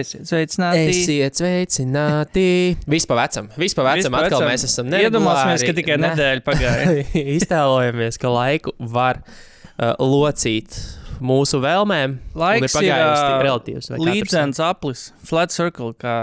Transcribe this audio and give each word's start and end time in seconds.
Esiet 0.00 0.28
sveicināti. 0.30 0.84
Esiet 0.92 1.38
sveicināti. 1.40 2.46
Viss 2.90 3.08
pa 3.08 3.16
vecam, 3.18 3.48
viss 3.58 3.76
pa 3.78 3.84
vecam. 3.86 4.08
Vispār 4.12 4.28
Atkal 4.28 4.42
esam- 4.42 4.50
mēs 4.52 4.64
esam 4.68 4.92
Iedomāsimies, 4.98 5.64
ka 5.68 5.74
tikai 5.78 5.98
Ne- 5.98 6.12
nedēļa 6.14 6.44
pagāja. 6.46 7.04
Iztēlojamies, 7.38 8.18
ka 8.22 8.32
laiku 8.32 8.74
var 8.78 9.20
uh, 9.24 9.94
locīt 10.02 10.78
mūsu 11.18 11.58
vēlmēm. 11.64 12.18
Laiks 12.38 12.68
ir 12.68 12.74
pagājis 12.78 13.22
ā, 13.24 13.38
relatīvs. 13.42 13.90
līdzens 13.98 14.60
aplis, 14.62 15.08
flat 15.26 15.50
circle, 15.54 15.92
kā 15.98 16.16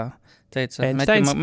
teica? 0.56 0.88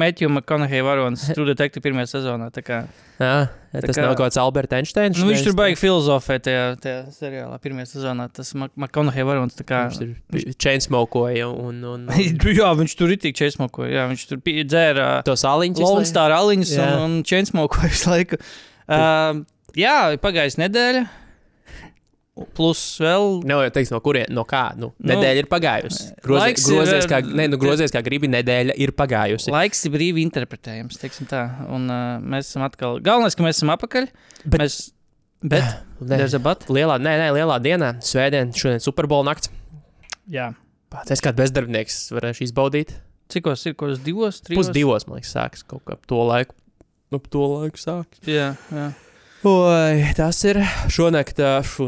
Metju 0.03 0.29
McConaughey 0.31 0.81
varonis 0.85 1.23
True 1.35 1.45
Detective 1.47 1.83
pirmajā 1.85 2.09
sezonā. 2.15 2.49
Tā 2.53 2.63
kā, 2.65 2.79
Jā, 3.21 3.47
tas 3.77 3.95
kā- 3.95 4.03
nav 4.03 4.15
kaut 4.17 4.25
kāds 4.27 4.39
Alberts 4.41 4.75
Einsteins. 4.77 5.21
nu, 5.21 5.29
viņš 5.29 5.45
tur 5.47 5.55
baigi 5.57 5.79
filozofē 5.79 6.39
tajā, 6.43 6.65
tajā 6.83 6.99
seriālā 7.15 7.57
pirmajā 7.63 7.91
sezonā. 7.93 8.27
Tas 8.33 8.51
McConaughey 8.57 9.25
varonis. 9.29 9.55
tā 9.59 9.67
Kā, 9.69 9.85
Viņš 9.93 10.01
tur 10.49 10.57
chainsmokoja 10.65 11.47
un, 11.53 11.79
un, 11.93 12.05
un 12.09 12.27
jā, 12.59 12.69
viņš 12.83 12.97
tur 12.99 13.15
ir 13.15 13.21
tik 13.23 13.37
čēsmokoja. 13.39 13.93
Jā, 14.01 14.05
viņš 14.11 14.27
tur 14.33 14.43
dzēra 14.43 15.09
to 15.27 15.37
saliņu. 15.39 15.81
Lone 15.85 16.09
Star 16.09 16.35
aliņus 16.35 16.75
un, 16.83 16.93
un 17.07 17.19
čēsmokoja 17.27 17.93
visu 17.93 18.11
laiku. 18.11 18.41
Uh, 18.83 19.43
jā, 19.79 19.97
pagājis 20.21 20.59
nedēļa. 20.59 21.07
Plus 22.57 22.79
vēl 22.97 23.43
teiks, 23.73 23.91
no 23.93 23.99
kuriem, 24.01 24.25
no 24.33 24.41
kā. 24.49 24.71
Nu, 24.73 24.89
Nu, 24.97 25.09
nedēļa 25.11 25.43
ir 25.43 25.47
pagājusi. 25.51 26.07
Grozi, 26.25 26.41
laiks 26.41 26.63
ir, 26.65 26.79
grozies, 26.79 27.07
kā, 27.11 27.19
ne, 27.21 27.45
nu, 27.51 27.59
grozies, 27.61 27.93
kā 27.93 28.01
gribi, 28.05 28.29
nedēļa 28.33 28.73
ir 28.81 28.93
pagājusi. 28.97 29.51
Laiks 29.53 29.85
ir 29.85 29.93
brīvi 29.93 30.23
interpretējams. 30.25 30.97
Un 31.69 31.85
uh, 31.93 32.17
mēs 32.25 32.49
esam 32.49 32.65
atkal. 32.65 32.97
Galvenais, 33.05 33.37
ka 33.37 33.45
mēs 33.45 33.61
esam 33.61 33.69
apakaļ. 33.75 34.09
Bet- 34.47 34.63
mēs, 34.63 34.79
bet 35.45 35.69
but. 36.47 36.65
lielā, 36.73 36.97
nē, 36.97 37.13
nē, 37.21 37.29
lielā 37.37 37.59
dienā, 37.61 37.93
svētdien, 38.01 38.55
šodien 38.57 38.81
Superbowl 38.81 39.29
nakts. 39.29 39.53
Jā. 40.33 40.55
Pats 40.93 41.13
es 41.13 41.21
kā 41.21 41.35
bezdarbnieks 41.37 42.07
varēšu 42.17 42.47
izbaudīt. 42.49 42.97
Cikos 43.33 43.61
ir 43.69 43.77
kaut 43.77 43.93
kas 43.93 44.01
divos, 44.05 44.41
trijos? 44.45 44.67
Pusdivos, 44.67 45.05
man 45.09 45.19
liekas, 45.21 45.31
sākas 45.37 45.63
kaut 45.69 45.85
kā 45.85 46.01
to 46.09 46.25
laiku. 46.25 46.57
Nu, 47.13 47.21
to 47.21 47.45
laiku 47.59 47.77
sākas. 47.77 48.25
Jā, 48.25 48.55
jā. 48.73 48.89
Oi, 49.43 50.05
tas 50.15 50.37
ir 50.47 50.61
šonakt, 50.87 51.41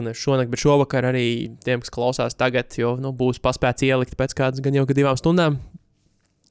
ne 0.03 0.11
šonakt, 0.17 0.49
bet 0.51 0.59
šovakar 0.59 1.07
arī 1.07 1.27
tiem, 1.63 1.79
kas 1.79 1.93
klausās 1.93 2.35
tagad, 2.35 2.73
jo 2.75 2.97
nu, 2.99 3.13
būs 3.15 3.39
paspēts 3.43 3.85
ielikt 3.87 4.17
pēc 4.19 4.35
kādas 4.35 4.63
gan 4.63 4.75
jau 4.75 4.83
divām 4.89 5.15
stundām. 5.19 5.61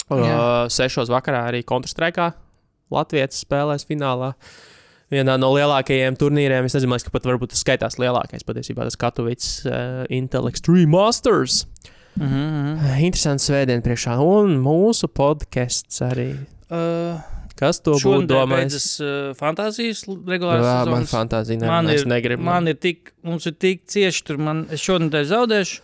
Uh, 0.08 0.20
Jā. 0.20 0.38
sešos 0.72 1.12
vakarā 1.12 1.46
arī 1.48 1.62
Counter-Strike 1.64 2.30
Latvijas 2.92 3.42
spēlēs 3.44 3.86
finālā. 3.88 4.32
Vienā 5.12 5.36
no 5.40 5.50
lielākajiem 5.52 6.16
turnīriem, 6.18 6.64
es 6.64 6.76
nezinu, 6.76 6.96
ka 7.04 7.12
pat 7.12 7.28
varbūt 7.28 7.52
tas 7.52 7.60
skaitās 7.64 7.98
lielākais 8.00 8.46
patiesībā, 8.46 8.86
tas 8.88 8.98
Katovics 9.00 9.50
uh, 9.68 10.02
Intel 10.12 10.48
Extreme 10.48 10.88
Masters. 10.92 11.66
Mhm, 12.16 12.32
mhm. 12.32 12.96
Interesants 13.10 13.48
svētdien 13.50 13.84
priekšā, 13.84 14.16
un 14.24 14.56
mūsu 14.64 15.10
podkāsts 15.12 16.00
arī. 16.08 16.30
Uh, 16.72 17.20
Kas 17.60 17.78
to 17.84 17.94
būtu 17.94 18.26
domājis? 18.30 18.58
beidzas 18.74 18.86
uh, 19.00 19.32
fantāzijas 19.38 20.04
Jā, 20.08 20.16
regulārās 20.34 20.90
man 20.90 21.06
fantāzija 21.10 21.60
Man 21.62 21.70
man 21.86 21.94
ir- 21.94 22.06
negribu. 22.10 22.42
Man 22.42 22.68
ir 22.72 22.74
tik, 22.82 23.12
mums 23.22 23.46
ir 23.46 23.54
tik 23.54 23.84
cieši, 23.86 24.24
tur 24.26 24.38
man, 24.42 24.66
es 24.74 24.82
te 25.14 25.24
zaudēšu. 25.30 25.82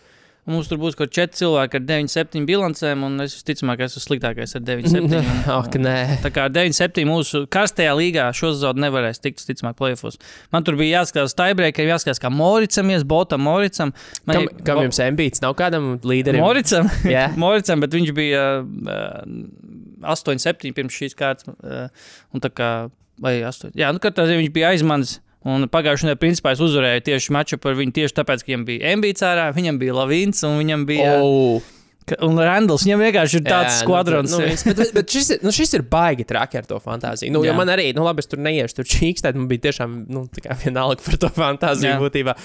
Mums 0.49 0.65
tur 0.71 0.79
būs 0.81 0.95
kaut 0.97 1.11
kādi 1.11 1.19
četri 1.19 1.37
cilvēki 1.37 1.77
ar 1.77 1.83
9,7 1.85 2.45
bilancēm, 2.49 3.03
un 3.05 3.21
es 3.21 3.35
visticamāk 3.37 3.83
esmu 3.85 4.01
sliktākais 4.01 4.55
ar 4.57 4.63
9,7. 4.65 5.19
Ak, 5.53 5.75
nē. 5.77 5.93
Tā 6.23 6.31
kā 6.33 6.47
9,7 6.49 7.05
mūsu 7.05 7.43
karstajā 7.53 7.91
līgā 7.93 8.25
šo 8.33 8.49
sezonu 8.55 8.81
nevarēs 8.81 9.21
tikt, 9.21 9.43
ticamāk, 9.45 9.77
plēfos. 9.77 10.17
Man 10.51 10.65
tur 10.65 10.79
bija 10.81 11.03
jāskatās 11.03 11.37
tiebreaker, 11.37 11.85
jāskatās, 11.93 12.17
kā 12.25 12.33
Moricam 12.33 12.89
ies, 12.89 13.05
Botam, 13.05 13.45
Moricam. 13.45 13.93
Man 14.25 14.39
Kam, 14.39 14.47
ir- 14.49 14.65
kam 14.65 14.81
jums 14.87 14.99
ambīts? 15.05 15.43
Nav 15.45 15.53
kādam 15.61 15.91
līderim? 16.01 16.41
Moricam, 16.41 16.89
Jā. 17.05 17.27
Moricam, 17.45 17.85
bet 17.85 17.93
viņš 17.93 18.11
bija 18.17 18.43
uh, 18.65 19.21
8,7 20.03 20.75
pirms 20.77 20.97
šīs 20.97 21.17
kārtas. 21.17 21.49
Uh, 21.61 21.89
un 22.33 22.43
tā 22.43 22.51
kā, 22.53 22.71
vai 23.21 23.39
8, 23.47 23.75
jā, 23.77 23.91
nu 23.93 24.01
katrā 24.03 24.29
ziņā 24.29 24.45
viņš 24.45 24.55
bija 24.55 24.71
aizmanis. 24.75 25.19
Un 25.41 25.65
pagājušajā 25.73 26.11
nedēļā, 26.11 26.21
principā, 26.21 26.51
es 26.53 26.59
uzvarēju 26.61 27.01
tieši 27.07 27.33
maču 27.33 27.57
par 27.57 27.73
viņu 27.73 27.95
tieši 27.95 28.13
tāpēc, 28.19 28.43
ka 28.43 28.51
viņam 28.51 28.65
bija 28.67 28.91
ambīts 28.93 29.23
ārā, 29.25 29.47
viņam 29.55 29.79
bija 29.81 29.95
Lavīns 29.97 30.43
un 30.45 30.59
viņam 30.61 30.83
bija. 30.85 31.15
Oh, 31.17 31.71
Un 32.25 32.39
Randalls, 32.41 32.83
viņam 32.83 33.03
vienkārši 33.05 33.37
ir 33.39 33.43
tāds 33.45 33.75
jā, 33.75 33.83
skvadrons. 33.83 34.33
Nu, 34.33 34.41
nu, 34.41 34.49
bet, 34.49 34.79
bet, 34.79 34.89
bet 34.95 35.13
šis, 35.13 35.29
ir, 35.35 35.43
nu, 35.45 35.53
šis 35.55 35.75
ir 35.77 35.83
baigi 35.87 36.25
traki 36.27 36.59
ar 36.59 36.65
to 36.67 36.79
fantāziju. 36.81 37.31
Nu, 37.31 37.43
man 37.55 37.71
arī, 37.71 37.91
nu, 37.95 38.03
labi, 38.03 38.23
es 38.23 38.29
tur 38.31 38.41
neiešu, 38.41 38.79
tur 38.81 38.89
čīkstēt, 38.89 39.37
man 39.37 39.47
bija 39.51 39.67
tiešām, 39.69 39.93
nu, 40.11 40.25
tā 40.33 40.43
kā 40.43 40.57
vienalga 40.63 40.99
par 41.05 41.19
to 41.21 41.29
fantāziju 41.37 41.93
Jā. 41.93 41.99
būtībā. 42.01 42.35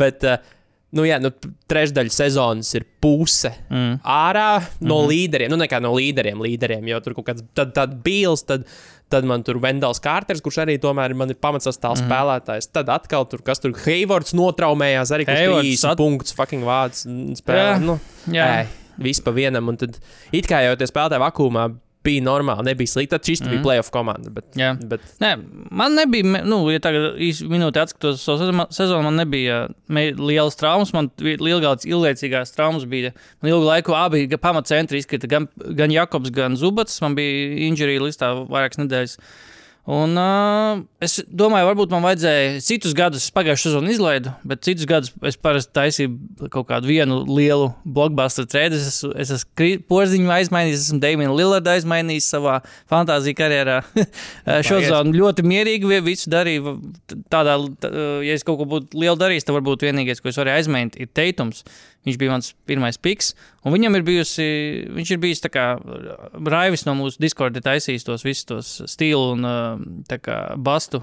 Bet, 0.00 0.26
uh, 0.26 0.56
nu, 0.92 1.02
jā, 1.08 1.16
nu, 1.22 1.30
trešdaļa 1.68 2.10
sezonas 2.12 2.74
ir 2.74 2.84
puse 3.00 3.50
Mm. 3.70 4.00
ārā 4.04 4.62
no 4.80 4.98
Mhm. 5.02 5.08
līderiem, 5.10 5.48
nu, 5.50 5.56
nekā 5.56 5.80
no 5.80 5.92
līderiem, 5.96 6.38
līderiem, 6.40 6.86
jo 6.88 7.00
tur 7.00 7.14
kaut 7.14 7.26
kāds 7.26 7.42
tad, 7.54 7.72
tad 7.74 8.02
bīls, 8.04 8.44
tad, 8.46 8.64
tad 9.12 9.24
man 9.24 9.42
tur 9.42 9.58
Vendels 9.60 10.00
Kārters, 10.00 10.40
kurš 10.40 10.62
arī 10.64 10.78
tomēr 10.80 11.14
man 11.14 11.28
ir 11.28 11.36
pamatsastāvs 11.36 12.00
mm 12.00 12.08
-hmm. 12.08 12.12
spēlētājs. 12.12 12.68
Tad 12.72 12.88
atkal 12.88 13.24
tur, 13.28 13.42
kas 13.42 13.58
tur 13.60 13.72
Heivords 13.72 14.32
notraumējās, 14.32 15.10
arī 15.12 15.24
kurš 15.26 15.38
Haywards 15.38 15.68
trīs 15.68 15.84
at- 15.90 15.98
punktus 15.98 16.32
fucking 16.34 16.62
vārds 16.64 17.06
spēlē. 17.36 17.76
Jā. 17.76 17.80
Nu, 17.80 18.00
Jā, 18.30 18.64
Ē, 18.64 18.66
viss 18.98 19.20
pa 19.20 19.30
vienam, 19.32 19.68
un 19.68 19.76
tad 19.76 19.98
it 20.32 20.46
kā 20.46 20.62
jau 20.64 20.76
tie 20.76 20.86
spēlētāji 20.86 21.20
vakumā 21.32 21.74
bija 22.04 22.22
normāli, 22.26 22.64
nebija 22.70 22.86
slikti. 22.90 23.10
Tad 23.14 23.24
šis 23.28 23.40
mm. 23.42 23.48
bija 23.50 23.58
Mhm. 23.60 23.64
playoff 23.66 23.90
komanda. 23.94 24.30
Bet, 24.30 24.44
jā. 24.58 24.72
bet 24.88 25.00
Nē, 25.20 25.32
man 25.70 25.94
nebija, 25.94 26.42
nu, 26.44 26.58
ja 26.70 26.78
tagad 26.82 27.18
īsi 27.22 27.46
minūti 27.50 27.78
atskatos 27.82 28.22
savu 28.24 28.38
sezonu, 28.42 28.66
sezonu, 28.74 29.02
man 29.06 29.16
nebija 29.22 29.68
me- 29.88 30.12
lielas 30.18 30.56
traumas. 30.58 30.92
Man 30.92 31.10
ilgāks, 31.18 31.86
ilglaicīgās 31.86 32.54
traumas 32.56 32.84
bija. 32.84 33.12
Man 33.42 33.52
ilgu 33.52 33.64
laiku 33.68 33.94
abi 33.94 34.26
pamatcentri 34.36 34.98
izkrita, 34.98 35.28
gan, 35.30 35.48
gan 35.56 35.90
Jakobs, 35.94 36.30
gan 36.30 36.56
Zubats. 36.56 37.00
Man 37.00 37.14
bija 37.14 37.56
injurija 37.68 38.00
listā 38.02 38.32
vairākas 38.48 38.82
nedēļas. 38.82 39.18
Un, 39.90 40.12
uh, 40.14 40.78
es 41.02 41.16
domāju, 41.26 41.66
varbūt 41.66 41.90
man 41.90 42.04
vajadzēja 42.04 42.60
citus 42.62 42.92
gadus, 42.94 43.24
pagājušā 43.34 43.64
sezonā 43.72 43.90
izlaidu, 43.90 44.30
bet 44.46 44.60
citus 44.62 44.86
gadus 44.86 45.10
es 45.26 45.34
parasti 45.42 45.72
taisīju 45.74 46.46
kaut 46.54 46.68
kādu 46.68 46.86
vienu 46.86 47.16
lielu 47.26 47.72
blockbuster 47.82 48.46
trēdu. 48.46 48.78
Es, 48.78 48.86
esmu- 48.92 49.10
es 49.18 49.32
esmu 49.34 49.72
porziņu 49.90 50.30
aizmainījis, 50.36 50.84
esmu 50.86 51.00
Dēmonu 51.02 51.34
Lillardu 51.34 51.72
aizmainījis 51.74 52.30
savā 52.30 52.60
fantāzija 52.92 53.34
karjerā. 53.42 53.80
Šo 54.62 54.76
Paldies. 54.78 54.86
zonu 54.92 55.16
ļoti 55.18 55.48
mierīgi 55.50 55.90
vi- 55.90 56.02
visu 56.12 56.30
darīju. 56.30 56.76
Tādā, 57.34 57.58
tā, 57.82 57.90
ja 58.22 58.38
es 58.38 58.46
kaut 58.46 58.62
ko 58.62 58.68
būtu 58.76 59.02
lielu 59.02 59.18
darījis, 59.18 59.48
tad 59.50 59.58
varbūt 59.58 59.82
vienīgais, 59.88 60.22
ko 60.22 60.30
es 60.30 60.38
varēju 60.38 60.62
aizmainīt, 60.62 61.00
ir 61.02 61.10
teitums. 61.10 61.64
Viņš 62.02 62.16
bija 62.18 62.32
mans 62.32 62.48
pirmais 62.66 62.96
piks, 62.98 63.28
un 63.62 63.76
viņam 63.76 63.94
ir 63.94 64.02
bijusi, 64.02 64.44
viņš 64.90 65.10
ir 65.14 65.20
bijis 65.22 65.44
kā 65.54 65.66
Raivis 66.50 66.82
no 66.88 66.96
mūsu 66.98 67.22
Discord 67.22 67.54
taisījis 67.62 68.06
tos 68.08 68.24
visus 68.26 68.48
tos 68.48 68.70
stilu 68.90 69.36
un 69.36 69.46
kā 70.10 70.38
bastu 70.58 70.98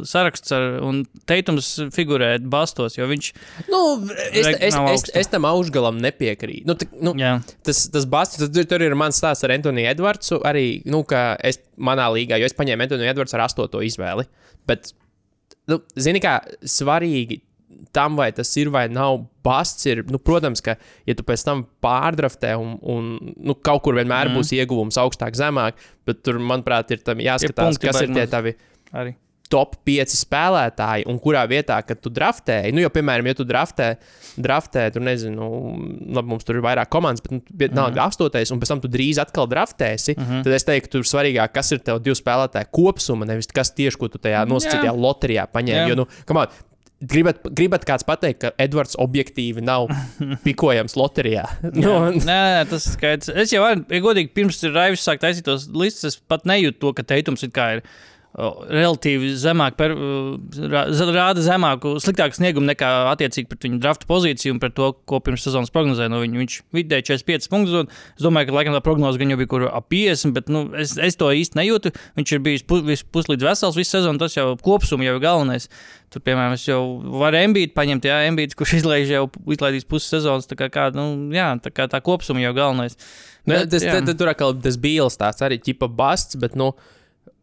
saraksts, 0.00 0.54
ar, 0.56 0.78
un 0.80 1.02
teitums 1.28 1.68
figurē 1.92 2.38
bastos, 2.40 2.96
jo 2.96 3.08
viņš, 3.10 3.30
nu, 3.68 3.82
es, 4.30 4.48
es, 4.54 4.80
es, 4.94 5.06
es 5.24 5.32
tam 5.32 5.44
augšgalam 5.50 6.00
nepiekrītu. 6.00 6.64
Nu, 6.70 6.78
tā, 6.80 6.88
nu, 7.04 7.12
jā, 7.20 7.36
tas, 7.66 7.84
tas 7.92 8.08
basts, 8.08 8.40
tas, 8.40 8.68
tur 8.70 8.84
ir 8.84 8.96
mans 8.96 9.20
stāsts 9.20 9.44
ar 9.44 9.52
Antoni 9.52 9.84
Edvardsu. 9.90 10.40
Arī, 10.48 10.80
nu, 10.88 11.04
ka 11.08 11.34
es 11.44 11.60
manā 11.76 12.08
līgā, 12.16 12.40
jo 12.40 12.48
es 12.48 12.56
paņēmu 12.56 12.88
Antoni 12.88 13.12
Edvardsu 13.12 13.36
ar 13.36 13.44
astoto 13.44 13.84
izvēli. 13.84 14.24
Bet, 14.68 14.94
nu, 15.68 15.84
zini, 16.00 16.22
kā 16.24 16.38
svarīgi 16.64 17.42
tam, 17.94 18.18
vai 18.18 18.30
tas 18.34 18.50
ir 18.60 18.70
vai 18.74 18.86
nav 18.92 19.24
basts, 19.44 19.86
ir, 19.90 20.04
nu, 20.10 20.20
protams, 20.22 20.62
ka, 20.64 20.76
ja 21.08 21.16
tu 21.16 21.26
pēc 21.26 21.44
tam 21.46 21.66
pārdraftē 21.84 22.54
un, 22.60 22.78
un 22.80 23.10
nu, 23.34 23.56
kaut 23.56 23.84
kur 23.84 23.98
vienmēr 23.98 24.30
mm. 24.30 24.38
būs 24.38 24.54
ieguvums 24.56 25.00
augstāk, 25.00 25.36
zemāk, 25.38 25.82
bet 26.08 26.24
tur, 26.24 26.40
manuprāt, 26.40 26.94
ir 26.94 27.04
tam 27.04 27.20
jāskatās, 27.22 27.76
punkti 27.76 27.90
kas 27.90 28.00
ir 28.04 28.16
tie 28.16 28.26
tavi 28.30 28.56
arī. 28.94 29.14
top 29.52 29.76
5 29.86 30.16
spēlētāji, 30.16 31.04
un 31.10 31.20
kurā 31.22 31.44
vietā, 31.50 31.76
kad 31.86 32.00
tu 32.02 32.10
draftēji, 32.14 32.72
nu, 32.74 32.80
jo, 32.82 32.90
piemēram, 32.94 33.28
ja 33.28 33.36
tu 33.36 33.46
draftē, 33.46 33.90
draftē 34.40 34.86
tur 34.94 35.04
nezinu, 35.04 35.48
labi, 36.16 36.32
mums 36.32 36.48
tur 36.48 36.58
ir 36.58 36.64
vairāk 36.64 36.90
komandas, 36.90 37.22
bet, 37.26 37.36
nu, 37.36 37.56
bet 37.64 37.76
nav 37.76 37.92
mm. 37.92 38.04
astotais, 38.06 38.52
un 38.54 38.62
pēc 38.62 38.72
tam 38.72 38.84
tu 38.84 38.90
drīz 38.90 39.20
atkal 39.22 39.50
draftēsi, 39.50 40.16
mm. 40.16 40.28
-hmm. 40.30 40.44
tad 40.48 40.56
es 40.56 40.68
teiktu, 40.70 40.96
tur 40.96 41.10
svarīgāk, 41.12 41.52
kas 41.52 41.74
ir 41.76 41.84
tev 41.84 42.00
divu 42.04 42.16
spēlētāju 42.18 42.72
kopsumma, 42.72 43.28
nevis 43.28 43.52
kas 43.52 43.76
tieši, 43.76 44.00
ko 44.00 44.08
tu 44.08 44.22
tajā 44.24 44.46
nosacītajā 44.48 44.96
loterijā 44.96 45.50
paņēmi. 45.52 45.84
Jā. 45.84 45.90
Jo, 45.92 46.00
nu, 46.00 46.08
on, 46.32 46.46
gribat, 47.10 47.42
gribat 47.56 47.84
kāds 47.88 48.06
pateikt, 48.06 48.40
ka 48.44 48.52
Edvards 48.60 48.98
objektīvi 49.00 49.64
nav 49.64 49.88
pikojams 50.46 50.96
loterijā. 50.98 51.44
nu, 51.74 51.94
Nē, 52.14 52.24
nē, 52.24 52.64
tas 52.70 52.88
ir 52.88 52.96
skaidrs. 52.96 53.32
Es 53.44 53.54
jau, 53.54 53.64
ja 53.68 54.02
godīgi, 54.04 54.32
pirms 54.36 54.62
Raivis 54.74 55.04
sāk 55.06 55.22
taisīt 55.22 55.46
tos 55.48 55.68
listus, 55.72 56.14
es 56.14 56.20
pat 56.30 56.46
nejūtu 56.48 56.80
to, 56.82 56.94
ka 56.96 57.06
teikums 57.14 57.46
ir 57.46 57.54
kā 57.54 57.68
ir. 57.78 57.84
Relatīvi 58.34 59.28
zemāk, 59.38 59.76
per, 59.78 59.92
rā- 59.94 60.86
rāda 61.14 61.42
zemāku, 61.44 61.92
sliktāku 62.02 62.34
sniegumu 62.34 62.66
nekā 62.66 62.88
attiecīgi 63.12 63.46
pret 63.46 63.66
viņu 63.68 63.78
drafta 63.82 64.08
pozīciju 64.10 64.56
un 64.56 64.60
pret 64.62 64.74
to, 64.74 64.88
ko 65.06 65.20
pirms 65.22 65.44
sezonas 65.46 65.70
prognozēja. 65.74 66.10
No 66.10 66.18
viņa, 66.18 66.40
viņš 66.42 66.56
vidēji 66.74 67.06
45 67.12 67.46
punktus. 67.52 68.00
Es 68.16 68.24
domāju, 68.26 68.48
ka 68.50 68.56
laikam 68.56 68.74
tā 68.74 68.80
prognoze 68.82 69.20
gan 69.22 69.30
jau 69.30 69.38
bija 69.38 69.52
kur 69.52 69.66
ap 69.70 69.86
50, 69.94 70.34
bet 70.34 70.50
nu, 70.50 70.64
es, 70.82 70.96
es 70.98 71.18
to 71.20 71.28
īsti 71.30 71.60
nejūtu. 71.60 71.92
Viņš 72.18 72.32
ir 72.34 72.42
bijis 72.48 73.04
puslīdz 73.14 73.46
vesels 73.46 73.78
visu 73.78 73.94
sezonu, 73.94 74.18
tas 74.22 74.34
jau 74.34 74.48
kopsumā 74.66 75.06
jau 75.06 75.14
ir 75.14 75.22
galvenais. 75.22 75.68
Tur, 76.10 76.22
piemēram, 76.26 76.56
es 76.58 76.66
jau 76.66 76.80
varu 77.22 77.38
embītu 77.38 77.74
paņemt, 77.78 78.10
jā, 78.10 78.18
embīts, 78.32 78.58
kurš 78.58 78.80
izlaiž 78.80 79.14
jau 79.14 79.24
izlaidīs 79.50 79.86
pusi 79.86 80.10
sezonas. 80.10 80.50
Tā 80.50 80.58
kā, 80.58 80.68
kā, 80.74 80.88
nu, 80.94 81.30
jā, 81.34 81.52
tā 81.62 81.70
kā 81.74 81.86
tā 81.90 82.02
kopsumā 82.02 82.42
jau 82.42 82.52
galvenais. 82.58 82.98
Ne, 83.44 83.60
Bet, 83.60 83.72
tas, 83.74 83.82
tad, 83.86 84.06
tad 84.08 84.18
tur 84.18 84.30
atkal 84.30 84.54
tas 84.64 84.78
bija 84.80 85.06
tāds 85.20 85.42
arī 85.44 85.58
ķipa 85.62 85.90
busts, 85.92 86.38
bet, 86.40 86.54
nu, 86.58 86.70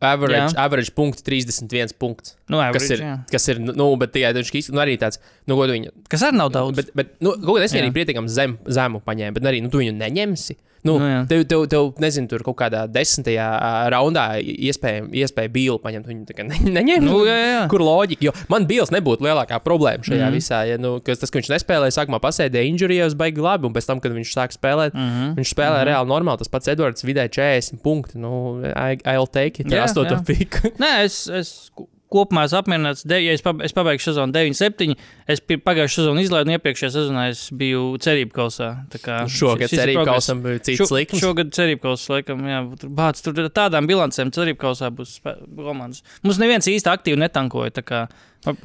average, 0.01 0.39
Jā. 0.39 0.47
average 0.63 0.93
punkts 0.97 1.21
31 1.27 1.93
punkts. 2.01 2.35
Nu, 2.49 2.57
Kas 2.57 2.67
average, 2.69 2.93
ir, 2.95 3.03
jā. 3.05 3.15
kas 3.31 3.47
ir, 3.53 3.59
nu, 3.61 3.87
bet 4.01 4.13
tikai 4.15 4.33
viņš 4.37 4.51
īsti, 4.61 4.73
nu, 4.75 4.81
arī 4.83 4.97
tāds, 5.01 5.21
nu, 5.49 5.55
ko 5.59 5.67
tu 5.69 5.75
viņu, 5.77 5.93
Kas 6.09 6.25
arī 6.27 6.39
nav 6.41 6.51
daudz. 6.55 6.75
bet, 6.79 6.89
bet, 6.97 7.13
nu, 7.21 7.35
kaut 7.37 7.59
kā 7.59 7.67
es 7.67 7.75
Jā. 7.75 7.83
arī 7.83 7.93
pietiekami 7.95 8.31
zem, 8.31 8.57
zemu 8.65 9.01
paņēmu, 9.05 9.37
bet 9.37 9.49
arī, 9.51 9.61
nu, 9.61 9.69
tu 9.73 9.81
viņu 9.83 9.93
neņemsi. 9.99 10.57
Nu, 10.87 10.91
Nu, 10.91 11.07
jā. 11.07 11.19
tev, 11.29 11.43
tev, 11.49 11.65
tev, 11.71 11.89
nezinu, 12.01 12.29
tur 12.31 12.43
kaut 12.45 12.57
kādā 12.59 12.83
desmitajā 12.89 13.47
raundā 13.93 14.25
iespēja, 14.41 15.05
iespēja 15.23 15.51
bīlu 15.53 15.77
paņemt. 15.83 16.09
Viņu 16.09 16.47
ne, 16.49 16.59
neņem. 16.77 17.05
Nu, 17.05 17.21
jā, 17.27 17.37
jā. 17.37 17.61
Kur 17.71 17.83
loģika? 17.85 18.25
Jo 18.27 18.33
man 18.51 18.65
bīls 18.69 18.91
nebūtu 18.93 19.25
lielākā 19.25 19.61
problēma 19.63 20.03
šajā 20.05 20.17
mm. 20.17 20.27
-hmm. 20.27 20.39
visā. 20.39 20.63
Ja, 20.69 20.79
nu, 20.81 20.95
tas, 21.05 21.29
ka 21.29 21.39
viņš 21.39 21.51
nespēlēja, 21.53 21.95
sākumā 21.99 22.21
pasēdēja 22.23 22.71
injurijos, 22.71 23.15
baigi 23.19 23.43
labi, 23.43 23.69
un 23.69 23.75
pēc 23.77 23.87
tam, 23.89 24.01
kad 24.03 24.15
viņš 24.15 24.33
sāk 24.35 24.57
spēlēt, 24.57 24.97
mm. 24.97 25.07
-hmm. 25.13 25.37
viņš 25.39 25.53
spēlē 25.55 25.77
mm 25.77 25.79
-hmm. 25.79 25.89
reāli 25.91 26.13
normāli. 26.13 26.41
Tas 26.41 26.51
pats 26.51 26.73
Edvards 26.73 27.07
vidēji 27.07 27.35
40 27.39 27.81
punkti. 27.85 28.17
Nu, 28.21 28.61
I, 28.65 28.97
I'll 29.05 29.29
take 29.29 29.61
it. 29.61 29.71
Jā, 29.71 29.85
Jā, 29.85 29.87
8 29.93 30.11
jā. 30.11 30.19
piku. 30.25 30.73
Nē, 30.81 30.91
es, 31.05 31.27
es 31.27 31.71
kopumā 32.11 32.43
esmu 32.47 32.59
apmierināts. 32.61 33.05
De, 33.07 33.17
ja 33.23 33.33
es, 33.35 33.43
pab 33.45 33.61
es 33.65 33.73
pabeigšu 33.75 34.11
sezonu 34.11 34.35
9-7. 34.35 34.95
Es 35.31 35.41
pagājušā 35.47 36.01
sezonā 36.01 36.25
izlaidu, 36.25 36.49
un 36.51 36.55
iepriekšējā 36.57 36.91
sezonā 36.95 37.25
es 37.31 37.45
biju 37.55 37.95
cerību 38.03 38.35
kausā. 38.35 38.69
Kā 39.01 39.21
Šogad 39.31 39.71
cerību 39.71 40.05
kausam 40.09 40.43
bija 40.45 40.59
cits 40.67 40.81
Šo- 40.83 40.97
likums. 40.97 41.23
Šogad 41.23 41.53
cerību 41.55 41.83
kausā, 41.87 42.17
laikam, 42.17 42.43
jā, 42.51 42.61
tur 42.83 42.93
bāc, 42.99 43.23
tur 43.23 43.41
tādām 43.49 43.87
bilancēm 43.89 44.33
cerību 44.35 44.59
kausā 44.67 44.91
būs 44.93 45.17
komandas. 45.23 46.03
Mums 46.23 46.41
neviens 46.41 46.67
īsti 46.71 46.91
aktīvi 46.91 47.21
netankoja, 47.23 47.71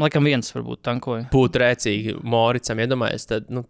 laikam 0.00 0.24
viens 0.24 0.52
varbūt 0.54 0.82
tankoja. 0.86 1.26
būtu 1.32 1.60
rēcīgi 1.60 2.16
Moricam, 2.24 2.78
iedomājies, 2.80 3.26
tad 3.28 3.50
nu, 3.52 3.64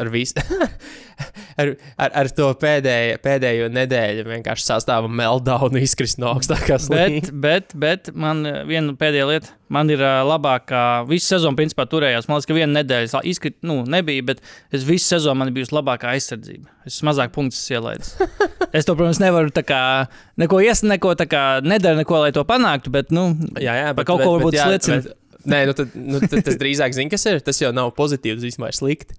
ar 0.00 0.10
visu. 0.12 0.38
ar, 1.60 1.72
ar, 2.00 2.12
ar 2.22 2.30
to 2.34 2.48
pēdējo, 2.60 3.18
pēdējo 3.24 3.68
nedēļu 3.74 4.24
vienkārši 4.28 4.66
sastāvam 4.68 5.12
meltdownu 5.18 5.80
izkrist 5.82 6.20
no 6.22 6.30
augstākās 6.34 6.88
Bet, 6.90 7.00
līnijas. 7.10 7.32
bet, 7.44 7.74
bet 7.82 8.10
man 8.14 8.44
eh, 8.48 8.60
viena 8.68 8.94
pēdējā 8.98 9.28
lieta, 9.30 9.52
man 9.70 9.90
ir 9.92 10.02
uh, 10.02 10.20
labākā, 10.26 10.82
visu 11.10 11.34
sezonu 11.34 11.58
principā 11.58 11.86
turējās. 11.90 12.26
Man 12.28 12.38
liekas, 12.38 12.48
ka 12.50 12.56
viena 12.58 12.80
nedēļa 12.80 13.22
izkrit, 13.30 13.58
nu, 13.66 13.80
nebija, 13.86 14.26
bet 14.32 14.42
es 14.74 14.86
visu 14.88 15.12
sezonu 15.12 15.42
man 15.42 15.52
bijusi 15.54 15.76
labākā 15.76 16.14
aizsardzība. 16.16 16.70
Es 16.88 17.00
mazāk 17.06 17.34
punktus 17.36 17.62
ielaidu. 17.70 18.28
es 18.76 18.88
to, 18.88 18.96
protams, 18.98 19.22
nevaru 19.22 19.52
tā 19.54 19.62
kā 19.66 19.80
neko 20.40 20.62
iesniegt, 20.64 20.96
neko 20.96 21.14
tā 21.20 21.28
kā 21.30 21.44
nedaru, 21.62 22.00
neko, 22.02 22.22
lai 22.24 22.34
to 22.34 22.44
panāktu, 22.48 22.92
bet, 22.94 23.14
nu, 23.14 23.30
Jā, 23.60 23.76
jā, 23.78 23.90
Par 23.96 24.06
kaut 24.08 24.24
ko 24.24 24.36
varbūt 24.38 24.58
bet- 24.58 25.16
Nē, 25.48 25.62
nu, 25.64 25.72
tad, 25.72 25.94
nu, 25.96 26.20
tad 26.20 26.44
tas 26.44 26.58
drīzāk 26.60 26.92
zina, 26.92 27.08
kas 27.12 27.24
ir. 27.30 27.38
Tas 27.44 27.56
jau 27.62 27.70
nav 27.72 27.94
pozitīvs, 27.96 28.42
vismaz 28.44 28.80
slikti. 28.80 29.16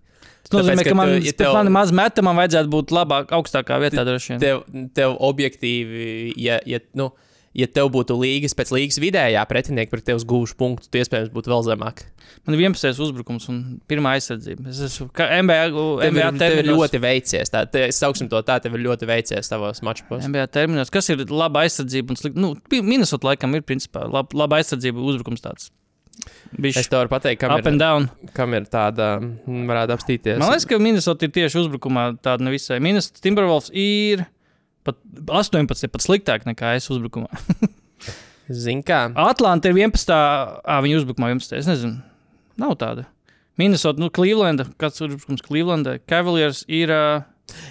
Tas 0.48 0.62
nozīmē, 0.62 0.86
ka 0.88 0.96
man, 0.98 1.16
ja 1.22 1.34
tev... 1.38 1.56
man 1.58 1.72
maz 1.74 1.92
meta, 1.96 2.24
man 2.26 2.40
vajadzētu 2.40 2.72
būt 2.72 2.94
labāk, 2.96 3.34
augstākā 3.38 3.82
vietā 3.84 4.06
droši 4.08 4.34
vien. 4.34 4.42
Tev, 4.44 4.64
tev 4.98 5.18
objektīvi, 5.28 6.34
ja, 6.42 6.60
ja, 6.68 6.82
nu, 6.98 7.12
ja 7.58 7.68
tev 7.68 7.92
būtu 7.94 8.16
līgas 8.20 8.56
pēc 8.58 8.72
līgas 8.76 9.00
vidējā 9.02 9.44
pretinieka 9.50 9.92
pret 9.92 10.06
tevis 10.08 10.26
guvuši 10.28 10.56
punktus, 10.60 10.92
tad 10.92 11.04
iespējams 11.04 11.34
būtu 11.34 11.52
vēl 11.52 11.66
zemāk. 11.68 12.06
Man 12.48 12.56
ir 12.56 12.64
11. 12.64 13.02
uzbrukums 13.04 13.50
un 13.52 13.60
pirmā 13.92 14.16
aizsardzība. 14.18 14.70
Es 14.72 14.80
esmu 14.88 15.10
kā 15.16 15.28
NBA, 15.44 15.66
Tev, 16.02 16.18
ir, 16.18 16.40
tev 16.40 16.56
ir 16.62 16.70
ļoti 16.72 17.02
veicies. 17.04 17.52
Tā, 17.52 17.66
te, 17.70 17.84
es 17.92 18.00
sauksim 18.02 18.32
to 18.32 18.40
tā, 18.48 18.58
tev 18.64 18.78
ir 18.78 18.86
ļoti 18.88 19.10
veicies 19.10 19.52
tavos 19.52 19.84
mačos. 19.86 20.24
NBA 20.24 20.48
terminos, 20.54 20.94
kas 20.94 21.12
ir 21.12 21.26
laba 21.30 21.66
aizsardzība 21.66 22.16
un 22.16 22.22
slikta. 22.22 22.42
Nu, 22.42 22.56
Minnesota 22.80 23.34
laikam 23.34 23.60
ir 23.60 23.68
principā 23.68 24.08
lab, 24.08 24.34
laba 24.38 24.62
aizsardzība, 24.62 25.04
uzbrukums 25.12 25.44
tāds. 25.44 25.70
Bišķi 26.52 26.82
Es 26.84 26.90
tev 26.92 27.00
varu 27.00 27.12
pateikt, 27.14 27.40
kam, 27.42 27.54
up 27.56 27.68
ir, 27.68 28.30
kam 28.36 28.56
ir 28.58 28.66
tāda, 28.72 29.14
mm, 29.22 29.64
varētu 29.70 29.96
apstīties. 29.96 30.40
Man 30.42 30.52
liekas, 30.52 30.68
ka 30.68 30.80
Minnesota 30.84 31.28
ir 31.28 31.34
tieši 31.38 31.62
uzbrukumā 31.64 32.10
tāda 32.24 32.46
nevisai. 32.46 32.82
Minnesota 32.84 33.24
Timberwolves 33.24 33.72
ir 33.72 34.26
pat 34.88 35.00
18, 35.32 35.88
pat 35.94 36.04
sliktāk 36.04 36.46
nekā 36.50 36.76
es 36.80 36.90
uzbrukumā. 36.92 37.32
Zini, 38.64 38.84
kā? 38.84 39.06
Atlanta 39.24 39.72
ir 39.72 39.80
11. 39.80 40.12
Ah, 40.12 40.84
viņa 40.84 41.02
uzbrukumā 41.02 41.32
11. 41.32 41.58
Es 41.62 41.72
nezinu, 41.72 42.02
nav 42.60 42.76
tāda. 42.82 43.08
Minnesota, 43.60 44.02
nu, 44.02 44.12
Clevelanda, 44.14 44.68
kāds 44.82 45.00
ir 45.00 45.12
uzbrukums 45.12 45.44
Clevelanda? 45.46 45.98
Cavaliers 46.10 46.66
ir 46.72 46.92
uh, 46.92 47.24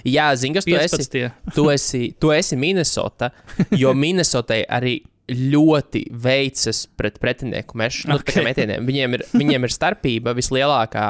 Jā, 0.05 0.31
zini, 0.37 0.57
kas 0.57 0.67
tu 0.67 0.77
esi. 0.77 0.99
15. 1.01 1.55
Tu 1.57 1.65
esi, 1.73 2.03
tu 2.21 2.33
esi 2.35 2.59
Minnesota, 2.61 3.31
jo 3.77 3.93
Minnesotai 4.03 4.63
arī 4.69 5.01
ļoti 5.31 6.05
veicas 6.11 6.85
pret 6.97 7.19
pretinieku 7.23 7.79
mešu 7.79 8.09
nu, 8.11 8.19
Ok. 8.19 8.29
okay. 8.29 8.45
metieniem. 8.45 8.87
Viņiem 8.87 9.17
ir, 9.19 9.25
viņiem 9.33 9.67
ir 9.67 9.75
starpība 9.75 10.35
vislielākā, 10.37 11.07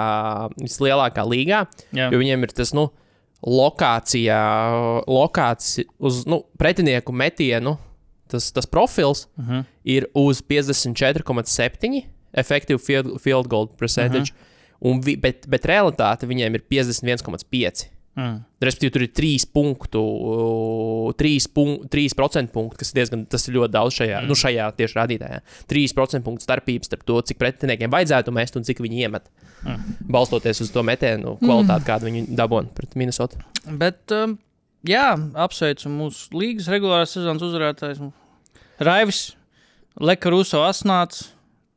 vislielākā 0.61 1.25
līgā, 1.26 1.64
Jā. 1.96 2.11
jo 2.12 2.20
viņiem 2.20 2.46
ir 2.46 2.55
tas, 2.56 2.72
nu, 2.76 2.90
lokācijā, 3.46 4.40
lokācija 5.08 5.88
uz 5.99 6.25
nu, 6.28 6.43
pretinieku 6.61 7.12
metienu, 7.17 7.78
tas, 8.31 8.50
tas 8.52 8.67
profils 8.67 9.26
Uh 9.37 9.44
-huh. 9.44 9.64
ir 9.84 10.06
uz 10.14 10.43
54,7 10.43 12.05
efektīvu 12.32 12.78
field, 12.78 13.20
field 13.20 13.49
goal 13.49 13.69
percentage, 13.69 14.32
uh 14.32 14.93
-huh. 14.96 15.05
vi, 15.05 15.17
bet, 15.17 15.46
bet 15.49 15.64
realitāte 15.64 16.26
viņiem 16.26 16.55
ir 16.55 16.62
51,5. 16.70 17.88
Mm. 18.20 18.40
Respektīvi, 18.61 18.93
tur 18.93 19.05
ir 19.06 19.12
3 19.17 19.46
punktu, 19.55 20.00
3, 21.17 21.46
punk, 21.56 21.87
3% 21.93 22.52
punkti, 22.52 22.81
kas 22.82 22.93
diezgan, 22.96 23.22
tas 23.31 23.46
ir 23.49 23.56
ļoti 23.56 23.72
daudz 23.72 23.96
šajā, 23.96 24.19
mm. 24.20 24.28
nu, 24.28 24.37
šajā 24.37 24.67
tieši 24.76 24.99
rādītājā. 24.99 25.38
3% 25.72 26.26
punktu 26.26 26.44
starpības 26.44 26.90
starp 26.90 27.06
to, 27.08 27.17
cik 27.31 27.40
pretiniekiem 27.40 27.93
vajadzētu 27.94 28.34
mest 28.37 28.61
un 28.61 28.67
cik 28.69 28.82
viņi 28.84 29.06
iemet. 29.06 29.31
Mm. 29.64 29.96
Balstoties 30.12 30.61
uz 30.67 30.72
to 30.75 30.84
metienu 30.84 31.38
kvalitāti, 31.40 31.81
mm. 31.81 31.88
kādu 31.88 32.11
viņi 32.11 32.26
dabūna 32.36 32.74
pret 32.77 32.96
Minnesota. 33.00 33.41
Bet, 33.65 34.03
um, 34.17 34.36
jā, 34.86 35.08
apsveicu 35.46 35.93
mūsu 35.94 36.36
līgas 36.36 36.69
regulārās 36.72 37.17
sezonas 37.17 37.46
uzvarētājs. 37.48 38.03
Raivis, 38.84 39.31
Lekaruso 40.00 40.62
asnāts, 40.65 41.31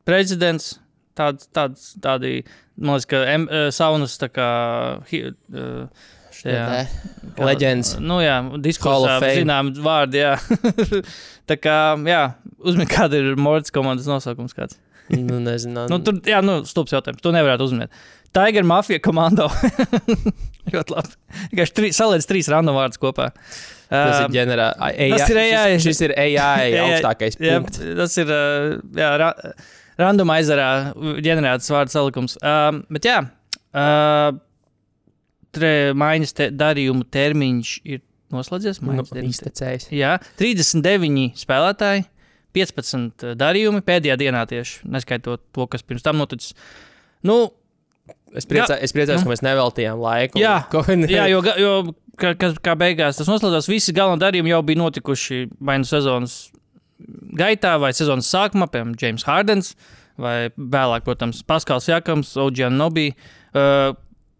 prezidents. 0.07 0.77
Tāds, 1.13 1.45
tāds, 1.53 1.91
tādi, 2.01 2.39
man 2.73 2.95
liekas, 2.97 3.05
ka 3.11 3.19
em, 3.29 3.43
eh, 3.51 3.67
saunas 3.75 4.15
tā 4.17 4.29
kā. 4.33 4.47
hi- 5.11 5.29
eh, 5.29 5.87
Jā. 6.41 6.63
Kā- 7.37 7.47
Leģends. 7.49 7.95
Nu, 8.03 8.17
jā, 8.23 8.39
Fame. 9.23 9.35
zinām 9.41 9.69
vārdi, 9.85 10.23
jā. 10.23 10.33
tā 11.49 11.57
kā, 11.61 11.77
jā, 12.09 12.23
uzmini, 12.63 12.89
kāda 12.91 13.19
ir 13.21 13.37
Morts 13.39 13.73
komandas 13.73 14.09
nosaukums 14.09 14.55
kāds. 14.57 14.79
Nu, 15.13 15.37
nezinu. 15.43 15.85
Nu, 15.91 15.99
tur, 16.03 16.19
jā, 16.27 16.39
nu, 16.45 16.61
stulbs 16.67 16.93
jautājums. 16.95 17.21
To 17.23 17.33
nevarētu 17.35 17.65
uzminēt. 17.67 18.03
Tiger 18.33 18.65
Mafia 18.65 18.97
komando. 19.03 19.49
Ļoti 20.73 20.95
labi. 20.95 21.15
Vienkārši 21.51 21.75
trī, 21.77 21.89
saliedz 21.93 22.25
trīs 22.29 22.49
random 22.49 22.77
vārdus 22.79 23.01
kopā. 23.01 23.27
tas 23.91 24.23
ir 24.23 24.33
ģenerāli. 24.33 25.11
tas 25.13 25.33
ir 25.33 25.41
AI. 25.43 25.75
Šis, 25.75 25.85
šis 25.85 26.01
ir 26.07 26.15
AI 26.17 26.71
augstākais 26.85 27.37
jā, 27.37 27.59
punkts. 27.59 27.83
tas 27.99 28.17
ir 28.23 28.31
jā, 28.97 29.11
ra, 29.21 29.29
randomizerā 30.01 30.69
ģenerēts 31.25 31.69
vārdu 31.75 31.93
salikums. 31.93 32.39
Um, 32.41 32.81
bet 32.95 33.05
jā, 33.11 33.19
uh, 33.75 34.31
tre, 35.55 35.73
maiņas 35.97 36.35
te, 36.37 36.47
darījumu 36.57 37.05
termiņš 37.13 37.73
ir 37.85 38.01
noslēdzies. 38.33 38.81
Nu, 38.85 39.03
iztecējis. 39.23 39.89
Jā, 39.93 40.15
39 40.41 41.37
spēlētāji, 41.43 42.05
15 42.57 43.33
darījumi 43.39 43.81
pēdējā 43.85 44.17
dienā 44.21 44.45
tieši, 44.49 44.83
neskaitot 44.93 45.41
to, 45.53 45.67
kas 45.69 45.85
pirms 45.85 46.05
tam 46.05 46.21
noticis. 46.21 46.55
Nu, 47.25 47.41
Es, 48.33 48.47
priecā, 48.49 48.79
es 48.81 48.89
priecājos, 48.89 49.21
Nu. 49.21 49.27
ka 49.27 49.29
mēs 49.29 49.43
neveltījām 49.45 49.99
laiku. 50.01 50.39
Jā. 50.41 50.55
Ko- 50.73 50.81
jā, 50.89 51.27
jo, 51.29 51.37
jo 51.61 51.73
kā, 52.17 52.31
kā, 52.33 52.73
beigās 52.81 53.19
tas 53.19 53.29
noslēdzās, 53.29 53.67
visi 53.69 53.93
galvenie 53.93 54.23
darījumi 54.23 54.49
jau 54.49 54.61
bija 54.65 54.79
notikuši 54.81 55.37
vai 55.61 55.75
nu 55.77 55.85
sezonas 55.85 56.39
gaitā, 57.37 57.75
vai 57.81 57.91
sezonas 57.93 58.31
sākumā, 58.33 58.65
piemēram, 58.73 58.95
James 58.97 59.25
Hardens, 59.27 59.73
vai 60.17 60.49
vēlāk, 60.57 61.05
protams, 61.05 61.43
Paskals 61.45 61.85
Jakams, 61.91 62.33
Oģian 62.41 62.73
Nobī. 62.79 63.11
Uh, 63.53 63.93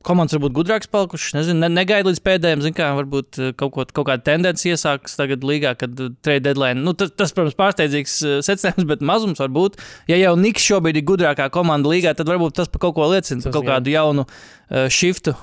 komandas 0.06 0.36
varbūt 0.36 0.54
gudrākas 0.58 0.90
palikušas. 0.92 1.34
Nezinu, 1.38 1.62
ne, 1.64 1.70
negaida 1.72 2.10
līdz 2.10 2.22
pēdējiem, 2.24 2.64
zin 2.66 2.76
kā, 2.78 2.90
varbūt 2.98 3.40
eh, 3.40 3.52
kaut, 3.60 3.74
ko, 3.76 3.86
kaut 3.88 4.08
kāda 4.10 4.26
tendence 4.28 4.68
iesākas 4.70 5.18
tagad 5.20 5.46
līgā, 5.48 5.74
kad 5.80 6.00
eh, 6.00 6.12
trade 6.26 6.44
deadline. 6.48 6.84
Nu, 6.84 6.96
tas, 6.98 7.14
tas, 7.18 7.34
protams, 7.36 7.58
pārsteidzīgs 7.60 8.18
eh, 8.28 8.36
secinājums, 8.46 8.88
bet 8.90 9.06
mazums 9.06 9.42
var 9.44 9.54
būt. 9.56 9.80
Ja 10.12 10.20
jau 10.20 10.36
Niks 10.40 10.66
šobrīd 10.68 11.00
ir 11.00 11.08
gudrākā 11.08 11.48
komanda 11.54 11.92
līgā, 11.92 12.16
tad 12.18 12.32
varbūt 12.32 12.58
tas 12.60 12.72
par 12.72 12.84
kaut 12.86 12.98
ko 12.98 13.08
liecina, 13.14 13.44
par 13.46 13.56
kaut 13.56 13.68
jā. 13.68 13.72
kādu 13.72 13.94
jaunu 13.94 14.28
uh, 14.28 14.86
shiftu 14.92 15.36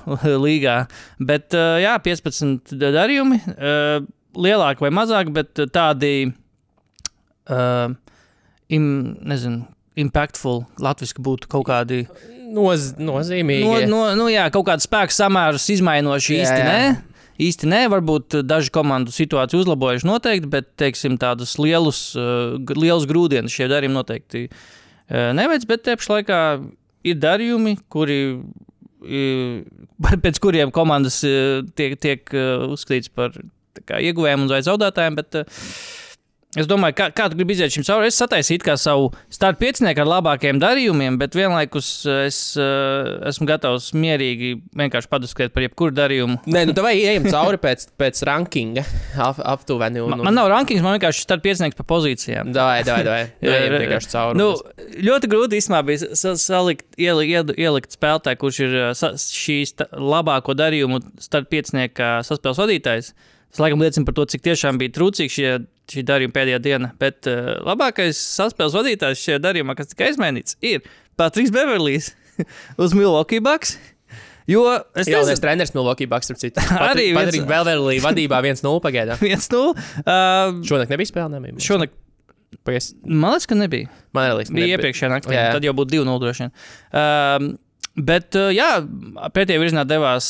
līgā. 0.45 0.77
Bet, 1.19 1.49
uh, 1.57 1.79
jā, 1.81 1.97
15 2.05 2.75
darījumi, 2.81 3.41
uh, 3.57 4.07
lielāki 4.37 4.85
vai 4.85 4.93
mazāki, 4.95 5.33
bet 5.35 5.65
tādi, 5.73 6.31
uh, 7.49 7.93
im, 8.71 8.89
nezinu, 9.33 9.65
impactful, 9.99 10.65
latviešu 10.81 11.23
būtu 11.23 11.49
kaut 11.51 11.67
kādi. 11.69 12.03
Noz, 12.51 12.91
nozīmīgi. 12.99 13.63
No, 13.67 13.77
no, 13.87 14.01
nu, 14.19 14.27
jā, 14.31 14.47
kaut 14.53 14.67
kāda 14.67 14.83
spēka 14.83 15.15
samērus 15.15 15.69
izmainoši 15.77 16.35
Jā, 16.35 16.43
īsti 16.43 16.59
jā. 16.59 16.67
nē. 16.67 16.81
Īsti 17.41 17.69
nē, 17.71 17.79
varbūt 17.89 18.37
uh, 18.37 18.43
daži 18.45 18.73
komandu 18.75 19.13
situāciju 19.15 19.63
uzlabojuši 19.63 20.07
noteikti, 20.07 20.49
bet, 20.51 20.67
teiksim, 20.77 21.15
tādus 21.21 21.55
lielus, 21.61 22.11
uh, 22.19 22.59
lielus 22.75 23.07
grūdienus 23.09 23.55
šie 23.55 23.69
darījumi 23.71 23.97
noteikti 23.97 24.43
uh, 24.51 25.31
neveic, 25.37 25.65
bet 25.69 25.85
te 25.87 25.95
pašā 25.97 26.19
laikā 26.19 26.41
ir 27.07 27.17
darījumi, 27.23 27.77
kuri, 27.91 28.19
uh, 29.07 30.11
pēc 30.27 30.41
kuriem 30.43 30.75
komandas 30.75 31.23
tiek, 31.79 31.97
tiek 32.03 32.35
uzskatīts 32.35 33.09
par 33.15 33.33
kā, 33.87 34.03
ieguvējiem 34.03 34.45
un 34.45 34.53
zaudētājiem, 34.67 35.17
bet 35.17 35.41
uh, 35.41 35.65
Es 36.59 36.67
domāju, 36.67 36.97
kā, 36.97 37.05
kā 37.15 37.29
tu 37.31 37.37
gribi 37.39 37.53
iziet 37.55 37.71
šim 37.71 37.85
cauri. 37.87 38.09
Es 38.11 38.17
sataisīju 38.19 38.59
kā 38.65 38.73
savu 38.75 39.05
startu 39.31 39.61
piecinieku 39.61 40.01
ar 40.03 40.09
labākiem 40.09 40.57
darījumiem, 40.59 41.15
bet 41.21 41.31
vienlaikus 41.39 41.91
es 42.25 42.39
uh, 42.59 43.21
esmu 43.29 43.47
gatavs 43.47 43.85
mierīgi 43.95 44.49
vienkārši 44.75 45.07
padiskutēt 45.13 45.53
par 45.55 45.63
jebkuru 45.63 45.95
darījumu. 45.95 46.41
Nē, 46.51 46.65
nu 46.67 46.75
vai 46.83 46.97
ejam 46.99 47.29
cauri 47.31 47.55
pēc, 47.63 47.85
pēc 47.95 48.19
rankinga. 48.27 48.83
Ap, 49.15 49.39
aptuveni. 49.53 50.03
Un, 50.03 50.11
Man, 50.11 50.25
man 50.27 50.35
nav 50.41 50.51
rankings, 50.51 50.83
man 50.83 50.97
vienkārši 50.99 51.23
ir 51.23 51.29
starta 51.29 51.45
piecinieks 51.47 51.79
pa 51.79 51.87
pozīcijām. 51.87 52.51
Davai, 52.51 52.81
davai. 52.83 53.21
Nu, 53.39 53.53
ejam 53.55 53.77
vienkārši 53.79 54.11
cauri. 54.17 54.41
Nu, 54.43 54.51
ļoti 55.07 55.31
grūti 55.31 55.61
īstenībā 55.63 55.83
bija 55.87 56.11
sa- 56.19 56.35
salikt, 56.35 56.89
ielikt, 56.99 57.55
ielikt, 57.55 57.95
spēlētāju, 57.95 58.41
kurš 58.43 58.59
ir 58.67 58.75
sa- 58.99 59.15
šīs 59.15 59.77
labāko 59.95 60.59
darījumu 60.59 60.99
starta 61.23 61.47
piecinieka 61.55 62.17
saspēles 62.27 62.59
vadītājs. 62.65 63.13
Tas 63.51 63.59
laikam 63.59 63.81
liecina 63.83 64.07
par 64.07 64.15
to, 64.15 64.25
cik 64.31 64.43
tiešām 64.45 64.77
bija 64.79 64.93
trūcīgi 64.95 65.31
šie, 65.35 65.49
šī 65.91 66.03
darījuma 66.07 66.35
pēdējā 66.37 66.59
diena. 66.63 66.91
Bet 67.01 67.27
uh, 67.27 67.57
labākais 67.67 68.15
saspēles 68.39 68.75
vadītājs 68.77 69.23
šajā 69.25 69.41
darījumā, 69.43 69.75
kas 69.75 69.91
tika 69.91 70.07
izmainīts, 70.13 70.55
ir 70.63 70.85
Patriks 71.19 71.51
Beverlijs 71.51 72.13
uz 72.81 72.95
Milwaukee 72.95 73.41
Bucks. 73.43 73.75
Jo 74.49 74.63
es 74.97 75.05
Jaunais 75.07 75.29
nezinu, 75.35 75.41
treneris 75.43 75.73
Milwaukee 75.75 76.07
Bucks, 76.09 76.29
starp 76.31 76.39
citu. 76.41 76.63
Arī 76.89 77.09
Patrick 77.15 77.45
Belverlī 77.47 77.99
vadībā 78.03 78.39
1-0 78.43 78.71
pagaidām. 78.83 79.19
viens 79.21 79.45
no. 79.53 79.67
Uh, 79.75 80.61
Šonakt 80.67 80.91
nebija 80.95 81.11
spēlēnām. 81.11 81.59
šonakt, 81.61 81.93
Pagaids, 82.67 82.89
man 83.07 83.31
liekas, 83.35 83.45
ka 83.47 83.55
nebija. 83.55 83.87
man 84.15 84.31
liekas, 84.35 84.49
ka 84.49 84.55
Bija 84.57 84.65
nebija. 84.65 84.79
iepriekšējā 84.79 85.11
naktī, 85.13 85.35
Jā, 85.37 85.43
jā. 85.45 85.51
tad 85.55 85.63
jau 85.67 85.71
būtu 85.77 85.93
divi 85.93 86.07
nodrošināti. 86.09 86.65
Um, 86.99 87.45
bet, 88.09 88.35
uh, 88.35 88.49
jā, 88.51 88.71
pretējā 89.35 89.61
virzienā 89.61 89.85
devās 89.87 90.27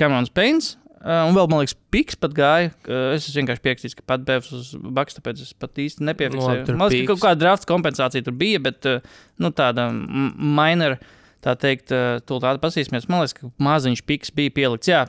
Kamerons 0.00 0.32
Pains. 0.34 0.72
Uh, 0.74 0.83
un 1.04 1.36
vēl, 1.36 1.48
man 1.52 1.60
liekas, 1.62 1.76
Piks 1.92 2.16
pat 2.20 2.32
gāja. 2.36 2.70
Es 3.14 3.26
vienkārši 3.36 3.62
piekritis, 3.64 3.96
ka 3.98 4.06
pat 4.14 4.24
Bēvs 4.26 4.52
uz 4.56 4.70
Baks, 4.96 5.18
tāpēc 5.18 5.42
es 5.44 5.52
pat 5.60 5.82
īsti 5.84 6.06
nepiefiksēju. 6.08 6.64
tur 6.68 6.78
man 6.80 6.90
liekas, 6.90 7.04
ka 7.06 7.12
kaut 7.12 7.24
kāda 7.26 7.42
drafta 7.42 7.68
kompensācija 7.70 8.24
tur 8.24 8.36
bija, 8.40 8.62
bet 8.64 8.88
uh, 8.88 9.04
nu, 9.42 9.52
tāda 9.54 9.90
minor, 9.92 10.96
tā 11.44 11.54
teikt, 11.60 11.92
to 12.24 12.40
tādu 12.40 12.62
pasīsimies. 12.62 13.06
Man 13.12 13.22
liekas, 13.22 13.36
ka 13.36 13.52
maziņš 13.68 14.04
Piks 14.08 14.32
bija 14.34 14.54
pielikts. 14.56 14.90
Jā, 14.90 15.04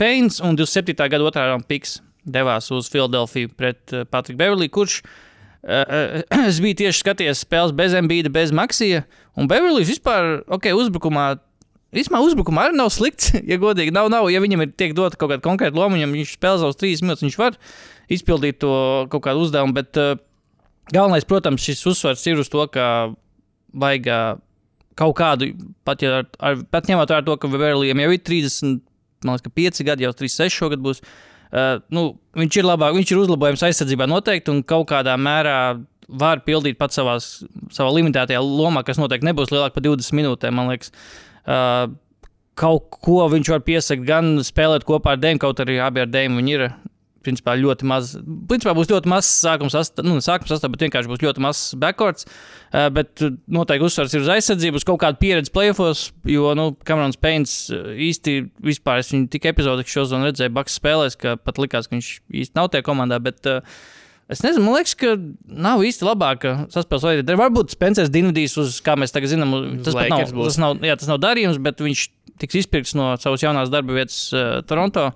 Pains 0.00 0.40
un 0.40 0.56
27. 0.56 0.96
gada 0.96 1.28
otrā 1.28 1.50
raunda 1.50 1.68
Piks 1.68 1.98
devās 2.26 2.70
uz 2.74 2.88
Filadelfiju 2.90 3.52
pret 3.58 3.92
Patriku 4.10 4.40
Beverlī, 4.40 4.70
kurš 4.72 5.02
es 6.48 6.60
biju 6.62 6.78
tieši 6.82 7.02
skatījies 7.02 7.42
spēles 7.42 7.74
bez 7.76 7.94
Mbīda, 7.98 8.30
bez 8.32 8.52
Maksija. 8.54 9.02
Un 9.36 9.50
Beverlijs 9.50 9.90
vispār, 9.96 10.40
ok, 10.46 10.70
uzbrukumā. 10.78 11.34
Vispār 11.94 12.24
uzbrukumā 12.24 12.66
arī 12.66 12.78
nav 12.78 12.90
slikts. 12.94 13.32
Ja 13.50 13.58
godīgi, 13.62 13.94
nav, 13.94 14.08
nav. 14.12 14.28
Ja 14.32 14.40
viņam 14.42 14.64
ir 14.64 14.72
tiek 14.74 14.94
dota 14.96 15.18
kaut 15.18 15.30
kāda 15.30 15.44
konkrēta 15.44 15.78
loma, 15.78 15.96
viņam 15.96 16.16
viņš 16.16 16.32
spēlē 16.34 16.62
savus 16.62 16.80
trīs 16.80 17.02
minūtes, 17.04 17.24
viņš 17.26 17.36
var 17.38 17.58
izpildīt 18.12 18.58
to 18.62 18.72
kaut 19.12 19.22
kādu 19.26 19.44
uzdevumu. 19.46 19.76
Bet 19.76 20.00
uh, 20.00 20.16
galvenais, 20.90 21.26
protams, 21.28 21.62
šis 21.62 21.84
uzsvars 21.92 22.26
ir 22.26 22.42
uz 22.42 22.50
to, 22.50 22.64
ka 22.72 22.88
vajag 23.76 24.10
uh, 24.10 24.42
kaut 24.98 25.14
kādu, 25.18 25.52
pat, 25.86 26.02
ja 26.02 26.22
ar, 26.22 26.28
ar, 26.40 26.60
pat 26.72 26.90
ņemot 26.90 27.12
vērā 27.12 27.26
to, 27.26 27.36
ka 27.38 27.50
Beverlijam 27.52 28.02
jau 28.02 28.12
ir 28.16 28.22
30, 28.24 28.80
man 29.26 29.36
liekas, 29.36 29.46
ka 29.46 29.54
5 29.60 29.82
gadi, 29.86 30.06
jau 30.06 30.14
36 30.16 30.58
šogad 30.58 30.82
būs. 30.82 31.02
Uh, 31.46 31.76
nu, 31.94 32.08
viņš 32.36 32.58
ir 32.58 32.66
labāk, 32.66 32.96
viņš 32.96 33.12
ir 33.12 33.20
uzlabojums 33.22 33.62
aizsardzībā 33.68 34.08
noteikti 34.10 34.50
un 34.50 34.64
kaut 34.66 34.88
kādā 34.90 35.14
mērā 35.20 35.76
var 36.06 36.42
pildīt 36.46 36.78
pats 36.78 36.98
savās, 36.98 37.28
savā 37.74 37.92
limitētajā 37.94 38.42
lomā, 38.42 38.82
kas 38.86 38.98
noteikti 38.98 39.26
nebūs 39.26 39.52
lielāka 39.54 39.78
par 39.78 39.86
20 39.86 40.18
minūtēm. 40.18 40.54
Man 40.58 40.70
liekas, 40.70 40.90
uh, 40.90 41.25
kaut 42.56 42.90
ko 43.04 43.22
viņš 43.32 43.52
var 43.52 43.64
piesakt, 43.66 44.04
gan 44.08 44.36
spēlēt 44.44 44.86
kopā 44.88 45.14
ar 45.14 45.22
Dēmu, 45.22 45.42
kaut 45.42 45.62
arī 45.62 45.80
abi 45.82 46.04
ar 46.04 46.12
Dēmu 46.12 46.40
viņi 46.42 46.54
ir. 46.58 46.68
Principā 47.26 47.56
ļoti 47.58 47.86
maz. 47.90 48.12
Principā 48.46 48.70
būs 48.78 48.86
ļoti 48.86 49.10
maz 49.10 49.26
sākuma 49.26 49.72
sastāvs, 49.72 50.06
nu, 50.06 50.20
sākuma 50.22 50.46
sastāvs, 50.46 50.70
bet 50.76 50.84
vienkārši 50.84 51.10
būs 51.10 51.24
ļoti 51.24 51.42
maz 51.42 51.62
backcourts. 51.82 52.28
Uh, 52.70 52.86
bet 52.94 53.24
uh, 53.26 53.32
noteikti 53.50 53.88
uzsvars 53.88 54.14
ir 54.14 54.22
uz 54.22 54.30
aizsardzību, 54.30 54.78
uz 54.78 54.86
kaut 54.86 55.00
kādu 55.02 55.18
pieredzi 55.18 55.50
playoffs, 55.50 56.04
jo, 56.30 56.52
nu, 56.54 56.68
Kamerons 56.86 57.18
Pains 57.18 57.56
uh, 57.74 57.90
īsti 58.06 58.36
vispār 58.70 59.02
es 59.02 59.10
viņu 59.10 59.26
tik 59.34 59.50
epizodiski 59.50 59.96
šo 59.96 60.06
zonu 60.12 60.30
redzēju, 60.30 60.54
Baks 60.54 60.78
spēlēs, 60.78 61.18
ka 61.18 61.34
pat 61.42 61.58
likās, 61.58 61.90
ka 61.90 61.96
viņš 61.98 62.12
īsti 62.44 62.60
nav 62.60 62.70
tajā 62.70 62.86
komandā. 62.86 63.18
Bet, 63.26 63.42
uh, 63.50 63.82
Es 64.26 64.40
nezinu, 64.42 64.64
man 64.66 64.80
liekas, 64.80 64.96
ka 64.98 65.12
nav 65.46 65.84
īsti 65.86 66.06
labāka 66.06 66.54
saspēles 66.74 67.04
veida. 67.06 67.36
Varbūt 67.38 67.76
Spencers 67.76 68.10
Dienvidīs, 68.10 68.56
uz 68.58 68.80
kā 68.82 68.96
mēs 68.98 69.14
tagad 69.14 69.30
zinām, 69.30 69.52
tas, 69.86 69.94
pat 69.94 70.10
nav, 70.10 70.24
būs. 70.34 70.48
tas, 70.48 70.56
nav, 70.62 70.80
jā, 70.82 70.96
tas 70.98 71.10
nav 71.10 71.20
darījums, 71.22 71.60
bet 71.62 71.82
viņš 71.84 72.06
tiks 72.42 72.58
izpirkts 72.64 72.96
no 72.98 73.12
savas 73.22 73.44
jaunās 73.44 73.70
darba 73.70 73.94
vietas 73.94 74.18
uh, 74.34 74.58
Toronto. 74.66 75.12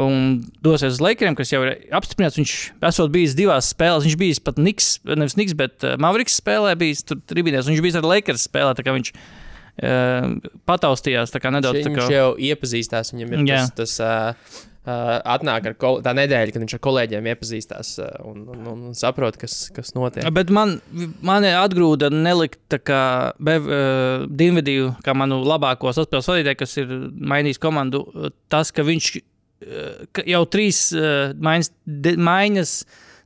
Un 0.00 0.38
dosies 0.62 0.94
uz 0.94 1.02
Lakeriem, 1.02 1.34
kas 1.36 1.50
jau 1.50 1.60
ir 1.66 1.74
apstiprināts. 1.98 2.38
Viņš 2.38 2.54
esot 2.88 3.12
bijis 3.12 3.34
divās 3.36 3.72
spēlēs. 3.74 4.06
Viņš 4.06 4.16
bija 4.20 4.38
pat 4.46 4.60
Niks, 4.62 4.90
nevis 5.04 5.36
Niks, 5.36 5.56
bet 5.58 5.84
uh, 5.84 5.98
Mavericks 6.00 6.38
spēlē, 6.40 6.76
bijis 6.80 7.04
tur 7.04 7.20
tribīnēs. 7.28 7.68
Viņš 7.68 7.84
bija 7.84 8.00
arī 8.00 8.14
Lakers 8.14 8.46
spēlē, 8.48 8.72
viņš 8.86 9.12
uh, 9.18 10.38
pataustījās 10.70 11.36
nedaudz. 11.36 11.82
Viņš 11.82 11.98
kā, 11.98 12.08
jau 12.14 12.28
iepazīstās, 12.38 13.12
viņam 13.16 13.34
ir 13.34 13.46
Jā. 13.50 13.64
tas, 13.74 13.98
tas 13.98 13.98
uh, 14.06 14.60
atnāk 14.88 15.66
ar 15.68 15.74
kol 15.76 15.98
tā 16.04 16.14
nedēļa, 16.16 16.54
kad 16.54 16.62
viņš 16.62 16.74
ar 16.76 16.80
kolēģiem 16.86 17.26
iepazīstās 17.34 17.90
uh, 18.00 18.12
un, 18.30 18.46
un, 18.48 18.68
un, 18.70 18.94
saprot, 18.96 19.36
kas, 19.40 19.66
kas 19.76 19.92
notiek. 19.92 20.24
Bet 20.32 20.52
man, 20.54 20.78
man 21.26 21.44
atgrūda 21.44 22.08
nelikt 22.14 22.78
kā 22.88 23.02
Bev, 23.36 23.68
uh, 23.68 24.24
Dienvidiju, 24.24 24.94
kā 25.04 25.12
manu 25.16 25.42
labāko 25.44 25.92
saspēles 25.96 26.30
vadītāju, 26.32 26.60
kas 26.62 26.78
ir 26.80 26.94
mainījis 27.12 27.60
komandu. 27.60 28.06
Tas, 28.52 28.72
ka 28.72 28.86
viņš 28.88 29.10
uh, 29.20 30.24
jau 30.32 30.42
trīs 30.48 30.86
uh, 30.96 31.36
maiņas, 31.36 31.72
de, 31.84 32.16
maiņas 32.30 32.74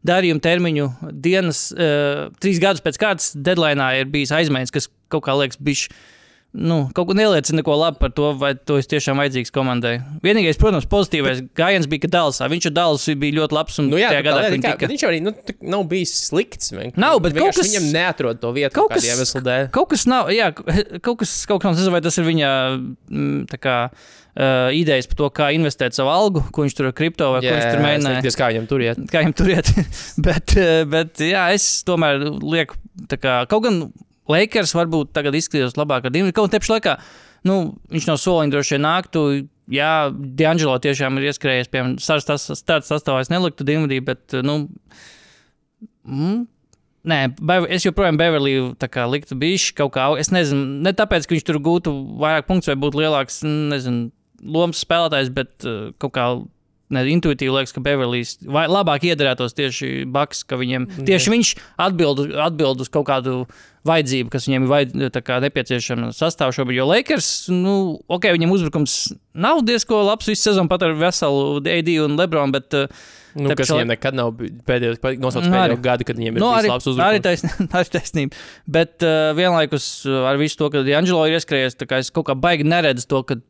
darījuma 0.05 0.43
termiņu 0.45 0.89
dienas, 1.23 1.69
uh, 1.71 2.35
trīs 2.43 2.59
gadus 2.63 2.83
pēc 2.85 2.99
kārtas 3.01 3.31
deadline 3.39 3.93
ir 4.01 4.11
bijis 4.11 4.35
aizmaiņas, 4.35 4.75
kas 4.75 4.91
kaut 5.13 5.29
kā 5.29 5.39
liekas 5.39 5.63
bišķi. 5.63 6.03
Nu, 6.55 6.85
kaut 6.95 7.09
ko 7.09 7.15
neliecina 7.19 7.59
neko 7.59 7.75
labu 7.75 7.99
par 7.99 8.13
to, 8.15 8.29
vai 8.39 8.53
to 8.55 8.77
ir 8.79 8.87
tiešām 8.87 9.19
vajadzīgs 9.19 9.51
komandai. 9.51 9.97
Vienīgais, 10.23 10.55
protams, 10.61 10.85
pozitīvais 10.87 11.41
gājiens 11.59 11.89
bija, 11.91 12.05
ka 12.05 12.11
Dālasā 12.13 12.47
viņš 12.53 12.69
ar 12.71 12.75
Dālasu 12.77 13.17
bija 13.19 13.35
ļoti 13.41 13.57
labs. 13.57 13.79
Un 13.83 13.89
Nu, 13.91 13.99
jā, 13.99 14.13
tajā 14.13 14.21
tā 14.23 14.27
gadā, 14.29 14.43
lieta, 14.45 14.61
kā, 14.63 14.71
tika- 14.77 14.79
bet 14.87 14.93
viņš 14.95 15.05
arī 15.09 15.19
nu, 15.25 15.33
nav 15.75 15.83
bijis 15.91 16.13
slikts. 16.31 16.71
vienkārši- 16.71 17.03
Nav, 17.03 17.19
bet 17.27 17.35
kaut 17.35 17.55
kas- 17.59 17.67
Viņam 17.75 17.91
neatrod 17.93 18.41
to 18.41 18.53
vietu 18.55 18.71
kaut 18.79 18.93
kādā 18.95 19.11
iemesla 19.11 19.43
dēļ. 19.49 19.71
Kaut 19.75 19.89
kas 19.91 20.07
nav, 20.07 20.31
jā, 20.31 20.53
kaut 21.03 21.19
kas, 21.19 21.35
kaut 21.47 21.61
kas 21.61 21.73
nav, 21.73 21.75
nezinu, 21.75 21.91
vai 21.91 22.01
tas 22.07 22.19
ir 22.19 22.25
viņa 22.31 22.51
mm, 23.11 23.47
tā 23.51 23.59
kā, 23.59 23.77
uh, 23.91 24.71
idejas 24.71 25.11
par 25.11 25.17
to, 25.17 25.31
kā 25.35 25.51
investēt 25.59 25.93
savu 25.99 26.15
algu, 26.15 26.45
ko 26.55 26.63
viņš 26.63 26.75
tur 26.79 26.87
ar 26.87 26.93
kripto 26.95 27.33
vai 27.35 27.41
ko 27.43 27.51
viņš 27.51 27.67
tur 27.75 27.83
mēģināja. 27.83 28.23
Tas 28.23 28.37
kā 28.39 28.53
viņam 28.55 28.69
tur 28.71 28.79
iet. 28.87 29.03
Kā 29.11 29.25
viņam 29.27 29.35
tur 29.43 29.51
iet. 29.51 29.75
bet, 30.31 30.55
bet, 30.87 31.15
jā, 31.19 31.49
es 31.53 31.83
tomēr 31.83 32.23
lieku, 32.43 32.79
kā, 33.19 33.43
kaut 33.51 33.67
gan 33.67 33.93
Lakers 34.31 34.73
varbūt 34.77 35.13
tagad 35.17 35.37
izskatījās 35.37 35.77
labāk 35.77 36.09
ar 36.09 36.15
Dienvidu. 36.15 36.37
Kaut 36.37 36.49
gan 36.49 36.55
te 36.55 36.63
pašā 36.63 36.79
laikā, 36.79 36.95
nu, 37.49 37.59
viņš 37.93 38.09
no 38.09 38.17
soliņa 38.21 38.55
droši 38.55 38.77
vien 38.77 38.87
nāktu. 38.87 39.27
Jā, 39.75 39.93
D'Angelo 40.13 40.77
tiešām 40.85 41.21
ir 41.21 41.31
ieskrējies, 41.31 41.71
piemēram, 41.73 41.99
starts 42.01 42.91
sastāvā 42.91 43.23
es 43.25 43.33
neliktu 43.33 43.65
Dienvidī, 43.69 44.01
bet, 44.05 44.37
nu, 44.45 44.67
mm, 46.05 46.43
Nē, 47.05 47.19
es 47.69 47.85
joprojām 47.85 48.17
Beverlīju 48.17 48.71
liktu 49.13 49.37
bijuši 49.37 49.75
kaut 49.77 49.93
kā. 49.93 50.07
Es 50.17 50.31
nezinu, 50.33 50.81
ne 50.87 50.93
tāpēc, 50.97 51.27
ka 51.27 51.35
viņš 51.35 51.45
tur 51.45 51.59
gūtu 51.61 51.93
vairāk 52.17 52.47
punktus 52.49 52.71
vai 52.71 52.79
būtu 52.81 53.03
lielāks, 53.03 53.43
nezinu, 53.45 54.07
lomas 54.41 54.81
spēlētājs, 54.81 55.29
bet 55.37 55.67
uh, 55.69 55.93
kaut 56.01 56.15
kā 56.17 56.25
ne, 56.95 57.03
intuitīvi 57.13 57.53
liekas, 57.55 57.75
ka 57.75 57.83
Beverlijs 57.85 58.37
labāk 58.47 59.07
iedarētos 59.11 59.57
tieši 59.59 59.93
Baks, 60.15 60.45
ka 60.49 60.59
viņiem 60.61 60.89
tieši 61.07 61.33
viņš 61.35 61.55
atbild, 61.85 62.27
atbild 62.47 62.85
uz 62.85 62.91
kaut 62.93 63.09
kādu 63.11 63.43
vajadzību, 63.85 64.31
kas 64.33 64.47
viņiem 64.49 64.65
ir 64.65 64.71
vajad, 64.71 64.95
nepieciešama 65.45 66.13
sastāvā 66.17 66.55
šobrīd. 66.57 66.79
Jo 66.81 66.87
Lakers, 66.89 67.29
nu, 67.53 67.75
ok, 68.09 68.31
viņiem 68.33 68.55
uzbrukums 68.55 68.95
nav 69.37 69.61
diezgan 69.67 70.07
labs 70.09 70.31
visu 70.31 70.47
sezonu, 70.49 70.71
pat 70.73 70.87
ar 70.87 70.97
veselu 70.97 71.61
AD 71.61 71.93
un 72.07 72.17
Lebronu, 72.21 72.57
bet 72.57 72.79
uh, 72.79 73.05
Nu, 73.35 73.51
kas 73.51 73.67
pašā 73.67 73.81
viņiem 73.81 73.89
nekad 73.91 74.15
nav 74.15 74.29
pēdējos, 74.39 75.01
nosaucts 75.19 75.49
Nu, 75.51 75.57
arī. 75.59 75.75
pēdējo 75.75 75.81
gadu, 75.83 76.07
kad 76.07 76.19
viņiem 76.21 76.37
ir 76.37 76.43
Nu, 76.43 76.51
arī, 76.55 76.69
labs 76.71 76.87
arī 76.87 76.93
uzbrukums. 76.93 77.25
taisnība, 77.27 77.67
arī 77.81 77.91
taisnība. 77.97 78.43
Bet 78.77 79.03
uh, 79.03 79.33
vienlaikus 79.35 79.87
uh, 80.07 80.21
ar 80.31 80.39
visu 80.39 80.61
to, 80.61 80.69
ka 80.71 80.85
D'Angelo 80.87 81.25
ir 81.27 81.35
ieskrējies, 81.41 81.75
es 81.99 82.13
kaut 82.15 82.29
kā 82.31 82.37
baigi 82.39 82.67
neredzu 82.71 83.09
to, 83.11 83.25
ka, 83.27 83.41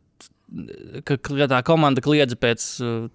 ka, 1.06 1.16
ka 1.18 1.48
tā 1.50 1.60
komanda 1.66 2.02
kliedz 2.04 2.36
pēc 2.40 2.64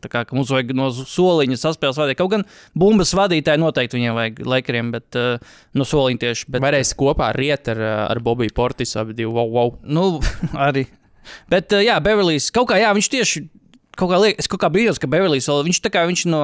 tā, 0.01 0.11
kā, 0.11 0.23
ka 0.27 0.35
mums 0.37 0.51
vajag 0.53 0.73
no 0.77 0.89
soliņa 0.93 1.59
saspēles 1.61 1.99
vadīt. 1.99 2.19
Kaut 2.19 2.33
gan 2.33 2.45
bumbas 2.77 3.13
vadītāji 3.17 3.61
noteikti 3.61 3.99
viņiem 3.99 4.17
vajag 4.17 4.41
laikiem, 4.53 4.91
bet 4.95 5.19
uh, 5.19 5.53
no 5.77 5.87
soliņa 5.87 6.23
tieši. 6.25 6.49
Bet, 6.49 6.63
Varēs 6.65 6.95
kopā 6.99 7.31
riet 7.37 7.71
ar, 7.73 7.83
uh, 7.83 7.93
ar 8.07 8.23
Bobiju 8.23 8.55
Portisu, 8.55 8.99
abi 9.01 9.17
divi. 9.17 9.31
Wow, 9.33 9.53
wow. 9.55 9.77
Nu, 9.83 10.09
arī. 10.67 10.87
Bet, 11.51 11.75
jā, 11.85 11.99
Beverlijs 12.03 12.49
kaut 12.55 12.71
kā, 12.71 12.79
jā, 12.81 12.91
viņš 12.95 13.13
tieši 13.15 13.45
kaut 13.99 14.13
kā 14.13 14.19
liekas, 14.21 14.45
es 14.45 14.51
kaut 14.51 14.61
kā 14.63 14.69
brīnos, 14.71 14.99
ka 15.01 15.09
Beverlijs 15.11 15.49
viņš 15.49 15.81
tā 15.83 15.91
kā 15.93 16.05
viņš 16.09 16.27
no. 16.31 16.43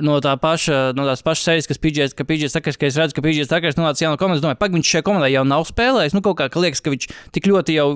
No 0.00 0.18
tā 0.20 0.34
paša, 0.36 0.92
no 0.96 1.04
tās 1.08 1.22
pašas 1.24 1.46
sērijas, 1.48 1.66
kas 1.68 1.78
PGS, 1.80 2.14
ka 2.16 2.24
PGS 2.28 2.52
sakās, 2.56 2.76
ka 2.76 2.88
es 2.88 2.96
redzu, 3.00 3.16
ka 3.16 3.22
PGS 3.24 3.48
sakās, 3.48 3.76
nonāca 3.76 4.04
jauna 4.04 4.18
komanda. 4.20 4.36
Es 4.36 4.44
domāju, 4.44 4.58
pagaidi, 4.60 4.76
viņš 4.78 4.90
šajā 4.92 5.04
komandā 5.04 5.30
jau 5.32 5.44
nav 5.48 5.64
spēlējis. 5.68 6.16
Nu, 6.16 6.20
kaut 6.24 6.36
kā 6.40 6.48
ka 6.52 6.60
liekas, 6.60 6.82
ka 6.84 6.92
viņš 6.92 7.06
tik 7.36 7.48
ļoti 7.48 7.76
jau 7.76 7.86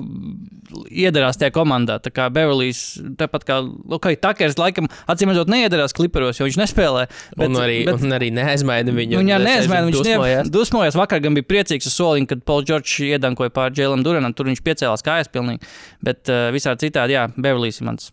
iedarās 0.89 1.37
tajā 1.37 1.53
komandā. 1.53 1.99
Tā 2.01 2.09
kā 2.13 2.27
Beverlijs, 2.33 2.81
tāpat 3.19 3.45
kā 3.45 3.59
okay, 3.93 4.17
Takers, 4.17 4.57
laikam, 4.61 4.89
acīm 5.09 5.33
redzot, 5.33 5.53
neiedarās 5.53 5.93
kliperos, 5.93 6.41
jo 6.41 6.49
viņš 6.49 6.59
nespēlē. 6.63 7.05
Bet, 7.37 7.45
un, 7.45 7.61
arī, 7.61 7.77
bet, 7.89 8.01
un 8.01 8.17
arī 8.17 8.31
neaizmaina 8.33 8.97
viņu. 8.97 9.21
Un 9.21 9.29
neizmēģināja. 9.29 9.87
Viņš 9.91 10.01
dusmojās. 10.01 10.43
ne- 10.49 10.57
dusmojās. 10.57 10.99
Vakar 11.03 11.21
gan 11.25 11.37
bija 11.37 11.49
priecīgs 11.53 11.89
uz 11.89 11.97
soliņa, 12.01 12.31
kad 12.33 12.45
Pauls 12.49 12.69
Čorčs 12.69 12.97
iedankoja 13.05 13.53
pār 13.53 13.73
Džēlam 13.73 14.05
Duranam. 14.05 14.33
Tur 14.33 14.49
viņš 14.49 14.65
piecēlās 14.65 15.05
kājas 15.05 15.29
pilnīgi. 15.29 15.61
Bet 16.01 16.25
uh, 16.33 16.49
visādi 16.53 16.89
citādi, 16.89 17.19
jā, 17.19 17.29
Beverlijs 17.37 17.81
ir 17.81 17.91
mans 17.93 18.09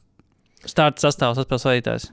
starta 0.68 1.08
sastāvs, 1.08 1.40
atspēles 1.40 1.70
vadītājs. 1.70 2.10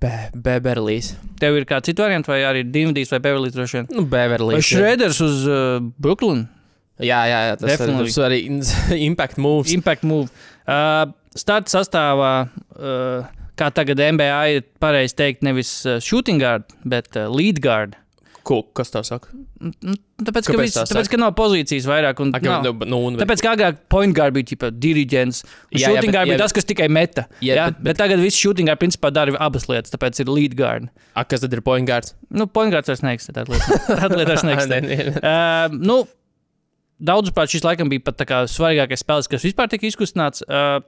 Be- 0.00 0.30
Beverlijs. 0.32 1.12
Tev 1.40 1.58
ir 1.60 1.66
kāds 1.68 1.90
cits 1.90 2.00
variants, 2.00 2.28
vai 2.30 2.40
arī 2.48 2.62
Dimdijs 2.72 3.12
vai 3.12 3.20
Beverlijs 3.20 3.56
droši 3.56 3.78
vien? 3.80 3.90
Nu, 3.92 4.06
Beverlijs. 4.08 4.56
Vai 4.56 4.64
Šrēders 4.64 5.20
uz 5.26 5.42
uh, 5.48 5.76
Brooklyn? 6.00 6.46
Jā, 7.00 7.20
jā, 7.28 7.40
jā 7.48 7.56
tas 7.60 7.68
Definitely. 7.74 8.12
ir 8.12 8.24
arī 8.28 8.40
impact 9.10 9.40
moves. 9.40 9.72
Impact 9.76 10.04
move. 10.08 10.28
Uh, 10.68 11.12
starta 11.36 11.72
sastāvā, 11.72 12.32
uh, 12.76 13.28
kā 13.60 13.68
tagad 13.76 14.00
NBA 14.16 14.40
ir 14.56 14.66
pareizi 14.80 15.16
teikt, 15.20 15.44
nevis 15.46 15.72
uh, 15.88 15.98
shooting 16.00 16.40
guard, 16.40 16.64
bet 16.88 17.12
uh, 17.16 17.28
lead 17.32 17.60
guard. 17.64 17.96
Ko, 18.46 18.62
kas 18.76 18.88
tā 18.92 19.02
saka? 19.04 19.28
Nu, 19.60 19.94
Tāpēc, 20.20 20.46
ka, 20.48 20.54
viss, 20.60 20.74
tā 20.76 20.84
tāpēc, 20.88 21.06
saka? 21.06 21.12
ka 21.12 21.18
nav 21.20 21.32
pozīcijas 21.36 21.86
vairāk. 21.88 22.20
Un, 22.24 22.30
Ak, 22.36 22.44
nav. 22.44 22.64
nu, 22.64 22.72
nu, 22.88 23.00
un, 23.10 23.18
Tāpēc, 23.20 23.42
kā 23.44 23.52
agrāk 23.56 23.80
point 23.92 24.14
guard 24.16 24.34
bija 24.36 24.48
tipa, 24.52 24.70
diriģents, 24.72 25.42
un 25.44 25.76
Jā, 25.76 25.82
jā, 25.82 25.90
shooting 25.90 26.08
bet- 26.08 26.16
guard 26.16 26.30
bija 26.30 26.38
jā, 26.38 26.42
tas, 26.42 26.54
kas 26.56 26.68
tikai 26.68 26.88
meta. 26.92 27.26
Jā, 27.40 27.50
Jā, 27.50 27.56
jā, 27.58 27.66
bet- 27.68 27.76
bet, 27.80 27.84
bet 27.90 28.00
tagad 28.00 28.22
viss 28.24 28.38
shooting 28.40 28.70
guard 28.70 28.80
principā 28.80 29.12
dara 29.12 29.34
abas 29.40 29.68
lietas, 29.68 29.92
tāpēc 29.92 30.22
ir 30.24 30.32
lead 30.32 30.56
guard. 30.56 30.88
A, 31.14 31.24
kas 31.28 31.44
tad 31.44 31.52
ir 31.52 31.60
point 31.66 31.88
guards? 31.88 32.14
Nu, 32.32 32.46
point 32.48 32.72
guards 32.72 32.88
vairs 32.88 33.04
neeksistē. 33.04 33.36
Tāda 33.42 33.52
lieta 33.52 33.80
Tāda 34.00 34.20
lieta 34.22 34.32
vairs 34.34 34.46
neeksistē. 34.48 34.80
Nē, 34.80 34.96
nē. 35.02 35.20
Uh, 35.20 35.76
nu, 35.76 36.00
Daudzprāt, 37.00 37.48
šis 37.48 37.62
laikam 37.64 37.88
bija 37.88 38.02
pat 38.04 38.20
svarīgākais 38.52 39.00
spēlētājs, 39.00 39.30
kas 39.32 39.44
vispār 39.48 39.70
tika 39.72 39.88
izkustināts. 39.88 40.42
Uh, 40.44 40.82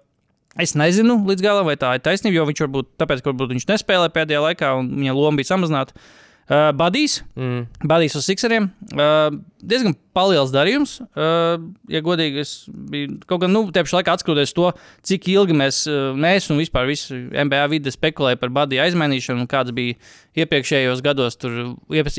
es 0.60 0.74
nezinu 0.76 1.14
līdz 1.24 1.40
galam, 1.40 1.64
vai 1.64 1.78
tā 1.80 1.94
ir 1.96 2.02
taisnība, 2.04 2.36
jo 2.36 2.48
viņš 2.50 2.60
varbūt, 2.66 2.90
tāpēc, 3.00 3.22
ka 3.24 3.32
varbūt 3.32 3.54
viņš 3.54 3.64
nespēlē 3.70 4.10
pēdējā 4.12 4.42
laikā 4.44 4.74
un 4.76 4.90
viņa 5.00 5.14
loma 5.16 5.40
bija 5.40 5.48
samazināta. 5.54 5.96
Uh, 5.96 6.18
Badijs, 6.50 7.20
Mm. 7.38 7.66
Badījis 7.86 8.16
uz 8.18 8.26
Sixeriem. 8.26 8.66
Uh, 8.92 9.36
diezgan 9.62 9.94
liels 10.28 10.50
darījums. 10.52 10.96
Uh, 11.14 11.70
ja 11.88 12.02
godīgi, 12.04 12.42
es 12.42 12.66
biju 12.68 13.20
kaut 13.30 13.44
gan, 13.44 13.52
nu, 13.54 13.62
tieši 13.72 13.96
laikā 13.96 14.16
atskatoties 14.16 14.52
to, 14.56 14.72
cik 15.06 15.28
ilgi 15.32 15.56
mēs, 15.56 15.84
uh, 15.90 16.10
mēs 16.18 16.50
un 16.50 16.60
vispār 16.60 16.88
visi 16.90 17.14
NBA 17.30 17.62
vide 17.72 17.94
spekulēja 17.94 18.40
par 18.40 18.52
Badiju 18.52 18.82
aizmainīšanu 18.84 19.44
un 19.44 19.50
kāds 19.50 19.72
bija 19.76 19.96
iepriekšējos 20.42 21.02
gados 21.04 21.38
tur 21.40 21.76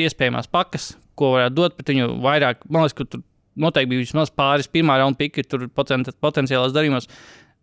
iespējamās 0.08 0.50
pakas, 0.50 0.94
ko 1.20 1.36
varētu 1.36 1.60
dot 1.60 1.78
pret 1.78 1.94
viņu 1.94 2.10
vairāk. 2.24 2.64
Man 2.70 2.88
liekas, 2.88 2.98
ka 2.98 3.10
tur 3.10 3.26
noteikti 3.60 3.92
bija 3.92 4.06
vismaz 4.08 4.32
pāris 4.34 4.72
pirmā 4.72 4.98
raunda 4.98 5.20
piki 5.20 5.46
tur 5.46 5.68
poten 5.68 6.08
potenciālās 6.24 6.74
darījumos. 6.74 7.12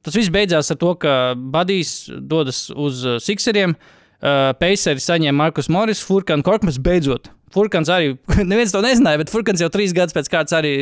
Tas 0.05 0.17
viss 0.17 0.33
beidzās 0.33 0.71
ar 0.73 0.79
to, 0.81 0.95
ka 1.01 1.17
Badijs 1.35 2.05
dodas 2.31 2.69
uz 2.71 3.03
uh, 3.05 3.19
Sixeriem. 3.21 3.75
Uh, 3.75 3.97
Paceri 4.21 5.01
saņēma 5.01 5.47
Markus 5.47 5.71
Morris, 5.73 6.03
Furkans 6.05 6.45
Korkmas 6.45 6.81
beidzot. 6.83 7.31
Furkans 7.51 7.91
arī, 7.91 8.13
neviens 8.51 8.73
to 8.75 8.83
nezināja, 8.85 9.21
bet 9.23 9.33
Furkans 9.33 9.63
jau 9.63 9.71
trīs 9.73 9.95
gadus 9.97 10.15
pēc 10.15 10.31
kārtas 10.31 10.55
arī 10.61 10.73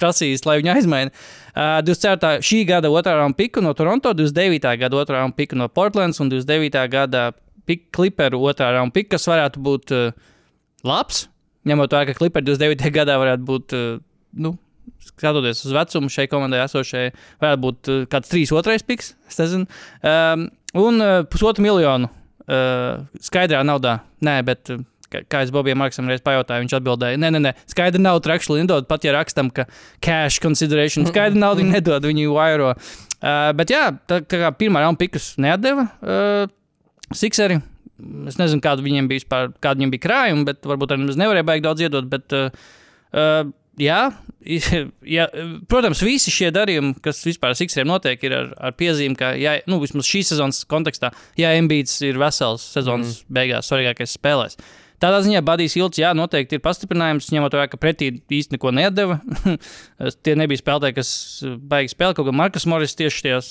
prasījis, 0.00 0.46
lai 0.48 0.58
viņu 0.62 0.72
aizmaina. 0.72 1.12
Uh, 1.52 1.80
24. 1.84 2.44
šī 2.46 2.62
gada 2.68 2.90
otrā 2.92 3.18
raunda 3.18 3.36
piku 3.36 3.64
no 3.64 3.74
Toronto, 3.76 4.14
29. 4.16 4.70
gada 4.80 5.00
otrā 5.02 5.20
raunda 5.20 5.36
piku 5.36 5.58
no 5.60 5.68
Portlands 5.68 6.20
un 6.24 6.32
29. 6.32 6.86
gada 6.92 7.28
Clipperu 7.66 8.40
otrā 8.48 8.72
raunda 8.78 8.96
piku, 8.96 9.12
kas 9.16 9.28
varētu 9.28 9.64
būt 9.66 9.96
uh, 9.96 10.28
labs. 10.86 11.26
Ņemot 11.66 11.92
vērā, 11.92 12.12
ka 12.12 12.20
Clipper 12.20 12.46
29. 12.46 12.92
gadā 12.94 13.18
varētu 13.20 13.48
būt, 13.48 13.76
uh, 13.76 13.98
nu, 14.40 14.54
skatoties 15.10 15.66
uz 15.66 15.74
vecumu 15.74 16.12
šai 16.12 16.30
komandai 16.32 16.62
esošai, 16.64 17.10
varētu 17.42 17.64
būt 17.66 17.90
uh, 17.92 18.04
kāds 18.12 18.32
3-2 18.32 18.86
piks. 18.88 19.16
es 19.28 19.42
nezinu. 19.42 19.68
Um, 20.00 20.48
un 20.80 21.02
uh, 21.02 21.18
pusotru 21.28 21.66
miljonu 21.66 22.08
uh, 22.48 23.06
skaidrā 23.22 23.62
naudā. 23.66 24.00
Nē, 24.24 24.40
bet. 24.46 24.70
Uh, 24.72 24.84
kā- 25.10 25.42
es 25.42 25.52
Bobijam 25.54 25.78
Marksam 25.78 26.08
reiz 26.10 26.20
pajautāju, 26.20 26.64
viņš 26.64 26.74
atbildēja, 26.80 27.18
nē, 27.20 27.30
nē, 27.36 27.40
nē 27.44 27.52
skaidra 27.70 28.00
nauda 28.02 28.34
actually 28.34 28.62
nedod, 28.64 28.88
pat 28.90 29.04
ja 29.06 29.12
rakstam, 29.14 29.50
ka 29.54 29.66
cash 30.02 30.40
consideration, 30.42 31.06
skaidra 31.10 31.38
nauda 31.38 31.62
viņi 31.62 31.76
nedod, 31.78 32.08
viņi 32.10 32.26
vairo. 32.34 32.72
Uh, 33.16 33.52
bet 33.56 33.70
jā, 33.72 33.86
tā, 34.10 34.20
tā 34.26 34.42
kā 34.42 34.50
pirmā 34.58 34.82
raunda 34.82 34.98
pikus 35.00 35.34
neatdeva 35.40 35.86
uh, 36.02 36.50
Sikseri. 37.14 37.60
Es 38.28 38.36
nezinu, 38.36 38.60
kāda 38.60 38.82
viņiem 38.84 39.06
bija, 39.08 39.22
vispār, 39.22 39.52
kāda 39.62 39.78
viņiem 39.78 39.92
bija 39.94 40.04
krājuma, 40.04 40.44
bet 40.50 40.66
varbūt 40.68 40.92
arī 40.92 41.06
nevarēja 41.16 41.46
baigt 41.48 41.64
daudz 41.64 41.84
iedot. 41.86 42.08
Bet, 42.10 42.34
uh, 42.36 42.50
uh, 43.16 43.46
jā, 43.80 44.00
jā, 45.16 45.26
protams, 45.70 46.02
visi 46.04 46.32
šie 46.32 46.50
darījumi, 46.54 46.94
kas 47.04 47.20
vispār 47.26 47.52
ar 47.52 47.58
Siksiem 47.58 47.88
notiek, 47.90 48.22
ir 48.26 48.34
ar, 48.36 48.50
ar 48.68 48.74
piezīmi, 48.78 49.18
ka, 49.18 49.34
ja, 49.40 49.58
nu, 49.70 49.80
vismaz 49.82 50.08
šīs 50.08 50.32
sezonas 50.32 50.64
kontekstā, 50.70 51.12
ja 51.40 51.52
Mbīts 51.62 51.98
ir 52.06 52.20
vesels 52.20 52.64
sezonas 52.76 53.20
mm. 53.20 53.36
beigās, 53.38 53.70
svarīgākais 53.70 54.16
spēlēs. 54.18 54.58
Tādā 55.02 55.20
ziņā 55.26 55.42
Badijs 55.44 55.76
Ilts, 55.76 56.00
jā, 56.00 56.14
noteikti 56.16 56.56
ir 56.56 56.62
pastiprinājums, 56.64 57.28
ņemot 57.34 57.52
vērā, 57.52 57.66
ka 57.68 57.76
pretī 57.80 58.14
īsti 58.32 58.56
neko 58.56 58.72
nedeva. 58.72 59.18
Tie 60.24 60.36
nebija 60.40 60.62
spēlētāji, 60.62 60.96
kas 60.96 61.10
baigi 61.44 61.92
spēlēt, 61.92 62.16
kaut 62.16 62.30
kā 62.30 62.32
Markus 62.32 62.64
Morris 62.70 62.96
tieši 62.96 63.26
tajās 63.26 63.50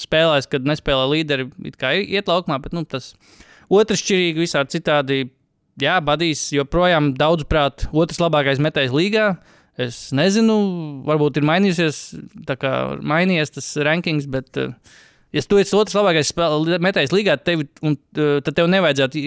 spēlēs, 0.00 0.48
kad 0.52 0.68
nespēlē 0.68 1.06
līderi, 1.14 1.48
it 1.68 1.78
kā 1.80 1.94
iet 1.96 2.28
laukumā, 2.28 2.58
bet 2.64 2.76
nu, 2.76 2.84
tas 2.88 3.14
otršķirīgi 3.72 4.44
visādi 4.44 4.76
citādi. 4.76 5.22
Jā, 5.80 5.96
Badijs 6.04 6.50
joprojām 6.52 7.14
daudzprāt 7.16 7.86
otrs 7.96 8.20
labākais 8.20 8.60
metējs 8.60 8.92
līgā. 8.92 9.30
Es 9.80 10.10
nezinu, 10.12 10.58
varbūt 11.08 11.40
ir 11.40 11.46
mainījies, 11.48 12.02
tā 12.48 12.58
kā 12.60 12.74
mainījies 13.00 13.54
tas 13.54 13.70
rankings, 13.80 14.26
bet, 14.28 14.50
uh, 14.60 14.74
ja 15.32 15.40
tu 15.48 15.56
esi 15.56 15.72
otrs 15.78 15.96
labākais 15.96 16.32
metējs 16.84 17.14
līgā, 17.14 17.38
tevi, 17.40 17.64
un, 17.80 17.96
uh, 18.20 18.34
tad 18.44 18.58
tev 18.58 18.68
nevajadzētu 18.68 19.22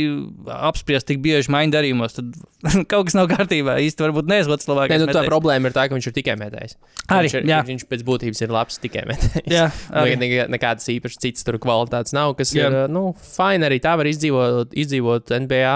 apspriest 0.70 1.10
tik 1.10 1.24
bieži 1.24 1.50
maiņu 1.50 1.74
darījumos. 1.74 2.20
Tad 2.20 2.38
kaut 2.92 3.10
kas 3.10 3.18
nav 3.18 3.32
kārtībā. 3.34 3.80
Īsti 3.88 4.06
varbūt 4.06 4.30
neesi 4.30 4.54
otrs 4.54 4.70
labākais. 4.70 5.02
nu, 5.02 5.16
tā 5.18 5.26
problēma 5.26 5.72
ir 5.72 5.78
tā, 5.78 5.88
ka 5.90 5.98
viņš 5.98 6.12
ir 6.12 6.18
tikai 6.20 6.38
metējs. 6.44 6.78
Arī, 7.08 7.26
viņš, 7.26 7.38
ir, 7.42 7.50
jā. 7.50 7.64
viņš 7.72 7.88
pēc 7.90 8.06
būtības 8.06 8.46
ir 8.46 8.54
labs 8.54 8.78
tikai 8.86 9.08
metējs. 9.10 9.50
Jā, 9.50 9.66
arī. 9.98 10.14
Ne, 10.14 10.30
ne, 10.30 10.48
nekādas 10.60 10.94
īpašas 10.94 11.26
citas 11.26 11.50
tur 11.50 11.58
kvalitātes 11.64 12.14
nav, 12.14 12.38
kas 12.38 12.54
Jā. 12.54 12.70
ir, 12.70 12.94
nu, 12.94 13.08
fini 13.34 13.66
arī 13.66 13.82
tā 13.82 13.98
var 13.98 14.14
izdzīvot, 14.14 14.78
izdzīvot 14.78 15.34
NBA. 15.48 15.74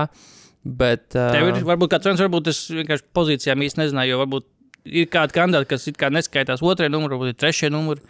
Bet, 0.60 1.08
uh, 1.16 1.32
Tev 1.34 1.50
ir 1.50 1.62
varbūt 1.66 1.96
kāds 1.96 2.06
viens, 2.06 2.22
varbūt 2.22 2.50
es 2.52 2.66
vienkārši 2.70 3.06
pozīcijām 3.16 3.62
īsti 3.66 3.80
nezināju, 3.80 4.14
jo 4.14 4.18
varbūt 4.22 4.46
ir 4.90 5.10
kādi 5.14 5.38
kandidāti, 5.38 5.70
kas 5.74 5.88
neskaitās 6.14 6.64
otrajā 6.66 6.92
numurā, 6.94 7.18
varbūt 7.18 7.36
ir 7.36 7.40
trešajā 7.46 7.74
numurā. 7.76 8.02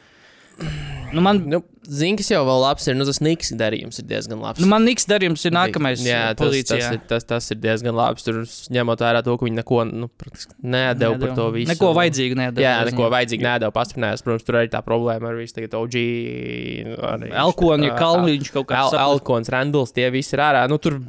Nu, 1.14 1.22
man, 1.26 1.44
Nu, 1.50 1.64
Zini, 1.90 2.20
kas 2.20 2.28
jau 2.30 2.44
vēl 2.46 2.60
labs 2.62 2.84
ir. 2.86 2.94
Nu, 2.94 3.06
tas 3.08 3.18
Niks 3.24 3.50
darījums 3.58 3.98
ir 3.98 4.06
diezgan 4.06 4.38
labs. 4.44 4.60
nu, 4.62 4.68
man 4.70 4.84
Niks 4.86 5.08
darījums 5.10 5.42
ir 5.48 5.54
nākamais 5.56 6.04
Jā, 6.06 6.10
Jā, 6.12 6.26
tas, 6.38 6.44
pozīcijā. 6.44 6.78
tas, 6.84 6.92
ir, 6.94 7.00
tas, 7.10 7.24
tas 7.26 7.48
ir 7.56 7.58
diezgan 7.64 7.96
labs. 7.98 8.26
Tur 8.28 8.44
ņemot 8.76 9.02
vērā 9.02 9.24
to, 9.26 9.34
ka 9.40 9.48
viņi 9.48 9.58
neko 9.58 9.80
nu, 9.90 10.10
praktiski 10.22 10.54
nedēļ 10.70 11.16
par 11.24 11.32
to 11.40 11.48
visu. 11.56 11.72
Neko 11.72 11.90
vajadzīgu 11.98 12.38
nedēļu. 12.38 12.66
Jā, 12.68 12.74
neko 12.92 13.08
vajadzīgu 13.16 13.46
nedēļu 13.48 13.74
pastiprinājās. 13.80 14.22
Protams, 14.28 14.46
tur 14.46 14.60
arī 14.60 14.70
tā 14.76 14.84
problēma 14.86 15.32
ar 15.32 15.40
visu 15.40 15.56
tagad 15.58 15.74
OG. 15.80 15.98
Elkoņa, 17.40 17.90
Kalniņš 17.98 18.52
kaut 18.54 18.70
kāds. 18.70 18.94
El, 18.94 19.02
Elkons, 19.16 19.50
Randls, 19.56 19.96
tie 19.96 20.12
visi 20.14 20.36
ir 20.38 20.44
ārā. 20.46 20.68
Nu, 20.70 20.78
tur 20.84 21.00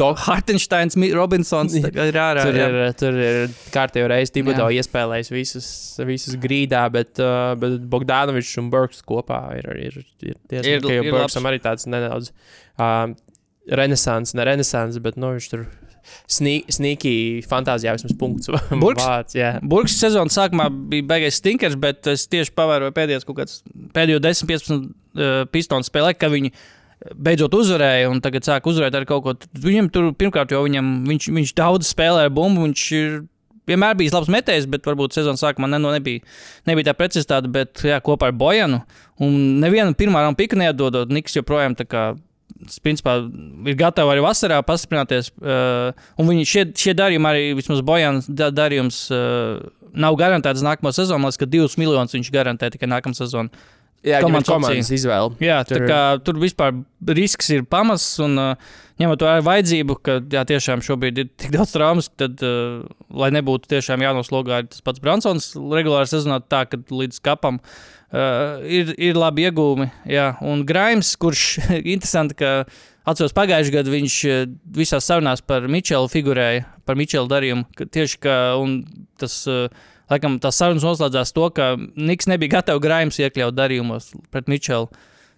dok- 0.00 0.24
Hartensteins, 0.26 0.98
Robinsons 1.14 1.76
ir 1.84 2.18
ārā. 2.18 2.48
Tur 2.48 2.60
ir, 2.64 2.78
tur 2.98 3.20
ir 3.28 3.40
kārtējo 3.74 4.10
reizi 4.10 4.34
Tibodo 4.40 4.66
Jā. 4.72 4.80
iespēlējis 4.82 5.30
visus, 5.34 5.70
visus 6.08 6.34
grīdā, 6.42 6.82
bet, 6.90 7.14
uh, 7.22 7.54
bet 7.60 7.78
Bogdanovičs 7.94 8.56
un 8.64 8.72
Burks 8.74 9.04
kopā 9.06 9.35
kopā 9.36 9.56
ir, 9.60 9.70
ir, 9.76 9.98
ir 10.22 10.32
Ir- 10.32 10.38
diezgan 10.50 10.88
labi. 10.90 11.06
ir 11.06 11.12
Burksam 11.14 11.46
arī 11.50 11.60
tāds 11.62 11.86
nedaudz 11.86 12.32
uh, 12.80 13.12
renesants, 13.68 14.34
ne 14.34 14.44
renesants, 14.46 14.98
bet 15.02 15.16
nu, 15.20 15.34
viņš 15.36 15.50
tur 15.52 15.66
snīki 16.30 17.12
fantāzijā 17.50 17.96
vismaz 17.96 18.14
punkts. 18.18 18.50
Burks? 18.82 19.34
Burbuļs 19.62 19.96
sezonas 20.00 20.36
sākumā 20.38 20.68
bija 20.90 21.06
baigais 21.14 21.38
stinkers, 21.40 21.74
bet 21.82 22.06
es 22.12 22.26
tieši 22.30 22.54
pavēroju 22.56 22.94
pēdējos 22.96 23.26
kaut 23.26 23.40
kādus 23.42 23.60
pēdējo 23.96 24.20
10, 24.22 24.46
15 24.50 24.76
uh, 24.76 25.44
pistonu 25.50 25.86
spēlē, 25.86 26.14
ka 26.18 26.30
viņi 26.32 26.52
beidzot 27.26 27.52
uzvarēja 27.58 28.08
un 28.10 28.22
tagad 28.24 28.46
sāk 28.46 28.66
uzvarēt 28.70 28.94
ar 28.96 29.04
kaut 29.08 29.24
ko. 29.26 29.34
Viņam 29.66 29.90
tur 29.92 30.12
pirmkārt, 30.16 30.54
jo 30.54 30.62
viņam, 30.64 30.92
viņš, 31.10 31.28
viņš 31.36 31.52
daudz 31.58 31.90
spēlē 31.90 32.28
ar 32.28 32.32
bumbu, 32.34 32.64
viņš 32.68 32.84
ir 32.96 33.18
vienmēr 33.70 33.96
bijis 33.98 34.14
labs 34.14 34.30
metējs, 34.32 34.68
bet 34.70 34.86
varbūt 34.86 35.16
sezonas 35.16 35.42
sākumā 35.42 35.68
ne, 35.70 35.80
nu, 35.82 35.92
nebija, 35.94 36.22
nebija 36.68 36.90
tā 36.90 36.96
precizitāte, 36.98 37.50
bet 37.52 37.82
jā, 37.86 37.98
kopā 38.04 38.30
ar 38.30 38.38
Bojanu. 38.38 38.82
Un 39.22 39.60
nevienu 39.62 39.96
pirmā 39.98 40.24
raunda 40.24 40.38
piku 40.38 40.58
neatdodot, 40.60 41.12
Niks 41.12 41.38
joprojām 41.38 41.76
tā 41.78 41.88
kā. 41.88 42.06
Principā 42.80 43.18
ir 43.68 43.74
gatavi 43.76 44.14
arī 44.14 44.22
vasarā 44.24 44.62
pastiprināties. 44.64 45.28
Uh, 45.42 45.90
un 46.16 46.30
viņi 46.30 46.46
šie, 46.48 46.62
šie 46.78 46.94
darījumi, 46.96 47.28
arī 47.28 47.48
vismaz 47.58 47.82
Bojāns 47.84 48.30
da, 48.32 48.48
darījums, 48.54 49.02
uh, 49.12 49.58
nav 49.92 50.16
garantēts 50.16 50.64
nākamo 50.64 50.92
sezonu. 50.94 51.20
Man 51.20 51.32
liekas, 51.32 51.42
ka 51.42 51.50
divus 51.50 51.76
miljonus 51.80 52.16
viņš 52.16 52.30
garantē 52.32 52.70
tikai 52.72 52.88
nākamā 52.88 53.18
sezona. 53.18 53.52
Jā, 54.04 54.20
Komandas 54.22 54.46
komandas, 54.46 54.70
komandas 54.70 54.90
izvēle. 54.94 55.32
Jā, 55.42 55.60
Tur 55.66 55.84
kā, 55.88 56.00
tur 56.22 56.36
vispār 56.38 56.76
risks 57.16 57.48
ir 57.54 57.64
pamats. 57.66 58.04
Un, 58.22 58.36
uh, 58.38 58.74
ņemot 59.00 59.24
vērā 59.26 59.42
vajadzību, 59.44 59.96
ka 60.04 60.18
jā, 60.32 60.44
tiešām 60.48 60.82
šobrīd 60.84 61.20
ir 61.20 61.30
tik 61.40 61.52
daudz 61.56 61.74
traumas, 61.74 62.08
tad, 62.20 62.40
uh, 62.44 62.84
lai 63.10 63.32
nebūtu 63.34 63.70
tiešām 63.72 64.04
jānoslogā 64.04 64.62
tas 64.70 64.84
pats 64.86 65.02
Bransons 65.02 65.50
regulāri 65.56 66.10
sezonā, 66.12 66.38
tā 66.44 66.62
ka 66.70 66.78
līdz 66.78 67.18
kapam 67.24 67.58
uh, 67.60 68.62
ir, 68.62 68.94
ir 68.94 69.18
labi 69.18 69.48
iegūmi. 69.48 69.90
Jā. 70.12 70.30
Un 70.46 70.62
Graims, 70.68 71.14
kurš 71.20 71.56
interesanti, 71.96 72.38
ka 72.38 72.52
atceros 73.06 73.34
pagājušajā 73.36 73.80
gadā, 73.80 73.94
viņš 73.96 74.20
uh, 74.30 74.46
visās 74.78 75.10
sarunās 75.10 75.42
par 75.42 75.66
Mičelu 75.72 76.12
figurēja, 76.12 76.64
par 76.86 77.00
Mičelu 77.00 77.30
darījumu. 77.32 77.68
ka 77.76 77.90
Tieši 77.90 78.22
ka 78.22 78.38
un 78.62 78.80
tas. 79.20 79.42
Uh, 79.50 79.92
Laikam 80.12 80.38
tās 80.42 80.58
sarunas 80.60 80.84
noslēdzās 80.86 81.34
to, 81.34 81.48
ka 81.54 81.74
Niks 81.98 82.28
nebija 82.30 82.58
gatavs 82.58 82.82
Graims 82.84 83.18
iekļaut 83.22 83.56
darījumos 83.58 84.12
pret 84.34 84.50
Mičelu. 84.50 84.90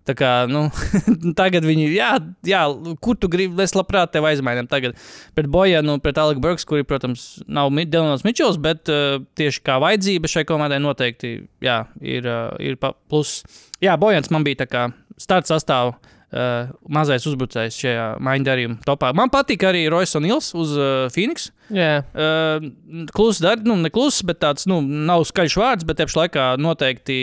Tā 0.08 0.14
kā, 0.16 0.28
nu, 0.48 0.66
tagad 1.40 1.66
viņi, 1.68 1.90
jā, 1.92 2.14
jā, 2.48 2.62
kur 3.04 3.18
tu 3.20 3.28
gribi, 3.28 3.60
es 3.60 3.74
labprāt 3.76 4.14
tevi 4.14 4.30
aizmainām 4.30 4.68
tagad. 4.70 4.96
Pret 5.36 5.50
Bojanu, 5.52 5.98
pret 6.00 6.20
Alegu 6.20 6.40
Burks, 6.40 6.64
kuri, 6.68 6.86
protams, 6.88 7.26
nav 7.44 7.68
Delons 7.92 8.24
Mičels, 8.24 8.56
bet 8.56 8.88
uh, 8.92 9.18
tieši 9.36 9.60
kā 9.68 9.76
vajadzība 9.84 10.30
šai 10.32 10.46
komandai 10.48 10.80
noteikti, 10.80 11.34
jā, 11.64 11.82
ir, 12.00 12.24
uh, 12.24 12.54
ir 12.56 12.80
pa- 12.80 12.94
plus. 13.12 13.42
Jā, 13.84 13.98
Bojans 14.00 14.32
man 14.32 14.48
bija 14.48 14.62
tā 14.64 14.68
kā 14.72 14.86
starts 15.20 15.52
sastāvā. 15.52 15.98
Uh, 16.28 16.68
mazais 16.92 17.24
uzbrucējs 17.24 17.78
šajā 17.80 18.02
maiņu 18.20 18.44
darījuma 18.44 18.82
topā. 18.84 19.14
Man 19.16 19.30
patīk 19.32 19.62
arī 19.64 19.86
Roisas 19.88 20.18
un 20.18 20.26
Ils 20.28 20.50
uz 20.52 20.74
uh, 20.76 21.06
Phoenix. 21.14 21.48
Jā, 21.72 22.02
Uh, 22.12 23.06
kluss, 23.16 23.40
dar, 23.40 23.62
nu, 23.64 23.78
ne 23.80 23.88
kluss, 23.92 24.20
bet 24.28 24.42
tāds, 24.42 24.66
nu, 24.68 24.82
nav 24.84 25.24
skaļš 25.28 25.56
vārds, 25.56 25.86
bet 25.88 26.02
tieši 26.02 26.18
laikā 26.18 26.50
noteikti, 26.60 27.18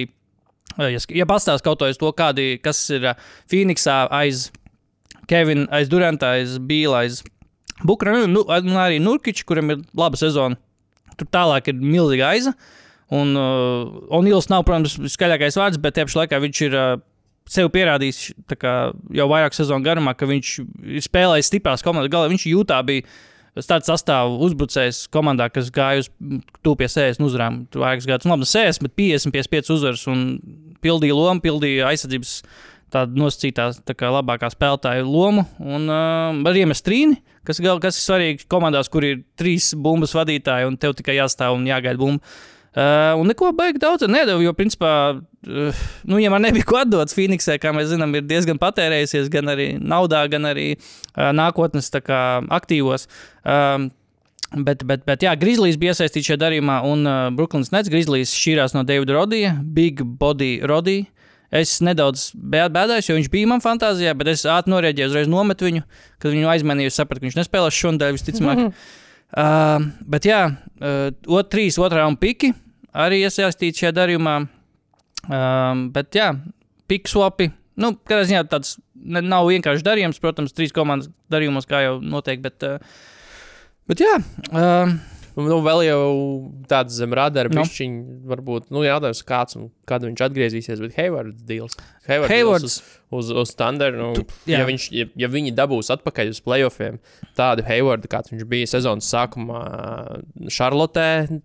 uh, 0.79 0.87
ja, 0.89 1.03
ja 1.21 1.29
pastāst 1.29 1.65
kaut 1.65 1.83
ko 1.83 1.91
uz 1.93 2.01
to, 2.01 2.09
kādi, 2.17 2.55
kas 2.65 2.81
ir 2.97 3.05
uh, 3.11 3.29
Phoenixā 3.51 4.07
aiz 4.09 4.47
Kevina, 5.29 5.67
aiz 5.69 5.89
Duranta, 5.91 6.33
aiz 6.39 6.57
Bīla, 6.57 7.05
aiz 7.05 7.21
Bukra, 7.85 8.15
nu, 8.25 8.41
nu, 8.41 8.77
arī 8.79 8.97
Nurkiča, 9.03 9.45
kuram 9.45 9.73
ir 9.73 9.85
laba 9.93 10.17
sezona. 10.17 10.57
Tur 11.19 11.29
tālāk 11.29 11.69
ir 11.69 11.77
milzīga 11.77 12.33
aiza. 12.33 12.55
Un 13.13 13.35
uh, 13.37 13.85
Onils 14.17 14.49
nav, 14.49 14.63
protams, 14.65 14.97
skaļākais 15.13 15.59
vārds, 15.59 15.81
bet 15.81 15.99
tieši 15.99 16.23
laikā 16.23 16.39
viņš 16.41 16.61
ir 16.65 16.77
uh, 16.79 16.95
sev 17.49 17.69
pierādījis 17.73 18.33
jau 19.15 19.29
vairāk 19.29 19.55
sezonu 19.55 19.85
garumā, 19.85 20.15
ka 20.17 20.27
viņš 20.29 20.51
ir 20.97 21.05
spēlējis 21.05 21.51
stiprās 21.51 21.85
komandas. 21.85 22.11
Galā 22.13 22.29
viņš 22.31 22.47
jūtā 22.49 22.81
bija 22.87 23.05
tāds 23.55 23.87
sastāvs 23.87 24.41
uzbrucējs 24.49 25.05
komandā, 25.13 25.47
kas 25.53 25.71
gāja 25.73 26.03
uz 26.03 26.09
tūpie 26.65 26.89
sēnes 26.91 27.21
uzvarām. 27.23 27.63
Tur 27.71 27.85
vairākas 27.85 28.07
gadus, 28.09 28.27
nu, 28.27 28.35
labi, 28.35 28.49
sēnes, 28.49 28.81
bet 28.83 28.95
50, 28.97 29.35
55 29.35 29.75
uzvaras 29.77 30.07
un 30.11 30.25
pildīja 30.83 31.17
lomu, 31.17 31.43
pildīja 31.43 31.91
aizsardzības 31.91 32.39
tādu 32.95 33.19
nosacītā 33.19 33.69
tā 33.87 33.95
kā 33.97 34.09
labākā 34.13 34.49
spēlētāja 34.53 35.05
lomu. 35.05 35.45
Un 35.61 35.87
uh, 35.87 36.41
arī 36.49 36.65
iemestrīni, 36.65 37.21
kas, 37.47 37.61
gal, 37.63 37.79
kas 37.83 37.99
ir 37.99 38.07
svarīgi 38.09 38.49
komandās, 38.51 38.91
kur 38.91 39.07
ir 39.07 39.23
trīs 39.39 39.71
bumbas 39.77 40.15
vadītāji 40.17 40.67
un 40.67 40.77
tev 40.81 40.97
tikai 40.99 41.17
jāstāv 41.19 41.57
un 41.57 41.65
jāgaida 41.69 42.01
bumba. 42.01 42.21
Uh, 42.21 42.54
un 42.75 43.29
neko 43.31 43.53
baigi 43.55 43.79
daudz 43.79 44.03
nedēļu, 44.03 44.43
jo, 44.43 44.51
principā, 44.57 44.93
uh, 45.15 45.83
nu, 46.11 46.17
ja 46.19 46.31
man 46.33 46.43
nebija 46.43 46.67
ko 46.67 46.81
atdot 46.81 47.13
Phoenixē, 47.15 47.55
kā 47.63 47.71
mēs 47.75 47.93
zinām, 47.93 48.11
ir 48.19 48.25
diezgan 48.27 48.59
patērējusies 48.59 49.29
gan 49.31 49.53
arī 49.53 49.67
naudā, 49.79 50.25
gan 50.31 50.49
arī 50.49 50.73
uh, 50.75 51.29
nākotnes 51.35 51.91
kā, 52.03 52.23
aktīvos. 52.61 53.07
Um, 53.43 53.91
Bet, 54.55 54.83
bet, 54.87 55.01
bet 55.03 55.23
jā, 55.25 55.33
Grizzlies 55.35 55.75
bija 55.75 55.91
iesaistīts 55.91 56.29
šajā 56.29 56.37
darījumā, 56.39 56.77
un 56.87 57.01
uh, 57.09 57.15
Brooklynas 57.35 57.73
Nets 57.73 57.89
Grizzlies 57.91 58.31
šķīrās 58.37 58.75
no 58.75 58.83
Davida 58.87 59.15
Rodija, 59.17 59.49
Big 59.59 60.03
Body 60.05 60.61
Rodija. 60.63 61.07
Es 61.51 61.79
nedaudz 61.83 62.29
bē- 62.37 62.69
bēdājos, 62.71 63.09
jo 63.09 63.17
viņš 63.17 63.27
bija 63.33 63.49
man 63.49 63.63
fantāzijā, 63.63 64.13
bet 64.15 64.29
es 64.31 64.45
ātri 64.47 64.71
norēģēju, 64.71 65.09
uzreiz 65.11 65.31
nometu 65.31 65.67
viņu, 65.67 65.81
kad 66.21 66.31
viņu 66.31 66.51
aizmanīju. 66.53 66.93
Es 66.93 66.99
sapratu, 67.01 67.23
ka 67.23 67.27
viņš 67.27 67.39
nespēlēs 67.41 67.79
šodien, 67.81 68.15
visticamāk. 68.15 68.61
uh, 68.69 69.89
bet 70.15 70.29
jā, 70.29 70.41
uh, 70.53 71.09
ot, 71.27 71.51
trīs 71.51 71.81
otrā 71.81 72.05
un 72.07 72.15
piki 72.21 72.53
arī 72.95 73.21
iesaistīti 73.25 73.83
šajā 73.83 73.95
darījumā. 73.97 74.35
Um, 75.25 75.87
bet 75.95 76.13
jā, 76.17 76.29
piku 76.89 77.09
swapi. 77.15 77.49
Nu, 77.81 77.95
kādā 78.07 78.27
ziņā 78.29 78.43
tāds 78.51 78.77
nav 79.05 79.49
vienkārši 79.49 79.83
darījums, 79.85 80.21
protams, 80.23 80.53
trīs 80.55 80.71
komandas 80.75 81.09
darījumos, 81.33 81.67
kā 81.69 81.81
jau 81.83 81.97
notiek. 82.03 82.39
Bet, 82.43 82.63
uh, 82.63 82.77
bet 83.89 84.03
jā, 84.05 84.13
um, 84.53 84.93
nu, 85.35 85.57
vēl 85.65 85.81
jau 85.87 86.03
tāds 86.71 86.95
zem 86.95 87.11
radara 87.17 87.51
Nu. 87.51 87.57
pišķiņš, 87.59 88.21
varbūt, 88.31 88.69
nu, 88.71 88.85
jautājums, 88.85 89.23
kāds 89.27 89.57
un 89.59 89.65
kad 89.89 90.05
viņš 90.07 90.23
atgriezīsies, 90.29 90.79
bet 90.85 90.95
Haywards 91.01 91.41
deals. 91.49 91.75
Haywards- 92.07 92.31
deals 92.31 92.63
uz, 92.69 92.77
uz, 93.19 93.33
uz 93.43 93.51
standarta. 93.51 93.97
Nu, 93.99 94.13
Tu- 94.21 94.53
ja, 94.53 94.61
viņš, 94.69 94.87
ja, 94.95 95.09
ja 95.25 95.31
viņi 95.33 95.51
dabūs 95.57 95.91
atpakaļ 95.97 96.31
uz 96.31 96.39
playoffiem 96.45 97.01
tādu 97.35 97.65
Haywardu, 97.67 98.07
kāds 98.13 98.31
viņš 98.31 98.47
bija 98.47 98.71
sezonas 98.77 99.09
sākumā 99.11 99.65
Šarlotē. 100.47 101.41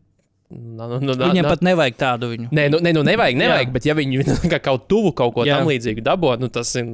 Nu, 0.50 0.86
nu, 0.98 0.98
nu, 0.98 1.14
viņiem 1.14 1.44
nu, 1.46 1.50
pat 1.52 1.60
nevajag 1.62 1.96
tādu 2.00 2.32
viņu. 2.32 2.48
Nē, 2.50 2.64
nu, 2.74 2.80
nē, 2.82 2.90
nu 2.96 3.04
nevajag, 3.06 3.36
nevajag, 3.38 3.68
Jā. 3.68 3.74
bet 3.76 3.84
ja 3.86 3.94
viņi 3.94 4.24
kā 4.52 4.58
kaut 4.64 4.88
tuvu 4.90 5.12
kaut 5.14 5.36
ko 5.36 5.44
Jā. 5.46 5.60
tam 5.60 5.70
līdzīgu 5.70 6.02
dabū, 6.02 6.32
nu 6.42 6.48
tas 6.50 6.72
ir 6.80 6.88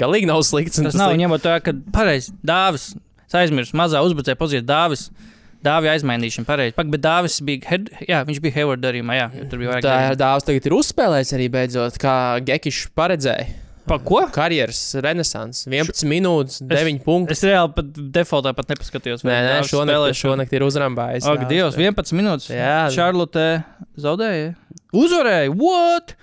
galīgi 0.00 0.26
nav 0.26 0.42
slikts. 0.46 0.80
un 0.82 0.88
Tas 0.90 0.98
nav 0.98 1.14
ņemot 1.20 1.46
vērā, 1.46 1.60
ka 1.62 1.76
pareizi 1.94 2.34
Dāvis, 2.42 2.88
es 3.28 3.38
aizmirsu, 3.38 3.76
mazā 3.78 4.02
uzbrucēja 4.02 4.38
pozīcijā 4.40 4.66
Dāvis. 4.66 5.08
Dāvija 5.62 5.96
aizmainīšana, 5.96 6.46
pareizi. 6.46 6.74
Pak, 6.76 6.90
Bet 6.90 7.02
Dāvis 7.02 7.40
bija, 7.42 7.64
head, 7.66 7.88
jā, 8.06 8.20
viņš 8.26 8.38
bija 8.44 8.54
Hayward 8.60 8.82
darījumā, 8.82 9.16
jā, 9.18 9.24
jo 9.40 9.46
tur 9.50 9.58
bija 9.58 9.72
vairāk. 9.72 9.82
Tā 9.82 9.90
darījumu. 9.90 10.12
ir 10.14 10.20
dāvana, 10.20 10.44
tagad 10.46 10.68
ir 10.70 10.76
uzspēlējis 10.76 11.32
arī 11.34 11.48
beidzot, 11.54 11.96
kā 12.02 12.12
Gekišs 12.46 12.92
paredzēja. 12.98 13.48
Pa 13.88 13.98
ko? 14.04 14.20
Karjeras 14.34 14.80
renaissance, 15.04 15.64
11 15.70 16.04
minūtes, 16.10 16.60
9 16.68 17.00
punkti. 17.06 17.34
Es 17.36 17.44
reāli 17.46 17.72
pat 17.76 18.00
defaultā 18.18 18.52
pat 18.56 18.72
nepaskatījos. 18.74 19.24
Nē, 19.26 19.36
nē, 19.46 19.54
šonakt, 19.68 20.18
šonakt 20.18 20.52
ir 20.56 20.66
uzrambājis. 20.66 21.28
Ak, 21.28 21.46
Dievs, 21.50 21.78
11 21.80 22.16
minūtes. 22.18 22.50
Jā. 22.52 22.88
Šarlotē 22.94 23.48
zaudēja. 24.00 24.52
Uzvarēja. 24.96 25.54
What? 25.56 26.14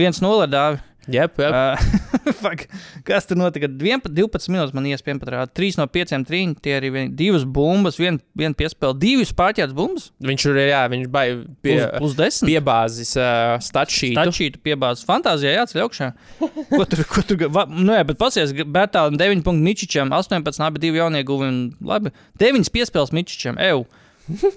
1-0 0.00 0.48
dāvi. 0.52 0.80
Jep, 1.10 1.38
jep. 1.38 1.50
Uh, 1.50 2.32
fuck. 2.42 2.66
Kas 3.06 3.26
tur 3.26 3.38
notika? 3.40 3.66
11, 3.66 4.12
12 4.14 4.52
minūtes 4.54 4.74
man 4.76 4.86
iespējams 4.86 5.22
pat 5.24 5.32
rāda. 5.34 5.50
3 5.58 5.80
no 5.80 5.86
5 5.90 6.14
trīņiem. 6.28 6.52
Tie 6.62 6.76
arī 6.76 6.92
vien, 6.94 7.08
divas 7.18 7.42
bumbas, 7.42 7.98
viena 7.98 8.22
vien 8.38 8.54
piespēle, 8.54 8.94
divas 9.02 9.32
pārķētas 9.34 9.74
bumbas. 9.74 10.10
Viņš 10.22 10.46
ir, 10.52 10.60
jā, 10.70 10.82
viņš 10.92 11.08
baigi 11.12 11.40
pie, 11.64 11.74
Plus, 11.98 12.14
plus 12.14 12.16
10. 12.20 12.50
piebāzis 12.52 13.12
uh, 13.18 13.56
statšītu. 13.66 14.18
Tačītu 14.20 14.62
piebāzes 14.62 15.06
fantāzijā 15.08 15.56
jāceļ 15.56 15.82
augšā. 15.88 16.12
Ko 16.76 16.84
tur, 16.86 17.04
ko 17.10 17.26
tur, 17.26 17.46
va, 17.52 17.66
nu 17.66 17.96
jā, 17.96 18.06
bet 18.06 18.20
pasies, 18.20 18.54
Bertālam 18.62 19.18
9 19.18 19.42
punktu 19.46 19.66
Mičičam, 19.66 20.14
18 20.14 20.62
abi 20.68 20.82
divi 20.82 21.02
jaunie 21.02 21.24
guvumi. 21.26 21.72
Labi, 21.82 22.14
9 22.40 22.70
piespēles 22.72 23.14
Mičičam, 23.16 23.58
eju. 23.60 23.84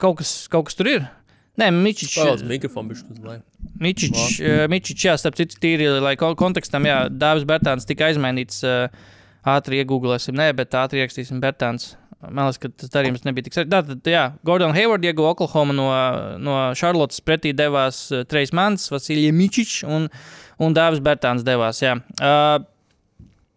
Kaut 0.00 0.18
kas, 0.18 0.30
kaut 0.50 0.66
kas 0.68 0.78
tur 0.78 0.88
ir. 0.90 1.04
Nē, 1.60 1.68
Mičičs. 1.70 2.16
Palauz 2.18 2.42
mikrofonu 2.42 2.90
bišķi 2.90 3.12
uz 3.14 3.18
leju. 3.22 3.42
Mičičs, 3.84 4.38
eh, 4.42 4.64
Mičičs, 4.70 5.04
jā, 5.06 5.12
starp 5.20 5.36
citu, 5.38 5.58
tīri, 5.62 5.86
lai 6.02 6.16
ko- 6.18 6.34
kontekstam, 6.34 6.82
jā, 6.88 7.08
Dāvis 7.10 7.44
Bertāns 7.46 7.86
tika 7.86 8.08
aizmainīts. 8.10 8.62
eh, 8.64 8.88
Ātri 9.44 9.84
iegūlēsim, 9.84 10.32
nē, 10.34 10.54
bet 10.56 10.70
ātri 10.72 11.02
ierakstīsim 11.04 11.38
Bertāns. 11.38 11.96
Man 12.30 12.46
liekas, 12.48 12.58
ka 12.58 12.68
tas 12.70 12.88
darījums 12.88 13.24
nebija 13.26 13.44
tik 13.44 13.52
svarīgs. 13.52 13.68
Tātad, 13.68 14.00
jā, 14.08 14.32
Gordon 14.42 14.72
Hayward 14.72 15.02
ieguva 15.04 15.34
Oklahoma 15.36 15.74
no, 15.76 15.88
no 16.40 16.54
Charlottes 16.74 17.20
pretī 17.20 17.52
devās 17.52 18.10
uh, 18.10 18.24
Trejs 18.24 18.54
Mans, 18.56 18.88
Vasilija 18.88 19.30
Mičičs 19.36 19.84
un, 19.86 20.08
un 20.58 20.72
Dāvis 20.74 21.02
Bertāns 21.04 21.44
devās. 21.44 21.82
Jā. 21.84 21.98
Uh, 22.18 22.64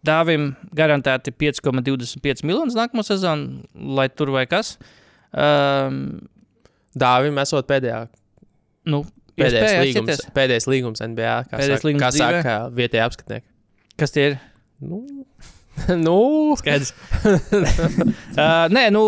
Dāvim 0.04 0.54
garantēti 0.76 1.32
5,25 1.32 2.44
miljonus 2.44 2.76
nākamo 2.76 3.02
sezonu, 3.02 3.64
lai 3.74 4.08
tur 4.08 4.30
vai 4.30 4.44
kas. 4.46 4.76
Um, 5.32 6.28
Dāvim 6.96 7.38
esot 7.42 7.66
pēdējā. 7.68 8.06
nu, 8.88 9.04
Pēdējais 9.38 9.76
līgums, 9.84 10.08
atcerieties? 10.10 10.32
pēdējais 10.34 10.66
līgums 10.66 11.02
NBA. 11.04 11.34
Kā 11.50 11.58
Pēdējais 11.60 11.78
saka, 11.78 11.88
līgums 11.88 12.02
kā 12.02 12.08
dzīvē? 12.10 12.38
saka 12.42 12.54
vietējā 12.74 13.04
apskatnieki. 13.06 13.46
Kas 13.98 14.10
tie 14.14 14.24
ir? 14.32 14.38
Nu, 14.82 15.02
nu 16.06 16.16
Skaidrs. 16.58 16.90
uh, 17.62 18.66
nē, 18.72 18.88
nu. 18.94 19.04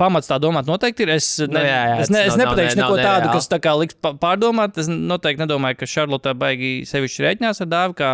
Pamats 0.00 0.30
tā 0.30 0.36
domāt, 0.40 0.64
noteikti 0.70 1.02
ir. 1.04 1.10
Es, 1.18 1.26
ne, 1.42 1.48
Nu, 1.50 1.60
jā, 1.66 1.80
jā, 1.90 1.96
es, 2.04 2.10
ne, 2.14 2.20
es 2.24 2.32
nav- 2.32 2.38
nav 2.38 2.54
nepateikšu 2.54 2.76
ne- 2.78 2.82
neko 2.84 2.94
nav 2.96 3.04
tādu, 3.04 3.24
nereāli. 3.26 3.32
kas 3.36 3.48
tā 3.50 3.58
kā 3.60 3.72
liks 3.76 3.96
pārdomāt. 4.22 4.78
Es 4.80 4.86
noteikti 4.88 5.42
nedomāju, 5.42 5.76
ka 5.82 5.88
Šarlotā 5.90 6.32
baigi 6.38 6.70
sevišķi 6.88 7.24
rēķinās 7.26 7.60
ar 7.60 7.68
dāvu 7.68 7.96
kā 7.98 8.12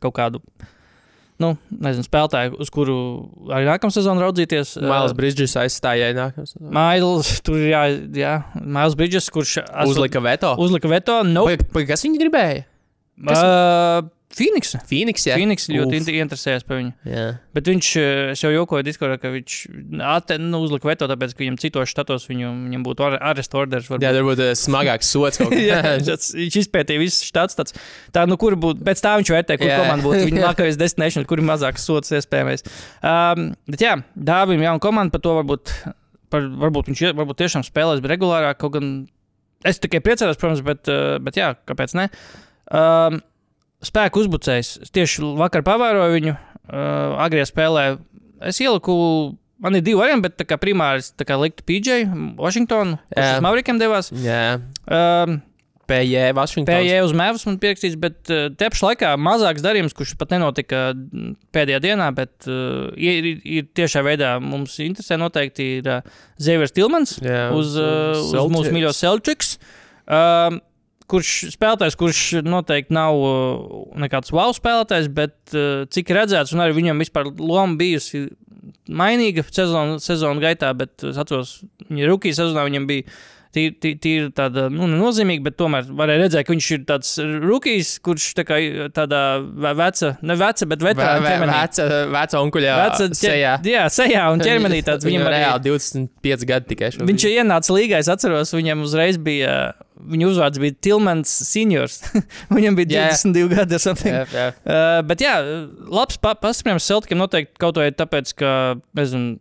kaut 0.00 0.14
kādu. 0.16 0.40
Nu, 1.40 1.54
nezinu, 1.72 2.04
spēlētāju, 2.04 2.58
uz 2.60 2.68
kuru 2.74 2.94
arī 3.48 3.64
nākamā 3.64 3.94
sezona 3.94 4.20
raudzīties. 4.26 4.74
Māls 4.84 5.14
Brīsīs 5.16 5.54
aizstājēja 5.56 6.12
nākamā. 6.18 6.44
Mails, 6.76 7.30
tur 7.46 7.56
jā, 7.64 7.86
jā 8.12 8.34
Mails 8.60 8.96
Bridges, 8.98 9.30
kurš 9.32 9.54
Uzlika 9.88 10.20
veto. 10.20 10.52
uzlika 10.60 10.90
veto. 10.92 11.22
No, 11.24 11.46
Paga, 11.48 11.64
paga, 11.72 11.86
kas 11.94 12.04
viņi 12.04 12.20
gribēja? 12.20 12.66
uh, 13.40 14.04
Phoenix. 14.30 14.76
Phoenix, 14.86 15.24
jā. 15.26 15.34
Phoenix 15.34 15.64
ļoti 15.66 15.90
Uf. 15.90 15.94
inter- 15.98 16.14
interesējas 16.22 16.62
par 16.66 16.78
viņu. 16.78 16.92
Jā. 17.10 17.22
Bet 17.56 17.66
viņš 17.66 17.86
eh, 17.98 18.34
jau 18.38 18.50
jokoju 18.54 18.84
Discordā, 18.86 19.16
ka 19.18 19.32
viņš 19.34 19.54
ate, 20.06 20.36
nu, 20.38 20.60
uzlika 20.62 20.86
veto, 20.86 21.08
tāpēc, 21.10 21.32
ka 21.34 21.42
viņam 21.42 21.56
citos 21.58 21.90
štatos 21.90 22.28
viņu, 22.30 22.50
viņam 22.68 22.84
būtu 22.86 23.06
ar- 23.08 23.18
arestu 23.32 23.58
orders. 23.58 23.88
varbūt. 23.90 24.04
Jā, 24.06 24.12
varbūt 24.14 24.42
eh, 24.44 24.52
smagāks 24.54 25.10
sots 25.10 25.40
Jā, 25.70 25.80
viņš 25.98 26.58
izpētīja 26.62 27.02
visus 27.02 27.26
štatus. 27.26 27.58
tāds. 27.58 27.74
Tā, 28.14 28.22
nu, 28.30 28.38
kur 28.38 28.54
būtu, 28.54 28.84
pēc 28.86 29.02
tā 29.02 29.16
viņš 29.18 29.32
vērtē, 29.34 29.56
kur 29.58 29.66
Jā. 29.66 29.80
komanda 29.82 30.06
būtu 30.06 30.22
viņa 30.30 30.44
nākamais 30.48 30.78
destination, 30.78 31.26
kur 31.26 31.42
ir 31.42 31.48
mazāks 31.50 31.82
sots 31.90 32.14
iespējamais. 32.14 32.62
Um, 33.02 33.48
bet 33.66 33.82
jā, 33.82 33.96
dāvim 34.14 34.62
jauna 34.62 34.78
komanda, 34.78 35.10
par 35.10 35.24
to 35.26 35.34
varbūt, 35.40 35.72
par, 36.30 36.46
varbūt 36.62 36.92
viņš 36.92 37.02
varbūt 37.18 37.42
tiešām 37.42 37.66
spēlēs 37.66 38.04
regulārāk, 38.06 38.62
kaut 38.62 38.78
gan 38.78 38.92
es 39.66 39.82
tikai 39.82 39.98
priecājos, 40.06 40.38
protams, 40.38 40.62
bet, 40.62 40.86
uh, 40.86 41.18
bet 41.18 41.34
jā, 41.42 41.50
kāpēc 41.66 41.98
ne? 41.98 42.06
Um, 42.70 43.18
spēku 43.84 44.24
uzbrucējs. 44.24 44.72
Es 44.84 44.94
tieši 44.94 45.34
vakar 45.38 45.64
pavēroju 45.66 46.16
viņu, 46.16 46.36
uh, 46.36 47.20
agrijā 47.24 47.48
spēlē. 47.48 47.84
Es 48.50 48.60
ieliku, 48.62 48.94
man 49.60 49.76
ir 49.76 49.84
divi 49.84 50.00
varianti, 50.00 50.28
bet 50.28 50.58
primāri 50.60 51.04
es 51.04 51.12
liktu 51.16 51.66
PJ, 51.68 52.02
Washingtonu, 52.40 52.98
kurš 53.12 53.36
uz 53.36 53.44
Maurikiem 53.44 53.80
devās. 53.80 54.12
Jā. 54.24 54.58
Um, 54.86 55.40
PJ, 55.90 56.30
Washington. 56.36 56.70
PJ 56.70 57.00
uz 57.02 57.12
mēvas 57.18 57.44
man 57.48 57.58
pierakstīts, 57.62 57.98
bet 58.00 58.30
uh, 58.30 58.46
te 58.54 58.68
pašā 58.70 58.92
laikā 58.92 59.10
mazāks 59.18 59.64
darījums, 59.64 59.94
kurš 59.96 60.14
pat 60.20 60.32
nenotika 60.36 60.90
mm, 60.94 61.34
pēdējā 61.54 61.82
dienā, 61.88 62.08
bet 62.16 62.46
uh, 62.46 62.92
ir, 62.94 63.32
ir, 63.42 63.66
tiešā 63.76 64.04
veidā 64.06 64.36
mums 64.44 64.78
interesē 64.84 65.18
noteikti 65.20 65.66
ir 65.80 65.90
uh, 65.90 66.18
Zēvers 66.40 66.76
Tilmans 66.76 67.18
Jā, 67.18 67.48
uz, 67.56 67.74
uh, 67.74 68.14
uz 68.14 68.30
Celtics. 68.30 68.54
mūsu 68.54 68.74
mīļo 68.76 68.94
Celtics. 68.96 69.54
Um, 70.06 70.60
kurš 71.10 71.30
spēlētājs, 71.56 71.96
kurš 72.00 72.20
noteikti 72.46 72.94
nav 72.96 73.18
uh, 73.18 73.80
nekāds 74.00 74.30
wow 74.36 74.54
spēlētājs, 74.56 75.10
bet 75.16 75.34
uh, 75.56 75.82
cik 75.90 76.12
redzēts, 76.16 76.54
un 76.54 76.62
arī 76.64 76.78
viņam 76.78 77.02
vispār 77.02 77.32
loma 77.38 77.74
bijusi 77.80 78.28
mainīga 78.90 79.44
sezonu, 79.50 79.98
sezonu 80.02 80.42
gaitā, 80.42 80.70
bet 80.76 81.04
es 81.10 81.18
atceros, 81.20 81.58
viņa 81.90 82.08
rookie 82.10 82.32
sezonā 82.36 82.66
viņam 82.70 82.88
bija. 82.90 83.10
Tīri 83.50 83.72
tī, 83.98 84.10
tāda 84.30 84.68
nu, 84.70 84.86
nozīmīga, 84.86 85.42
bet 85.48 85.56
tomēr 85.58 85.88
varēja 85.98 86.20
redzēt, 86.20 86.44
ka 86.46 86.54
viņš 86.54 86.66
ir 86.76 86.82
tāds 86.86 87.08
rookies, 87.42 87.88
kurš 88.06 88.28
tā 88.38 88.44
kā 88.46 88.58
tādā 88.94 89.22
ve- 89.42 89.72
veca, 89.74 90.12
ne 90.22 90.36
veca, 90.38 90.68
bet 90.70 90.84
veterāna 90.86 91.24
vē, 91.24 91.32
ķermenī. 91.32 91.56
veca, 91.56 91.86
veca 92.14 92.42
onkuļa 92.44 92.76
Veca 92.78 93.08
sejā. 93.18 93.56
Jā, 93.66 93.88
sejā 93.90 94.28
un 94.30 94.44
ķermenī 94.46 94.78
tāds 94.86 95.02
Viņam 95.02 95.26
viņam 95.26 95.34
reāli 95.34 95.64
25 95.66 96.46
gadi 96.46 96.70
tikai 96.76 96.92
šobrīd. 96.94 97.10
Viņš 97.10 97.26
ienāca 97.32 97.74
līgā, 97.74 97.98
es 97.98 98.12
atceros, 98.14 98.54
viņam 98.54 98.86
uzreiz 98.86 99.18
bija, 99.18 99.56
viņa 100.10 100.30
uzvārds 100.30 100.62
bija 100.62 100.76
Tilmans 100.86 101.32
Seniors. 101.48 102.00
viņam 102.56 102.78
bija 102.78 102.90
Jā. 102.94 103.04
22 103.12 103.52
gadi 103.52 103.76
vai 103.76 103.82
something. 103.82 104.16
Jā, 104.16 104.24
jā. 104.32 104.48
Uh, 104.64 104.96
bet 105.08 105.24
jā, 105.24 105.36
labs 105.90 106.18
pa 106.22 106.34
pastiprinājumu 106.38 106.84
Celticam 106.84 107.22
noteikti 107.22 107.60
kaut 107.60 107.80
vai 107.80 107.90
tāpēc, 107.94 108.34
ka, 108.40 108.50
nezinu, 108.96 109.38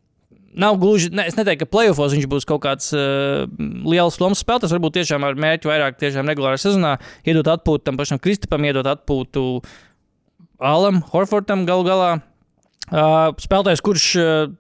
nav 0.60 0.78
gluži, 0.82 1.10
ne, 1.14 1.26
es 1.30 1.38
neteiktu, 1.38 1.66
ka 1.66 1.72
playoffs 1.74 2.16
viņš 2.16 2.28
būs 2.30 2.48
kaut 2.50 2.64
kāds 2.66 2.92
uh, 2.96 3.46
liels 3.88 4.20
lomas 4.22 4.42
spēlētājs, 4.44 4.74
varbūt 4.76 4.98
tiešām 5.00 5.26
ar 5.28 5.38
mērķi 5.40 5.70
vairāk 5.70 6.00
tiešām 6.02 6.30
regulārā 6.32 6.60
sezonā, 6.62 6.96
iedot 7.28 7.48
atpūtu 7.54 7.86
tam 7.88 8.00
pašam 8.00 8.22
Kristupam, 8.22 8.66
iedot 8.68 8.88
atpūtu 8.90 9.46
Alam, 10.60 11.00
Horfordam 11.14 11.64
galu 11.68 11.86
galā. 11.88 12.10
Uh, 12.90 13.30
spēlētājs, 13.40 13.84
kurš, 13.86 14.08
uh, 14.20 14.54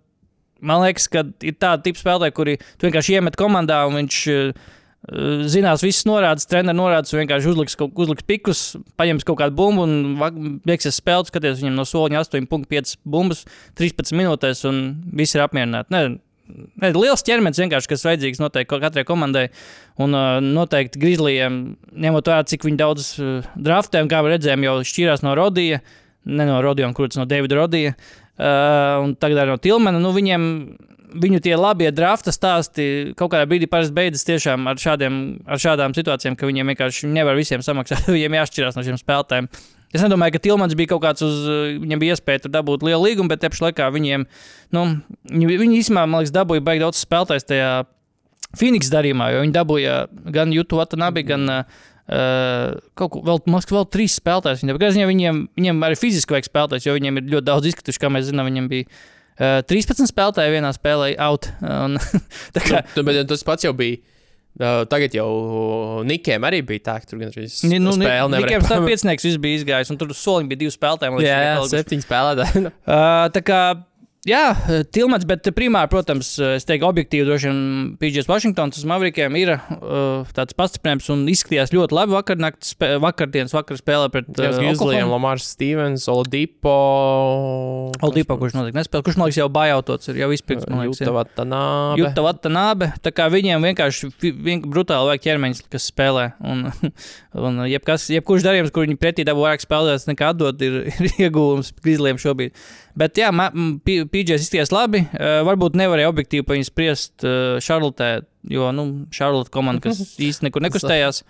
man 0.61 0.83
liekas, 0.85 1.09
ka 1.11 1.25
ir 1.43 1.57
tāda 1.59 1.81
tipa 1.83 1.99
spēlētāja, 1.99 2.35
kuri 2.37 2.59
vienkārši 2.83 3.17
iemet 3.17 3.39
komandā 3.39 3.81
un 3.89 3.97
viņš 3.99 4.19
uh, 4.31 4.69
zinās 5.07 5.83
visas 5.83 6.03
norādes, 6.07 6.47
treneris 6.49 6.77
norādes, 6.77 7.13
vienkārši 7.15 7.51
uzliks, 7.53 7.77
uzliks 7.79 8.25
pikus, 8.27 8.63
paņems 8.99 9.25
kaut 9.27 9.39
kādu 9.39 9.55
bumbu 9.55 9.85
un 9.87 10.59
beigsies 10.67 10.99
spēle, 10.99 11.27
skaties 11.29 11.61
viņam 11.61 11.77
no 11.79 11.85
soliņa 11.87 12.23
8,5 12.25 12.97
bumbas 13.07 13.45
13 13.79 14.17
minūtēs, 14.19 14.65
un 14.69 14.81
viss 15.15 15.37
ir 15.37 15.45
apmierināti. 15.45 15.95
Ne, 15.95 16.91
liels 16.97 17.23
ķermenis 17.25 17.61
vienkārši, 17.63 17.91
kas 17.93 18.05
vajadzīgs 18.09 18.43
noteikti 18.43 18.81
katrai 18.83 19.05
komandai, 19.07 19.47
un 20.01 20.17
uh, 20.17 20.37
noteikti 20.43 21.01
Grizzlyiem, 21.01 21.61
ņemot 21.95 22.31
vērā, 22.31 22.45
cik 22.51 22.67
daudz 22.79 23.13
uh, 23.23 23.49
draftē, 23.55 24.03
un 24.03 24.11
kā 24.11 24.21
redzējām, 24.25 24.67
jau 24.67 24.77
šķīrās 24.91 25.23
no 25.23 25.35
Rodija, 25.39 25.79
ne 26.27 26.49
no 26.49 26.59
Rodija, 26.65 26.91
kurš 26.97 27.21
no 27.21 27.27
Davida 27.29 27.61
Rodija, 27.61 27.95
uh, 27.95 28.99
un 29.05 29.15
tagad 29.15 29.45
arī 29.45 29.55
no 29.55 29.61
Tilmana, 29.63 30.03
nu 30.03 30.11
viņiem 30.15 30.49
viņu 31.09 31.41
tie 31.43 31.55
labie 31.57 31.89
drafta 31.95 32.33
stāsti 32.35 32.85
kaut 33.17 33.33
kādā 33.33 33.47
brīdī 33.49 33.69
parasti 33.69 33.95
beidzas 33.95 34.27
tiešām 34.27 34.69
ar, 34.69 34.79
šādiem, 34.79 35.19
ar 35.49 35.61
šādām 35.61 35.95
situācijām, 35.97 36.37
ka 36.39 36.49
viņiem 36.49 36.71
vienkārši 36.73 37.09
nevar 37.11 37.37
visiem 37.39 37.63
samaksāt, 37.65 38.09
viņiem 38.15 38.39
jāšķirās 38.39 38.79
no 38.79 38.85
šiem 38.85 38.99
spēlētājiem. 39.01 39.49
Es 39.89 40.03
nedomāju, 40.05 40.35
ka 40.35 40.43
Tilmans 40.45 40.75
bija 40.77 40.91
kaut 40.91 41.01
kāds 41.01 41.23
uz, 41.25 41.37
viņam 41.81 42.01
bija 42.01 42.15
iespēja 42.15 42.43
tur 42.43 42.53
dabūt 42.53 42.83
lielu 42.85 43.01
līgumu, 43.07 43.31
bet 43.31 43.41
te 43.41 43.49
pašā 43.49 43.69
laikā 43.69 43.87
viņiem, 43.95 44.27
nu, 44.77 44.83
viņi, 45.31 45.55
viņi 45.63 45.79
īstenībā, 45.79 46.03
man 46.05 46.21
liekas, 46.21 46.35
dabūja 46.35 46.65
baigi 46.65 46.83
daudz 46.83 47.01
spēlētājs 47.01 47.49
tajā 47.49 47.71
Phoenix 48.57 48.89
darījumā, 48.93 49.31
jo 49.33 49.41
viņi 49.43 49.55
dabūja 49.55 49.95
gan 50.33 50.53
Jutu 50.53 50.77
Watanabe, 50.77 51.23
gan 51.25 51.49
uh, 51.49 51.87
kaut 52.97 53.15
ko 53.15 53.23
vēl, 53.25 53.41
man 53.45 53.57
liekas, 53.57 53.73
vēl 53.73 53.89
trīs 53.93 54.17
spēlētājus. 54.21 54.65
Dabūja. 54.69 55.09
Viņiem, 55.09 55.43
viņiem 55.57 55.85
arī 55.85 55.97
fiziski 55.97 56.37
vajag 56.37 56.49
spēlētājs, 56.49 56.85
jo 56.85 56.95
viņiem 56.97 57.21
ir 57.21 57.33
ļoti 57.33 57.49
daudz 57.49 57.69
izkrituši, 57.69 58.01
kā 58.01 58.13
mēs 58.13 58.29
zinām, 58.29 58.49
viņiem 58.49 58.69
bija. 58.69 59.01
Uh, 59.39 59.61
13 59.63 60.09
spēlētāji 60.11 60.51
vienā 60.57 60.69
spēlē 60.75 61.13
out. 61.23 61.47
Un, 61.63 61.95
tā 62.55 62.63
kā, 62.65 62.81
Nu, 62.97 63.03
bet 63.07 63.21
tas 63.31 63.43
pats 63.47 63.63
jau 63.63 63.71
bija. 63.77 64.01
Uh, 64.59 64.81
tagad 64.91 65.13
jau 65.15 65.27
Nikiem 66.03 66.43
arī 66.43 66.59
bija 66.67 66.81
tā, 66.89 66.95
ka 66.99 67.07
tur 67.07 67.19
gan 67.21 67.29
šīs 67.31 67.61
Ni- 67.69 67.77
Nu, 67.79 67.93
spēle 67.95 68.27
Nikiem 68.33 68.59
tā 68.65 68.73
nevarēja. 68.75 68.87
piecinieks 68.89 69.23
viss 69.29 69.37
bija 69.39 69.59
izgājis, 69.61 69.91
un 69.93 69.99
tur 70.01 70.09
uz 70.11 70.19
soliņa 70.19 70.49
bija 70.51 70.59
divi 70.65 70.73
spēlētāji. 70.73 71.13
liekas, 71.15 71.29
Jā, 71.29 71.37
jā, 71.45 71.67
septiņi 71.71 72.03
spēlētāji. 72.07 72.63
Uh, 72.67 73.29
tā 73.37 73.43
kā, 73.47 73.59
jā, 74.27 74.43
Tilmans, 74.91 75.25
bet 75.29 75.47
primāri, 75.55 75.89
protams, 75.91 76.33
es 76.57 76.67
teiktu, 76.67 76.87
objektīvi 76.89 77.27
droši 77.27 77.49
vien 77.49 77.61
PGS 78.01 78.27
Washingtons 78.29 78.79
uz 78.81 78.87
Mavrikiem 78.89 79.35
ir 79.39 79.53
uh, 79.55 80.27
tāds 80.35 80.55
pastiprinājums 80.57 81.07
un 81.13 81.23
izskatījās 81.31 81.71
ļoti 81.75 81.95
labi 81.95 82.15
vakarnakts, 82.17 82.75
vakardienas 83.03 83.55
vakar 83.55 83.79
spēlē 83.79 84.09
pret 84.13 84.29
uh, 84.35 84.49
Grizzlyiem. 84.57 85.07
Lamārs 85.11 85.47
Stevens, 85.53 86.07
Oladipo. 86.11 86.75
Oldipo, 88.05 88.37
kurš 88.41 88.57
noteikti 88.57 88.79
nespēlē, 88.79 89.05
kurš, 89.05 89.19
man 89.19 89.29
liekas, 89.29 89.39
jau 89.41 89.47
bajautots 89.53 90.11
ir 90.11 90.21
jau 90.23 90.29
izpirkts, 90.35 90.67
man 90.69 90.83
liekas. 90.83 90.99
Jūta 90.99 91.07
ir. 91.07 91.15
Vatanābe. 91.19 92.01
Jūta 92.01 92.25
Vatanabe. 92.25 92.91
Tā 93.05 93.13
kā 93.15 93.29
viņiem 93.31 93.69
vienkārši 93.69 94.11
vien, 94.19 94.63
brutāli 94.65 95.13
vajag 95.13 95.25
ķermeņus, 95.27 95.63
kas 95.71 95.87
spēlē. 95.93 96.27
Un, 96.43 96.67
un 97.49 97.63
jebkas, 97.69 98.09
jebkurš 98.13 98.45
darījums, 98.47 98.75
kur 98.75 98.87
viņi 98.87 98.99
pretī 98.99 99.27
dabū 99.27 99.47
vairāk 99.47 99.63
spēlētājs 99.63 100.09
nekā 100.11 100.33
atdot, 100.33 100.61
ir, 100.65 100.81
ir 101.07 101.25
iegūms 101.27 101.73
Grizzliem 101.79 102.21
šobrīd. 102.21 102.55
Bet 102.97 103.19
jā, 103.19 103.29
PGS 103.85 104.47
izties 104.47 104.73
labi. 104.73 105.03
Uh, 105.13 105.41
varbūt 105.47 105.77
nevarēja 105.79 106.09
objektīvi 106.11 106.45
par 106.47 106.57
viņu 106.57 106.67
spriest 106.67 107.25
uh, 107.27 107.59
Šarlotē, 107.63 108.09
jo 108.49 108.71
nu, 108.75 108.89
Šarlota 109.13 109.53
komanda, 109.53 109.85
kas 109.85 110.01
īsti 110.29 110.47
nekur 110.47 110.65
nekustējās. 110.65 111.23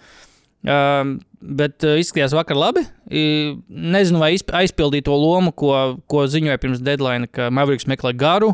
Uh, 0.60 1.16
bet 1.40 1.86
uh, 1.88 2.00
izskatījās 2.02 2.36
vakar 2.36 2.60
labi. 2.60 2.84
I, 3.12 3.24
nezinu, 3.70 4.20
vai 4.24 4.34
izp- 4.36 4.52
aizpildīja 4.56 5.08
to 5.08 5.16
lomu, 5.20 5.54
ko, 5.56 5.72
ko 6.12 6.26
ziņoja 6.28 6.60
pirms 6.60 6.84
deadline, 6.84 7.30
ka 7.32 7.48
Mavericks 7.54 7.88
meklē 7.90 8.12
garu, 8.20 8.54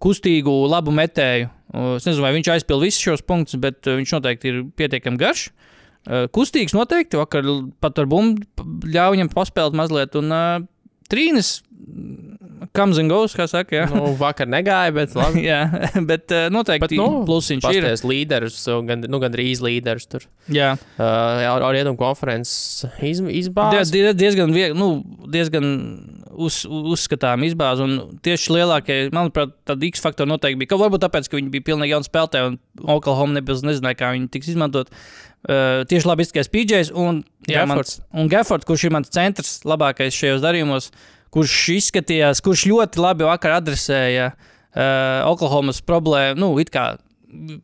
kustīgu, 0.00 0.54
labu 0.72 0.94
metēju. 0.94 1.50
Uh, 1.74 1.96
es 1.98 2.06
nezinu, 2.08 2.24
vai 2.24 2.32
viņš 2.36 2.52
aizpildīja 2.54 2.92
visus 2.92 3.04
šos 3.08 3.24
punktus, 3.26 3.58
bet 3.60 3.84
uh, 3.88 3.98
viņš 4.00 4.16
noteikti 4.16 4.52
ir 4.52 4.62
pietiekami 4.78 5.20
garš. 5.20 5.48
Uh, 6.04 6.26
kustīgs 6.32 6.76
noteikti. 6.76 7.16
Vakar 7.20 7.46
pat 7.80 8.00
ar 8.00 8.08
bumbu 8.08 8.64
ļāva 8.88 9.14
viņam 9.16 9.32
paspēlēt 9.32 9.76
mazliet. 9.76 10.16
Un 10.20 10.32
uh, 10.32 10.64
trīnis, 11.12 11.58
comes 12.72 12.98
and 13.02 13.10
goes, 13.12 13.34
kā 13.36 13.44
saka. 13.50 13.76
Jā, 13.76 13.84
Nu, 13.92 14.12
vakar 14.18 14.48
negāja, 14.50 14.92
bet 14.96 15.14
labi. 15.18 15.44
jā 15.46 15.60
bet 16.06 16.32
uh, 16.34 16.46
noteikti 16.54 16.86
Bet, 16.88 16.96
nu, 16.98 17.22
plusiņš 17.28 17.66
ir. 17.76 17.86
Līderus, 18.08 18.58
gan, 18.88 19.04
nu, 19.10 19.20
gandrīz 19.22 19.60
līderus 19.64 20.06
tur. 20.10 20.24
Jā. 20.52 20.74
Uh, 20.96 21.44
ar 21.50 21.66
rietumu 21.74 21.98
konferences 22.00 22.84
iz, 23.02 23.20
Die, 23.24 23.38
izbāzes. 23.44 23.92
die, 23.94 24.06
diezgan, 24.16 24.52
vieg, 24.54 24.74
nu, 24.78 25.02
diezgan 25.30 25.68
uz, 26.34 26.62
uzskatām 26.66 27.44
izbāzi. 27.46 27.84
Un 27.86 28.18
tieši 28.24 28.54
lielākie, 28.56 28.98
manuprāt, 29.14 29.52
tāda 29.68 29.86
X 29.90 30.02
faktora 30.04 30.30
noteikti 30.30 30.60
bija. 30.62 30.72
Kaut 30.74 30.82
varbūt 30.86 31.04
tāpēc, 31.06 31.28
ka 31.30 31.38
viņi 31.38 31.52
bija 31.54 31.68
pilnīgi 31.72 31.94
jauni 31.94 32.08
spēlētāji 32.08 32.50
un 32.52 32.58
Oklahoma 32.96 33.38
nebija 33.38 33.60
nezināja, 33.66 34.00
kā 34.02 34.12
viņi 34.16 34.30
tiks 34.34 34.52
izmantot. 34.54 34.90
Uh, 35.44 35.82
tieši 35.90 36.08
labi 36.08 36.24
izskatījās 36.24 36.48
PJs 36.48 36.90
un, 36.96 37.18
mans, 37.68 37.98
un 38.16 38.30
Geffords, 38.32 38.64
kurš 38.64 38.86
ir 38.88 38.94
mans 38.96 39.10
centrs 39.12 39.58
labākais 39.68 40.16
šajos 40.16 40.40
darījumos, 40.40 40.86
kurš 41.34 41.56
izskatījās, 41.78 42.42
kurš 42.44 42.68
ļoti 42.70 43.02
labi 43.02 43.26
vakar 43.26 43.58
adresēja 43.58 44.30
uh, 44.34 45.26
Oklahomas 45.32 45.82
problēmu. 45.86 46.38
Nu, 46.40 46.52
it 46.62 46.70
kā 46.74 46.94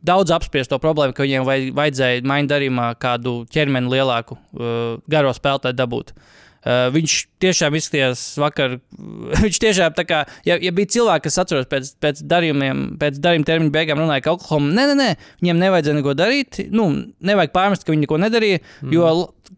daudz 0.03 0.33
apspriest 0.35 0.71
to 0.71 0.79
problēmu, 0.83 1.15
ka 1.15 1.25
viņiem 1.25 1.47
vaj- 1.47 1.71
vajadzēja 1.77 2.27
mainīt 2.27 2.51
darījumā 2.51 2.91
kādu 3.01 3.41
ķermeni 3.51 3.91
lielāku, 3.93 4.37
uh, 4.37 5.01
garo 5.11 5.33
spēlētāju 5.35 5.79
dabūt. 5.79 6.15
Uh, 6.61 6.91
viņš 6.93 7.13
tiešām 7.41 7.73
izskatījās 7.79 8.23
vakar. 8.41 8.75
viņš 9.43 9.61
tiešām 9.63 9.95
tā 9.97 10.05
kā, 10.05 10.19
ja, 10.45 10.59
ja 10.61 10.73
bija 10.75 10.91
cilvēki, 10.97 11.25
kas 11.25 11.39
atceros 11.41 11.69
pēc, 11.71 11.95
pēc 12.03 12.21
darījumiem, 12.29 12.83
pēc 13.01 13.17
darījuma 13.23 13.47
termiņa 13.47 13.73
beigām, 13.73 14.03
runāja, 14.03 14.25
ka 14.27 14.35
Oklahoma, 14.35 14.69
nē, 14.75 14.91
nē, 14.91 14.97
nē, 14.99 15.09
viņiem 15.41 15.63
nevajadzēja 15.63 15.99
neko 16.01 16.17
darīt. 16.19 16.61
Nu, 16.75 16.91
nevajag 17.31 17.55
pārmest, 17.55 17.87
ka 17.87 17.95
viņi 17.95 18.05
neko 18.05 18.19
nedarīja, 18.21 18.61
mm. 18.61 18.93
jo 18.93 19.07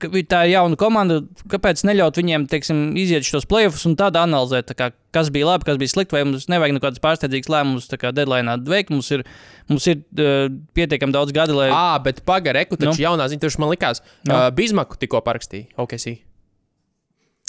vi- 0.01 0.23
tā 0.23 0.43
jauna 0.49 0.75
komanda. 0.75 1.21
Kāpēc 1.47 1.83
neļaut 1.85 2.15
viņiem, 2.17 2.47
teiksim, 2.49 2.93
iziet 2.97 3.23
šos 3.23 3.45
playoffs 3.45 3.85
un 3.85 3.95
tādā 3.95 4.23
analizēt, 4.25 4.65
tā 4.71 4.75
kā, 4.75 4.91
kas 5.13 5.29
bija 5.29 5.45
labi, 5.45 5.65
kas 5.65 5.77
bija 5.77 5.93
slikti, 5.93 6.11
vai 6.17 6.23
mums 6.23 6.47
nevajag 6.47 6.79
nekādas 6.79 6.99
pārsteidzīgas 6.99 7.49
lēmumus, 7.53 7.87
kā 7.97 8.13
deadline 8.13 8.57
veikt. 8.65 8.89
Mums 8.89 9.11
ir, 9.11 9.23
mums 9.69 9.87
ir 9.87 9.97
uh, 10.17 10.49
pietiekami 10.73 11.11
daudz 11.13 11.31
gadu, 11.31 11.55
lai. 11.55 11.69
Ah, 11.71 11.99
bet 11.99 12.23
pagaidi, 12.25 12.53
reku, 12.59 12.75
taču 12.77 12.97
Nu. 12.99 13.05
jaunā 13.05 13.29
ziņa, 13.29 13.39
taču 13.39 13.59
man 13.59 13.69
likās, 13.69 14.01
Nu. 14.27 14.33
uh, 14.35 14.49
Bismaku 14.51 14.97
tikko 14.97 15.21
parakstīja. 15.21 15.67
OKC. 15.77 16.19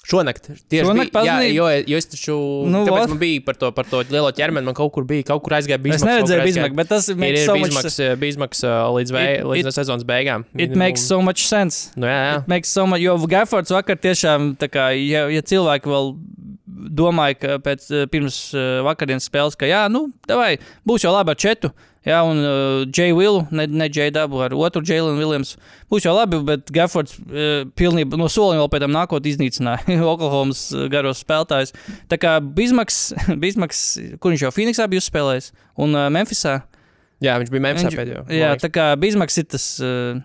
Šonakt. 0.05 0.51
Tieši 0.69 0.85
Šonakt 0.85 1.13
bija, 1.15 1.25
jā, 1.25 1.35
pazīst? 1.41 1.55
jo, 1.57 1.67
jo 1.95 1.97
es 2.03 2.07
taču. 2.13 2.35
Nu, 2.69 2.71
Nu, 2.75 2.81
tāpēc 2.85 3.01
vot. 3.07 3.09
man 3.15 3.19
bija 3.23 3.41
par 3.47 3.57
to, 3.57 3.71
par 3.73 3.87
to 3.89 4.03
lielo 4.13 4.31
ķermeni. 4.37 4.65
Man 4.69 4.75
kaut 4.77 4.93
kur 4.93 5.05
bija, 5.09 5.25
kaut 5.31 5.43
kur 5.47 5.55
aizgāja 5.57 5.79
es 5.81 5.85
Bismaks. 5.87 6.05
neredzēju 6.11 6.45
Bismaku, 6.45 6.77
bet 6.77 6.89
tas 6.93 7.09
Ir, 7.09 7.39
so 7.47 7.57
much, 7.57 7.71
Bismaks, 7.73 7.99
uh, 8.05 8.15
Bismaks 8.21 8.65
uh, 8.65 8.93
līdz, 8.99 9.13
vei, 9.17 9.25
It- 9.39 9.45
līdz 9.49 9.67
it- 9.73 9.79
sezonas 9.81 10.05
beigām. 10.05 10.45
it 10.59 10.77
makes 10.77 11.01
so 11.01 11.23
much 11.23 11.47
sense. 11.49 11.91
Nu, 11.97 12.07
jā, 12.07 12.21
jā. 12.35 12.39
It 12.43 12.49
makes 12.49 12.69
so 12.69 12.87
much, 12.87 13.01
jo 13.01 13.17
Gaffords 13.27 13.71
vakar 13.73 13.97
tiešām, 13.97 14.57
kā, 14.69 14.91
ja, 14.93 15.25
ja 15.33 15.41
cilvēki 15.41 15.89
vēl 15.89 16.15
domāja, 16.95 17.39
ka 17.39 17.59
pēc 17.65 17.89
eh, 17.91 18.07
pirms 18.11 18.39
eh, 18.55 18.83
vakardienas 18.85 19.29
spēles, 19.31 19.57
ka 19.57 19.67
jā, 19.67 19.87
nu, 19.91 20.11
davai, 20.29 20.59
būs 20.87 21.05
jau 21.07 21.13
labi 21.15 21.31
ar 21.35 21.37
četu. 21.41 21.71
Jā, 22.05 22.19
un 22.29 22.41
uh, 22.45 22.83
Jay 22.93 23.15
Willu, 23.17 23.47
ne, 23.49 23.65
ne 23.67 23.87
Jay 23.89 24.13
Dabu, 24.13 24.43
ar 24.45 24.53
otru 24.53 24.83
Jēlinu 24.85 25.17
Williams. 25.17 25.55
Būs 25.89 26.05
jau 26.05 26.13
labi, 26.13 26.37
bet 26.45 26.69
Gaffords 26.75 27.17
uh, 27.17 27.65
pilnībā 27.81 28.19
no 28.21 28.29
soliem 28.29 28.61
vēl 28.61 28.69
pēc 28.75 28.85
tam 28.85 28.93
nākot 28.93 29.29
iznīcināja 29.31 29.97
Oklahomas 30.13 30.67
eh, 30.75 30.85
garos 30.93 31.23
spēlētājus. 31.25 31.73
Tā 32.13 32.21
kā 32.21 32.37
Bismaks, 32.45 33.01
Bismaks 33.43 33.87
kur 34.21 34.35
viņš 34.35 34.45
jau 34.45 34.53
Phoenixā 34.53 34.89
bija 34.93 35.01
uzspēlējis, 35.01 35.51
un 35.81 35.97
uh, 35.97 36.11
Memphisā. 36.13 36.59
Jā, 37.25 37.39
viņš 37.43 37.51
bija 37.55 37.65
Memphis 37.71 37.97
pēdējo. 37.99 38.23
Jā, 38.37 38.55
tā 38.61 38.71
kā 38.75 38.91
Bismaks 39.01 39.41
ir 39.41 39.49
tas 39.55 39.67
uh, 39.83 40.21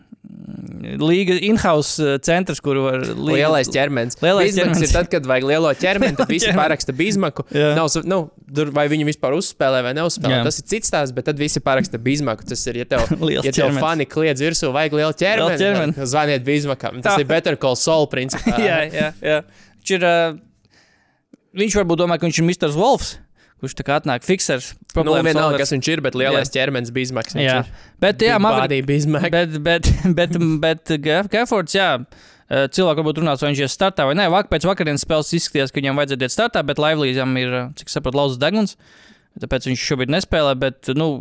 līga 1.00 1.38
in-house 1.48 2.00
uh, 2.04 2.18
centrs, 2.26 2.60
kur 2.64 2.78
var 2.84 3.02
līga- 3.08 3.38
Lielais 3.40 3.70
ķermenis. 3.72 4.18
Lielais 4.22 4.56
ķermenis. 4.58 4.84
ir 4.86 4.94
tad, 4.94 5.10
kad 5.12 5.28
vajag 5.30 5.48
lielo 5.50 5.72
ķermeni, 5.80 6.18
tad 6.20 6.32
visi 6.36 6.52
paraksta 6.56 6.96
Bismaku. 6.96 7.46
Jā. 7.56 7.72
Nav, 7.78 7.90
nu, 8.10 8.20
tur 8.56 8.72
vai 8.76 8.86
viņi 8.92 9.08
vispār 9.10 9.38
uzspēlē 9.38 9.82
vai 9.88 9.94
neuzspēlē. 9.98 10.42
Jā. 10.42 10.44
Tas 10.50 10.60
ir 10.62 10.68
cits 10.74 10.92
stāsts, 10.92 11.16
bet 11.16 11.30
tad 11.30 11.40
visi 11.42 11.62
paraksta 11.64 12.02
Bismaku. 12.02 12.48
Tas 12.52 12.66
ir, 12.72 12.82
ja 12.84 12.90
tev, 12.90 13.06
ja 13.36 13.46
tev 13.48 13.56
ķermenis. 13.62 13.82
fani 13.84 14.10
kliedz 14.10 14.44
virsū, 14.44 14.74
vajag 14.76 15.00
lielu 15.00 15.16
ķermeni. 15.24 15.56
Lielu 15.56 15.64
ķermeni. 15.64 15.98
tad 16.02 16.12
Zvaniet 16.14 16.46
Bismakam. 16.48 17.00
Tas 17.06 17.16
Tā. 17.18 17.24
ir 17.24 17.32
Better 17.32 17.58
Call 17.62 17.80
Saul 17.80 18.10
principā. 18.12 18.60
jā, 18.70 18.84
jā, 18.92 19.10
jā. 19.24 19.40
Viņš 19.80 19.96
ir. 19.98 20.06
Uh, 20.10 20.46
viņš 21.60 21.80
varbūt 21.80 22.04
domā, 22.04 22.20
ka 22.22 22.28
viņš 22.28 22.44
ir 22.44 22.46
Mr. 22.46 22.70
Wolfs, 22.78 23.16
kurš 23.60 23.76
tā 23.80 23.86
kā 23.88 24.00
atnāk 24.00 24.26
fiksers. 24.28 24.74
Nu, 24.96 25.14
vienalga, 25.26 25.60
kas 25.62 25.74
viņš 25.76 25.92
ir, 25.92 26.02
bet 26.06 26.18
lielais 26.18 26.52
ķermenis 26.54 26.94
Bismaks. 26.96 27.36
viņš 27.36 27.46
Jā, 27.46 27.60
bet 28.02 28.24
jā, 28.24 28.38
Big 28.38 28.46
man 28.46 28.58
body 28.62 28.82
Bismak. 28.88 29.30
Bet, 29.34 29.58
bet, 29.66 29.90
bet, 30.20 30.38
bet 30.64 30.94
Gaffords, 31.34 31.76
jā. 31.78 31.92
Cilvēki 32.50 33.04
varbūt 33.04 33.20
runās, 33.22 33.44
vai 33.44 33.52
viņš 33.52 33.60
ir 33.62 33.70
startā 33.70 34.08
vai 34.10 34.16
nē. 34.18 34.26
Vak, 34.34 34.48
pēc 34.50 34.66
vakardienas 34.66 35.04
spēles 35.06 35.36
izskatījās, 35.38 35.70
ka 35.70 35.84
viņam 35.84 36.00
vajadzēja 36.02 36.26
iet 36.26 36.34
startā, 36.34 36.64
bet 36.66 36.82
Laivlīzam 36.82 37.36
ir, 37.38 37.54
cik 37.78 37.94
saprotu, 37.94 38.18
lauzas 38.18 38.42
deguns. 38.42 38.74
Tāpēc 39.40 39.68
viņš 39.70 39.84
šobrīd 39.86 40.14
nespēlē. 40.16 40.56
Bet, 40.58 40.90
nu, 40.98 41.12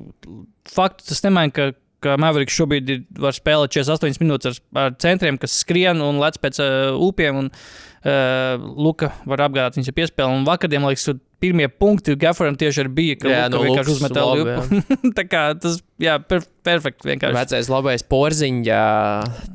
faktu 0.73 1.11
tas 1.11 1.21
nemaina, 1.27 1.53
ka, 1.53 1.69
ka 2.05 2.17
Mavericks 2.21 2.57
šobrīd 2.57 2.91
ir, 2.93 3.05
var 3.19 3.37
spēlēt 3.37 3.75
48 3.75 4.23
minūtes 4.23 4.51
ar, 4.51 4.59
ar 4.85 4.99
centriem, 5.03 5.39
kas 5.41 5.57
skrien 5.65 6.03
un 6.05 6.21
lec 6.23 6.39
pēc 6.43 6.61
uh, 6.63 6.99
upiem. 7.09 7.41
Un, 7.43 7.49
uh, 7.51 8.69
Luka 8.79 9.13
var 9.29 9.43
apgādāt 9.49 9.79
viņas 9.79 9.91
ar 9.93 9.97
piespēli. 9.97 10.37
Un 10.41 10.47
vakardien, 10.47 10.83
man 10.85 10.95
liekas, 10.95 11.09
tur 11.09 11.19
pirmie 11.43 11.69
punkti 11.71 12.17
Gafforam 12.19 12.59
tieši 12.59 12.85
arī 12.85 12.95
bija, 13.01 13.19
ka 13.23 13.33
Jā, 13.33 13.43
Luka 13.47 13.57
no 13.57 13.65
vienkārši 13.67 13.95
Lukas 13.95 14.03
uzmet 14.03 14.21
elpu. 14.23 15.11
Tā 15.19 15.27
kā 15.31 15.43
tas, 15.63 15.81
jā, 16.03 16.19
per, 16.23 16.47
perfekti 16.67 17.13
vienkārši. 17.13 17.39
Vecais 17.39 17.73
labais 17.73 18.07
porziņš, 18.15 18.71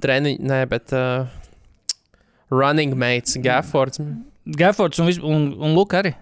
treniņš, 0.03 0.43
nē, 0.51 0.60
bet 0.71 0.95
uh, 0.95 1.32
running 2.53 2.95
mates, 2.99 3.39
Gaffords, 3.43 4.03
Gaffords 4.60 4.99
un, 4.99 5.12
un, 5.23 5.49
un 5.63 5.75
Luka 5.77 6.03
arī. 6.03 6.15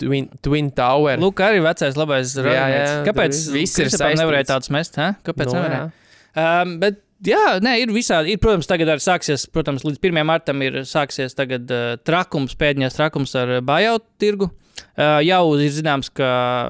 Twin, 0.00 0.28
Twin 0.42 0.70
Tower. 0.74 1.18
Luka 1.22 1.48
arī 1.50 1.62
vecais 1.64 1.96
labais 1.98 2.34
jā, 2.36 2.42
runīgs. 2.46 2.94
Kāpēc 3.08 3.40
viss 3.54 3.78
ir 3.78 3.88
Kristapam 3.90 4.18
nevarēja 4.20 4.46
saistīts. 4.46 4.52
tādus 4.54 4.72
mest? 4.74 4.98
Ha? 5.00 5.08
Kāpēc 5.26 5.50
Nu, 5.52 5.58
nevarēja? 5.60 5.84
jā. 5.84 6.46
Um, 6.62 6.72
bet, 6.82 6.98
jā, 7.24 7.42
nē, 7.62 7.76
ir 7.84 7.92
visādi. 7.94 8.34
Ir, 8.34 8.40
protams, 8.42 8.66
tagad 8.70 8.90
arī 8.94 9.04
sāksies, 9.04 9.46
protams, 9.54 9.84
līdz 9.86 10.00
1. 10.02 10.24
martam 10.26 10.62
ir 10.66 10.80
sāksies 10.88 11.36
tagad, 11.38 11.70
uh, 11.70 11.94
trakums, 12.02 12.56
pēdējais 12.58 12.98
trakums 12.98 13.34
ar 13.38 13.58
bājautu 13.62 14.06
tirgu. 14.18 14.50
Uh, 14.98 15.20
jau 15.26 15.42
ir 15.58 15.70
zināms, 15.74 16.10
ka 16.14 16.28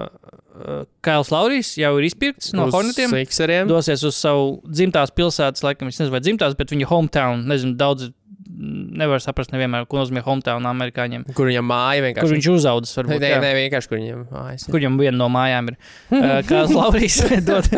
uh, 0.09 0.85
Kails 1.05 1.31
Laurijs 1.33 1.75
jau 1.81 1.95
ir 1.99 2.07
izpirkts 2.09 2.53
no 2.57 2.69
Hornetiem. 2.73 3.13
Sixeriem. 3.13 3.69
Dosies 3.69 4.05
uz 4.05 4.17
savu 4.21 4.61
dzimtās 4.69 5.13
pilsētas, 5.17 5.65
laikam, 5.65 5.89
es 5.93 5.99
nezinu, 6.01 6.13
vai 6.15 6.21
dzimtās, 6.25 6.57
bet 6.57 6.73
viņa 6.73 6.89
hometown. 6.93 7.45
Nezinu, 7.49 7.75
daudz 7.81 8.11
nevar 8.55 9.23
saprast 9.23 9.51
nevienmēr, 9.55 9.87
ko 9.91 9.99
nozīmē 10.01 10.23
hometown 10.25 10.67
amerikāņiem. 10.71 11.25
Kur 11.35 11.49
viņam 11.51 11.67
māja 11.69 12.05
vienkārši. 12.07 12.27
Kur 12.29 12.35
viņš 12.37 12.49
uzaudzis, 12.55 12.95
Nē, 12.97 13.03
varbūt. 13.03 13.25
nē, 13.25 13.31
nē, 13.45 13.53
vienkārši 13.59 13.91
kur 13.91 13.99
viņam 14.01 14.21
mājas. 14.31 14.67
ir. 14.67 14.71
Kur 14.73 14.81
viņam 14.81 14.99
viena 15.03 15.17
no 15.19 15.29
mājām 15.35 15.73
ir? 15.73 15.79
Uh, 16.11 16.37
Kāds 16.49 16.75
Laurijs 16.79 17.19
dod 17.49 17.71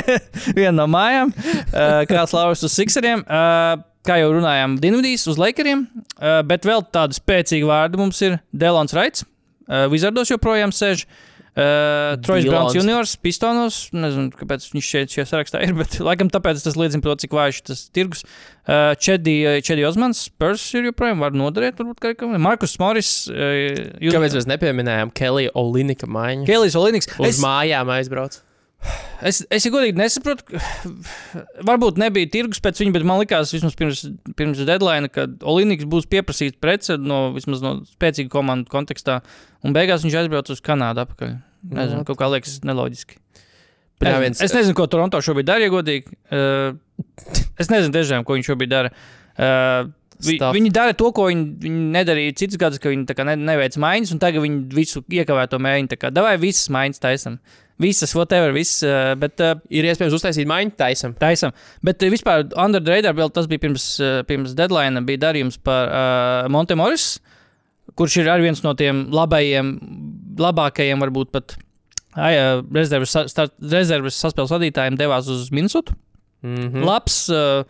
vienu 0.58 0.74
no 0.80 0.88
mājām, 0.90 1.30
uh, 1.36 2.00
kāds 2.10 2.34
Laurijs 2.36 2.66
uz 2.66 2.74
Sixeriem. 2.76 3.22
Uh, 3.26 3.84
kā 4.06 4.20
jau 4.20 4.28
runājām, 4.36 4.76
Dienvidīs 4.78 5.24
uz 5.26 5.34
Lakeriem, 5.40 5.80
bet 6.46 6.62
vēl 6.68 6.84
tādu 6.94 7.16
spēcīgu 7.18 7.66
vārdu 7.66 7.98
mums 7.98 8.20
ir 8.22 8.36
Delons 8.54 8.94
Raits. 8.94 9.24
Wizardos 9.90 10.30
joprojām 10.30 10.70
sēž. 10.70 11.02
Uh, 11.10 11.32
Trojs 11.56 12.44
Dylans. 12.44 12.52
Browns 12.52 12.76
juniors, 12.76 13.14
Pistonos. 13.16 13.78
Nezinu, 13.96 14.28
kāpēc 14.36 14.66
viņš 14.74 14.90
šeit 14.92 15.14
šajā 15.14 15.26
sarakstā 15.30 15.62
ir, 15.64 15.72
bet 15.80 15.96
laikam 16.04 16.28
tāpēc 16.32 16.60
tas 16.64 16.76
liecina 16.76 17.00
par 17.00 17.14
to, 17.14 17.24
cik 17.24 17.36
vājš 17.38 17.62
tas 17.70 17.84
tirgus. 17.96 18.26
Uh, 18.66 18.92
Čedi, 19.00 19.38
Čedi 19.64 19.86
Osmans, 19.88 20.26
Spurs 20.28 20.64
ir 20.76 20.90
joprojām 20.90 21.22
var 21.24 21.36
noderēt, 21.36 21.80
varbūt 21.80 22.02
kādam. 22.02 22.36
Markus 22.44 22.76
Morris. 22.82 23.12
Uh, 23.32 23.96
Kāpēc 24.02 24.36
mēs 24.36 24.50
nepieminējām 24.52 25.14
Kelly 25.16 25.48
Olinika 25.56 26.10
maiņu? 26.10 26.44
Kēlijs 26.50 26.76
Olinīks. 26.76 27.14
Uz 27.22 27.40
mājām 27.40 27.94
aizbrauc. 27.96 28.42
Es, 29.26 29.40
es 29.50 29.64
ja 29.64 29.70
godīgi 29.72 29.96
nesaprotu, 29.96 30.58
varbūt 31.64 31.96
nebija 32.00 32.28
tirgus 32.32 32.60
pēc 32.62 32.82
viņa, 32.82 32.92
bet 32.98 33.06
man 33.08 33.20
likās, 33.22 33.52
vismaz 33.54 33.76
pirms, 33.78 34.02
pirms 34.36 34.60
deadline, 34.68 35.08
ka 35.12 35.24
Olimpiks 35.48 35.88
būs 35.88 36.08
pieprasīts 36.12 36.60
prece 36.60 36.98
no 37.00 37.30
vismaz 37.34 37.64
no 37.64 37.78
spēcīga 37.88 38.28
komandu 38.32 38.68
kontekstā, 38.72 39.22
un 39.64 39.76
beigās 39.76 40.04
viņš 40.04 40.18
aizbrauca 40.20 40.52
uz 40.52 40.62
Kanādu 40.64 41.06
atpakaļ. 41.06 41.36
Nezinu, 41.66 42.02
Nu, 42.02 42.06
kaut 42.06 42.20
kā 42.20 42.28
liekas 42.30 42.60
neloģiski. 42.68 43.16
Es, 44.04 44.18
viens- 44.20 44.42
es 44.44 44.52
nezinu, 44.52 44.76
ko 44.76 44.84
Toronto 44.92 45.18
šobrīd 45.24 45.48
dara, 45.48 45.64
ja 45.64 45.72
godīgi. 45.72 46.12
Uh, 46.28 46.76
es 47.58 47.72
nezinu, 47.72 47.94
tiešām, 47.96 48.26
ko 48.28 48.36
viņš 48.36 48.52
šobrīd 48.52 48.70
dara. 48.74 48.92
Uh, 49.36 49.92
Vi, 50.24 50.38
viņi 50.40 50.70
dara 50.72 50.94
to, 50.96 51.10
ko 51.12 51.26
viņi, 51.28 51.44
viņi 51.60 51.88
nedarīja 51.92 52.36
citus 52.40 52.56
gadus, 52.56 52.80
ka 52.80 52.88
viņi 52.88 53.04
ne, 53.28 53.34
neveic 53.50 53.76
maiņas, 53.76 54.14
un 54.14 54.20
tagad 54.22 54.40
viņi 54.46 54.62
visu 54.72 55.02
iekavēto 55.12 55.58
mēģina. 55.60 56.08
Davai 56.16 56.38
visas 56.40 56.70
maiņas 56.72 57.02
taisam. 57.02 57.36
Visas, 57.78 58.14
whatever, 58.16 58.52
viss. 58.56 58.82
Uh, 58.82 59.12
bet 59.20 59.40
uh, 59.44 59.58
Ir 59.68 59.84
iespējams 59.84 60.14
uztaisīt 60.16 60.48
maiņu 60.48 60.72
taisam. 60.80 61.12
taisam. 61.20 61.52
Bet 61.84 62.02
eh, 62.02 62.10
vispār, 62.12 62.46
under 62.56 62.80
the 62.80 62.94
radar, 62.94 63.12
vēl 63.18 63.32
tas 63.36 63.46
bija 63.50 63.60
pirms, 63.66 63.84
eh, 64.00 64.22
pirms 64.28 64.54
deadline, 64.56 65.02
bija 65.04 65.26
darījums 65.28 65.58
par 65.62 65.92
uh, 65.92 66.48
Montemoris, 66.48 67.18
kurš 67.96 68.22
ir 68.22 68.32
arī 68.32 68.48
viens 68.48 68.62
no 68.64 68.72
tiem 68.74 69.06
labajiem, 69.12 69.74
labākajiem, 70.40 71.04
varbūt 71.04 71.30
pat 71.36 71.56
eh, 72.16 72.62
rezerves, 72.72 73.12
start, 73.28 73.52
rezerves 73.60 74.16
saspēles 74.24 74.56
vadītājiem, 74.56 74.96
devās 74.96 75.28
uz 75.28 75.50
Minsotu. 75.52 75.92
Mm 75.92 76.06
Mm. 76.46 76.68
-hmm. 76.72 76.84
Labs. 76.84 77.28
Uh, 77.28 77.64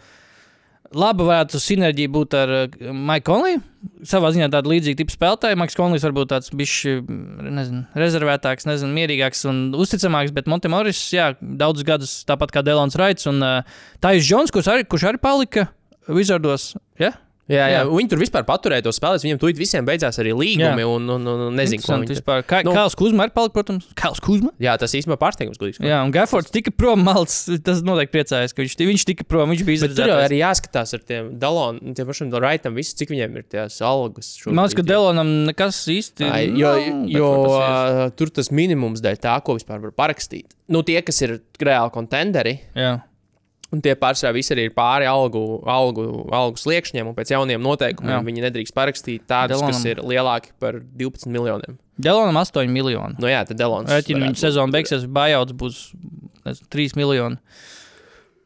Laba 0.97 1.27
varētu 1.29 1.61
sinerģija 1.61 2.13
būt 2.13 2.37
ar 2.39 2.53
uh, 2.63 2.79
Maiku 2.93 3.33
Konliju. 3.33 3.61
Savā 4.07 4.33
ziņā 4.35 4.49
tāda 4.51 4.71
līdzīga 4.71 4.99
tipa 5.03 5.15
spēlētāja. 5.15 5.59
Maiks 5.61 5.77
Konlijs 5.79 6.07
varbūt 6.07 6.33
tāds 6.33 6.51
nezinu, 6.57 7.85
rezervētāks, 7.95 8.67
nezinu, 8.67 8.95
mierīgāks 8.97 9.45
un 9.51 9.61
uzticamāks, 9.79 10.35
bet 10.35 10.49
Montemoris, 10.51 11.05
jā, 11.15 11.31
daudzus 11.41 11.87
gadus 11.87 12.17
tāpat 12.27 12.55
kā 12.57 12.65
Delons 12.67 12.99
Raits 12.99 13.29
un 13.31 13.45
uh, 13.45 13.79
Tais 14.03 14.25
Džons, 14.27 14.55
kurš 14.55 14.73
arī, 14.73 14.89
kurš 14.89 15.11
arī 15.13 15.23
palika 15.23 15.69
Wizardos. 16.09 16.73
Ja? 17.03 17.15
Jā, 17.47 17.67
jā. 17.71 17.79
Jā. 17.79 17.83
Viņi 17.87 18.11
tur 18.11 18.19
vispār 18.19 18.43
paturēja 18.47 18.83
to 18.89 18.93
spēlēt. 18.95 19.23
Viņiem 19.23 19.39
tur 19.39 19.53
visiem 19.55 19.87
beidzās 19.87 20.19
arī 20.19 20.33
līgumi, 20.35 20.83
Jā. 20.83 20.89
un, 20.91 21.05
un, 21.15 21.29
un, 21.31 21.43
un 21.47 21.55
nezinu, 21.55 21.85
ko 21.85 21.95
tur. 22.01 22.11
vispār. 22.11 22.43
Kā, 22.43 22.63
Nu- 22.67 22.75
Kāls 22.75 22.97
Kuzma 22.99 23.29
ir 23.29 23.33
palicis, 23.37 23.55
protams. 23.55 23.87
Kāls 23.99 24.19
Kuzma? 24.25 24.51
Jā, 24.63 24.75
tas 24.81 24.95
īstenībā 24.99 25.19
pārsteigums, 25.21 25.61
sakot. 25.61 25.87
Jā, 25.87 26.01
un 26.03 26.11
Gafords 26.15 26.51
tika 26.51 26.75
prom 26.75 27.05
malts. 27.07 27.45
Tas 27.67 27.85
noteikti 27.87 28.17
priecājas, 28.19 28.55
ka 28.57 28.65
viņš, 28.65 28.77
viņš 28.83 29.07
tika 29.13 29.29
prom. 29.31 29.55
Viņš 29.55 29.65
bija 29.69 29.87
Bet 29.87 29.95
tur 29.95 30.11
jau 30.11 30.19
arī 30.25 30.41
jāskatās 30.43 30.97
ar 30.99 31.07
tiem 31.07 31.31
daloniem, 31.39 31.95
tiem 31.95 32.11
pašiem 32.11 32.35
raitam, 32.43 32.75
visu, 32.75 32.97
cik 32.99 33.15
viņiem 33.15 33.39
ir 33.39 33.47
tās 33.55 33.79
algas. 33.85 34.33
Man 34.51 34.65
liekas, 34.67 34.79
ka 34.81 34.87
Delonam 34.91 35.31
nekas 35.47 35.83
īsti 35.93 36.27
Ai, 36.27 36.45
jo, 36.51 36.73
nav, 36.75 37.09
jo 37.15 37.31
uh, 37.47 38.07
tur 38.19 38.33
tas 38.35 38.51
minimums 38.51 39.03
dēļ 39.05 39.23
tā, 39.23 39.39
ko 39.47 39.55
vispār 39.59 39.83
var 39.87 39.95
parakstīt. 39.95 40.57
Nu, 40.73 40.83
tie, 40.87 40.99
kas 41.07 41.23
ir 41.23 41.39
reāli 41.63 41.95
kontenderi, 41.95 42.59
Jā. 42.75 42.97
Un 43.75 43.83
tie 43.83 43.95
pārsvarā 43.99 44.33
visi 44.37 44.55
arī 44.55 44.69
ir 44.69 44.75
pāri 44.77 45.09
algu, 45.11 45.43
algu, 45.67 46.05
algu 46.35 46.61
sliekšņiem, 46.61 47.11
un 47.11 47.17
pēc 47.17 47.33
jauniem 47.35 47.63
noteikumiem 47.65 48.15
Jā. 48.19 48.25
viņi 48.29 48.45
nedrīkst 48.47 48.77
parakstīt 48.77 49.27
tādus, 49.27 49.61
kas 49.65 49.83
Delonam- 49.83 49.91
ir 49.91 50.03
lielāki 50.15 50.53
par 50.63 50.81
12 50.81 51.27
miljoniem. 51.33 51.79
Delonam 51.99 52.37
8 52.37 52.69
miljoni. 52.71 53.17
Nu, 53.19 53.27
jā, 53.31 53.45
tad 53.49 53.57
Delons. 53.59 53.91
Rēķina 53.91 54.27
viņa 54.29 54.37
sezona 54.37 54.73
beigsies, 54.73 55.07
bājauts 55.09 55.57
būs 55.57 55.81
nezinu, 56.45 56.69
3 56.71 56.97
miljoni. 56.97 57.39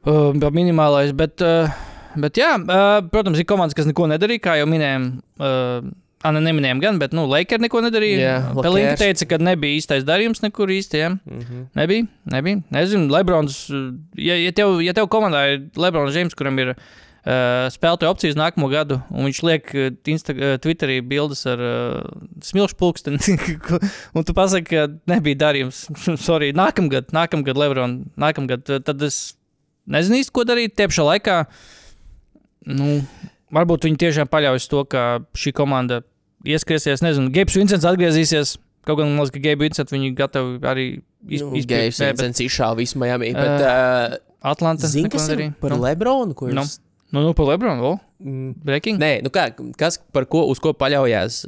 Uh, 0.07 0.33
minimālais, 0.55 1.13
bet, 1.13 1.43
uh, 1.45 1.69
bet 2.17 2.39
jā, 2.41 2.55
uh, 2.57 3.01
protams, 3.13 3.39
ir 3.39 3.45
komandas, 3.45 3.75
kas 3.77 3.85
neko 3.91 4.07
nedarīja, 4.09 4.41
kā 4.47 4.55
jau 4.61 4.69
minējām. 4.71 5.11
Uh, 5.37 5.91
Anna 6.21 6.41
neminējām 6.45 6.81
gan, 6.83 6.99
bet, 7.01 7.15
nu, 7.17 7.25
Lakers 7.31 7.63
neko 7.65 7.81
nedarīja. 7.81 8.33
Pelinka 8.53 8.93
Lakers. 8.93 9.01
teica, 9.01 9.27
ka 9.31 9.39
nebija 9.41 9.79
īstais 9.79 10.05
darījums 10.05 10.43
nekur 10.45 10.69
īsti. 10.69 10.99
Ja? 11.01 11.09
Mm 11.15 11.45
-hmm. 11.45 11.63
Nebija, 11.81 12.07
nebija. 12.35 12.61
Nezinu, 12.77 13.09
Lebrons, 13.09 13.61
ja, 14.17 14.37
ja, 14.37 14.53
tev, 14.53 14.83
ja 14.85 14.93
tev 14.93 15.09
komandā 15.09 15.47
ir 15.55 15.63
Lebrons 15.81 16.15
James, 16.15 16.37
kuram 16.37 16.59
ir 16.59 16.75
uh, 16.75 17.71
spēlētāju 17.73 18.11
opcijas 18.11 18.37
nākamo 18.37 18.69
gadu, 18.69 19.01
un 19.09 19.31
viņš 19.31 19.41
liek 19.49 19.73
uh, 19.73 19.89
Insta, 20.13 20.37
uh, 20.37 20.59
Twitterī 20.61 21.01
bildes 21.01 21.47
ar 21.49 21.59
uh, 21.59 22.05
smilšu 22.45 22.77
pulksteni, 22.77 23.19
un 24.17 24.25
tu 24.25 24.37
pasaki, 24.37 24.77
ka 24.77 24.87
nebija 25.09 25.41
darījums. 25.47 25.87
Sorry, 26.29 26.53
nākamgad, 26.53 27.15
nākamgad 27.17 27.57
Lebrons, 27.57 28.05
nākamgad, 28.21 28.69
tad 28.85 29.03
es 29.09 29.39
nezinu 29.89 30.21
īsti, 30.21 30.37
ko 30.37 30.45
darīt 30.45 30.77
tie 30.77 30.85
pašā 30.91 31.09
laikā. 31.15 31.41
Nu, 32.69 33.01
varbūt 33.57 33.89
viņi 33.89 34.01
tiešām 34.05 34.29
paļaujas 34.29 34.69
to, 34.69 34.85
ka 34.85 35.25
šī 35.33 35.57
komanda 35.57 36.03
ieskriesies. 36.49 37.03
Nezinu, 37.05 37.31
Gabs 37.35 37.57
Vincents 37.59 37.87
atgriezīsies. 37.89 38.57
Kaut 38.89 38.97
gan 39.01 39.11
man 39.11 39.21
liekas, 39.21 39.35
ka 39.37 39.43
Gabs 39.45 39.61
Vincents 39.65 39.93
viņi 39.93 40.13
gatavi 40.17 40.55
arī 40.65 40.87
iz, 41.29 41.43
Nu, 41.43 41.53
izpildīt. 41.59 41.99
Nē, 42.01 42.11
bet 42.13 42.23
Vincents 42.23 42.45
izšāva 42.47 42.79
visu 42.81 43.01
Miami. 43.03 43.33
Bet, 43.37 43.65
uh, 43.67 44.17
Atlanta 44.53 44.89
Zini, 44.89 45.11
kas 45.13 45.29
ir 45.35 45.43
par 45.61 45.75
nu, 45.75 45.83
Lebronu? 45.85 46.35
Ko 46.35 46.49
Nu. 46.49 46.63
jūs... 46.65 46.79
nu, 47.13 47.21
nu, 47.27 47.35
par 47.37 47.51
Lebronu, 47.53 47.85
vēl? 47.85 47.99
Mm. 48.25 48.53
Breaking? 48.65 49.01
Nē, 49.01 49.11
nu 49.27 49.33
kā, 49.35 49.51
kas 49.77 50.01
par 50.13 50.25
ko, 50.31 50.47
uz 50.49 50.61
ko 50.63 50.73
paļaujas 50.77 51.43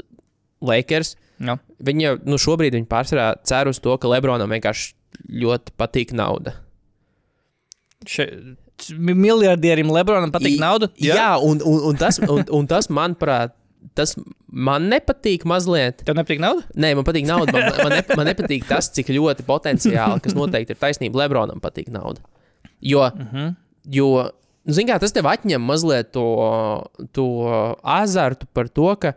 Lakers? 0.61 1.14
Jā. 1.43 1.57
Viņi 1.82 2.05
jau 2.05 2.12
nu, 2.28 2.36
šobrīd 2.38 2.76
viņi 2.76 2.86
pārsvarā 2.90 3.30
cer 3.49 3.70
uz 3.72 3.80
to, 3.82 3.97
ka 3.99 4.11
Lebronam 4.12 4.53
vienkārši 4.53 4.93
ļoti 5.43 5.72
patīk 5.80 6.12
nauda. 6.14 6.53
Še, 8.09 8.26
miljardierim 8.99 9.90
Lebronam 9.95 10.32
patīk 10.34 10.57
I- 10.59 10.62
nauda? 10.62 10.88
Jā, 11.01 11.16
jā 11.16 11.30
un, 11.43 11.61
un, 11.64 11.80
un, 11.90 11.99
tas, 11.99 12.18
un, 12.22 12.45
un 12.51 12.68
tas, 12.70 12.88
manuprāt, 12.99 13.55
tas 13.99 14.14
man 14.47 14.89
nepatīk 14.93 15.47
mazliet. 15.49 16.05
Tev 16.07 16.16
nepatīk 16.18 16.43
nauda? 16.43 16.66
Nē, 16.74 16.93
man 16.99 17.07
patīk 17.07 17.26
nauda. 17.28 17.53
Man, 17.55 17.68
man, 17.78 17.97
ne, 17.97 18.03
man 18.16 18.28
nepatīk 18.30 18.66
tas, 18.68 18.91
cik 18.95 19.12
ļoti 19.14 19.47
potenciāli, 19.49 20.22
kas 20.24 20.37
noteikti 20.39 20.76
ir 20.76 20.80
taisnība, 20.80 21.24
Lebronam 21.24 21.61
patīk 21.62 21.91
nauda. 21.93 22.22
Jo, 22.83 23.09
Uh 23.12 23.26
-huh. 23.33 23.55
jo 23.87 24.30
nu, 24.64 24.72
zin 24.72 24.89
kā, 24.89 24.99
tas 25.01 25.12
tev 25.12 25.26
atņem 25.30 25.62
mazliet 25.62 26.12
to, 26.12 26.26
to 27.12 27.26
azartu 27.83 28.47
par 28.53 28.68
to, 28.68 28.97
ka. 28.97 29.12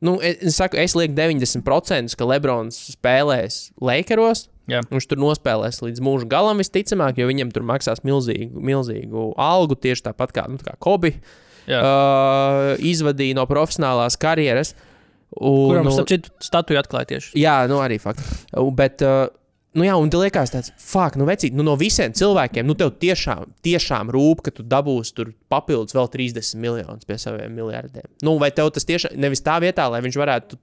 Nu, 0.00 0.20
es, 0.22 0.36
es 0.42 0.56
saku, 0.56 0.76
es 0.76 0.94
lieku 0.94 1.14
90%, 1.14 2.14
ka 2.14 2.24
Lebrons 2.24 2.76
spēlēs 2.94 3.72
Lakeros. 3.80 4.48
Jā. 4.68 4.82
Viņš 4.90 5.06
tur 5.08 5.18
nospēlēs 5.18 5.80
līdz 5.82 6.00
mūža 6.04 6.28
galam, 6.28 6.60
visticamāk, 6.60 7.16
jo 7.18 7.26
viņam 7.26 7.50
tur 7.50 7.62
maksās 7.62 8.04
milzīgu, 8.04 8.60
milzīgu 8.60 9.32
algu, 9.36 9.74
tieši 9.74 10.02
tāpat 10.10 10.34
kā, 10.36 10.44
nu, 10.48 10.60
tā 10.60 10.70
kā 10.70 10.76
Kobe 10.78 11.14
Jā. 11.68 11.80
uh, 11.84 12.70
izvadīja 12.80 13.36
no 13.38 13.44
profesionālās 13.48 14.16
karjeras. 14.20 14.74
Un, 15.36 15.74
Kuram, 15.74 15.84
nu, 15.84 15.92
starp 15.92 16.08
citu, 16.08 16.32
statuju 16.42 16.80
atklāja 16.80 17.10
tieši. 17.12 17.34
Jā, 17.38 17.60
nu 17.68 17.82
arī 17.84 17.98
fakts. 18.00 18.46
Bet, 18.78 19.04
uh, 19.04 19.28
nu 19.76 19.84
jā, 19.84 19.96
un 20.00 20.08
te 20.10 20.20
liekas 20.20 20.54
tāds, 20.54 20.72
fuck, 20.80 21.18
nu 21.20 21.26
vecīt, 21.28 21.56
nu 21.56 21.66
no 21.66 21.76
visiem 21.78 22.14
cilvēkiem, 22.16 22.66
nu 22.66 22.76
tev 22.78 22.94
tiešām, 23.02 23.52
tiešām 23.66 24.12
rūp, 24.14 24.42
ka 24.46 24.54
tu 24.56 24.64
dabūsi 24.66 25.14
tur 25.18 25.34
papildus 25.52 25.96
vēl 25.96 26.08
30 26.14 26.62
miljonus 26.62 27.08
pie 27.08 27.20
saviem 27.20 27.52
miljardiem. 27.54 28.08
Nu, 28.24 28.38
vai 28.40 28.50
tev 28.56 28.72
tas 28.74 28.88
tiešām, 28.88 29.18
nevis 29.20 29.44
tā 29.44 29.58
vietā, 29.62 29.90
lai 29.92 30.00
viņš 30.06 30.18
varētu 30.22 30.60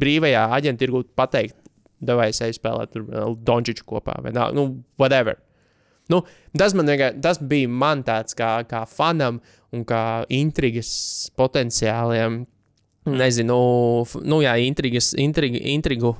brīvajā 0.00 0.44
aģentirgū 0.58 1.04
pateikt, 1.16 1.56
devai 2.04 2.28
sevi 2.36 2.56
spēlēt 2.56 2.92
tur 2.92 3.08
uh, 3.08 3.32
Dončiču 3.40 3.86
kopā 3.88 4.18
vai 4.24 4.34
nā, 4.36 4.50
nu, 4.56 4.68
whatever. 5.00 5.40
Nu, 6.12 6.20
tas, 6.58 6.74
man, 6.76 6.90
tas 7.24 7.40
bija 7.40 7.70
man 7.70 8.04
tāds 8.04 8.36
kā, 8.36 8.58
kā 8.68 8.84
fanam 8.88 9.40
un 9.74 9.86
kā 9.88 10.24
intrigas 10.32 10.90
potenciāliem. 11.38 12.44
Nezinu, 13.04 13.56
nu 14.24 14.38
jā, 14.40 14.54
intrigas, 14.64 15.10
intrigu, 15.20 15.60
intrigu 15.74 16.14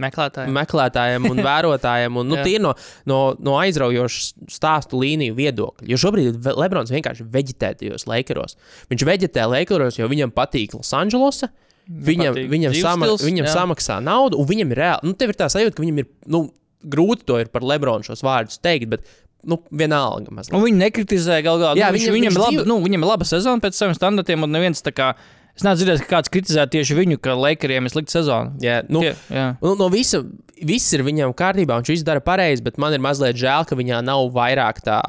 Meklētāji. 0.00 0.52
meklētājiem 0.54 1.26
un 1.28 1.42
vērotājiem. 1.48 2.20
Un, 2.20 2.28
nu, 2.30 2.38
tie 2.44 2.56
ir 2.58 2.62
no, 2.62 2.74
no, 3.10 3.18
no 3.42 3.56
aizraujošas 3.60 4.30
stāstu 4.50 5.00
līniju 5.02 5.36
viedokļa. 5.38 5.88
Jo 5.90 5.98
šobrīd 6.00 6.46
Lebrons 6.56 6.92
vienkārši 6.94 7.26
veģetē 7.34 7.72
tajos 7.82 8.06
Lakeros. 8.10 8.56
Viņš 8.92 9.06
veģetē 9.08 9.48
Lakeros, 9.50 9.98
jo 10.00 10.08
viņam 10.10 10.32
patīk 10.34 10.78
Losandželosa. 10.78 11.50
Viņam, 11.90 12.36
viņam, 12.46 12.74
sama, 12.78 13.08
viņam 13.18 13.48
jā. 13.48 13.50
samaksā 13.50 13.96
naudu, 14.04 14.38
un 14.38 14.46
viņam 14.46 14.70
ir 14.70 14.78
reāli. 14.78 15.10
Nu, 15.10 15.16
tev 15.18 15.32
ir 15.32 15.38
tā 15.40 15.48
sajūta, 15.50 15.74
ka 15.74 15.82
viņam 15.82 15.98
ir 16.04 16.06
nu, 16.30 16.44
grūti 16.84 17.26
to 17.28 17.38
ir 17.42 17.48
par 17.52 17.62
Lebronu 17.62 18.04
šos 18.06 18.22
vārdus 18.24 18.60
teikt, 18.62 18.88
bet 18.88 19.04
nu, 19.44 19.58
vienalga. 19.72 20.30
Mazliet. 20.30 20.54
Un 20.56 20.64
viņi 20.64 20.80
nekritizē 20.80 21.40
galā 21.44 21.60
galā. 21.60 21.76
Jā, 21.80 21.90
nu, 21.90 21.98
viņam- 21.98 22.00
viņš, 22.00 22.14
viņam, 22.14 22.30
viņš 22.30 22.36
ir 22.36 22.40
laba, 22.40 22.52
dzīvo- 22.56 22.66
nu, 22.66 22.80
viņam 22.84 23.02
ir 23.04 23.08
laba 23.08 23.24
sezona 23.24 23.60
pēc 23.60 23.72
saviem 23.78 23.94
standartiem, 23.96 24.42
un 24.42 24.50
neviens 24.52 24.82
tā 24.82 24.92
kā. 24.92 25.14
Es 25.56 25.64
neesmu 25.66 25.80
dzirdējis, 25.82 26.04
ka 26.06 26.16
kāds 26.16 26.30
kritizē 26.32 26.64
tieši 26.70 26.94
viņu, 26.96 27.20
ka 27.20 27.34
Lakeriem 27.34 27.84
ir 27.84 27.90
slikta 27.90 28.12
sezona. 28.22 28.52
Jā, 28.62 28.82
nu, 28.88 29.00
Tie, 29.00 29.14
jā. 29.34 29.56
Nu, 29.60 29.74
no 29.76 29.88
visa, 29.92 30.22
viss 30.62 30.92
ir 30.94 31.02
viņam 31.02 31.34
kārtībā, 31.34 31.76
viņš 31.80 31.90
viss 31.92 32.02
dara 32.06 32.20
pareizi, 32.20 32.62
bet 32.62 32.78
man 32.78 32.92
ir 32.94 32.98
mazliet 33.02 33.36
žēl, 33.36 33.66
ka 33.66 33.76
viņā 33.76 34.02
nav 34.04 34.30
vairāk 34.32 34.80
tā 34.86 35.00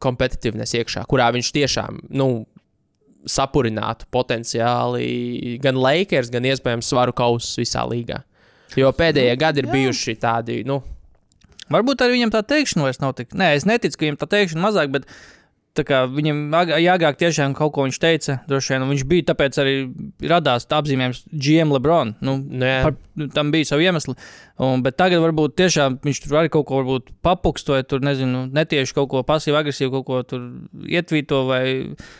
kompetitīvnes 0.00 0.72
iekšā, 0.80 1.04
kurā 1.06 1.28
viņš 1.34 1.52
tiešām 1.54 2.00
nu, 2.10 2.46
sapurinātu 3.28 4.06
potenciāli 4.10 5.58
gan 5.60 5.76
Lakers, 5.76 6.30
gan 6.32 6.42
iespējams 6.48 6.88
svaru 6.88 7.12
kausus 7.12 7.52
visā 7.60 7.82
līgā. 7.88 8.22
Jo 8.78 8.92
pēdējie 8.94 9.36
gadi 9.40 9.64
ir 9.64 9.70
bijuši 9.72 10.16
tādi, 10.22 10.62
nu, 10.68 10.82
Varbūt 11.70 12.02
arī 12.02 12.18
viņam 12.18 12.32
tā 12.34 12.42
teikšana 12.50 12.88
vairs 12.88 13.02
nav 13.02 13.14
tik. 13.18 13.34
Nē, 13.36 13.52
es 13.54 13.66
neticu, 13.68 13.94
ka 13.94 14.06
viņam 14.06 14.16
tā 14.18 14.26
teikšana 14.32 14.64
mazāk, 14.64 14.90
bet 14.90 15.04
viņam 15.78 16.40
ag- 16.58 16.72
jāgāk 16.82 17.18
tiešām 17.20 17.54
kaut 17.54 17.72
ko 17.76 17.84
viņš 17.86 17.98
teica. 18.02 18.34
Droši 18.50 18.74
vien 18.74 18.86
viņš 18.90 19.04
bija, 19.06 19.26
tāpēc 19.30 19.58
arī 19.62 19.74
radās 20.32 20.66
tā 20.66 20.80
apzīmējums 20.82 21.22
GM 21.30 21.70
Lebron. 21.70 22.16
Nu, 22.20 22.36
nu 22.42 22.66
jā. 22.66 22.80
Par, 22.88 22.96
nu, 23.14 23.28
tam 23.30 23.52
bija 23.54 23.68
savi 23.70 23.86
iemesli. 23.86 24.16
Un, 24.58 24.82
bet 24.82 24.98
tagad 24.98 25.22
varbūt 25.22 25.54
tiešām 25.62 26.00
viņš 26.02 26.22
tur 26.26 26.40
arī 26.42 26.50
kaut 26.50 26.66
ko 26.66 26.98
papukstoja, 27.22 27.86
tur 27.86 28.02
nezinu, 28.02 28.48
netieši 28.50 28.98
kaut 28.98 29.08
ko 29.14 29.22
pasīvi, 29.22 29.56
agresīvi, 29.62 29.92
kaut 29.94 30.08
ko 30.10 30.22
tur 30.26 30.50
ietvīto 30.90 31.44
vai 31.46 31.62
uh, 31.86 32.10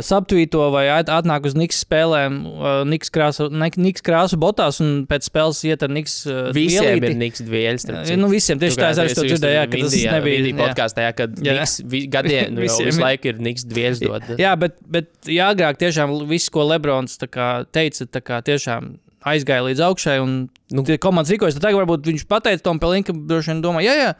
subtvīto 0.00 0.70
vai 0.72 0.86
at- 0.88 1.10
atnāk 1.12 1.44
uz 1.46 1.54
Niks 1.54 1.82
spēlēm, 1.84 2.36
uh, 2.48 2.84
Niks 2.88 3.10
krāsu, 3.12 3.50
Niks 3.76 4.00
krāsu 4.02 4.38
botās 4.40 4.80
un 4.80 5.06
pēc 5.06 5.28
spēles 5.28 5.60
iet 5.68 5.82
ar 5.82 5.90
Niks. 5.92 6.26
Uh, 6.26 6.50
Visiem 6.56 6.84
vielīti. 6.96 7.10
ir 7.12 7.16
niks 7.20 7.42
citu. 7.44 8.16
Nu, 8.16 8.28
visiem 8.32 8.58
tieši 8.58 8.76
tā, 8.80 8.90
es 8.94 8.98
arī 8.98 9.14
to 9.14 9.24
dzirdēju, 9.28 9.56
jā, 9.58 9.64
ka 9.68 9.76
tas 9.84 9.96
nebija. 10.16 10.36
Vindija 10.40 10.56
podkāstā, 10.62 11.04
jā, 11.06 11.12
kad 11.16 11.36
Jā. 11.36 11.56
niks 11.60 12.08
gadiem 12.10 12.54
nu, 12.54 12.60
visu 12.64 13.00
laiku 13.00 13.28
ir 13.32 13.38
niks 13.38 13.64
dvieļs 13.68 14.00
dod. 14.00 14.22
Jā, 14.40 14.54
bet, 14.58 14.78
bet 14.88 15.10
jā, 15.28 15.50
agrāk 15.54 15.76
tiešām 15.82 16.16
viss, 16.28 16.48
ko 16.48 16.64
Lebrons 16.64 17.18
kā 17.28 17.66
teica, 17.70 18.06
tā 18.06 18.20
kā 18.24 18.40
tiešām 18.42 18.96
aizgāja 19.26 19.64
līdz 19.66 19.80
augšai. 19.90 20.20
Un 20.22 20.48
Nu. 20.72 20.82
nu, 20.82 20.96
komandas 20.98 21.30
rīkojas. 21.30 21.54
Tad 21.60 21.62
tagad 21.68 21.84
varbūt 21.84 22.06
viņš 22.08 22.24
pateica 22.26 22.62
tam 22.62 22.78
Pelinkam, 22.82 23.26
droši 23.28 23.52
vien 23.52 23.62
domā, 23.62 23.82
jā, 23.84 23.94
jā. 23.94 24.14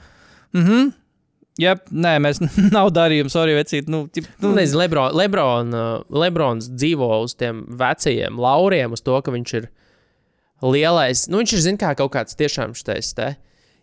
Mhm. 0.54 0.92
Jā, 1.60 1.72
nē, 1.88 2.16
mēs 2.20 2.42
nav 2.76 2.90
darījums, 2.96 3.36
arī 3.40 3.56
vecīt. 3.56 3.88
Nu, 3.92 4.04
tip, 4.12 4.28
Nu, 4.42 4.50
nu, 4.50 4.58
nezinu, 4.58 4.82
Lebron, 4.82 5.16
Lebron, 5.16 5.72
uh, 5.72 6.04
Lebrons 6.12 6.68
dzīvo 6.68 7.08
uz 7.24 7.36
tiem 7.38 7.64
vecajiem 7.80 8.36
lauriem, 8.40 8.92
uz 8.92 9.04
to, 9.04 9.16
ka 9.24 9.32
viņš 9.32 9.56
ir 9.62 9.70
lielais. 10.64 11.26
Nu, 11.32 11.40
viņš 11.40 11.56
ir, 11.56 11.64
zin, 11.70 11.80
kā 11.80 11.94
kaut 11.96 12.12
kāds 12.16 12.36
tiešām 12.36 12.76
šis 12.76 13.12
te. 13.16 13.32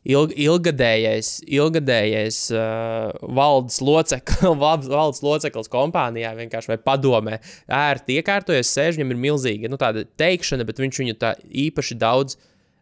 Ilg, 0.04 0.34
ilgadējais, 0.36 1.28
ilgadējais 1.48 2.38
uh, 2.52 3.14
valdes, 3.24 3.80
locekl, 3.80 4.52
valdes, 4.66 5.22
loceklis 5.24 5.72
kompānijā 5.72 6.34
vienkārši 6.36 6.74
vai 6.74 6.80
padomē. 6.92 7.38
ērti 7.72 8.20
iekārtojas, 8.20 8.74
sēž, 8.76 9.00
viņam 9.00 9.16
ir 9.16 9.22
milzīga 9.30 9.72
nu, 9.72 9.80
tāda 9.80 10.04
teikšana, 10.20 10.68
bet 10.68 10.84
viņš 10.84 11.00
viņu 11.06 11.16
tā 11.24 11.38
īpaši 11.48 11.98
daudz 12.04 12.36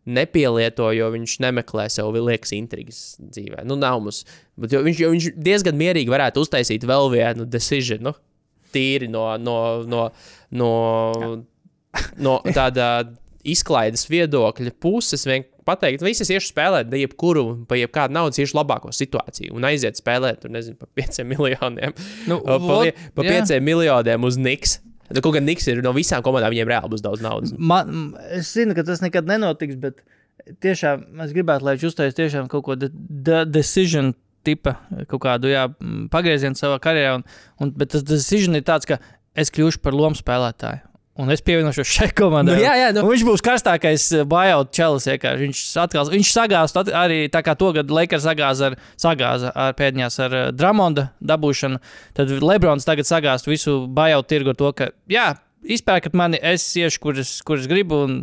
nepielieto, 0.10 0.90
jo 0.96 1.12
viņš 1.14 1.38
nemeklē 1.44 1.86
sev 1.94 2.16
liekas 2.16 2.54
intrigas 2.58 3.02
dzīvē. 3.22 3.66
Nu, 3.70 3.78
nav 3.80 4.02
mums. 4.02 4.24
Bet 4.60 4.74
jo 4.74 4.82
viņš, 4.86 5.02
jo 5.04 5.14
viņš 5.14 5.30
diezgan 5.38 5.78
mierīgi 5.78 6.12
varētu 6.12 6.42
uztaisīt 6.46 6.86
vēl 6.90 7.12
vienu 7.14 7.46
decision. 7.46 8.02
Nu, 8.10 8.16
tīri 8.74 9.10
no, 9.12 9.26
no, 9.38 9.58
no, 9.90 10.04
no, 10.56 10.72
no 12.18 12.36
tāda 12.58 12.92
izklaides 13.48 14.08
viedokļa 14.10 14.74
puses. 14.82 15.26
Vien 15.30 15.46
pateikt, 15.68 16.04
visi 16.06 16.26
es 16.26 16.32
iešu 16.34 16.52
spēlēt, 16.52 16.90
da 16.92 17.00
jebkuru, 17.00 17.46
pa 17.70 17.78
jebkādu 17.80 18.18
naudas 18.18 18.42
iešu 18.42 18.58
labāko 18.58 18.94
situāciju 18.96 19.56
un 19.58 19.68
aiziet 19.70 20.00
spēlēt, 20.00 20.42
tur 20.44 20.54
nezinu, 20.54 20.78
pa 20.82 20.90
pieciem 20.98 21.30
miljoniem. 21.32 21.94
Nu, 22.30 22.42
Pa, 22.42 22.58
pa, 22.62 22.80
pa 23.18 23.28
pieciem 23.28 23.66
miljoniem 23.66 24.26
uz 24.28 24.40
Niks. 24.42 24.80
Nu, 25.16 25.24
Kaut 25.24 25.36
gan 25.36 25.48
Niks 25.48 25.68
ir 25.72 25.82
no 25.86 25.94
visām 25.96 26.24
komandām, 26.26 26.54
viņiem 26.54 26.72
reāli 26.72 26.92
būs 26.94 27.04
daudz 27.06 27.24
naudas. 27.26 27.54
Man, 27.58 28.12
es 28.32 28.52
zinu, 28.56 28.76
ka 28.78 28.86
tas 28.88 29.04
nekad 29.04 29.30
nenotiks, 29.30 29.80
bet 29.82 30.02
tiešām 30.64 31.24
es 31.26 31.34
gribētu, 31.36 31.68
lai 31.68 31.78
viņš 31.78 31.88
uztaisītu 31.92 32.22
tiešām 32.24 32.52
kaut 32.52 32.66
ko 32.68 32.78
de, 32.80 32.92
de, 32.92 33.42
decision 33.50 34.14
tipa, 34.48 34.78
kaut 35.12 35.22
kādu 35.26 35.52
jā, 35.52 35.68
pagriezienu 36.14 36.58
savā 36.58 36.80
karjerā. 36.82 37.18
Un, 37.20 37.26
un, 37.62 37.74
bet 37.78 37.94
tas 37.96 38.06
decision 38.08 38.58
ir 38.58 38.66
tāds, 38.68 38.90
ka 38.90 39.00
es 39.38 39.54
kļūšu 39.54 39.84
par 39.84 39.98
lomu 39.98 40.18
spēlētāju. 40.18 40.88
Un 41.22 41.30
es 41.30 41.42
pievienošos 41.46 41.86
šai 41.86 42.08
komandai. 42.18 42.56
Nu, 42.58 42.64
jā, 42.64 42.72
jā, 42.80 42.88
nu. 42.96 43.04
Un 43.06 43.12
viņš 43.14 43.24
būs 43.28 43.44
karstākais 43.46 44.06
buyout 44.32 44.72
čels. 44.74 45.06
vienkārši. 45.12 45.46
Viņš, 45.46 45.62
atkal, 45.84 46.10
viņš 46.10 46.32
sagāz 46.34 46.74
at- 46.82 46.90
arī 46.98 47.20
tā 47.30 47.44
kā 47.46 47.54
to, 47.60 47.70
kad 47.78 47.92
Lakers 47.94 48.26
sagāza 48.26 48.72
ar, 48.72 48.78
sagāza 48.98 49.52
ar 49.54 49.76
pēdējās 49.78 50.18
ar 50.26 50.36
uh, 50.40 50.44
Dramonda 50.56 51.10
dabūšanu. 51.22 51.78
Tad 52.18 52.34
Lebrons 52.42 52.88
tagad 52.88 53.06
sagāz 53.06 53.46
visu 53.48 53.84
buyout 53.88 54.28
tirgu 54.32 54.56
ar 54.56 54.60
to, 54.60 54.72
ka, 54.74 54.90
jā, 55.12 55.28
izpērkat 55.62 56.16
mani, 56.18 56.40
es 56.42 56.66
iešu, 56.80 57.00
kur 57.04 57.20
es, 57.22 57.36
kur 57.46 57.62
es 57.62 57.68
gribu. 57.70 58.02
Un, 58.08 58.18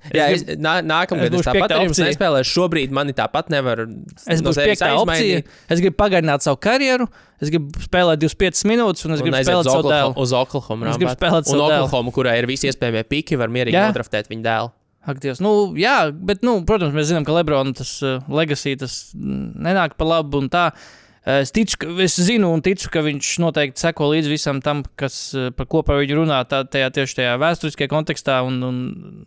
Jā, 0.16 0.26
es, 0.32 0.42
gribu- 0.46 0.64
nā, 0.64 0.74
nākamgad 0.86 1.28
es 1.28 1.34
es, 1.34 1.40
es 1.42 1.46
tāpat 1.48 1.58
piektā 1.60 1.76
ar 1.76 1.84
jums 1.84 1.94
opcija. 1.98 2.08
nespēlēšu. 2.08 2.52
Šobrīd 2.56 2.94
man 2.96 3.12
tāpat 3.16 3.50
nevar. 3.52 3.82
Es 4.24 4.40
no 4.40 4.50
būšu 4.50 4.64
piektā 4.70 4.90
opcija. 4.96 5.42
Es 5.68 5.82
gribu 5.82 5.96
pagarināt 6.00 6.46
savu 6.46 6.56
karjeru, 6.64 7.06
es 7.40 7.52
gribu 7.52 7.84
spēlēt 7.84 8.22
25 8.24 8.64
minūtes, 8.70 9.04
un 9.04 9.16
es 9.16 9.20
un 9.20 9.26
gribu 9.28 9.38
aiziet 9.40 9.52
spēlēt 9.52 9.68
uz 9.68 9.76
savu 9.76 9.92
dēlu. 9.92 10.14
Uz 10.24 10.34
Oklahoma. 10.40 10.90
Es 10.92 11.00
gribu 11.00 11.12
spēlēt 11.16 11.50
Un 11.52 11.56
dēlu. 11.58 11.66
Oklahoma, 11.84 12.14
kurai 12.16 12.38
ir 12.40 12.48
visi 12.48 12.70
iespējamie 12.72 13.04
piki, 13.12 13.36
var 13.40 13.52
mierīgi 13.52 13.76
Jā. 13.76 13.88
nodraftēt 13.92 14.32
viņa 14.32 14.46
dēlu. 14.48 14.72
Ak, 15.10 15.16
Dievs, 15.16 15.38
nu, 15.40 15.72
jā, 15.80 16.10
bet, 16.12 16.42
nu, 16.44 16.58
protams, 16.68 16.92
mēs 16.92 17.08
zinām, 17.08 17.24
ka 17.24 17.32
Lebrona 17.32 17.72
tas 17.72 17.94
uh, 18.04 18.18
legacy 18.28 18.74
tas 18.76 18.98
mm, 19.16 19.54
nenāk 19.64 19.94
pa 19.96 20.04
labu 20.04 20.42
un 20.42 20.50
tā. 20.52 20.66
Eh, 20.76 20.99
Es, 21.28 21.50
ticu, 21.52 21.76
ka, 21.82 21.90
es 22.00 22.14
zinu 22.16 22.48
un 22.54 22.62
ticu, 22.64 22.88
ka 22.92 23.02
viņš 23.04 23.34
noteikti 23.42 23.82
seko 23.82 24.08
līdzi 24.08 24.32
visam 24.32 24.62
tam, 24.64 24.80
kas, 24.96 25.34
eh, 25.36 25.50
par 25.52 25.66
ko 25.68 25.82
par 25.84 26.00
viņu 26.00 26.22
runā 26.22 26.40
tā, 26.48 26.62
tajā, 26.64 26.88
tieši 26.96 27.18
tajā 27.18 27.34
vēsturiskajā 27.42 27.90
kontekstā, 27.92 28.38
un, 28.46 28.56
un 28.64 28.78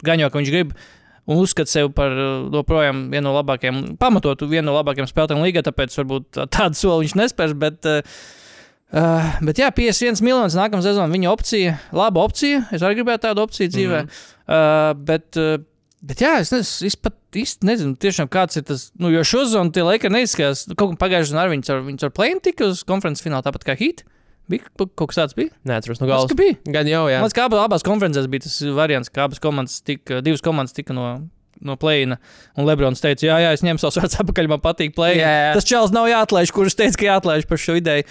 gan 0.01 0.21
jau, 0.21 0.31
ka 0.33 0.41
viņš 0.41 0.53
grib 0.53 0.71
un 1.29 1.37
uzskata 1.43 1.69
sevi 1.69 1.91
par 1.93 2.15
eh, 2.17 2.31
joprojām 2.55 3.05
vienu 3.13 3.27
no 3.27 3.35
labākajiem, 3.37 3.83
pamatotu 4.01 4.49
vienu 4.49 4.71
no 4.71 4.77
labākajiem 4.79 5.09
spēlētājiem 5.11 5.45
līgā, 5.45 5.61
tāpēc 5.67 5.99
varbūt 6.01 6.25
tā- 6.39 6.47
tādu 6.57 6.79
soli 6.81 7.05
viņš 7.05 7.13
nespērs. 7.21 7.53
Bet, 7.61 7.85
uh, 7.85 9.37
bet 9.45 9.61
jā, 9.61 9.69
51 9.69 10.25
miljonus 10.25 10.57
nākamā 10.57 10.81
sezonā 10.81 11.05
viņa 11.13 11.29
opcija, 11.29 11.77
laba 11.93 12.25
opcija. 12.25 12.65
Es 12.73 12.81
arī 12.81 13.03
gribētu 13.03 13.27
tādu 13.27 13.45
opciju 13.45 13.69
dzīvē. 13.69 14.01
Mm. 14.01 14.25
Uh, 14.49 14.89
bet, 14.97 15.29
uh, 15.37 15.61
bet 16.03 16.23
jā, 16.23 16.33
es, 16.43 16.51
nes, 16.53 16.71
es 16.89 16.97
pat 16.99 17.15
īsti 17.39 17.67
nezinu, 17.69 17.95
tiešām 17.99 18.29
kāds 18.31 18.59
ir 18.59 18.65
tas. 18.67 18.87
Nu, 18.99 19.11
jo 19.13 19.23
šo 19.27 19.45
sezonu 19.47 19.73
tie 19.75 19.85
Lakers 19.87 20.13
neizskatās. 20.13 20.65
Kaut 20.73 20.95
kā 20.95 20.99
pagājušajā 21.05 21.37
gadā 21.37 21.51
viņi 21.53 21.69
ar, 21.73 21.85
viņus 21.87 22.07
ar 22.09 22.13
plēnu 22.15 22.43
tika 22.45 22.67
uz 22.71 22.83
konferences 22.87 23.25
finālu, 23.25 23.45
tāpat 23.47 23.65
kā 23.69 23.77
Heat. 23.79 24.03
Bija 24.51 24.67
kaut 24.75 25.07
kas 25.07 25.21
tāds, 25.21 25.35
bija. 25.37 25.53
Neatceros 25.63 26.01
no 26.01 26.07
Tas 26.09 26.11
galvas. 26.11 26.35
bija. 26.35 26.57
Gan 26.75 26.89
jau, 26.91 27.05
jā. 27.07 27.21
Man 27.23 27.29
liekas, 27.31 27.37
ka 27.39 27.63
abās, 27.63 27.85
konferencēs 27.87 28.27
bija 28.31 28.43
tas 28.43 28.57
variants, 28.75 29.11
ka 29.13 29.23
abas 29.29 29.39
komandas 29.43 29.79
tika, 29.87 30.19
divas 30.25 30.43
komandas 30.43 30.75
tika 30.75 30.95
no. 30.97 31.13
No 31.63 31.77
plēna. 31.79 32.17
Un 32.59 32.65
Lebrons 32.67 32.99
teica, 32.99 33.23
jā, 33.23 33.35
jā, 33.39 33.51
es 33.55 33.61
ņemu 33.63 33.79
savus 33.79 33.95
vārdus 34.01 34.17
atpakaļ, 34.19 34.49
man 34.51 34.59
patīk 34.59 34.91
plēna. 34.97 35.21
Jā, 35.21 35.29
jā. 35.45 35.51
Tas 35.55 35.67
čels 35.69 35.93
nav 35.95 36.09
jāatlaiž, 36.09 36.51
kurš 36.51 36.75
teica, 36.75 36.97
ka 36.99 37.05
jāatlaiž 37.07 37.45
par 37.47 37.61
šo 37.61 37.77
ideju. 37.79 38.03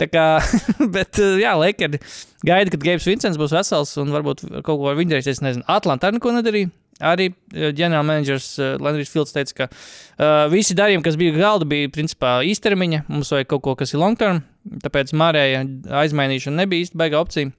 Tā 0.00 0.06
kā, 0.08 0.22
bet, 0.94 1.18
uh, 1.20 1.34
jā, 1.42 1.52
Lakers 1.58 2.22
gaida, 2.46 2.72
kad 2.72 2.86
Gabs 2.86 3.04
Vincents 3.10 3.36
būs 3.36 3.52
vesels 3.52 3.92
un 4.00 4.14
varbūt 4.14 4.46
kaut 4.64 4.78
ko 4.80 4.88
ar 4.88 4.96
viņu 4.96 5.12
darīs. 5.12 5.28
Es 5.34 5.42
nezinu, 5.44 5.66
Atlantā 5.68 6.14
neko 6.14 6.32
nedarīja. 6.38 6.70
Arī 7.02 7.30
ģenerālmenedžers 7.50 8.48
uh, 8.62 8.66
Landrijs 8.82 9.10
Fields 9.10 9.34
teica, 9.34 9.54
ka 9.64 9.66
uh, 9.72 10.44
visi 10.52 10.76
darījumi, 10.78 11.02
kas 11.06 11.16
bija 11.18 11.34
galda, 11.34 11.66
bija 11.66 11.90
principā 11.90 12.36
īstermiņa. 12.46 13.04
Mums 13.10 13.32
vajag 13.34 13.48
kaut 13.50 13.64
ko, 13.66 13.74
kas 13.80 13.94
ir 13.96 14.02
long 14.02 14.14
term. 14.20 14.42
Tāpēc 14.84 15.10
mārēja 15.18 15.64
aizmainīšana 16.04 16.62
nebija 16.62 16.86
īsti 16.86 17.00
baigā 17.00 17.18
opcija. 17.20 17.50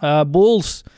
Uh, 0.00 0.22
Bulls, 0.24 0.80
k- 0.86 0.90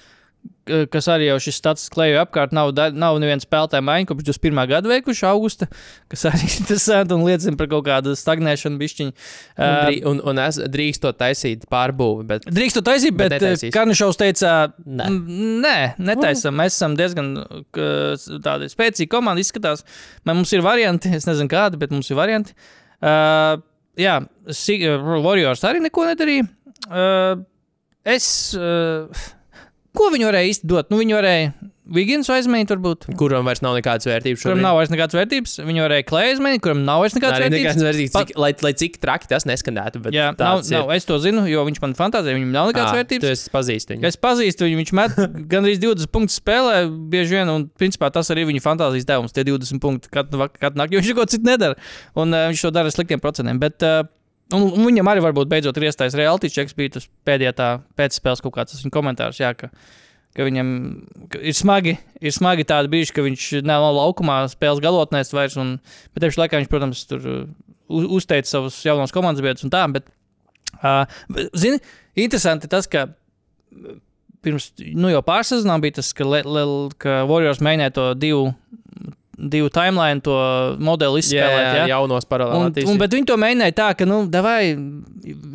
kas 0.64 1.08
arī 1.10 1.26
jau 1.30 1.38
šis 1.42 1.56
stats 1.58 1.88
klējo 1.92 2.20
apkārt, 2.22 2.52
nav, 2.54 2.70
nav 2.94 3.16
neviena 3.22 3.42
spēlētāja 3.42 3.82
maiņa, 3.82 4.06
kopš 4.10 4.26
21. 4.28 4.60
gada 4.70 4.90
veikuši 4.92 5.24
augusta, 5.26 5.66
kas 6.12 6.22
arī 6.30 6.42
ir 6.46 6.54
interesanti 6.62 7.16
un 7.16 7.24
liecina 7.26 7.58
par 7.58 7.70
kaut 7.72 7.84
kādu 7.88 8.14
stagnēšanu 8.18 8.78
bišķiņu. 8.82 9.12
Un, 9.12 9.62
Uh, 9.62 9.80
drī, 9.88 9.96
un, 10.08 10.20
un 10.32 10.38
es 10.42 10.58
drīkstu 10.72 11.10
taisīt 11.18 11.66
pārbūvi, 11.70 12.24
bet 12.28 12.46
Drīkst 12.46 12.78
to 12.78 12.82
taisīt, 12.86 13.16
Bet 13.18 13.34
bet. 13.36 13.64
Karnišovs 13.74 14.18
teica, 14.20 14.52
Nē. 14.86 15.06
"M, 15.10 15.18
nē, 15.64 15.76
netaisam. 15.98 16.54
Mēs 16.58 16.76
esam 16.78 16.94
diezgan 16.98 17.32
tādi 17.74 18.70
spēcīgi 18.72 19.08
komandi, 19.12 19.42
izskatās. 19.44 19.84
Mums 20.28 20.52
ir 20.56 20.62
varianti, 20.64 21.12
es 21.14 21.26
nezinu 21.28 21.50
kādi, 21.52 21.78
bet 21.82 21.90
mums 21.94 22.10
ir 22.10 22.16
varianti. 22.18 22.54
Uh, 23.02 23.58
jā, 23.98 24.20
Si- 24.50 24.80
Warriors 24.86 25.62
arī 25.68 25.80
neko 25.84 26.06
nedarīja. 26.08 26.48
Uh, 26.88 27.42
es. 28.04 28.54
Uh, 28.58 29.06
ko 29.96 30.10
viņi 30.14 30.26
varēja 30.30 30.50
īsti 30.54 30.68
dot? 30.72 30.90
Nu, 30.92 30.98
viņi 31.02 31.18
varēja 31.18 31.52
Vigins 31.92 32.28
aizmainīt, 32.30 32.70
varbūt. 32.70 33.04
kuram 33.18 33.44
vairs 33.44 33.60
nav 33.60 33.74
nekādas 33.76 34.06
vērtības 34.06 34.40
Kuram 34.40 34.54
šobrīd. 34.54 34.62
nav 34.64 34.76
vairs 34.78 34.92
nekādas 34.92 35.16
vērtības. 35.18 35.54
Viņi 35.66 35.82
varēja 35.82 36.04
Klēju 36.08 36.30
aizmainīt, 36.32 36.60
kuram 36.64 36.84
nav 36.86 37.00
vairs 37.02 37.16
nekādas 37.18 37.36
Arī 37.36 37.48
vērtības. 37.50 37.64
nekādas 37.66 37.84
vērtības, 37.88 38.12
Pat- 38.14 38.28
cik, 38.30 38.38
lai, 38.38 38.50
lai 38.62 38.72
cik 38.80 38.96
traki 39.02 39.28
tas 39.28 39.44
neskanētu. 39.50 40.00
Jā, 40.14 40.28
nav, 40.38 40.62
ir. 40.62 40.70
nav, 40.78 40.92
es 40.94 41.04
to 41.04 41.18
zinu, 41.20 41.42
jo 41.50 41.64
viņš 41.66 41.82
man 41.82 41.92
fantāzē, 41.98 42.32
viņam 42.38 42.54
nav 42.54 42.70
nekādas 42.70 42.94
Ā, 42.94 43.02
vērtības. 43.02 43.26
Tu 43.26 43.34
esi 43.34 43.50
pazīstams 43.52 43.98
viņu. 43.98 44.08
Es 44.08 44.16
pazīstu 44.16 44.64
viņu, 44.70 44.78
viņš 44.80 44.92
met 44.96 45.20
gandrīz 45.52 45.82
20 45.82 46.06
punktus 46.14 46.38
spēlē, 46.40 46.78
bieži 47.12 47.36
vien, 47.42 47.50
un 47.50 47.68
principā 47.76 48.08
tas 48.14 48.30
arī 48.32 48.46
viņa 48.48 48.62
fantāzijas 48.64 49.04
devums, 49.10 49.34
tie 49.36 49.44
20 49.44 49.82
punkti 49.82 50.08
katru, 50.08 50.48
katru 50.56 50.78
nakti, 50.80 50.96
jo 50.96 51.02
viņš 51.02 51.12
neko 51.12 51.28
citu 51.34 51.44
nedara. 51.50 51.76
Un 52.16 52.32
uh, 52.32 52.46
viņš 52.54 52.62
to 52.62 52.70
dara 52.78 52.88
ar 52.88 52.94
sliktiem 52.94 53.20
procentiem. 53.20 53.58
Bet, 53.60 53.82
uh, 53.82 54.06
un, 54.56 54.68
un 54.68 54.86
viņam 54.86 55.10
arī 55.12 55.22
varbūt 55.24 55.50
beidzot 55.50 55.78
ir 55.78 55.88
iestājis 55.88 56.16
reality 56.18 56.50
checks, 56.52 56.76
bija 56.76 56.96
tas 56.98 57.08
pēdējā 57.28 57.52
tā 57.58 57.68
pēcspēles 57.98 58.42
kaut 58.44 58.56
kāds 58.56 58.78
viņa 58.78 58.94
komentārs. 58.94 59.40
Jā, 59.42 59.52
ka, 59.58 59.70
ka 60.36 60.46
viņam 60.48 60.70
ir 61.40 61.56
smagi, 61.56 61.96
ir 62.20 62.34
smagi 62.34 62.66
tādi 62.68 62.92
brīži, 62.92 63.14
ka 63.16 63.24
viņš 63.26 63.48
nav 63.68 63.88
laukumā 63.96 64.42
spēles 64.52 64.82
galotnēs 64.84 65.34
vairs. 65.36 65.58
Un, 65.60 65.76
bet 66.14 66.26
tieši 66.26 66.42
laikā 66.44 66.62
viņš, 66.62 66.70
protams, 66.72 67.04
tur 67.10 67.28
uz- 67.32 68.08
uzteica 68.20 68.48
savus 68.48 68.78
jaunos 68.86 69.14
komandas 69.14 69.44
biedrus 69.44 69.66
un 69.66 69.74
tā. 69.74 69.84
Bet, 69.92 70.08
uh, 70.80 71.04
zini, 71.56 71.82
interesanti 72.18 72.70
tas, 72.72 72.90
ka 72.90 73.08
pirms 74.42 74.72
nu, 74.92 75.10
jau 75.12 75.22
pārsezonā 75.24 75.78
bija 75.82 76.00
tas, 76.00 76.10
ka, 76.16 76.26
le, 76.26 76.42
le, 76.42 76.64
ka 77.02 77.22
Warriors 77.30 77.62
mēģināja 77.62 77.94
to 77.98 78.06
divu, 78.18 78.50
divu 79.42 79.70
timeline, 79.74 80.22
to 80.22 80.36
modeli 80.78 81.18
Jā, 81.18 81.24
izspēlēt. 81.26 81.66
jā, 81.66 81.74
jā. 81.82 81.88
jaunos 81.96 82.24
Un, 82.26 82.30
paralēlus. 82.30 82.86
un, 82.86 83.00
bet 83.00 83.16
viņi 83.16 83.28
to 83.32 83.36
mēģināja 83.42 83.74
tā, 83.78 83.90
ka, 83.98 84.06
nu, 84.08 84.22
davai, 84.30 84.72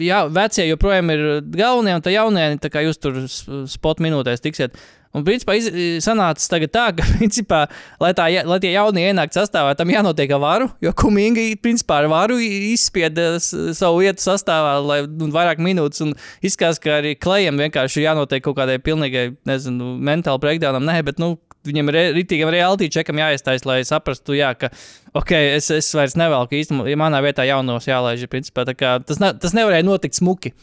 jā, 0.03 0.25
vecie 0.33 0.67
joprojām 0.67 1.13
ir 1.15 1.25
galvenie, 1.55 1.95
un 1.95 2.03
tā 2.05 2.13
jaunie, 2.13 2.49
tā 2.59 2.71
kā 2.73 2.83
jūs 2.85 2.99
tur 2.99 3.23
spot 3.71 4.03
minūtēs 4.03 4.43
tiksiet. 4.43 4.75
Un, 5.15 5.23
principā, 5.25 5.55
sanāca 6.03 6.59
tā, 6.67 6.83
ka, 6.93 7.05
principā, 7.17 7.63
lai, 8.03 8.11
tā, 8.13 8.27
lai 8.45 8.59
tie 8.61 8.73
jaunie 8.75 9.07
ienāktu 9.07 9.39
sastāvā, 9.39 9.71
tam 9.79 9.89
jānotiek 9.89 10.33
ar 10.35 10.41
varu, 10.43 10.67
jo 10.83 10.91
Kuminga, 10.93 11.41
principā, 11.63 12.03
ar 12.03 12.09
varu 12.11 12.37
izspieda 12.43 13.37
savu 13.39 14.03
vietu 14.03 14.21
sastāvā, 14.21 14.75
lai 14.83 14.99
nu, 15.07 15.31
vairāk 15.33 15.63
minūtes, 15.63 16.03
un 16.05 16.13
izskatās, 16.45 16.81
ka 16.83 16.99
arī 16.99 17.15
klējiem 17.17 17.63
vienkārši 17.63 18.03
jānotiek 18.03 18.43
kaut 18.45 18.59
kādai 18.59 18.77
pilnīgai, 18.83 19.29
nezinu, 19.47 19.95
mentāli 19.97 20.43
breakdownam, 20.43 20.85
nē, 20.85 20.99
bet, 21.07 21.23
nu, 21.23 21.37
viņam 21.67 21.91
ir 21.91 21.99
rītīgam 22.17 22.51
reality 22.53 22.89
čekam 22.93 23.19
jāiestājas, 23.21 23.65
lai 23.67 23.81
saprastu, 23.87 24.35
jā, 24.37 24.53
ka, 24.59 24.71
ok, 25.17 25.33
es, 25.57 25.69
es 25.75 25.91
vairs 25.97 26.17
nevelku 26.19 26.59
īstenībā, 26.59 26.87
ja 26.91 26.99
manā 26.99 27.21
vietā 27.25 27.45
jaunos 27.47 27.89
jālaiž, 27.89 28.27
principā, 28.31 28.67
kā 28.77 28.97
tas, 29.05 29.21
ne, 29.23 29.33
tas 29.39 29.55
nevarēja 29.57 29.87
notikt 29.87 30.19
smuki. 30.19 30.53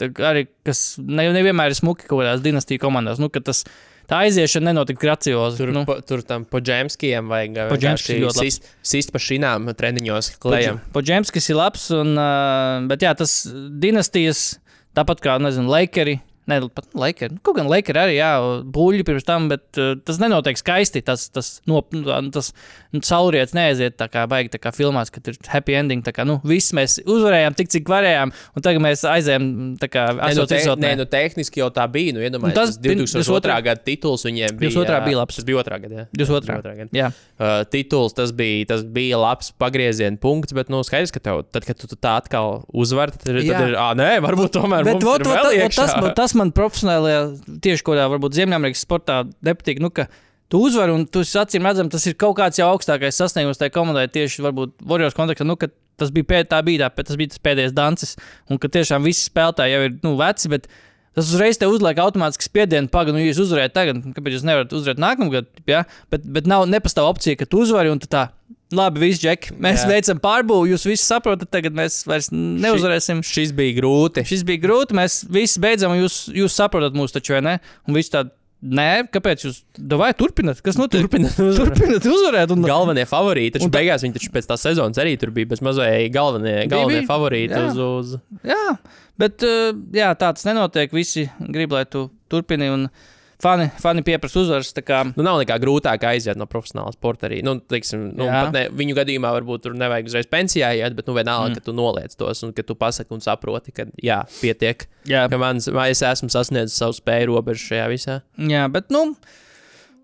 Tā 0.00 0.08
arī, 0.24 0.46
kas 0.66 0.94
ne, 1.00 1.26
nevienmēr 1.34 1.72
ir 1.72 1.78
smuki 1.78 2.06
kaut 2.08 2.22
kādās 2.22 2.44
dinastiju 2.44 2.80
komandās, 2.82 3.20
nu, 3.22 3.28
tas, 3.44 3.64
tā 4.10 4.22
aiziešana 4.26 4.70
nenotika 4.70 5.02
graciozi. 5.04 5.60
Tur, 5.60 5.72
nu, 5.74 5.84
pa, 5.88 5.98
tur 6.06 6.24
tam 6.26 6.46
džemskiem 6.48 7.30
vajag 7.32 7.60
labs. 8.26 8.40
sist, 8.40 8.72
sist 8.94 9.12
pa 9.14 9.20
šīm 9.22 9.70
treniņos 9.78 10.32
klējam. 10.42 10.80
Podžemskis 10.94 11.52
ir 11.52 11.60
labs, 11.60 11.86
un, 11.96 12.16
bet 12.90 13.04
jā, 13.04 13.14
tas 13.18 13.42
dinastijas, 13.82 14.44
tāpat 14.96 15.22
kā, 15.24 15.38
nezinu, 15.42 15.70
Lakeri, 15.72 16.18
Nē, 16.50 16.56
pat 16.74 16.88
Lakers. 16.98 17.36
Kaut 17.46 17.54
gan 17.60 17.68
Lakers 17.70 18.00
arī, 18.02 18.16
jā, 18.18 18.30
buļļi 18.74 19.04
pirms 19.06 19.26
tam, 19.28 19.44
bet 19.52 19.78
uh, 19.78 19.92
tas 20.02 20.18
nenotiek 20.18 20.58
skaisti. 20.58 21.02
Tas, 21.06 21.28
tas, 21.30 21.52
no, 21.70 21.78
tas 22.34 22.52
nu, 22.90 23.00
saulrietis 23.06 23.54
neaiziet 23.54 23.94
tā 24.00 24.08
kā 24.10 24.24
baigi, 24.30 24.50
tā 24.56 24.58
kā 24.62 24.72
filmās, 24.74 25.12
kad 25.14 25.30
ir 25.30 25.38
happy 25.52 25.76
ending. 25.78 26.02
Kā, 26.02 26.26
nu, 26.26 26.40
viss 26.42 26.74
mēs 26.74 26.98
uzvarējām 27.06 27.54
tik, 27.58 27.70
cik 27.72 27.86
varējām, 27.92 28.32
un 28.56 28.64
tagad 28.66 28.82
mēs 28.82 29.04
aizējām, 29.06 29.46
tā 29.82 29.86
kā, 29.92 30.08
Nē, 30.18 30.32
nu, 30.34 30.42
esot 30.42 30.50
te, 30.50 30.60
izotnē. 30.64 30.90
nē, 30.90 30.98
nu, 31.02 31.06
tehniski 31.06 31.62
jau 31.62 31.70
tā 31.74 31.86
bija. 31.90 32.16
Nu, 32.18 32.26
Nu, 32.32 32.50
tas 32.50 32.72
tas 32.74 32.78
bin- 32.82 32.98
2002. 33.04 33.22
22. 33.22 33.62
gada 33.62 33.80
tituls 33.86 34.24
viņiem 34.26 34.56
bija. 34.58 34.70
22. 34.72 34.96
jā, 34.98 35.04
bija 35.06 35.18
labs. 35.20 35.36
Tas 35.38 35.46
bija 35.46 35.60
otrā 35.62 35.78
gada. 35.82 35.94
jā. 35.94 36.06
22. 36.16 36.40
Tas 36.42 36.48
bija 36.48 36.62
otrā 36.62 36.74
gada. 36.82 36.90
Jā, 36.96 37.12
Uh, 37.42 37.64
tituls 37.66 38.12
tas 38.14 38.30
bija, 38.30 38.66
tas 38.70 38.84
bija 38.86 39.18
labs 39.18 39.48
pagrieziena 39.58 40.14
punkts, 40.20 40.52
bet, 40.54 40.68
nu, 40.70 40.78
skaidrs, 40.86 41.10
ka 41.10 41.18
tev, 41.18 41.40
tad, 41.50 41.64
kad 41.66 41.74
tu, 41.80 41.88
tu 41.90 41.96
tā 41.98 42.12
atkal 42.20 42.60
uzvari, 42.70 43.10
tad, 43.16 43.32
tad 43.34 43.64
ir, 43.66 43.74
ah, 43.74 43.94
nē, 43.98 44.20
varbūt 44.22 44.52
tomēr 44.54 44.84
Bet 44.86 45.02
vot, 45.02 45.24
vot, 45.26 45.48
vot 45.48 45.74
tas, 45.74 45.96
tas 46.14 46.34
man 46.42 46.52
profesionālajā, 46.56 47.22
tieši 47.64 47.86
kādā 47.86 48.04
varbūt 48.12 48.36
Ziemeļamerikas 48.36 48.84
sportā 48.84 49.22
nepatīk. 49.46 49.80
Nu, 49.82 49.92
ka 49.94 50.08
tu 50.52 50.60
uzvari 50.66 50.92
un 50.92 51.06
tu 51.08 51.24
acīm 51.24 51.64
redzams, 51.68 51.94
tas 51.94 52.06
ir 52.10 52.18
kaut 52.20 52.36
kāds 52.40 52.60
jau 52.60 52.68
augstākais 52.74 53.16
sasniegums 53.16 53.60
tajā 53.60 53.72
komandai 53.72 54.08
tieši 54.12 54.44
varbūt 54.44 54.76
Warriors 54.88 55.16
kontekstā. 55.16 55.48
Nu, 55.48 55.56
tas 55.56 56.12
bija, 56.14 56.28
pēd, 56.34 56.54
bija 56.66 56.88
tā, 56.88 57.04
tas 57.08 57.18
bija 57.20 57.32
tas 57.32 57.42
pēdējais 57.44 57.76
dancis, 57.76 58.16
un 58.50 58.60
ka 58.60 58.70
tiešām 58.72 59.06
visi 59.06 59.28
spēlētāji 59.30 59.76
jau 59.76 59.84
ir 59.88 60.00
nu, 60.04 60.16
veci. 60.20 60.50
Bet, 60.52 60.68
Tas 61.12 61.28
uzreiz 61.28 61.58
te 61.60 61.68
uzliek 61.68 61.98
automātiski 62.00 62.46
spiedienu, 62.46 62.88
pagaidi, 62.88 63.18
nu, 63.18 63.24
jūs 63.26 63.42
uzvarējat 63.44 63.74
tagad, 63.76 63.98
kāpēc 64.16 64.38
jūs 64.38 64.46
nevarat 64.48 64.70
uzvarēt 64.72 65.00
nākamgad? 65.02 65.50
Ja? 65.68 65.82
Bet, 66.08 66.24
bet 66.24 66.48
nav 66.48 66.64
nepastāv 66.72 67.10
opcija, 67.10 67.36
ka 67.36 67.44
tu 67.44 67.60
uzvari 67.66 67.92
un 67.92 68.00
tā. 68.00 68.30
Labi, 68.72 69.02
viss, 69.04 69.20
Džek. 69.22 69.50
Mēs 69.62 69.82
Jā. 69.84 69.88
veicam 69.92 70.20
pārbūvi, 70.22 70.72
jūs 70.72 70.86
visi 70.88 71.04
saprotat, 71.04 71.50
tagad 71.52 71.74
mēs 71.76 72.00
vairs 72.08 72.30
neuzvarēsim. 72.32 73.20
Šis 73.26 73.52
bija 73.56 73.76
grūti. 73.80 74.24
Šis 74.28 74.44
bija 74.48 74.62
grūti. 74.64 74.96
Mēs 74.98 75.22
visi 75.32 75.60
beidzam, 75.62 75.92
un 75.96 76.04
jūs, 76.04 76.22
jūs 76.36 76.56
saprotat 76.56 76.96
mūsu 76.96 77.18
taču, 77.18 77.36
vai 77.36 77.42
ne? 77.44 77.54
Un 77.88 77.98
viss 77.98 78.12
tādi, 78.12 78.32
nē, 78.62 78.88
kāpēc 79.12 79.44
jūs 79.46 79.60
vai 80.00 80.10
turpināt? 80.16 80.60
Kas 80.64 80.78
notiek? 80.80 81.04
Turpināt 81.04 81.36
uzvarēt. 81.42 81.76
Turpināt 81.76 82.08
uzvarēt. 82.08 82.56
Un, 82.56 82.66
Galvenie 82.68 83.06
favorīti. 83.10 83.56
Taču 83.58 83.68
Un 83.68 83.74
beigās 83.74 84.04
viņi 84.06 84.16
taču 84.18 84.32
pēc 84.34 84.50
tās 84.52 84.64
sezonas 84.68 85.00
arī 85.02 85.16
tur 85.20 85.32
bija 85.34 85.50
bezmazliet 85.52 86.12
galvenie, 86.14 86.58
galvenie 86.72 87.02
bija. 87.02 87.08
favorīti 87.10 87.58
Jā. 87.58 87.64
uz, 87.68 87.80
uz. 87.82 88.12
jā, 88.46 88.62
bet 89.20 89.44
uh, 89.48 89.72
jā, 89.94 90.12
tā 90.16 90.32
tas 90.36 90.46
nenotiek. 90.48 90.94
Visi 90.96 91.28
grib, 91.52 91.74
lai 91.76 91.84
tu 91.90 92.06
turpini. 92.32 92.70
Un 92.72 92.86
fani, 93.42 93.66
fani 93.82 94.02
pieprasa 94.06 94.40
uzvaras. 94.40 94.72
kā- 94.86 95.12
Nu, 95.16 95.22
nav 95.26 95.40
nekā 95.42 95.56
grūtāka 95.62 96.12
aiziet 96.12 96.38
no 96.38 96.46
profesionāla 96.46 96.92
sporta 96.94 97.28
arī. 97.28 97.42
Nu, 97.42 97.56
teiksim, 97.60 98.12
nu, 98.16 98.28
ne, 98.54 98.68
viņu 98.70 98.94
gadījumā 98.96 99.32
varbūt 99.40 99.62
tur 99.66 99.74
nevajag 99.74 100.06
uzreiz 100.10 100.26
pensijā 100.30 100.70
iet, 100.78 100.94
bet 100.94 101.06
nu, 101.06 101.14
vienalga, 101.14 101.50
mm. 101.50 101.54
ka 101.58 101.60
tu 101.66 101.72
noliec 101.76 102.14
tos 102.16 102.42
un 102.46 102.52
ka 102.52 102.62
tu 102.62 102.74
pasaki 102.78 103.12
un 103.12 103.20
saproti, 103.20 103.74
ka 103.74 103.86
jā, 104.02 104.22
pietiek. 104.40 104.86
Jā, 105.10 105.28
Ka 105.28 105.38
mans, 105.38 105.66
es 105.68 106.02
esmu 106.02 106.30
sasniedzis 106.30 106.78
savu 106.78 106.94
spēju 106.96 107.32
robežu 107.34 107.72
šajā 107.74 107.86
visā. 107.90 108.22
jā, 108.38 108.64
bet 108.72 108.90
nu, 108.90 109.16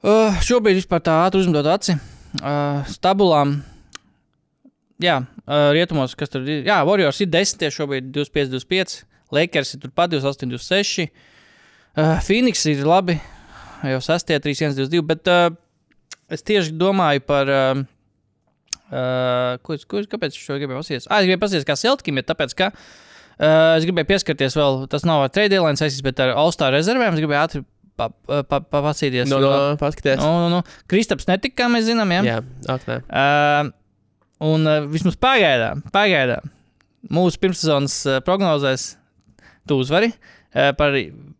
uh, 0.02 0.38
šobrīd 0.42 0.82
vispār 0.82 1.00
tā 1.00 1.18
ātri 1.26 1.44
uzmedot 1.44 1.66
aci. 1.78 1.98
Uh, 2.42 2.84
stabulām. 2.90 3.62
Jā, 5.00 5.20
uh, 5.46 5.70
rietumos, 5.72 6.16
kas 6.18 6.28
tur 6.28 6.42
ir. 6.42 6.64
Jā, 6.66 6.82
Warriors 6.84 7.20
ir 7.22 7.30
10, 7.30 7.70
šobrīd 7.70 8.10
25, 8.12 8.50
25. 8.50 9.04
Lakers 9.30 9.74
ir 9.76 9.80
turpat 9.80 10.10
28, 10.10 10.48
26. 10.50 11.08
Uh, 11.98 12.18
Phoenix 12.22 12.62
ir 12.70 12.84
labi, 12.86 13.16
jau 13.82 13.98
6, 14.06 14.28
3, 14.38 14.54
1, 14.68 14.76
2, 14.78 14.86
2. 14.92 15.02
Bet 15.08 15.30
uh, 15.32 15.48
es 16.30 16.44
tieši 16.46 16.76
domāju 16.78 17.24
par. 17.26 17.50
Uh, 17.50 17.80
uh, 18.92 19.56
ko, 19.66 19.74
ko, 19.90 20.04
kāpēc 20.14 20.36
es 20.36 20.42
šo 20.44 20.58
gribēju 20.60 20.82
pasīties? 20.82 21.08
Ah, 21.10 21.22
es 21.22 21.26
gribēju 21.28 21.42
pasīties, 21.46 21.66
kā 21.68 21.76
Celtikim 21.80 22.20
ir, 22.20 22.26
tāpēc, 22.28 22.54
ka 22.58 22.70
uh, 22.70 23.74
es 23.78 23.86
gribēju 23.88 24.10
pieskarties 24.12 24.56
vēl, 24.58 24.84
tas 24.92 25.06
nav 25.08 25.24
ar 25.26 25.32
trade 25.34 25.50
deadline 25.56 25.80
saistīts, 25.80 26.04
bet 26.06 26.22
ar 26.22 26.36
All-Star 26.38 26.70
rezervēm. 26.76 27.16
Es 27.18 27.24
gribēju 27.24 27.40
ātri 27.42 27.64
pa, 27.98 28.10
pa, 28.12 28.42
pa, 28.46 28.60
pa, 28.62 28.84
pasīties. 28.90 29.26
No, 29.30 29.40
jo- 29.42 29.50
no, 29.50 29.74
paskaties. 29.80 30.22
Nu, 30.22 30.30
nu, 30.44 30.52
nu. 30.58 30.62
Kristaps 30.90 31.26
netika, 31.30 31.64
kā 31.64 31.72
mēs 31.72 31.88
zinām. 31.90 32.14
Ja? 32.14 32.22
Jā, 32.28 32.38
ak, 32.76 32.86
nē. 32.86 33.00
Uh, 33.10 33.72
un 34.52 34.70
uh, 34.70 34.84
vismaz 34.86 35.18
pagaidām, 35.18 35.82
pagaidām 35.94 36.46
mūsu 37.14 37.40
pirmssezonas 37.42 37.98
uh, 38.06 38.20
prognozēs 38.26 38.92
tu 39.68 39.80
uzvari 39.82 40.12
uh, 40.12 40.70
par, 40.78 40.94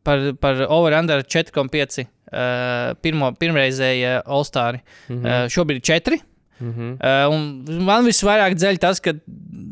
par, 0.09 0.25
par 0.41 0.65
over-under 0.69 1.21
4,5. 1.25 2.07
Uh, 2.29 2.93
pirmo, 3.01 3.31
pirmreizēji 3.41 4.03
uh, 4.05 4.19
All-Star. 4.27 4.77
Mm 5.09 5.15
Mhm. 5.15 5.25
-hmm. 5.27 5.45
uh, 5.45 5.49
šobrīd 5.55 5.79
ir 5.81 5.85
4. 5.91 6.19
Mm 6.61 6.73
-hmm. 6.75 6.91
Uh, 6.99 7.85
man 7.87 8.05
visvairāk 8.05 8.57
dzeļ 8.59 8.79
tas, 8.83 9.01
ka 9.01 9.13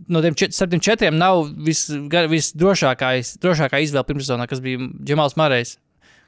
no 0.08 0.20
tiem 0.22 0.34
čet, 0.34 0.54
starp 0.54 0.70
tiem 0.70 0.80
četriem 0.80 1.16
nav 1.18 1.48
vis, 1.66 1.90
gar- 2.08 2.28
visdrošākā 2.30 3.18
iz- 3.18 3.36
drošākā 3.42 3.80
izvēle 3.82 4.04
pirmssezonā, 4.06 4.46
kas 4.46 4.60
bija 4.60 4.78
Džemals 5.04 5.36
Marais. 5.36 5.78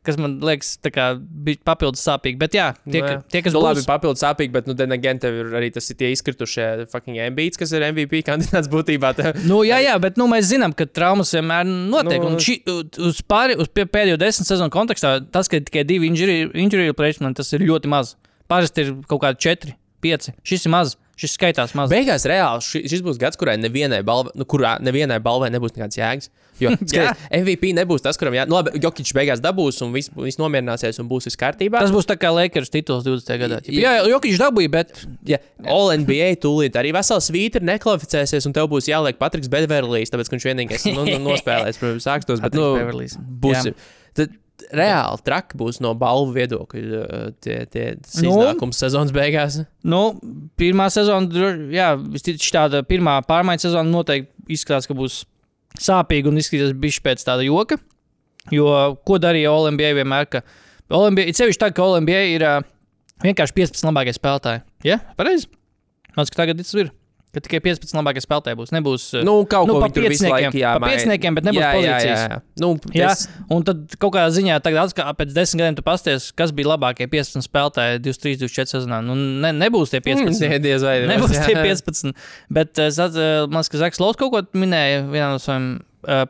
Kas 0.08 0.16
man 0.20 0.38
liekas, 0.44 0.72
tā 0.80 0.92
kā 0.94 1.10
bija 1.18 1.60
papildus 1.68 2.02
sāpīgi. 2.06 2.38
Bet 2.40 2.56
jā, 2.56 2.70
tie, 2.88 3.02
Nē. 3.02 3.08
ka, 3.08 3.28
tie 3.34 3.42
kas 3.44 3.56
nu, 3.56 3.60
labi, 3.64 3.82
būs, 3.82 3.88
papildus 3.90 4.24
sāpīgi, 4.24 4.54
bet, 4.54 4.70
nu, 4.70 4.76
then 4.78 4.94
again, 4.96 5.20
tev 5.20 5.36
ir 5.42 5.52
arī 5.60 5.68
tas 5.74 5.88
ir 5.92 5.98
tie 6.00 6.10
izkritušie 6.14 6.88
fucking 6.92 7.20
ambīts, 7.26 7.60
kas 7.60 7.74
ir 7.76 7.84
MVP 7.90 8.22
kandidāts 8.28 8.70
būtībā. 8.72 9.12
Tev... 9.18 9.42
Nu, 9.48 9.60
jā, 9.68 9.82
jā, 9.84 9.98
bet 10.02 10.16
nu, 10.20 10.30
mēs 10.32 10.48
zinām, 10.52 10.72
ka 10.76 10.88
traumas 10.88 11.34
vienmēr 11.36 11.68
notiek. 11.68 12.22
Nu, 12.24 12.38
Nu, 12.38 12.42
ši, 12.42 12.60
uz, 13.02 13.20
pāri, 13.26 13.56
uz 13.58 13.70
pēdējo 13.74 14.18
desmit 14.20 14.48
sezonu 14.48 14.72
kontekstā 14.72 15.16
tas, 15.32 15.50
ka 15.50 15.60
tikai 15.64 15.84
divi 15.88 16.10
injury 16.10 16.46
injury 16.54 16.88
replacement, 16.90 17.38
tas 17.38 17.50
ir 17.56 17.64
ļoti 17.66 17.90
maz. 17.90 18.14
Parasti 18.50 18.84
ir 18.84 18.94
kaut 19.10 19.22
kādi 19.24 19.42
četri, 19.44 19.74
pieci. 20.04 20.34
Šis 20.46 20.66
ir 20.68 20.74
maz. 20.74 20.94
Šis 21.18 21.34
skaitās 21.34 21.72
maz. 21.74 21.90
Beigās 21.90 22.22
reāli 22.30 22.62
ši, 22.62 22.84
šis 22.92 23.02
būs 23.02 23.18
gads, 23.18 23.38
kurai 23.38 23.56
nevienai 23.58 24.04
balvai, 24.06 24.30
nu, 24.38 24.46
kurā 24.46 24.76
nevienai 24.82 25.18
balvai 25.22 25.48
nebūs 25.50 25.74
nekāds 25.74 25.98
jēgas. 25.98 26.30
Jo 26.58 26.70
Jā. 26.74 26.78
skaties, 26.78 27.24
MVP 27.40 27.72
nebūs 27.74 28.04
tas, 28.04 28.18
kuram 28.18 28.36
jā, 28.38 28.44
nu, 28.46 28.56
labi, 28.58 28.78
Jokic 28.82 29.10
beigās 29.14 29.42
dabūs 29.42 29.80
un 29.86 29.90
viss, 29.94 30.12
viss 30.14 30.38
nomierināsies 30.38 30.98
un 31.02 31.10
būs 31.10 31.26
viss 31.26 31.38
kārtībā. 31.38 31.82
Tas 31.82 31.94
būs 31.94 32.06
tā 32.06 32.18
kā 32.18 32.30
Lakers 32.34 32.70
tituls 32.74 33.06
20. 33.06 33.34
gadā. 33.42 33.60
Jā, 33.66 33.98
jā 33.98 34.08
Jokic 34.14 34.38
dabūja, 34.38 34.72
bet 34.78 35.06
Ja 35.28 35.40
All 35.66 35.90
NBA 35.98 36.36
tūlīt 36.42 36.76
arī 36.78 36.92
vesels 36.94 37.28
svītri 37.30 37.66
nekvalificēsies, 37.66 38.46
un 38.48 38.54
tev 38.56 38.70
būs 38.70 38.88
jāliek 38.90 39.18
Patriks 39.18 39.50
Bedverlijs, 39.52 40.12
tāpēc, 40.14 40.30
ka 40.30 40.38
viņš 40.38 40.46
vienīgais 40.52 40.86
nu, 40.94 41.06
nu, 41.08 41.18
nospēlēs, 41.28 41.80
protams, 41.82 42.06
sākstos. 42.06 42.42
Bet, 42.44 42.54
nu, 42.54 42.76
būs. 43.42 43.70
Jā. 43.70 43.74
Tad 44.18 44.38
reāli 44.74 45.22
traki 45.24 45.58
būs 45.58 45.80
no 45.84 45.94
balvu 45.98 46.34
viedokļa 46.36 47.02
tie, 47.44 47.56
tie 47.72 47.84
Nu? 48.22 48.32
iznākums 48.32 48.80
sezonas 48.80 49.12
beigās. 49.14 49.60
nu, 49.84 50.02
pirmā 50.60 50.88
sezona, 50.92 51.48
jā, 51.72 51.90
tāda 52.52 52.82
pirmā 52.86 53.18
pārmaiņu 53.28 53.64
sezona 53.68 53.88
noteikti 53.90 54.54
izskatās, 54.58 54.88
ka 54.88 54.96
būs 54.98 55.22
sāpīga 55.78 56.30
un 56.30 56.40
izskatās 56.40 56.74
bišķi 56.76 57.04
pēc 57.04 57.24
tāda 57.24 57.46
joka. 57.46 57.78
Jo 58.52 58.96
ko 59.04 59.18
darīja 59.20 59.52
Olimpija 59.52 59.94
vienmēr? 59.98 60.28
Ka 60.32 60.42
Olimpija, 60.96 61.28
it 61.28 61.36
sevišķi 61.36 61.60
tā, 61.60 61.72
ka 61.76 61.84
Olimpija 61.84 62.22
ir 62.32 62.44
vienkārši 63.24 63.56
15 63.60 63.88
labākie 63.90 64.14
spēlētāji. 64.16 64.64
Jā, 64.86 64.96
ja? 64.96 65.16
pareizi. 65.18 65.50
Man 66.16 66.24
liekas, 66.24 66.32
ka 66.32 66.40
tagad 66.42 66.62
tas 66.62 66.72
ir. 66.74 66.88
Ka 67.38 67.44
tikai 67.46 67.60
15 67.62 67.94
labākie 67.94 68.22
spēlētāji 68.24 68.58
būs. 68.58 68.72
Nebūs, 68.74 69.04
uh, 69.20 69.22
Nu, 69.22 69.36
kaut 69.46 69.68
Nu, 69.70 69.76
ko 69.78 69.82
pa 69.84 69.88
tur 69.94 70.08
visu 70.10 70.26
laiku 70.26 70.50
pa 70.50 70.58
jāmaina. 70.58 70.90
piecniekiem, 70.90 71.38
bet 71.38 71.46
nebūs 71.46 71.62
jā, 71.62 71.68
jā, 71.70 71.78
pozīcijas. 71.78 72.18
jā, 72.18 72.28
jā. 72.34 72.40
Nu, 72.58 72.70
Jā, 72.98 73.10
es, 73.14 73.28
un 73.54 73.62
tad 73.68 73.94
kaut 74.02 74.12
kādā 74.16 74.28
ziņā, 74.34 74.58
tagad, 74.64 74.88
atskā, 74.88 75.06
pēc 75.20 75.32
desmit 75.36 75.62
gadiem, 75.62 75.76
tu 75.78 75.84
pasties, 75.86 76.28
kas 76.34 76.50
bija 76.52 76.72
labākie 76.74 77.06
15 77.06 77.46
spēlētāji 77.46 78.02
23, 78.02 78.40
24 78.42 78.74
sezonā. 78.74 78.98
Nu, 79.06 79.14
ne, 79.14 79.54
nebūs 79.54 79.94
tie 79.94 80.00
15. 80.02 80.42
Mm, 80.50 80.62
diez 80.66 80.82
vai 80.82 80.96
Nebūs 81.06 81.36
jā. 81.38 81.46
tie 81.46 81.54
15. 81.62 82.12
Bet 82.50 82.78
es 82.82 82.98
atceros, 82.98 83.70
ka 83.70 83.84
Zaks 83.86 84.00
Lots 84.02 84.18
kaut 84.18 84.34
ko 84.34 84.42
minēja 84.58 85.04
vienā 85.06 85.30
no 85.36 85.38
saviem 85.38 85.78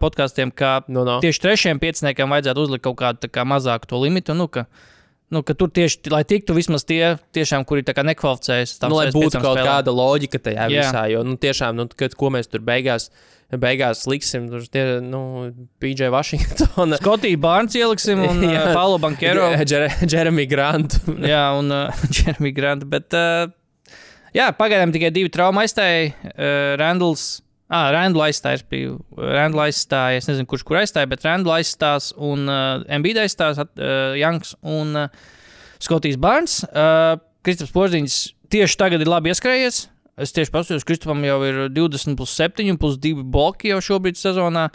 podkāstiem, 0.01 0.51
ka 0.55 0.83
Nu, 0.89 1.05
no. 1.05 1.19
tieši 1.23 1.41
trešajam 1.45 1.79
pieciniekam 1.83 2.31
vajadzētu 2.33 2.63
uzlikt 2.65 2.85
kaut 2.87 2.97
kādu 3.01 3.29
kā, 3.31 3.45
mazāku 3.49 3.87
to 3.91 3.99
limitu. 4.01 4.35
Nu, 4.35 4.49
ka, 4.49 4.65
nu, 5.35 5.43
tur 5.61 5.71
tieši, 5.75 6.09
lai 6.13 6.23
tiktu 6.29 6.55
vismaz 6.57 6.85
tie, 6.89 7.17
tiešām, 7.37 7.65
kuri 7.69 7.83
nekvalificējas. 8.07 8.77
Nu, 8.87 8.97
lai 8.99 9.09
65 9.11 9.17
būtu 9.19 9.41
kaut 9.43 9.59
spēlēm. 9.59 9.69
kāda 9.69 9.95
loģika 9.95 10.41
tajā 10.47 10.69
Jā. 10.73 10.85
visā. 10.87 11.03
Jo, 11.13 11.25
nu, 11.27 11.37
tiešām, 11.41 11.77
nu, 11.77 11.89
kad, 11.99 12.15
ko 12.19 12.31
mēs 12.35 12.49
tur 12.49 12.63
beigās, 12.65 13.11
beigās 13.53 14.07
liksim, 14.09 14.49
tur 14.53 14.65
tie, 14.73 14.85
nu, 15.05 15.51
PJ 15.83 16.09
Washington, 16.15 16.97
Skotiju 17.01 17.41
Bārns 17.45 17.77
ieliksim 17.79 18.25
un 18.25 18.41
Jā. 18.49 18.71
uh, 18.71 18.75
Paulo 18.77 19.01
Bankero. 19.03 19.51
Jer 19.71 19.89
Jeremy 20.05 20.47
Grant. 20.49 21.01
jā, 21.25 21.45
un 21.59 21.73
uh, 21.73 22.07
Jeremy 22.13 22.53
Grant. 22.57 22.87
Bet, 22.89 23.13
uh, 23.17 23.49
jā, 24.37 24.49
pagaidām 24.57 24.93
tikai 24.97 25.13
divi 25.15 25.33
trauma 25.33 25.65
aizstāja. 25.67 26.13
Uh, 26.33 26.75
Randls. 26.81 27.29
Ah, 27.69 27.91
Randla 27.93 28.31
aizstājas. 28.31 28.65
Randla 29.13 29.69
aizstāja. 29.69 30.23
Es 30.23 30.29
nezinu, 30.31 30.49
kurš 30.49 30.65
kur 30.65 30.81
aizstāja, 30.81 31.09
bet 31.11 31.25
Randla 31.27 31.59
aizstās 31.61 32.15
un 32.17 32.49
uh, 32.49 32.81
MBD 32.89 33.21
aizstās 33.27 33.61
uh, 33.61 33.69
Janks 34.17 34.55
un 34.65 34.97
uh, 34.97 35.27
Skotijas 35.85 36.17
Bārns. 36.21 36.63
Uh, 36.73 37.21
Kristaps 37.45 37.75
Porziņš 37.75 38.17
tieši 38.53 38.81
tagad 38.81 39.05
ir 39.05 39.11
labi 39.13 39.35
ieskrējies. 39.35 39.83
Es 40.19 40.33
tieši 40.35 40.51
paskatījos, 40.51 40.83
ka 40.83 40.91
Kristupam 40.91 41.21
jau 41.23 41.37
ir 41.47 41.61
20 41.77 42.17
plus 42.19 42.33
7 42.41 42.81
plus 42.81 42.97
2 43.05 43.23
bloki 43.23 43.71
jau 43.71 43.83
šobrīd 43.85 44.19
sezonā. 44.19 44.67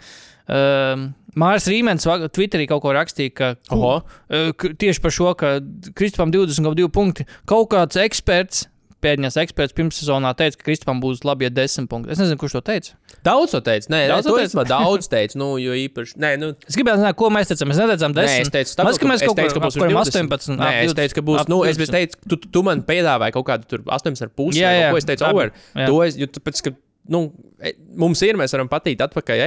Uh, 0.44 1.10
Mārcis 1.40 1.72
Rīmens 1.72 2.06
Twitterī 2.06 2.68
kaut 2.70 2.84
ko 2.84 2.94
rakstīja, 2.94 3.34
ka 3.34 3.50
Oho. 3.74 3.96
Uh, 4.30 4.54
tieši 4.54 5.02
par 5.02 5.12
šo, 5.12 5.32
ka 5.40 5.56
Kristupam 5.98 6.30
20,2 6.32 6.86
punkti. 6.94 7.26
Kaut 7.50 7.72
kāds 7.74 7.98
eksperts 8.00 8.68
pēdējais 9.04 9.36
eksperts 9.44 9.76
pirmssezonā 9.76 10.32
teica, 10.38 10.58
ka 10.60 10.66
Kristupam 10.70 11.00
būs 11.02 11.20
labi, 11.28 11.46
ja 11.46 11.52
10 11.54 11.86
punkti. 11.90 12.12
Es 12.14 12.20
nezinu, 12.22 12.38
kurš 12.40 12.56
to 12.58 12.62
teica. 12.64 12.96
Daudz 13.24 13.52
to 13.54 13.60
teicu. 13.64 13.90
Nē, 13.92 14.00
Daudz 14.10 14.26
to 14.28 14.34
teicu. 14.40 14.64
Daudz 14.68 15.08
teicu. 15.12 15.38
Nu, 15.40 15.48
jo 15.62 15.76
īpaši. 15.78 16.16
Nē, 16.20 16.32
nu, 16.40 16.50
Es 16.68 16.76
gribēju 16.78 17.02
zināt, 17.02 17.16
ko 17.20 17.30
mēs 17.32 17.52
teicām. 17.52 17.70
Mēs 17.72 17.80
neteicām 17.84 18.16
10. 18.16 18.32
Nē, 18.32 18.40
es 18.44 18.52
teicu, 18.54 18.76
Maz, 18.88 18.98
ka 19.00 19.08
mēs 19.12 19.24
kaut 19.24 19.36
teicu, 19.38 19.54
kur 19.54 19.62
ka 19.62 19.68
būs 19.68 19.78
apmēram 19.78 20.00
18. 20.02 20.32
18. 20.34 20.58
Nē, 20.60 20.72
es 20.82 20.92
20, 20.92 20.98
teicu, 21.00 21.18
ka 21.20 21.26
būs. 21.30 21.40
ap 21.44 21.52
Nu, 21.52 21.60
es 21.68 21.78
20. 21.80 21.94
teicu, 21.94 22.18
tu, 22.32 22.40
tu 22.56 22.64
man 22.66 22.82
piedāvāji 22.88 23.36
kaut 23.36 23.46
kādu 23.52 23.68
tur 23.70 23.84
18,5. 23.86 24.58
Jā, 24.58 24.72
jā, 24.80 24.90
Ko 24.90 25.00
es 25.00 25.08
teicu, 25.08 25.28
over. 25.30 25.52
jā. 25.76 25.86
To 25.88 26.02
es, 26.04 26.18
jo 26.20 26.28
tāpēc, 26.38 26.62
ka, 26.66 26.74
nu, 27.12 27.20
e, 27.60 27.74
mums 28.00 28.22
ir, 28.24 28.38
mēs 28.40 28.54
varam 28.56 28.68
patīt 28.72 29.02
atpakaļ 29.04 29.42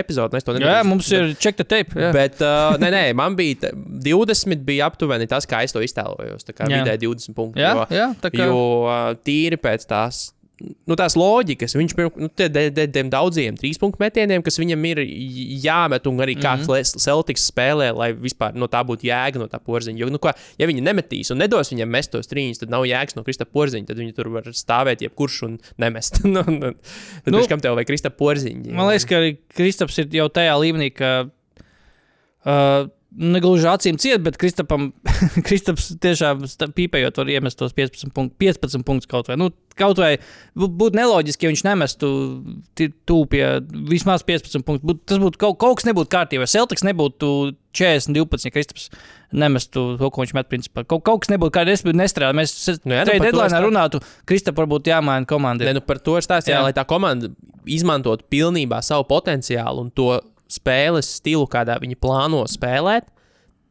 to 0.45 0.55
Jā, 0.61 0.83
mums 0.87 1.09
ir 1.15 1.31
check 1.41 1.57
the 1.57 1.65
tape. 1.65 1.97
Jā. 1.97 2.11
Bet, 2.15 2.41
uh, 2.45 2.75
nē, 2.81 2.91
nē, 2.93 3.03
man 3.17 3.37
bija 3.39 3.63
ta- 3.65 3.73
20, 3.75 4.63
bija 4.67 4.89
aptuveni 4.91 5.27
tas, 5.29 5.47
kā 5.49 5.63
es 5.65 5.73
to 5.75 5.81
iztēlojos. 5.85 6.45
Tā 6.47 6.53
kā 6.57 6.69
Jā. 6.69 6.83
vidēji 6.83 7.03
20 7.07 7.37
punkti. 7.37 7.63
Jā, 7.63 7.73
jo, 7.73 7.87
jā, 7.97 8.07
tā 8.21 8.33
kā- 8.33 8.47
jo 8.49 9.17
tīri 9.27 9.59
pēc 9.61 9.87
tās. 9.89 10.27
Nu, 10.57 10.95
tās 10.97 11.13
loģikas, 11.13 11.75
viņš 11.77 11.93
nu, 12.17 12.27
tie- 12.33 12.47
de- 12.49 12.71
de- 12.73 12.87
tiem 12.89 13.11
daudziem 13.13 13.57
trīs 13.59 13.77
punktu 13.77 14.01
metieniem, 14.01 14.41
kas 14.41 14.57
viņam 14.57 14.85
ir 14.89 15.01
jāmet, 15.61 16.07
un 16.09 16.17
arī 16.17 16.33
kā 16.33 16.55
mm. 16.55 16.63
-hmm. 16.65 16.97
Celtics 16.97 17.45
spēlē, 17.51 17.91
lai 17.93 18.13
vispār 18.13 18.55
no 18.57 18.65
tā 18.65 18.81
būtu 18.81 19.05
jēga 19.05 19.37
no 19.37 19.45
tā 19.47 19.59
porziņa. 19.61 19.99
Jo, 19.99 20.09
nu, 20.09 20.17
kā, 20.17 20.33
ja 20.57 20.65
viņi 20.65 20.81
nemetīs 20.81 21.29
un 21.31 21.37
nedos 21.37 21.69
viņam 21.69 21.93
mest 21.93 22.11
tos 22.11 22.27
trījus, 22.27 22.59
tad 22.59 22.73
nav 22.73 22.85
jēgas 22.89 23.15
no 23.15 23.23
Krista 23.23 23.45
porziņa. 23.45 23.85
Tad 23.85 23.97
viņi 23.97 24.15
tur 24.15 24.29
var 24.29 24.43
stāvēt 24.49 25.05
jebkurš 25.05 25.43
un 25.43 25.59
nemest. 25.77 26.23
nu, 26.35 26.41
nu, 26.41 26.73
tad 27.23 27.33
Nu, 27.33 27.45
kam 27.47 27.61
tev 27.61 27.75
vajag 27.77 27.87
Krista 27.87 28.09
porziņa? 28.09 28.73
Man 28.73 28.89
liekas, 28.89 29.05
ka 29.05 29.21
Kristaps 29.53 29.99
ir 29.99 30.09
jau 30.09 30.27
tajā 30.29 30.57
līmenī, 30.57 30.89
ka 30.89 31.29
uh, 32.45 32.89
negluži 33.17 33.65
acīm 33.69 33.97
ciet, 34.01 34.21
bet 34.25 34.37
Kristapam, 34.37 34.91
Kristaps 35.47 35.89
tiešām 36.03 36.43
pīpējot, 36.77 37.17
var 37.17 37.31
iemest 37.33 37.57
tos 37.59 37.73
15, 37.77 38.13
punkt, 38.13 38.35
15 38.41 38.85
punktus 38.85 39.09
kaut 39.09 39.31
vai. 39.31 39.37
Nu, 39.41 39.49
kaut 39.77 39.97
vai 40.01 40.15
bū- 40.57 40.69
būtu 40.69 40.97
neloģiski, 40.99 41.47
ja 41.47 41.51
viņš 41.51 41.63
nemestu 41.65 42.09
tuvu 42.77 43.25
pie 43.33 43.43
vismaz 43.89 44.25
15 44.27 44.61
punktu. 44.67 44.85
Būt, 44.91 45.01
tas 45.09 45.21
būtu 45.21 45.41
kaut, 45.41 45.57
kaut 45.61 45.79
kas 45.81 45.89
nebūtu 45.89 46.11
kārtībā. 46.13 46.45
Celtics 46.49 46.85
nebūtu 46.85 47.31
40, 47.77 48.13
12, 48.17 48.47
ja 48.47 48.53
Kristaps 48.53 48.87
nemestu 49.33 49.97
to, 49.99 50.09
ko 50.13 50.23
viņš 50.23 50.33
met. 50.37 50.47
Principā. 50.47 50.85
Kaut, 50.87 51.03
kaut 51.05 51.25
kas 51.25 51.33
nebūtu 51.33 51.57
kārtībā. 51.57 51.75
Es 51.77 51.85
būtu 51.85 51.99
nestrādājis. 51.99 52.37
Mēs 52.37 52.81
Nu 52.87 52.95
jā, 52.95 53.03
nu 53.09 53.17
deadline 53.25 53.65
runātu, 53.65 54.01
Kristapam 54.29 54.65
varbūt 54.65 54.89
jāmaina 54.93 55.27
komanda. 55.29 55.65
Ne, 55.67 55.75
nu 55.77 55.83
par 55.85 55.99
to 55.99 56.15
ir 56.17 56.25
Jā. 56.61 56.63
lai 56.69 56.73
tā 56.77 56.85
komanda 56.87 57.33
izmantotu 57.67 58.25
pilnībā 58.31 58.79
savu 58.85 59.03
potenciālu 59.09 59.83
un 59.87 59.91
to 59.91 60.13
spēles 60.51 61.09
stilu, 61.19 61.45
kādā 61.51 61.77
viņi 61.81 61.99
plāno 62.01 62.43
spēlēt. 62.49 63.09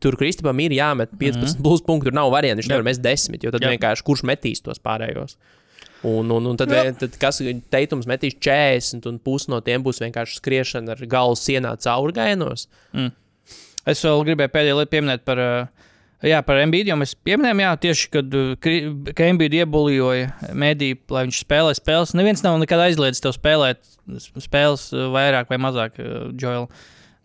Tur 0.02 0.16
Kristupam 0.20 0.58
ir 0.60 0.74
jāmet 0.76 1.14
15 1.16 1.56
mm. 1.56 1.62
plus 1.64 1.82
punktu. 1.84 2.10
Tur 2.10 2.16
nav 2.18 2.30
variantu. 2.34 2.60
Viņš 2.60 2.68
Jā. 2.68 2.74
nevar 2.74 2.88
mest 2.88 3.04
10, 3.04 3.38
jo 3.42 3.52
tad 3.54 3.64
Jā. 3.64 3.70
vienkārši 3.72 4.04
kurš 4.06 4.26
metīs 4.28 4.60
tos 4.64 4.82
pārējos. 4.84 5.38
Un, 6.06 6.28
un, 6.30 6.50
un 6.52 6.58
tad, 6.60 6.70
Jā. 6.70 6.92
tad 7.00 7.16
kas 7.20 7.40
teikums 7.72 8.08
metīs 8.08 8.36
40, 8.44 9.08
un 9.08 9.16
pusi 9.24 9.48
no 9.50 9.62
tiem 9.64 9.84
būs 9.86 10.02
vienkārši 10.04 10.36
skriešana 10.42 10.94
ar 10.94 11.06
galvu 11.10 11.38
sienā 11.40 11.72
cauri 11.82 12.14
gainos. 12.18 12.68
Es 13.86 14.02
vēl 14.04 14.24
gribēju 14.28 14.52
pēdējo 14.52 14.78
lietu 14.80 14.92
pieminēt 14.92 15.24
par, 15.26 15.40
uh, 15.40 15.75
jā, 16.24 16.40
par 16.46 16.60
MBD, 16.62 16.90
jo 16.92 16.98
mēs 17.00 17.14
pieminējām, 17.26 17.62
jā, 17.64 17.72
tieši 17.86 18.10
kad 18.16 18.36
uh, 18.38 18.52
ka 19.16 19.28
MBD 19.34 19.62
iebuļoja 19.64 20.52
mediju, 20.56 21.00
lai 21.12 21.26
viņš 21.28 21.42
spēlē 21.44 21.76
spēles. 21.76 22.14
Neviens 22.16 22.44
nav 22.46 22.58
nekad 22.62 22.86
aizliedzis 22.86 23.24
tev 23.24 23.36
spēlēt 23.36 23.82
spēles 24.44 24.88
uh, 24.94 25.08
vairāk 25.14 25.52
vai 25.52 25.60
mazāk, 25.62 26.00
uh, 26.00 26.28
Joel. 26.38 26.70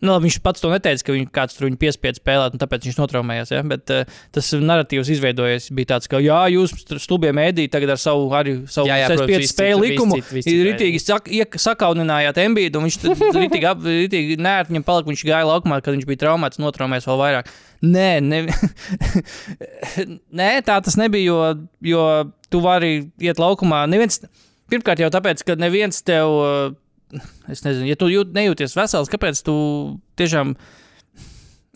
Nu, 0.02 0.16
viņš 0.18 0.40
pats 0.42 0.62
to 0.62 0.70
neteica, 0.72 1.04
ka 1.06 1.14
viņu 1.14 1.28
kāds 1.30 1.54
tur 1.54 1.68
viņu 1.68 1.78
piespiedu 1.78 2.18
spēlēt, 2.18 2.56
un 2.56 2.60
tāpēc 2.62 2.88
viņš 2.88 2.96
notraumējās. 2.98 3.52
Ja? 3.54 3.60
Bet 3.70 3.92
uh, 3.94 4.08
tas 4.34 4.48
narratīvs 4.58 5.12
izveidojies. 5.14 5.68
Bija 5.78 5.92
tāds, 5.94 6.10
ka, 6.10 6.18
jā, 6.22 6.40
jūs 6.50 6.74
stulbie 7.04 7.30
mēdī 7.36 7.68
tagad 7.70 7.94
ar 7.94 8.00
savu, 8.02 8.26
arī 8.34 8.56
savu 8.66 8.90
Jā, 8.90 8.98
jā, 9.04 9.12
protams, 9.12 9.30
PS5 9.30 9.44
visi 9.44 9.54
spēļu 9.54 9.84
likumu 9.84 10.18
ritīgi 10.66 11.02
sak, 11.02 11.30
sakauninājāt 11.62 12.42
Embīdu, 12.42 12.82
un 12.82 12.88
viņš 12.88 12.98
tad 13.04 13.22
ritīgi, 13.44 13.68
ap- 13.70 13.86
ritīgi 13.86 14.38
nērti 14.42 14.74
viņam 14.74 14.88
palika, 14.90 15.12
viņš 15.12 15.24
gāja 15.30 15.46
laukumā, 15.52 15.78
kad 15.84 15.94
viņš 15.94 16.10
bija 16.10 16.24
traumēts, 16.24 16.62
notraumēs 16.62 17.06
vēl 17.06 17.22
vairāk. 17.22 17.54
Nē, 17.82 18.10
ne, 18.26 18.44
Nē 20.42 20.50
tā 20.66 20.78
tas 20.82 20.98
nebija, 20.98 21.30
jo, 21.30 21.38
jo 21.94 22.06
tu 22.50 22.60
vari 22.64 22.94
iet 23.22 23.40
laukumā. 23.42 23.84
Neviens, 23.90 24.22
pirmkārt, 24.72 25.02
jau 25.02 25.10
tāpēc, 25.14 25.42
ka 25.46 25.56
neviens 25.60 26.02
tev, 26.06 26.34
es 27.52 27.64
nezinu, 27.66 27.88
ja 27.90 27.98
tu 27.98 28.08
jūt, 28.12 28.32
nejūties 28.36 28.76
vesels, 28.78 29.10
kāpēc 29.12 29.42
tu 29.46 29.54
tiešām. 30.20 30.56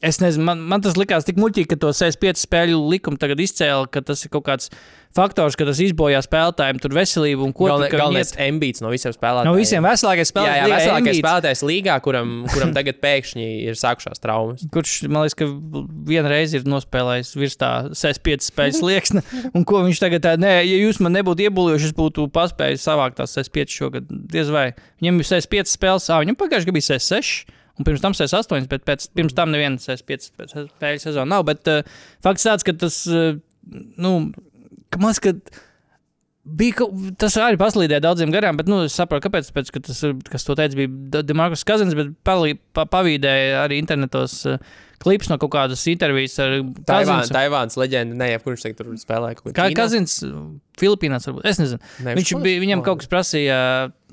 Es 0.04 0.18
nezinu, 0.20 0.44
man, 0.44 0.60
man 0.68 0.82
tas 0.84 0.92
likās 1.00 1.24
tik 1.24 1.38
muļķīgi, 1.40 1.70
ka 1.70 1.76
to 1.80 1.88
65 1.96 2.42
spēļu 2.42 2.80
likumu 2.92 3.16
tagad 3.16 3.40
izcēla, 3.40 3.86
ka 3.88 4.02
tas 4.04 4.26
ir 4.26 4.30
kaut 4.34 4.44
kāds 4.44 4.68
faktors, 5.16 5.54
ka 5.56 5.64
tas 5.64 5.78
izbojā 5.80 6.18
spēlētājiem 6.20 6.80
tur 6.84 6.92
veselību 6.98 7.46
un 7.46 7.54
ko 7.56 7.70
Galvenais, 7.70 7.94
tur 7.94 8.02
galvenais 8.02 8.32
ambīts 8.44 8.84
no 8.84 8.90
visiem 8.92 9.14
spēlētājiem. 9.16 9.48
No 9.48 9.54
visiem 9.56 9.88
veselākais 9.88 10.28
Jā, 10.28 10.28
spēlētājs. 10.34 10.60
jā 10.60 10.66
līgā 10.66 10.76
veselākais 10.82 11.20
spēlētājs 11.22 11.64
līgā, 11.70 11.96
kuram, 12.04 12.36
kuram 12.52 12.76
tagad 12.76 13.00
pēkšņi 13.06 13.48
ir 13.70 13.80
sākušās 13.80 14.20
traumas. 14.20 14.66
Kurš, 14.76 14.98
man 15.08 15.24
liekas, 15.24 15.38
ka 15.40 15.48
vienreiz 16.12 16.52
ir 16.60 16.68
nospēlējis 16.68 17.32
virs 17.40 17.56
tā 17.64 17.72
65 17.96 18.50
spēļu 18.52 18.80
slieksne. 18.82 19.24
Un 19.56 19.64
ko 19.64 19.80
viņš 19.88 20.04
tagad 20.04 20.28
tā, 20.28 20.36
nē, 20.36 20.58
ja 20.60 20.80
jūs 20.84 21.00
man 21.00 21.16
nebūtu 21.16 21.48
iebūvējuši, 21.48 21.94
es 21.94 21.96
būtu 21.96 22.28
paspējis 22.36 22.84
savākt 22.84 23.16
tās 23.22 23.32
65 23.40 23.80
šogad. 23.80 24.12
Diez 24.28 24.52
vai. 24.52 24.74
Viņam 25.00 25.24
ir 25.24 25.32
65 25.32 25.72
spēles, 25.72 26.12
ah, 26.12 26.20
viņam 26.20 26.36
pagājušajā 26.36 26.68
gadā 26.68 26.82
bija 26.82 26.92
66. 27.00 27.55
Un 27.76 27.84
pirms 27.84 28.00
tam 28.00 28.14
68, 28.16 28.68
bet 28.70 28.84
pēc, 28.88 29.10
pirms 29.16 29.36
tam 29.36 29.52
neviena 29.52 29.80
65 29.80 30.30
spēļu 30.70 31.02
sezona 31.02 31.28
nav. 31.34 31.44
Bet 31.48 31.68
uh, 31.68 31.82
fakts 32.24 32.46
tāds, 32.48 32.64
ka 32.66 32.72
tas, 32.80 33.02
uh, 33.10 33.36
nu, 34.00 34.12
ka 34.92 35.02
liekas, 35.02 35.20
ka 35.20 35.34
bija 36.46 36.86
tas 37.18 37.34
arī 37.42 37.58
paslīdēja 37.58 38.00
daudziem 38.04 38.30
garām, 38.30 38.56
bet 38.56 38.68
nu, 38.70 38.84
es 38.86 38.94
saprotu, 38.94 39.26
kāpēc. 39.26 39.50
Pēc, 39.56 39.70
ka 39.74 39.80
tas, 39.88 40.02
kas 40.30 40.46
to 40.46 40.54
teica, 40.54 40.78
bija 40.78 41.22
Demarkus 41.26 41.64
Kazins, 41.66 41.96
bet 41.98 42.12
palī, 42.26 42.54
pa, 42.72 42.84
pavīdēja 42.86 43.64
arī 43.64 43.80
internetos 43.82 44.44
uh, 44.46 44.60
klips 45.02 45.28
no 45.28 45.36
kaut 45.42 45.50
kādas 45.52 45.82
intervijas 45.90 46.38
ar 46.40 46.54
Taivāns, 46.86 47.26
Kazinsu. 47.26 47.34
Taivāns 47.36 47.76
leģenda, 47.76 48.16
ne, 48.16 48.28
kurš 48.42 48.62
tagad 48.68 48.78
tur 48.80 48.94
spēlē 49.00 49.34
kaut 49.36 49.48
ko 49.50 49.54
Kā 49.58 49.66
Ķīnā? 49.68 49.76
Kazins, 49.76 50.14
Filipīnās, 50.80 51.26
varbūt. 51.28 51.44
Es 51.50 51.58
nezinu. 51.60 51.80
Ne, 52.04 52.14
Viņš 52.18 52.32
bija, 52.44 52.62
viņam 52.62 52.82
kaut 52.86 53.02
kas 53.02 53.10
prasīja, 53.12 53.58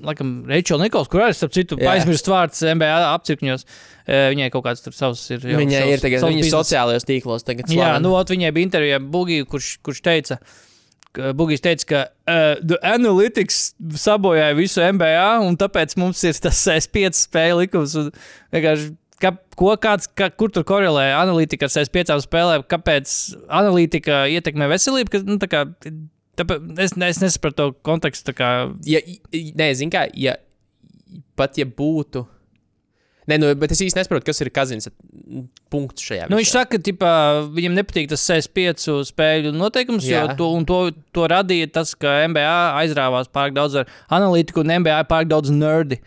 laikam, 0.03 0.33
Reičela 0.49 0.83
Nikols, 0.87 1.09
kur 1.11 1.23
arī, 1.25 1.35
starp 1.37 1.53
citu, 1.55 1.77
Jā. 1.79 1.95
aizmirst 1.97 2.27
vārds 2.31 2.61
NBA 2.73 2.91
apcirkņos. 3.13 3.65
Eh, 4.07 4.27
Viņai 4.33 4.49
kaut 4.51 4.65
kāds 4.67 4.83
tur 4.83 4.91
savs 4.95 5.23
ir. 5.31 5.39
jau 5.43 5.59
Viņai 5.61 5.79
savs- 5.85 5.93
ir 5.95 6.03
tagad, 6.03 6.19
savs 6.23 6.33
viņa 6.33 6.43
bizness. 6.43 6.57
sociālajos 6.59 7.07
tīklos 7.07 7.43
tagad 7.47 7.67
Jā, 7.71 7.77
slavena. 7.77 8.01
nu, 8.03 8.13
ot, 8.19 8.27
viņai 8.35 8.51
bija 8.55 8.67
intervija 8.67 8.99
Bugiju, 8.99 9.45
kurš, 9.47 9.77
kurš 9.83 10.01
teica, 10.03 10.39
ka 10.39 10.45
Bugijs 11.13 11.61
teica, 11.61 11.85
ka 11.89 11.99
uh, 12.09 12.55
The 12.63 12.79
Analytics 12.89 13.59
sabojāja 14.01 14.55
visu 14.57 14.81
NBA, 14.81 15.27
un 15.45 15.57
tāpēc 15.59 15.93
mums 16.01 16.23
ir 16.25 16.39
tas 16.41 16.63
S5 16.73 17.19
spēļu 17.27 17.59
likums. 17.63 17.97
Ka, 19.23 19.31
ko, 19.55 19.69
kāds, 19.79 20.09
ka, 20.19 20.27
kur 20.35 20.51
tur 20.51 20.65
korelē 20.67 21.05
analītika 21.15 21.69
ar 21.69 21.71
65 21.71 22.25
spēlēm? 22.25 22.65
Kāpēc 22.67 23.13
analītika 23.45 24.25
ietekmē 24.33 24.67
veselību? 24.73 25.13
Ka, 25.13 25.21
nu, 25.27 25.37
tā 25.39 25.47
kā, 25.51 25.61
tāpēc, 26.41 26.65
es, 26.83 26.97
es 27.07 27.21
nesapratu 27.21 27.59
to 27.61 27.69
kontekstu. 27.85 28.35
Kā, 28.35 28.49
Ja, 28.89 28.99
nē, 29.31 29.69
zinu, 29.79 29.93
kā, 29.93 30.07
ja 30.19 30.35
pat 31.39 31.61
ja 31.61 31.69
būtu. 31.69 32.25
Nē, 33.31 33.37
nu, 33.39 33.51
bet 33.59 33.71
es 33.71 33.79
īsti 33.85 34.01
nesaprotu, 34.01 34.27
kas 34.27 34.41
ir 34.43 34.51
Kazins 34.51 34.89
punkts 35.71 36.03
šajā. 36.03 36.27
Nu, 36.31 36.39
viņš 36.39 36.51
saka, 36.51 36.79
ka 36.79 37.13
viņam 37.55 37.77
nepatīk 37.77 38.09
tas 38.11 38.25
65 38.27 38.99
spēļu 39.07 39.53
noteikums, 39.55 40.07
jo 40.09 40.25
Jā. 40.25 40.35
to, 40.39 40.49
un 40.57 40.67
to, 40.67 40.81
to 41.15 41.29
radīja 41.31 41.71
tas, 41.79 41.95
ka 41.95 42.19
NBA 42.27 42.51
aizrāvās 42.83 43.31
pārāk 43.31 43.55
daudz 43.55 43.79
ar 43.81 43.95
analītiku 44.13 44.63
un 44.63 44.75
NBA 44.81 44.99
pārāk 45.09 45.31
daudz 45.31 45.53
nerdi. 45.55 46.01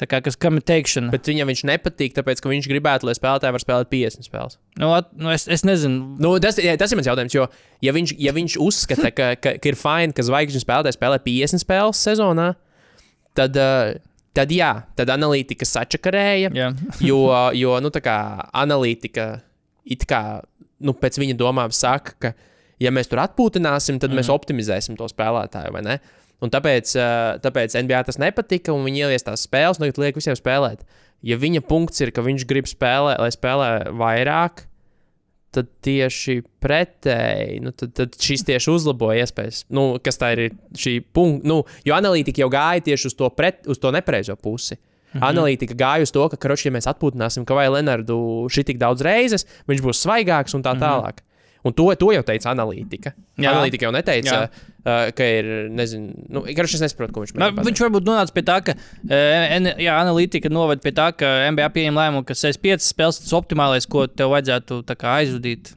Tā 0.00 0.08
kā 0.08 0.18
kas 0.24 0.38
kam 0.40 0.56
ir 0.58 0.64
teikšana. 0.66 1.12
Bet, 1.12 1.28
viņam 1.28 1.50
viņš 1.52 1.60
nepatīk, 1.68 2.14
tāpēc 2.16 2.40
ka 2.42 2.50
viņš 2.50 2.66
gribētu, 2.70 3.06
lai 3.06 3.12
spēlētāji 3.14 3.54
var 3.54 3.62
spēlēt 3.62 3.90
50 3.92 4.26
spēles. 4.26 4.56
nu, 4.80 4.88
at, 4.96 5.12
nu, 5.14 5.28
es, 5.30 5.44
es 5.52 5.62
nezinu. 5.68 6.16
Nu, 6.18 6.32
tas, 6.42 6.56
jā, 6.58 6.72
tas 6.80 6.90
ir 6.90 6.98
mans 6.98 7.10
jautājums. 7.10 7.36
Jo, 7.36 7.44
ja 7.84 7.92
viņš, 7.94 8.14
ja 8.18 8.32
viņš 8.34 8.56
uzskata, 8.64 9.12
ka, 9.14 9.28
ka, 9.38 9.52
ka 9.62 9.70
ir 9.70 9.78
fini, 9.78 10.16
ka 10.16 10.24
zvaigžņu 10.26 10.64
spēlētāji 10.64 10.96
spēlē 10.96 11.20
50 11.22 11.62
spēles 11.62 12.02
sezonā, 12.08 12.48
tad, 13.38 13.60
uh, 13.60 13.92
tad 14.36 14.52
jā, 14.54 14.72
tad 14.98 15.12
analītika 15.12 15.66
sačakarēja. 15.68 16.52
Jā. 16.56 16.70
jo, 17.08 17.20
jo 17.58 17.76
nu, 17.84 17.92
tā 17.94 18.02
kā 18.04 18.16
analītika 18.62 19.36
it 19.82 20.06
kā 20.08 20.40
nu, 20.82 20.94
pēc 20.98 21.18
viņa 21.20 21.36
domām 21.38 21.72
saka, 21.74 22.16
ka, 22.18 22.32
ja 22.82 22.92
mēs 22.94 23.10
tur 23.10 23.22
atpūtināsim, 23.22 24.00
tad 24.02 24.10
mm. 24.10 24.20
mēs 24.20 24.32
optimizēsim 24.32 24.98
to 24.98 25.08
spēlētāju, 25.10 25.74
vai 25.74 25.84
ne? 25.86 26.00
Un 26.42 26.50
tāpēc, 26.50 26.96
tāpēc 27.44 27.76
NBA 27.84 28.00
tas 28.08 28.18
nepatika, 28.18 28.74
un 28.74 28.82
viņi 28.88 29.04
ievies 29.04 29.22
tās 29.26 29.44
spēles, 29.46 29.78
tagad 29.78 30.00
liek 30.02 30.16
visiem 30.18 30.34
spēlēt. 30.34 30.82
Ja 31.22 31.36
viņa 31.38 31.62
punkts 31.68 32.02
ir, 32.02 32.10
ka 32.10 32.24
viņš 32.26 32.46
grib 32.50 32.66
spēlēt, 32.66 33.20
lai 33.22 33.30
spēlē 33.30 33.68
vairāk, 33.94 34.64
tad 35.52 35.68
tieši 35.84 36.38
pretēji, 36.62 37.58
nu, 37.64 37.72
tad, 37.76 37.92
tad 37.98 38.16
šis 38.20 38.46
tieši 38.48 38.70
uzlaboja 38.72 39.26
iespējas. 39.26 39.64
Nu, 39.72 39.98
kas 40.02 40.20
tā 40.20 40.32
ir 40.36 40.56
šī 40.78 40.98
punkta? 41.14 41.48
Nu, 41.48 41.58
jo 41.86 41.96
analītika 41.96 42.44
jau 42.44 42.48
gāja 42.52 42.84
tieši 42.88 43.10
uz 43.10 43.18
to, 43.18 43.28
pret, 43.36 43.62
uz 43.70 43.80
to 43.82 43.92
nepareizo 43.94 44.36
pusi. 44.36 44.78
Mm 44.78 45.20
-hmm. 45.20 45.28
Analītika 45.28 45.74
gāja 45.76 46.02
uz 46.02 46.10
to, 46.10 46.28
ka, 46.28 46.36
karoči, 46.36 46.68
ja 46.68 46.72
mēs 46.72 46.88
atpūtināsim 46.88 47.44
Kavai 47.44 47.68
Lenardu 47.68 48.48
šī 48.48 48.64
tik 48.64 48.78
daudz 48.78 49.02
reizes, 49.02 49.46
viņš 49.68 49.82
būs 49.84 50.00
svaigāks 50.06 50.54
un 50.54 50.62
tā 50.62 50.72
tālāk. 50.80 51.20
Un 51.62 51.74
to, 51.78 51.84
to 51.94 52.08
jau 52.10 52.22
teica 52.26 52.50
analītika. 52.50 53.12
Jā. 53.38 53.52
Analītika 53.52 53.86
jau 53.86 53.92
neteica, 53.94 54.32
Jā. 54.34 54.68
Uh, 54.82 55.12
ka 55.14 55.26
ir, 55.30 55.50
nezinu, 55.70 56.10
nu, 56.34 56.40
garš 56.58 56.72
es 56.74 56.82
nesaprotu, 56.82 57.14
ko 57.14 57.22
viņš 57.22 57.34
Ma- 57.36 57.52
mēģina. 57.52 57.66
Viņš 57.68 57.82
varbūt 57.84 58.08
nonāca 58.08 58.34
pie 58.34 58.42
tā, 58.48 58.56
ka 58.66 58.74
N- 59.06 59.76
jā, 59.78 59.94
analītika 59.94 60.50
noved 60.50 60.82
pie 60.82 60.90
tā, 60.96 61.12
ka 61.14 61.28
NBA 61.52 61.68
pieņem 61.76 62.00
lēmumu, 62.00 62.24
ka 62.26 62.34
65 62.34 62.82
spēles 62.82 63.20
tas 63.22 63.36
optimālais, 63.38 63.86
ko 63.86 64.08
tev 64.10 64.34
vajadzētu 64.34 64.82
kā 64.98 65.14
aizvadīt. 65.20 65.76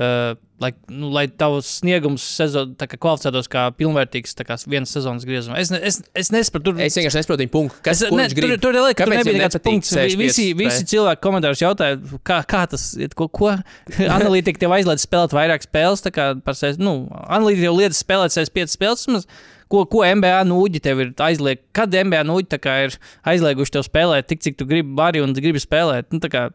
Uh, 0.00 0.32
lai, 0.62 0.70
nu, 0.88 1.10
lai 1.12 1.26
tavs 1.28 1.66
sniegums 1.80 2.24
sezon, 2.38 2.70
kā 2.78 2.96
kvalificētos 2.96 3.48
kā 3.52 3.66
pilnvērtīgs 3.76 4.32
tā 4.38 4.46
kā 4.48 4.56
vienas 4.64 4.94
sezonas 4.94 5.26
griezums. 5.28 5.58
Es, 5.60 5.72
ne, 5.74 5.80
es, 5.84 5.98
es 6.16 6.30
nesaprotu, 6.32 6.70
tur 6.70 6.80
Es 6.80 6.96
vienkārši 6.96 7.20
nesaprotu 7.20 7.44
viņa 7.44 7.52
punktu. 7.52 7.82
Kas, 7.84 8.00
Es, 8.06 8.14
ne, 8.16 8.24
tur, 8.32 8.46
tur, 8.46 8.62
tur, 8.62 8.78
tur 8.96 9.12
nebija 9.12 9.36
nekāds 9.36 9.60
punkts. 9.64 9.92
65 9.92 10.20
Visi, 10.22 10.46
visi 10.56 10.78
spēle? 10.78 10.88
cilvēki 10.94 11.24
komentāros 11.26 11.60
jautāja, 11.64 11.98
kā, 12.24 12.38
kā 12.48 12.62
tas 12.72 12.86
iet, 12.96 13.16
ko, 13.18 13.28
ko 13.28 13.50
analītika 14.16 14.62
tev 14.64 14.76
aizliedz 14.78 15.04
spēlēt 15.04 15.36
vairāk 15.36 15.68
spēles. 15.68 16.06
tā 16.06 16.14
kā 16.16 16.30
Par 16.48 16.56
sevi, 16.56 16.80
nu, 16.80 16.94
analītika 17.26 17.68
tev 17.68 17.76
liedz 17.82 18.00
spēlēt 18.00 18.36
65 18.38 18.76
spēles. 18.78 19.28
Ko, 19.70 19.84
ko 19.86 20.00
MBA 20.02 20.40
nūģi 20.48 20.80
tev 20.82 21.04
ir 21.04 21.12
aizliegts? 21.28 21.68
Kad 21.76 21.92
MBA 21.94 22.24
nūģi 22.26 22.62
ir 22.88 22.96
aizlieguši 23.34 23.76
tev 23.76 23.84
spēlēt 23.86 24.32
tik, 24.32 24.40
cik 24.48 24.56
tu 24.58 24.66
gribi, 24.66 24.96
vari 24.98 25.20
un 25.22 25.36
gribi 25.36 25.60
spēlēt? 25.62 26.08
Nu, 26.10 26.18
tā 26.24 26.32
kā, 26.32 26.48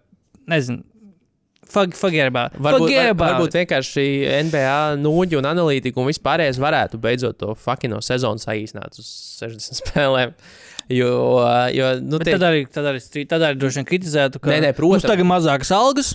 nezinu, 0.52 0.82
it. 2.52 2.60
Varbūt, 2.62 2.86
Forget 2.86 3.16
var, 3.18 3.36
varbūt 3.36 3.58
vienkārši 3.60 4.06
NBA 4.50 4.76
nūģi 5.02 5.40
un 5.40 5.48
analītika 5.50 6.02
un 6.02 6.10
vispārējais 6.10 6.60
varētu 6.62 7.00
beidzot 7.02 7.40
to 7.42 7.56
fucking 7.60 7.94
no 7.94 8.02
sezonas 8.06 8.48
saīsināt 8.48 9.02
uz 9.02 9.10
60 9.42 9.78
spēlēm. 9.82 10.36
Jo, 10.94 11.42
jo 11.74 11.88
nu, 12.04 12.20
Bet 12.22 12.30
tie, 12.30 12.36
tad 12.38 12.46
arī, 12.52 12.66
tad 12.70 12.92
arī, 12.92 13.02
tad 13.26 13.42
arī 13.42 13.58
droši 13.58 13.82
vien 13.82 13.90
kritizētu, 13.90 14.42
ka 14.44 14.52
Nē, 14.54 14.62
nē, 14.68 14.76
protams. 14.78 15.08
tagad 15.10 15.26
mazākas 15.26 15.74
algas. 15.74 16.14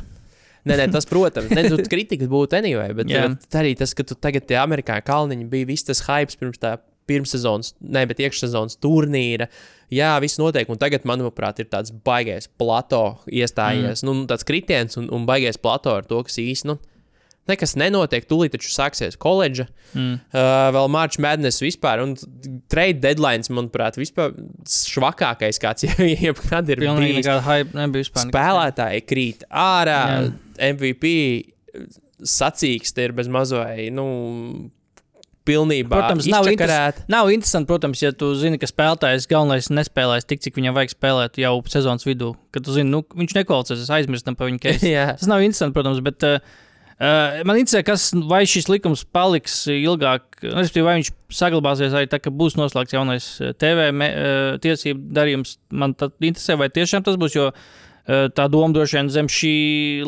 Nē, 0.69 0.77
nē, 0.77 0.87
tas, 0.93 1.07
protams, 1.09 1.51
ne, 1.57 1.65
tu 1.73 1.81
kritikas 1.93 2.29
būtu 2.31 2.59
anyway, 2.59 2.93
bet, 2.95 3.09
bet 3.11 3.57
arī 3.59 3.73
tas, 3.81 3.95
ka 3.97 4.05
tu 4.07 4.15
tagad 4.15 4.45
tie 4.47 4.59
amerikāņu 4.61 5.07
kalniņi 5.09 5.49
bija 5.51 5.69
viss 5.73 5.89
tas 5.89 6.05
hype 6.07 6.37
pirms 6.39 6.61
tā 6.61 6.77
pirmssezonas, 7.11 7.75
ne, 7.83 8.07
bet 8.09 8.23
iekšsezonas 8.23 8.79
turnīra. 8.83 9.51
Jā, 9.91 10.13
viss 10.23 10.39
notiek, 10.39 10.71
un 10.71 10.79
tagad, 10.79 11.03
manuprāt, 11.09 11.59
ir 11.63 11.67
tāds 11.71 11.91
baigais 12.07 12.47
plato 12.61 13.19
iestājies, 13.27 14.05
mm. 14.05 14.07
nu, 14.07 14.29
tāds 14.31 14.47
kritiens 14.47 15.01
un, 15.01 15.11
un 15.15 15.27
baigais 15.27 15.59
plato 15.59 15.97
ar 15.99 16.07
to, 16.07 16.23
kas 16.27 16.39
īsti, 16.39 16.71
nu, 16.71 16.79
nekas 17.51 17.75
nenotiek, 17.81 18.27
tūlīt 18.29 18.55
taču 18.55 18.71
sāksies 18.73 19.19
koledža, 19.21 19.67
mm. 19.95 20.17
uh, 20.31 20.69
vēl 20.77 20.91
March 20.93 21.21
Madness 21.23 21.63
vispār, 21.63 22.03
un 22.05 22.15
trade 22.71 23.01
deadlines, 23.03 23.51
manuprāt, 23.53 23.99
vispār 24.01 24.35
švakākais, 24.69 25.61
kāds 25.63 25.87
jebkad 26.27 26.71
ir 26.71 26.85
Pilnīgi 26.85 27.17
bijis 27.17 27.25
nekāda 27.25 27.47
hype 27.49 27.79
nebija 27.79 28.07
vispār. 28.07 28.29
spēlētāji 28.29 29.07
krīt 29.09 29.47
ārā. 29.51 30.03
Jā. 30.11 30.29
MVP 30.71 31.15
sacīksts 32.27 33.01
ir 33.01 33.15
bez 33.17 33.31
mazai, 33.33 33.89
nu, 33.95 34.07
pilnībā 35.49 35.97
Protams, 35.97 36.29
nav, 36.31 36.49
interes, 36.51 37.03
nav 37.11 37.31
interesanti, 37.33 37.69
protams, 37.71 38.03
ja 38.03 38.13
tu 38.17 38.31
zini, 38.39 38.59
ka 38.61 38.69
spēlētājs 38.69 39.29
galvenais 39.31 39.71
nespēlēs 39.73 40.29
tik, 40.29 40.43
cik 40.45 40.59
viņam 40.59 40.77
vajag 40.77 40.95
spēlēt 40.95 41.41
jau 41.41 41.55
sezonas 41.73 42.07
vidū. 42.07 42.35
Kad 42.55 42.67
tu 42.67 42.77
zini, 42.77 42.93
nu, 42.93 43.03
viņš 43.17 43.37
nekvalificēsies, 43.39 43.93
aizmirstam 43.99 44.39
par 44.39 44.51
viņu 44.51 44.63
keisu. 44.65 44.93
Tas 44.93 45.31
nav 45.31 45.45
interesanti, 45.45 45.77
protams, 45.77 46.03
bet 46.05 46.27
uh, 46.29 46.39
man 47.49 47.61
interesē, 47.61 47.83
kas, 47.87 48.11
vai 48.31 48.43
šis 48.49 48.71
likums 48.73 49.07
paliks 49.09 49.63
ilgāk, 49.73 50.43
respektīvi, 50.45 50.87
vai 50.87 50.97
viņš 51.01 51.13
saglabāsies 51.41 51.97
arī 51.97 52.11
tā, 52.13 52.21
būs 52.29 52.59
noslēgts 52.61 52.97
jaunais 52.97 53.29
eh, 53.41 53.55
TV 53.57 53.91
me, 53.97 54.11
uh, 54.11 54.57
tiesību 54.63 55.13
darījums. 55.17 55.57
Man 55.73 55.97
tad 55.99 56.17
interesē, 56.19 56.59
vai 56.61 56.69
tiešām 56.75 57.07
tas 57.07 57.19
būs, 57.21 57.39
jo 57.39 57.53
uh, 57.53 57.69
tā 58.11 58.47
doma 58.51 58.75
droši 58.75 58.97
vien 58.97 59.09
zem 59.13 59.29
šī 59.31 59.55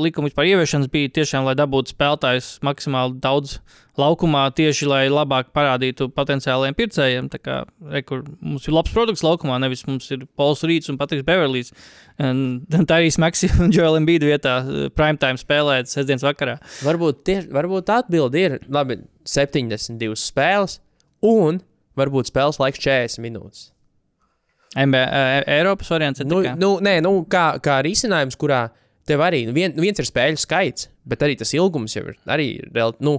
likuma 0.01 0.27
vispār 0.31 0.49
ieviešanas 0.51 0.91
bija 0.91 1.11
tiešām, 1.21 1.47
lai 1.47 1.55
dabūtu 1.59 1.93
spēlētājus 1.93 2.57
maksimāli 2.67 3.21
daudz 3.23 3.59
laukumā, 4.01 4.47
tieši 4.57 4.89
lai 4.89 5.03
labāk 5.13 5.51
parādītu 5.55 6.09
potenciālajiem 6.17 6.77
pircējiem. 6.79 7.29
Tā 7.33 7.41
kā 7.43 7.57
re, 7.93 8.03
mums 8.41 8.67
ir 8.67 8.75
labs 8.75 8.95
produkts 8.95 9.25
laukumā, 9.27 9.59
nevis 9.63 9.85
mums 9.87 10.09
ir 10.15 10.25
Pols 10.39 10.65
Rīts 10.67 10.91
un 10.91 10.99
Patriks 11.01 11.27
Beverlijs. 11.29 11.73
Un 12.23 12.63
Tā 12.89 12.99
arī 12.99 13.13
Maksija 13.23 13.61
un 13.63 13.75
Joel 13.75 14.01
Embiid 14.01 14.25
vietā 14.27 14.59
primetime 14.97 15.41
spēlēt 15.41 15.93
sestdienas 15.93 16.25
vakarā. 16.27 16.57
Varbūt, 16.87 17.23
tie, 17.29 17.39
varbūt 17.53 17.93
atbildi 17.93 18.47
ir 18.49 18.59
labi, 18.73 19.03
72 19.29 20.19
spēles, 20.19 20.81
un 21.23 21.63
varbūt 21.99 22.33
spēles 22.33 22.59
laiks 22.63 22.83
40 22.83 23.23
minūtes. 23.23 23.69
NBA, 24.77 25.03
eh, 25.03 25.59
Eiropas 25.59 25.91
variants 25.93 26.21
ir 26.21 26.27
Nu, 26.27 26.43
kā- 26.43 26.57
nu, 26.59 26.79
nē, 26.81 27.01
nu, 27.05 27.25
kā, 27.29 27.61
kā 27.61 27.83
risinājums, 27.85 28.39
kurā 28.41 28.71
tev 29.07 29.21
arī 29.21 29.47
nu, 29.47 29.53
vien, 29.53 29.75
viens 29.77 29.99
ir 29.99 30.07
spēļu 30.09 30.39
skaits, 30.41 30.89
bet 31.07 31.21
arī 31.21 31.37
tas 31.39 31.53
ilgums 31.53 31.95
jau 31.97 32.07
ir 32.09 32.17
arī 32.27 32.49
nu, 33.01 33.19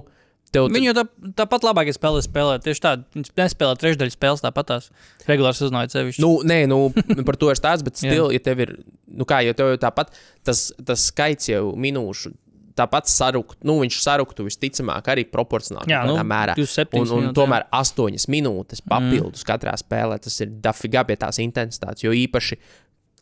tev, 0.54 0.68
Viņi 0.70 0.90
jau 0.92 0.94
tā, 1.00 1.04
tāpat 1.42 1.66
labāk 1.66 1.90
ir 1.90 1.96
spēlēt, 1.96 2.28
spēlēt. 2.28 2.62
Tieši 2.62 2.82
tādu 2.84 3.04
viņi 3.16 3.32
nespēlē 3.40 3.74
trešdaļu 3.80 4.14
spēles 4.14 4.44
tāpat 4.44 4.68
tās 4.70 4.90
regulāri 5.26 5.58
sezonā 5.58 5.84
sevišķi. 5.90 6.22
Nu, 6.22 6.42
nē, 6.46 6.60
nu, 6.70 6.92
par 7.28 7.38
to 7.40 7.50
ir 7.50 7.58
stāsts, 7.58 7.84
bet 7.86 7.98
stil, 8.00 8.30
ja 8.34 8.38
tev 8.42 8.62
ir, 8.64 8.76
nu 9.10 9.26
kā, 9.28 9.42
jo 9.46 9.54
tev 9.58 9.72
jau 9.74 9.80
tāpat 9.88 10.14
tas, 10.46 10.72
tas 10.84 11.08
skaits 11.10 11.50
jau 11.50 11.72
minūšu, 11.74 12.32
tāpat 12.78 13.08
sarukt, 13.10 13.58
nu, 13.66 13.78
viņš 13.82 13.98
saruktu 14.02 14.46
visticamāk 14.46 15.08
arī 15.12 15.24
proporcionāli 15.30 15.92
Jā, 15.92 16.02
nu, 16.08 16.16
mērā. 16.26 16.56
27 16.58 17.00
Un, 17.00 17.04
un 17.06 17.24
minūtes, 17.24 17.36
tomēr 17.38 17.66
8 17.70 18.30
minūtes 18.34 18.82
papildus 18.84 19.44
mm. 19.44 19.48
katrā 19.50 19.74
spēlē, 19.78 20.18
tas 20.22 20.38
ir 20.42 20.54
dafigā 20.64 21.04
pie 21.06 21.18
tās 21.20 21.38
intensitātes, 21.42 22.04
jo 22.06 22.14
īpaši 22.14 22.58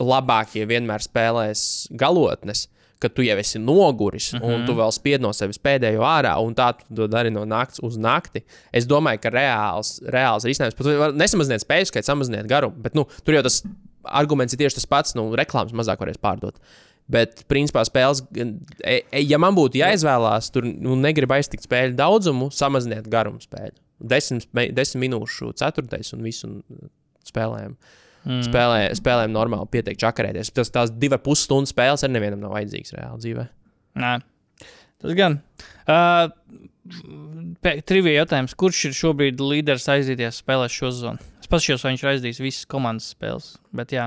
labākie 0.03 0.65
vienmēr 0.69 1.05
spēlēs 1.05 1.67
galotnes. 1.99 2.69
Kad 3.03 3.17
tu 3.17 3.25
jau 3.27 3.35
esi 3.35 3.59
noguris, 3.59 4.29
mm 4.31 4.39
-hmm. 4.39 4.53
un 4.55 4.67
tu 4.67 4.77
vēl 4.79 4.93
spied 4.95 5.23
no 5.25 5.33
sevis 5.35 5.59
pēdējo 5.59 6.05
ārā, 6.07 6.37
un 6.39 6.55
tā 6.55 6.69
tu 6.87 7.09
dari 7.11 7.33
no 7.35 7.43
naktas 7.45 7.81
uz 7.83 7.97
nakti. 7.99 8.45
Es 8.73 8.87
domāju, 8.87 9.19
ka 9.25 9.31
reāls, 9.35 9.99
reāls 10.07 10.47
risinājums 10.47 10.77
pat 10.79 11.15
nesamaziniet 11.15 11.65
spēju 11.65 11.91
skaitu, 11.91 12.07
samaziniet 12.07 12.47
garumu. 12.47 12.79
Bet 12.79 12.95
nu, 12.95 13.05
tur 13.25 13.35
jau 13.35 13.43
tas 13.43 13.65
arguments 14.05 14.55
ir 14.55 14.59
tieši 14.59 14.79
tas 14.79 14.87
pats, 14.87 15.17
nu, 15.19 15.35
reklāmas 15.35 15.75
mazāk 15.75 15.99
varēs 15.99 16.21
pārdot. 16.23 16.55
Bet, 17.11 17.43
principā, 17.51 17.83
spēles, 17.85 18.23
e- 18.33 19.03
e- 19.11 19.25
ja 19.27 19.39
man 19.43 19.57
būtu 19.57 19.81
jāizvēlās, 19.81 20.51
tur 20.55 20.65
nu, 20.65 20.95
negribu 20.97 21.35
aiztikt 21.35 21.67
spēļu 21.67 21.97
daudzumu, 21.99 22.51
samaziniet 22.55 23.09
garumu 23.11 23.43
spēļu. 23.43 23.75
Desmit, 24.13 24.47
desmit 24.75 25.03
minūšu 25.05 25.53
ceturtais 25.59 26.13
un 26.15 26.23
visu 26.23 26.47
un 26.49 26.63
spēlēm. 27.27 27.75
Mm. 28.23 28.43
Spēlē, 28.47 28.83
spēlēm 28.95 29.35
normāli 29.35 29.67
pietiek 29.75 29.99
čakarēties. 29.99 30.53
Tas 30.55 30.71
tās 30.71 30.93
divas 30.95 31.23
pusstundas 31.25 31.75
spēles 31.75 32.05
arī 32.07 32.17
nevienam 32.17 32.45
nav 32.45 32.55
vajadzīgas 32.55 32.95
reāli 32.95 33.23
dzīvē. 33.25 33.47
Nē, 34.03 34.13
tas 35.03 35.17
gan. 35.19 35.41
Uh, 35.83 36.31
Trivija 37.63 38.23
jautājums, 38.23 38.55
kurš 38.59 38.87
ir 38.89 38.97
šobrīd 38.99 39.43
līderis 39.43 39.89
aizīties 39.91 40.41
spēlēt 40.43 40.75
šo 40.75 40.91
zonu? 40.95 41.32
Es 41.53 41.59
paskatos, 41.59 41.85
vai 41.85 41.93
viņš 41.93 42.03
ir 42.03 42.11
aizdījis 42.13 42.41
visas 42.41 42.69
komandas 42.71 43.11
spēles. 43.13 43.49
Bet, 43.77 43.93
jā, 43.93 44.07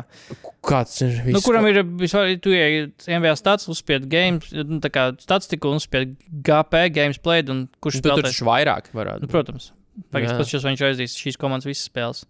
Kāds 0.65 0.97
ir 1.05 1.11
nu, 1.19 1.25
viss? 1.27 1.45
kuram 1.45 1.67
ir 1.69 1.81
vispār, 2.01 2.31
tu 2.41 2.53
ej 2.55 2.87
MVA 3.05 3.35
stats, 3.37 3.69
uzspied 3.69 4.07
games, 4.09 4.49
nu, 4.55 4.79
tā 4.81 4.89
kā 4.93 5.07
statistiku, 5.21 5.73
un 5.73 5.81
uzspied 5.81 6.15
GP, 6.47 6.87
games 6.95 7.21
played, 7.21 7.51
un 7.53 7.67
kurš 7.83 8.01
Nu, 8.01 8.07
Tur 8.09 8.25
taču 8.25 8.47
vairāk 8.49 8.89
varētu. 8.97 9.27
Nu, 9.27 9.31
protams. 9.31 9.69
Tagad 10.11 10.33
es 10.33 10.39
paskatos, 10.41 10.65
vai 10.65 10.73
viņš 10.73 10.81
ir 10.81 10.89
aizdījis 10.89 11.19
šīs 11.21 11.39
komandas 11.39 11.69
visas 11.69 11.85
spēles. 11.87 12.25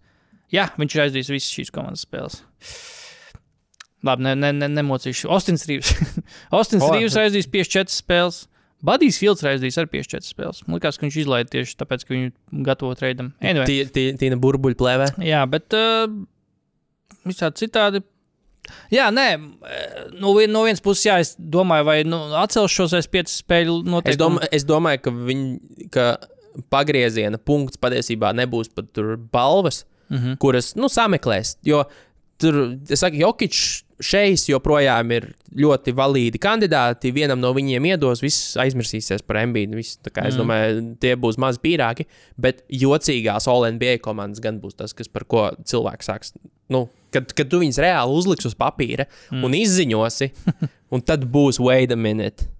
Jā, 0.54 0.68
viņš 0.78 0.94
ir 0.94 1.06
aizdījis 1.06 1.32
visas 1.32 1.56
šīs 1.56 1.72
komandas 1.74 2.04
spēles. 2.06 2.42
Labi, 4.06 4.26
ne, 4.26 4.34
ne, 4.38 4.52
ne, 4.54 4.68
nemocīšu. 4.76 5.30
Ostins 5.32 5.64
Rīvs. 5.66 5.94
Ostins. 6.60 6.84
Rīvs 6.92 7.16
aizdīs 7.18 7.48
54 7.50 7.94
spēles. 7.96 8.44
Badijs 8.84 9.16
Fields 9.18 9.42
ir 9.42 9.48
aizdījis 9.54 9.78
arī 9.80 9.88
54 9.96 10.26
spēles. 10.28 10.60
Man 10.66 10.76
liekas, 10.76 10.98
ka 10.98 11.06
viņš 11.06 11.16
izlaiž 11.22 11.48
tieši 11.52 11.76
tāpēc, 11.80 12.04
ka 12.04 12.12
viņu 12.14 12.64
gatavo 12.66 12.94
treidam. 12.98 13.32
Anyway, 13.40 13.64
Tī- 13.66 13.88
tī- 13.94 14.16
Tīna 14.20 14.36
burbuļu 14.42 14.76
plēvē. 14.76 15.06
jā, 15.24 15.40
bet 15.48 15.72
uh, 15.74 16.04
visādi 17.26 17.64
citādi. 17.64 18.02
Jā, 18.90 19.08
nē, 19.14 19.26
eh, 19.70 20.06
no, 20.18 20.32
vien, 20.34 20.50
no 20.50 20.64
vienas 20.66 20.82
puses, 20.82 21.04
jā, 21.06 21.20
es 21.22 21.36
domāju, 21.38 21.84
vai 21.86 22.00
nu, 22.04 22.18
atcelšu 22.34 22.82
šos 22.82 22.96
S5 22.98 23.30
spēļu 23.30 23.76
Es, 23.84 23.90
noteikumus. 23.92 24.18
domā, 24.42 24.48
es 24.58 24.64
domāju, 24.66 25.02
ka, 25.04 25.10
viņi, 25.10 25.88
ka 25.94 26.06
pagrieziena 26.72 27.38
punkts 27.38 27.78
patiesībā 27.78 28.32
nebūs 28.34 28.72
pat 28.74 28.88
tur 28.96 29.16
balvas, 29.16 29.84
mm. 30.10 30.16
-hmm. 30.18 30.36
kuras 30.42 30.74
nu, 30.76 30.88
sameklēs. 30.90 31.56
Jo 31.64 31.84
tur, 32.42 32.76
es 32.90 33.00
saku, 33.00 33.16
Jokic 33.22 33.84
šeit 34.02 34.44
joprojām 34.50 35.12
ir 35.16 35.28
ļoti 35.56 35.94
valīdi 35.96 36.40
kandidāti. 36.42 37.12
Vienam 37.16 37.40
no 37.40 37.52
viņiem 37.56 37.88
iedos, 37.92 38.22
viss 38.24 38.56
aizmirsīsies 38.60 39.24
par 39.26 39.40
kā, 40.12 40.26
es 40.28 40.34
Mm. 40.34 40.40
domāju, 40.42 40.96
tie 41.00 41.14
būs 41.16 41.38
maz 41.38 41.58
pīrāki, 41.58 42.06
bet 42.36 42.64
jocīgās 42.68 43.48
OLNBA 43.48 43.98
komandas 44.04 44.40
gan 44.40 44.60
būs 44.60 44.76
tas, 44.76 44.92
kas 44.92 45.08
par 45.08 45.24
ko 45.24 45.50
cilvēks 45.64 46.06
sāks. 46.06 46.32
Nu, 46.68 46.88
kad, 47.14 47.32
kad 47.32 47.48
tu 47.48 47.60
viņus 47.62 47.78
reāli 47.78 48.12
uzliks 48.12 48.46
uz 48.46 48.54
papīra 48.54 49.06
mm. 49.30 49.44
un 49.44 49.54
izziņosi, 49.54 50.30
un 50.92 51.00
tad 51.00 51.24
būs, 51.24 51.60
wait 51.62 51.92
a 51.92 51.96
minute. 51.96 52.50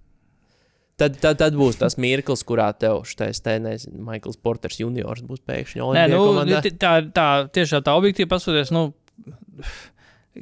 Tad, 0.97 1.19
tad, 1.21 1.37
tad 1.37 1.53
būs 1.53 1.77
tas 1.77 1.99
mirklis, 2.01 2.41
kurā 2.49 2.71
tev 2.73 3.03
šis 3.05 3.43
te, 3.45 3.59
nezinu, 3.61 4.01
Maikls 4.07 4.39
Porters 4.41 4.79
juniors 4.81 5.21
būs 5.21 5.43
pēkšņi 5.45 5.83
Nē, 5.93 6.07
nu, 6.09 6.23
komandā. 6.25 6.63
tā, 6.81 6.93
tā 7.13 7.27
tiešām 7.53 7.85
tā 7.85 7.93
objektīvi 7.99 8.31
paskatoties, 8.31 8.73
nu, 8.73 8.95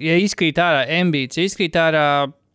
ja 0.01 0.16
izkrīt 0.22 0.59
ārā 0.61 0.84
ambīcija, 1.01 1.47
izkrīt 1.49 1.76
ārā 1.80 2.07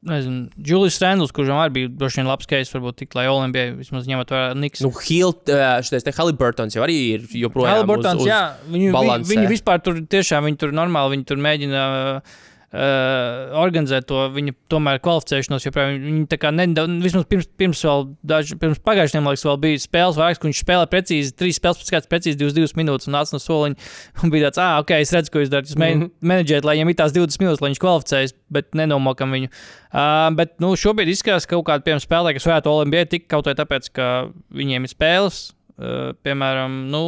nezinu, 0.09 0.47
Julius 0.63 0.99
Randls, 1.03 1.33
kurš 1.35 1.51
arī 1.51 1.73
bija 1.75 1.91
droši 2.01 2.21
vien 2.21 2.29
labs 2.29 2.47
case, 2.49 2.71
varbūt 2.75 3.01
tik, 3.01 3.15
lai 3.17 3.25
Olimpijai 3.31 3.73
vismaz 3.77 4.07
ņemot 4.07 4.31
vērā 4.31 4.53
Niks. 4.59 4.83
Nu, 4.85 4.91
Hilt, 4.95 5.51
šis 5.85 6.05
te 6.05 6.13
Haliburtons 6.15 6.77
jau 6.77 6.85
arī 6.85 6.97
ir 7.17 7.25
joprojām. 7.41 7.81
Haliburtons, 7.81 8.23
jā, 8.27 8.43
viņu, 8.69 8.93
viņi, 8.95 9.17
viņi 9.33 9.49
vispār 9.51 9.83
tur 9.83 9.99
tiešām, 9.99 10.47
viņi 10.47 10.61
tur 10.63 10.75
normāli, 10.75 11.17
viņi 11.17 11.27
tur 11.27 11.43
mēģina 11.43 11.83
uh, 11.89 12.37
organizēt 12.69 14.05
to 14.05 14.27
viņa 14.29 14.53
tomēr 14.69 14.99
kvalificēšanos, 15.01 15.63
viņi, 15.73 16.01
viņi 16.03 16.25
tā 16.29 16.37
kā 16.37 16.51
nedaudz, 16.53 16.99
vismaz 17.01 17.25
pirms, 17.29 17.47
pirms 17.57 17.81
daži, 18.29 18.57
pirms 18.61 18.81
pagājušajiem, 18.85 19.25
liekas, 19.25 19.45
vēl 19.47 19.57
bija 19.63 19.79
spēles 19.81 20.19
vairākas, 20.19 20.41
kur 20.41 20.51
viņš 20.51 20.61
spēlē 20.61 20.85
precīzi, 20.91 21.33
trīs 21.33 21.57
spēles 21.57 21.81
pēc 21.81 21.89
kāds 21.95 22.11
precīzi 22.11 22.37
22 22.37 22.77
minūtes 22.77 23.09
un 23.09 23.17
nāca 23.17 23.33
no 23.33 23.41
soliņa 23.41 23.89
un 24.21 24.33
bija 24.33 24.51
tāds, 24.51 24.61
ah, 24.61 24.77
ok, 24.83 24.93
es 25.01 25.13
redzu, 25.15 25.33
ko 25.33 25.41
jūs 25.41 25.49
darat, 25.49 25.65
jūs 25.65 25.79
mm 25.79 25.87
-hmm. 25.87 26.11
menedžēt, 26.21 26.67
lai 26.67 26.77
viņam 26.77 26.93
ir 26.93 26.99
tās 27.01 27.15
20 27.15 27.41
minūtes, 27.41 27.63
lai 27.63 27.71
viņš 27.71 27.81
kvalificējas, 27.81 28.35
bet 28.53 28.77
nenomokam 28.77 29.33
viņu. 29.33 29.49
Uh, 29.89 30.29
bet, 30.37 30.59
nu, 30.61 30.75
šobrīd 30.77 31.09
izskatās, 31.09 31.49
ka 31.49 31.57
kaut 31.57 31.65
kādi, 31.71 31.87
piemēram, 31.87 32.05
spēlētāji, 32.05 32.37
kas 32.37 32.49
varētu 32.51 32.69
Olimpijai 32.69 33.09
tikt 33.09 33.29
kaut 33.33 33.49
vai 33.49 33.57
tāpēc, 33.57 33.89
ka 33.89 34.29
viņiem 34.53 34.85
ir 34.85 34.93
spēles, 34.93 35.39
uh, 35.81 36.13
piemēram, 36.21 36.85
nu, 36.93 37.05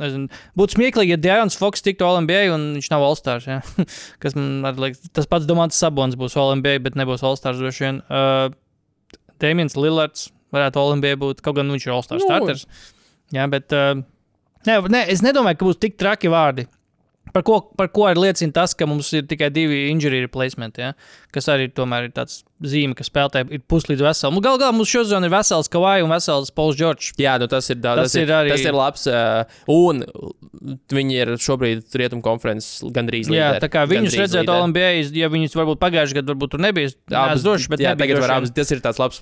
nezinu, 0.00 0.28
būtu 0.58 0.76
smieklīgi, 0.76 1.14
ja 1.14 1.20
Dārns 1.20 1.56
Foks 1.60 1.84
tiktu 1.84 2.06
Olimpijai 2.06 2.50
un 2.54 2.68
viņš 2.76 2.90
nav 2.92 3.04
All-Stars. 3.06 3.48
Ja? 3.50 3.60
Kas 4.22 4.36
man 4.38 4.64
liekas, 4.82 5.08
tas 5.16 5.28
pats 5.30 5.48
Domāns 5.48 5.78
Sabons 5.80 6.18
būs 6.18 6.36
Olimpijai, 6.40 6.82
bet 6.84 6.98
nebūs 6.98 7.24
All-Stars 7.26 7.60
droši 7.62 7.86
vien. 7.86 8.02
Uh, 8.06 8.50
Dēmons 9.42 9.76
Lillards 9.76 10.28
varētu 10.54 10.80
Olimpijai 10.80 11.18
būt, 11.20 11.42
kaut 11.44 11.58
gan 11.58 11.72
viņš 11.74 11.88
ir 11.88 11.96
All-Stars 11.96 12.24
Nu. 12.24 12.30
starters. 12.30 12.66
Jā, 13.34 13.48
bet 13.50 13.74
uh, 13.74 13.98
ne, 14.68 14.80
ne, 14.92 15.04
es 15.12 15.24
nedomāju, 15.24 15.60
ka 15.60 15.70
būs 15.70 15.82
tik 15.82 15.98
traki 16.00 16.30
vārdi. 16.32 16.68
Par 17.34 17.42
ko, 17.44 17.58
par 17.76 17.90
ko 17.92 18.06
arī 18.08 18.22
liecina 18.28 18.54
tas, 18.54 18.72
ka 18.78 18.86
mums 18.88 19.10
ir 19.18 19.24
tikai 19.28 19.48
divi 19.52 19.88
injury 19.90 20.22
replacementi, 20.22 20.84
ja? 20.86 20.92
Kas 21.36 21.50
arī 21.52 21.68
tomēr 21.76 22.08
ir 22.08 22.14
tāds 22.16 22.40
zīme, 22.64 22.94
ka 22.96 23.04
spēlētāji 23.04 23.52
ir 23.52 23.60
puslīdz 23.68 24.00
veseli. 24.00 24.40
Galu 24.40 24.60
galā 24.62 24.72
mums 24.72 24.88
šodien 24.88 25.26
ir 25.28 25.32
vesels 25.34 25.68
Kavai 25.68 25.98
un 26.00 26.08
vesels 26.14 26.48
Pols 26.56 26.78
Čorčs. 26.80 27.10
Jā, 27.20 27.34
nu 27.42 27.44
tas 27.52 27.68
ir, 27.68 27.76
da, 27.84 27.92
Tas 28.00 28.14
tas, 28.14 28.22
ir, 28.22 28.32
arī- 28.32 28.54
tas 28.54 28.64
ir 28.64 28.72
labs. 28.76 29.04
Uh, 29.06 29.44
un 29.68 30.00
viņi 30.96 31.18
ir 31.20 31.32
šobrīd 31.42 31.92
Rietumu 32.00 32.24
konferences 32.24 32.80
gandrīz 32.96 33.28
Jā, 33.28 33.50
līderi, 33.52 33.60
tā 33.66 33.68
kā 33.72 33.82
viņus 33.90 34.16
redzēt 34.16 34.46
līderi. 34.46 34.62
Olimpijai, 34.62 35.02
ja 35.20 35.28
viņus 35.32 35.56
varbūt 35.58 35.80
pagājušajā 35.82 36.16
gadā 36.22 36.32
varbūt 36.32 36.54
tur 36.56 36.62
nebija. 36.64 36.94
Abas- 37.12 37.44
droši, 37.44 37.68
bet 37.74 37.84
jā, 37.84 37.92
tagad 38.00 38.22
var 38.24 38.34
abas. 38.38 38.54
Tas 38.56 38.72
ir 38.72 38.80
tāds 38.84 39.00
labs. 39.02 39.20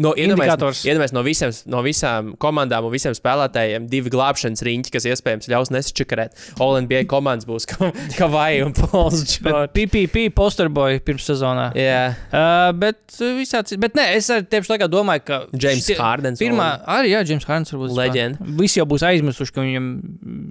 No, 0.00 0.14
Indikators. 0.18 0.80
Iedomājies 0.88 1.12
no, 1.14 1.22
visiem, 1.22 1.52
no 1.70 1.82
visām 1.84 2.32
komandām 2.40 2.88
un 2.88 2.94
visiem 2.96 3.12
spēlētājiem 3.14 3.84
divi 3.92 4.10
glābšanas 4.10 4.64
riņķi, 4.66 4.90
kas 4.96 5.06
iespējams 5.12 5.50
ļaus 5.52 5.70
nesačakarēt. 5.74 6.40
OLNBA 6.64 7.04
komandas 7.12 7.46
būs 7.46 7.68
Kavai 8.16 8.56
un 8.64 8.72
Pols. 8.74 9.36
Bet 9.44 9.76
PPP 9.76 10.30
posterboy 10.34 10.98
pirms 11.04 11.28
sezonā. 11.34 11.66
Jā, 11.76 12.00
Uh, 12.34 12.72
bet 12.78 12.98
uh, 13.20 13.34
visāds, 13.38 13.74
bet 13.78 13.94
nē, 13.98 14.04
es 14.16 14.28
arī 14.32 14.46
tieši 14.50 14.70
tagad 14.72 14.90
domāju, 14.92 15.22
ka. 15.26 15.38
Šitie- 15.54 15.98
Hardens 15.98 16.40
Pirmā, 16.42 16.68
arī, 16.86 17.10
jā, 17.14 17.20
James 17.28 17.44
Hardens 17.48 17.74
varbūt. 17.74 17.92
Leģenda. 17.98 18.48
Visi 18.58 18.80
jau 18.80 18.86
būs 18.90 19.04
aizmirsuši, 19.06 19.52
ka 19.54 19.60
viņam, 19.66 19.88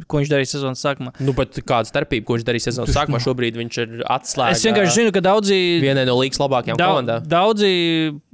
ko 0.08 0.22
viņš 0.22 0.32
darīja 0.32 0.52
sezonas 0.54 0.84
sākumā. 0.84 1.14
nu, 1.24 1.34
bet 1.34 1.60
kāda 1.64 1.90
starpība, 1.90 2.26
ko 2.28 2.38
viņš 2.38 2.46
darīs 2.52 2.68
sezonas 2.70 2.94
sākumā, 2.98 3.20
šobrīd 3.24 3.58
viņš 3.64 3.82
ir 3.84 4.04
atslēgts. 4.06 4.60
Es 4.62 4.68
vienkārši 4.68 4.96
zinu, 5.02 5.12
ka 5.16 5.24
daudzi. 5.26 5.60
vienai 5.84 6.06
no 6.06 6.16
līgas 6.22 6.40
labākajām 6.44 6.78
Dau- 6.80 6.94
komandām. 6.94 7.26
Daudzi 7.28 7.74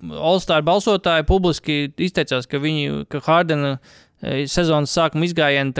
All-Star 0.09 0.61
balsotāji 0.65 1.25
publiski 1.29 1.79
izteicās, 1.97 2.47
ka 2.49 2.57
viņi, 2.61 3.05
ka 3.11 3.19
Hardena 3.25 3.75
eh, 3.77 3.97
sezonas 4.19 4.91
sākuma 4.91 5.27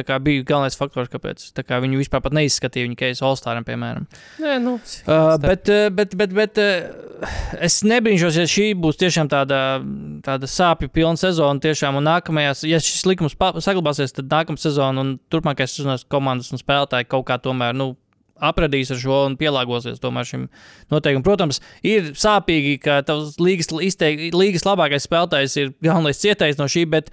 kā 0.07 0.17
bija 0.23 0.45
galvenais 0.47 0.77
faktors, 0.79 1.09
kāpēc 1.11 1.49
tā 1.57 1.63
kā 1.67 1.79
viņu 1.83 1.99
vispār 1.99 2.21
pat 2.23 2.35
neizskatīja 2.37 2.87
viņa 2.87 2.99
keisa 3.01 3.25
All-Staram, 3.27 3.65
piemēram. 3.67 4.07
Nē, 4.39 4.57
nu, 4.63 4.77
Uh, 5.09 5.35
bet, 5.41 5.69
uh, 5.69 5.89
bet, 5.91 6.15
bet, 6.15 6.33
bet 6.35 6.59
uh, 6.61 7.27
es 7.59 7.81
nebrīnšos, 7.83 8.37
ja 8.39 8.47
šī 8.49 8.71
būs 8.79 8.99
tiešām 9.01 9.29
tāda, 9.31 9.79
tāda 10.25 10.49
sāpju 10.49 10.91
pilna 10.93 11.19
sezona. 11.19 11.59
Tiešām, 11.63 11.99
un 11.99 12.07
nākamajās, 12.07 12.63
ja 12.69 12.79
šis 12.83 13.07
likums 13.09 13.35
saglabāsies, 13.35 14.15
tad 14.15 14.31
nākamā 14.31 14.61
sezona 14.61 15.03
un 15.03 15.17
turpmākais 15.31 15.75
sezonas 15.75 16.05
komandas 16.07 16.53
un 16.53 16.61
spēlētāji 16.61 17.09
kaut 17.11 17.27
kā 17.29 17.39
tomēr. 17.43 17.75
Nu, 17.77 17.95
Apradīs 18.39 18.87
ar 18.93 18.99
šo 19.01 19.15
un 19.27 19.33
pielāgosies 19.35 19.99
tomēr 19.99 20.23
šim 20.23 20.45
noteikumam. 20.93 21.25
Protams, 21.25 21.57
ir 21.83 22.13
sāpīgi, 22.15 22.77
ka 22.85 23.01
tavs 23.03 23.33
līgas, 23.35 23.67
izteik, 23.83 24.29
līgas 24.31 24.63
labākais 24.63 25.03
spēlētājs 25.09 25.57
ir 25.59 25.73
galvenais 25.83 26.21
cietais 26.21 26.55
no 26.55 26.69
šī, 26.71 26.85
bet 26.87 27.11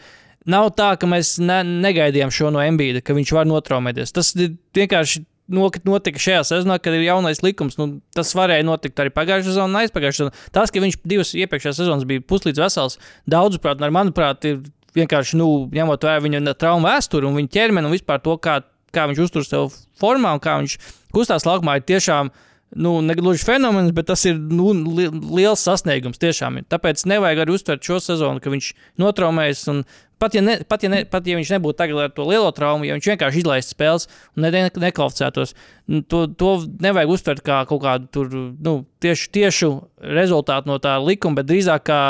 nav 0.51 0.73
tā, 0.79 0.93
ka 1.01 1.09
mēs 1.11 1.37
ne, 1.43 1.63
negaidījām 1.87 2.33
šo 2.35 2.53
no 2.55 2.63
Mbīda, 2.63 3.03
ka 3.05 3.17
viņš 3.17 3.33
var 3.37 3.49
notraumēties. 3.51 4.15
Tas 4.17 4.33
vienkārši 4.37 5.25
notika 5.47 6.21
šajā 6.21 6.43
sezonā, 6.47 6.79
kad 6.83 6.95
ir 6.97 7.05
jaunais 7.07 7.43
likums. 7.45 7.77
Nu, 7.79 8.01
tas 8.17 8.33
varēja 8.35 8.67
notikt 8.67 8.99
arī 8.99 9.13
pagājušajā 9.15 9.53
sezonā 9.53 9.69
un 9.71 9.81
aizpagājušajā 9.83 10.25
sezonā. 10.25 10.47
Tas, 10.55 10.73
ka 10.75 10.83
viņš 10.83 10.99
divas 11.07 11.35
iepriekšējās 11.39 11.83
sezonas 11.83 12.09
bija 12.09 12.25
puslīdz 12.27 12.63
vesels, 12.65 12.99
daudzuprāt, 13.31 13.83
manuprāt, 13.95 14.49
ir 14.49 14.65
vienkārši 14.97 15.39
nu, 15.39 15.51
ņemot 15.73 16.09
vērā 16.09 16.25
viņa 16.25 16.57
traumu 16.59 16.89
vēsturi 16.89 17.29
un 17.29 17.39
viņa 17.39 17.53
ķermeni 17.53 17.89
un 17.89 17.95
vispār 17.95 18.23
to, 18.25 18.37
kā, 18.43 18.61
kā 18.95 19.07
viņš 19.11 19.23
uztur 19.29 19.47
sev 19.47 19.71
formā 20.01 20.35
un 20.37 20.43
kā 20.43 20.59
viņš 20.63 20.79
kustās 21.15 21.47
laukumā, 21.49 21.79
ir 21.79 21.89
tiešām. 21.89 22.33
Nu, 22.77 22.99
ne 23.01 23.15
gluži 23.15 23.47
fenomens, 23.47 23.93
bet 23.95 24.09
tas 24.11 24.25
ir 24.27 24.35
nu, 24.37 24.73
li 24.99 25.07
liels 25.39 25.63
sasniegums. 25.63 26.19
Tiešām. 26.21 26.59
Tāpēc 26.67 27.05
nevajag 27.07 27.45
arī 27.45 27.55
uztvert 27.55 27.87
šo 27.87 28.01
sezonu, 28.03 28.43
ka 28.43 28.51
viņš 28.51 28.73
notraumējas. 29.01 29.63
un 29.71 29.85
Pat 30.17 30.33
ja, 30.33 30.41
ne, 30.41 30.55
pat, 30.65 30.81
ja 30.81 30.89
ne, 30.89 31.03
pat 31.05 31.27
ja 31.29 31.37
viņš 31.37 31.51
nebūtu 31.53 31.77
tagad 31.77 31.99
ar 32.07 32.13
to 32.17 32.25
lielo 32.25 32.49
traumu, 32.57 32.87
ja 32.89 32.95
viņš 32.97 33.09
vienkārši 33.11 33.43
izlaiž 33.43 33.67
spēles 33.69 34.07
un 34.33 34.47
ne, 34.47 34.51
ne, 34.55 34.63
nekvalificētos, 34.87 35.53
nu, 35.93 36.01
to, 36.09 36.23
to 36.41 36.55
nevajag 36.81 37.13
uztvert 37.13 37.43
kā 37.45 37.59
kaut 37.69 37.83
kādu 37.85 38.09
tur, 38.15 38.33
nu, 38.33 38.79
tieši, 39.05 39.29
tiešu 39.37 39.71
rezultātu 40.17 40.73
no 40.73 40.79
tā 40.81 40.95
likuma, 41.05 41.43
bet 41.43 41.51
drīzāk 41.51 41.85
kā 41.91 42.01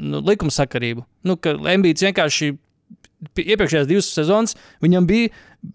nu, 0.00 0.22
likuma 0.24 0.54
sakarību. 0.56 1.04
Nu, 1.28 1.36
ka 1.36 1.52
Lambīts 1.58 2.06
vienkārši 2.06 2.54
iepriekšējās 3.44 3.88
divas 3.90 4.08
sezonas 4.16 4.56
viņam 4.80 5.08
bija 5.08 5.28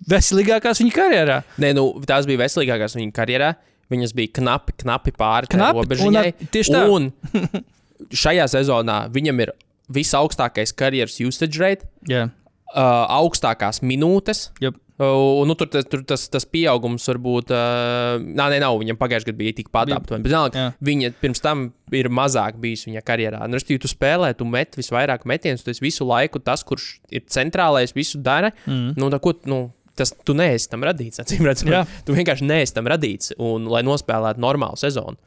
veselīgākās 0.09 0.81
viņa 0.81 0.95
karjerā. 0.95 1.39
Nē, 1.61 1.71
nu, 1.77 1.87
tās 2.09 2.25
bija 2.25 2.41
veselīgākās 2.41 2.97
viņa 2.97 3.15
karjerā. 3.15 3.53
Viņas 3.93 4.15
bija 4.17 4.33
knapi, 4.39 4.73
knapi 4.81 5.13
pāri 5.13 5.49
Knapi, 5.53 5.77
robežai. 5.77 6.31
tieši 6.49 6.73
tā. 6.73 6.87
Un 6.89 7.11
šajā 8.23 8.47
sezonā 8.49 9.03
viņam 9.13 9.43
ir 9.45 9.51
visaugstākais 9.93 10.73
karjeras 10.77 11.19
usage 11.25 11.61
rate, 11.61 11.85
Jā, 12.09 12.29
uh, 12.73 13.05
augstākās 13.19 13.81
minūtes. 13.85 14.49
Jep. 14.63 14.79
Uh, 14.95 15.41
nu, 15.43 15.57
tur, 15.59 15.67
tas, 15.67 15.83
tur 15.91 16.05
tas, 16.07 16.21
tas 16.31 16.45
pieaugums 16.47 17.03
var 17.09 17.17
būt. 17.19 17.49
Uh, 17.51 18.15
nē, 18.23 18.45
nē, 18.53 18.59
nav. 18.63 18.77
Viņam 18.79 18.95
pagājušajā 18.95 19.27
gadā 19.27 19.39
bija 19.41 19.55
tikpat 19.57 19.91
aptuveni. 19.91 20.31
Jā. 20.55 20.69
viņa 20.87 21.09
pirms 21.19 21.43
tam 21.43 21.65
ir 21.91 22.07
mazāk 22.07 22.55
bijis 22.63 22.85
viņa 22.87 23.03
karjerā. 23.03 23.41
Nu, 23.43 23.59
Respektīvi, 23.59 23.81
tu 23.83 23.91
spēlē, 23.91 24.31
tu 24.39 24.47
met 24.47 24.77
visvairāk 24.79 25.27
metienus, 25.27 25.65
tu 25.65 25.73
esi 25.73 25.83
visu 25.83 26.07
laiku 26.07 26.39
tas, 26.39 26.63
kurš 26.63 27.01
ir 27.11 27.25
centrālais, 27.27 27.91
visu 27.91 28.21
dara. 28.23 28.53
mm. 28.63 28.93
Nu, 28.95 29.11
tā, 29.11 29.19
ko, 29.19 29.35
nu, 29.51 29.65
tas 29.99 30.15
tu 30.23 30.35
neesi 30.37 30.69
tam 30.71 30.87
radīts. 30.87 31.19
Acīm 31.23 31.43
redzot, 31.47 31.71
Jā. 31.71 31.83
tu 32.07 32.15
vienkārši 32.15 32.47
neesi 32.47 32.75
tam 32.75 32.87
radīts, 32.91 33.33
un, 33.35 33.67
lai 33.71 33.83
nospēlētu 33.83 34.39
normālu 34.43 34.79
sezonu. 34.79 35.19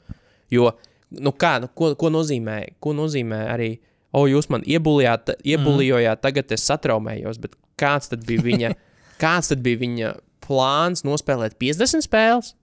Jo, 0.52 0.72
nu, 1.20 1.32
kā, 1.36 1.58
nu, 1.60 1.68
ko, 1.76 1.92
ko, 1.98 2.08
nozīmē, 2.12 2.60
ko 2.80 2.96
nozīmē 2.96 3.44
arī, 3.52 3.74
o, 4.12 4.24
jūs 4.30 4.48
man 4.52 4.62
iebulijāt, 4.66 5.34
iebulijojāt, 5.44 6.20
tagad 6.24 6.52
es 6.56 6.64
satraumējos, 6.68 7.38
bet 7.42 7.54
kāds 7.78 8.08
tad 8.12 8.24
bija 8.28 8.44
viņa, 8.46 8.72
kāds 9.22 9.52
tad 9.52 9.62
bija 9.64 9.80
viņa 9.82 10.14
plāns 10.46 11.04
nospēlēt 11.04 11.58
50 11.60 12.06
spēles? 12.06 12.54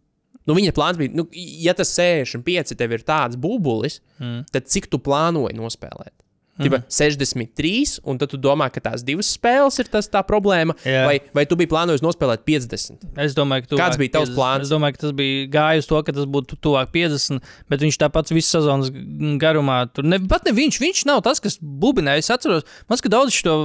Nu, 0.46 0.54
viņa 0.58 0.74
plāns 0.78 0.98
bija, 1.00 1.10
nu, 1.18 1.26
ja 1.34 1.74
tas 1.78 1.90
65 1.98 2.76
tev 2.78 2.92
ir 2.94 3.06
tāds 3.08 3.38
būbulis, 3.38 4.02
Mm. 4.20 4.46
tad 4.54 4.70
cik 4.72 4.86
tu 4.88 5.00
plānoji 5.04 5.58
nospēlēt? 5.58 6.14
Tipa, 6.56 6.80
63, 6.88 7.98
un 8.08 8.20
tad 8.20 8.32
tu 8.32 8.38
domā, 8.40 8.70
ka 8.72 8.80
tās 8.80 9.02
divas 9.04 9.28
spēles 9.36 9.76
ir 9.82 9.90
tas 9.92 10.08
tā 10.08 10.22
problēma, 10.24 10.72
Jā. 10.88 11.02
vai, 11.04 11.18
vai 11.36 11.44
tu 11.50 11.58
biji 11.60 11.68
plānojis 11.74 12.04
nospēlēt 12.06 12.46
50? 12.48 13.04
Es 13.26 13.36
domāju, 13.36 13.66
ka 13.66 13.72
tu 13.74 13.80
Kāds 13.82 14.00
bija 14.00 14.14
tavs 14.14 14.32
plāns? 14.32 14.64
Es 14.64 14.72
domāju, 14.72 14.96
ka 14.96 15.04
tas 15.04 15.16
bija 15.18 15.50
gājis 15.52 15.90
to, 15.90 16.00
ka 16.08 16.16
tas 16.16 16.30
būtu 16.32 16.56
tuvāk 16.64 16.94
50, 16.96 17.44
bet 17.72 17.84
viņš 17.84 18.00
tāpat 18.06 18.32
visu 18.32 18.56
sezonas 18.56 18.94
garumā. 19.42 19.82
Tur 19.92 20.08
ne, 20.08 20.22
pat 20.32 20.48
ne 20.48 20.56
viņš, 20.56 20.80
viņš 20.80 21.04
nav 21.12 21.26
tas, 21.28 21.44
kas 21.44 21.60
bubinēja. 21.60 22.24
Es 22.24 22.32
atceros, 22.32 22.64
man 22.88 23.04
ka 23.04 23.12
daudz 23.12 23.36
šo 23.36 23.58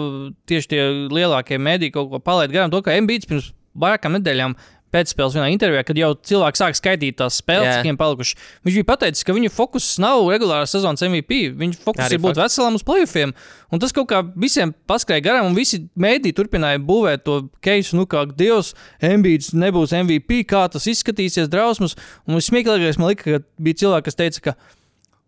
tieši 0.51 0.75
tie 0.75 0.83
lielākie 1.15 1.63
mēdī 1.63 1.93
kaut 1.95 2.11
ko 2.11 2.19
palaid 2.19 2.51
garām. 2.51 2.75
To, 2.75 2.83
ka 2.83 2.99
MBC 2.99 3.31
pirms 3.31 3.53
vairākām 3.79 4.19
nedēļām 4.19 4.59
pēcspēles 4.95 5.37
vienā 5.37 5.49
intervijā, 5.55 5.85
kad 5.87 5.99
jau 6.01 6.11
cilvēki 6.31 6.61
sāk 6.61 6.79
skaitīt 6.79 7.19
tās 7.21 7.39
spēles, 7.41 7.67
Jā. 7.67 7.75
cik 7.77 7.87
viņiem 7.87 7.99
palikuši. 8.01 8.37
Viņš 8.67 8.79
bija 8.81 8.89
pateicis, 8.89 9.27
ka 9.27 9.37
viņa 9.37 9.53
fokus 9.55 9.87
nav 10.03 10.25
regulārā 10.33 10.67
sezonas 10.71 11.05
MVP. 11.07 11.41
Viņa 11.61 11.79
fokus 11.85 12.07
Arī 12.07 12.19
ir 12.19 12.25
būt 12.25 12.41
veselam 12.41 12.79
uz 12.79 12.85
playoffiem. 12.87 13.35
Un 13.71 13.83
tas 13.83 13.95
kaut 13.95 14.09
kā 14.11 14.23
visiem 14.35 14.75
paskrēja 14.91 15.25
garām, 15.29 15.51
un 15.51 15.59
visi 15.59 15.83
mēdī 16.01 16.35
turpināja 16.37 16.83
būvēt 16.83 17.25
to 17.29 17.39
keisu, 17.65 17.99
nu 18.01 18.09
kā 18.11 18.25
Dievs, 18.31 18.75
Embīds 19.05 19.53
nebūs 19.55 19.95
MVP, 19.97 20.43
kā 20.51 20.67
tas 20.73 20.89
izskatīsies 20.91 21.51
drausmas. 21.53 21.97
Un 22.27 22.41
vismieklīgākais 22.41 22.99
man 23.01 23.13
liekas, 23.13 23.41
ka 23.41 23.63
bija 23.63 23.85
cilvēki, 23.85 24.09
kas 24.11 24.19
teica, 24.19 24.45
ka 24.51 24.57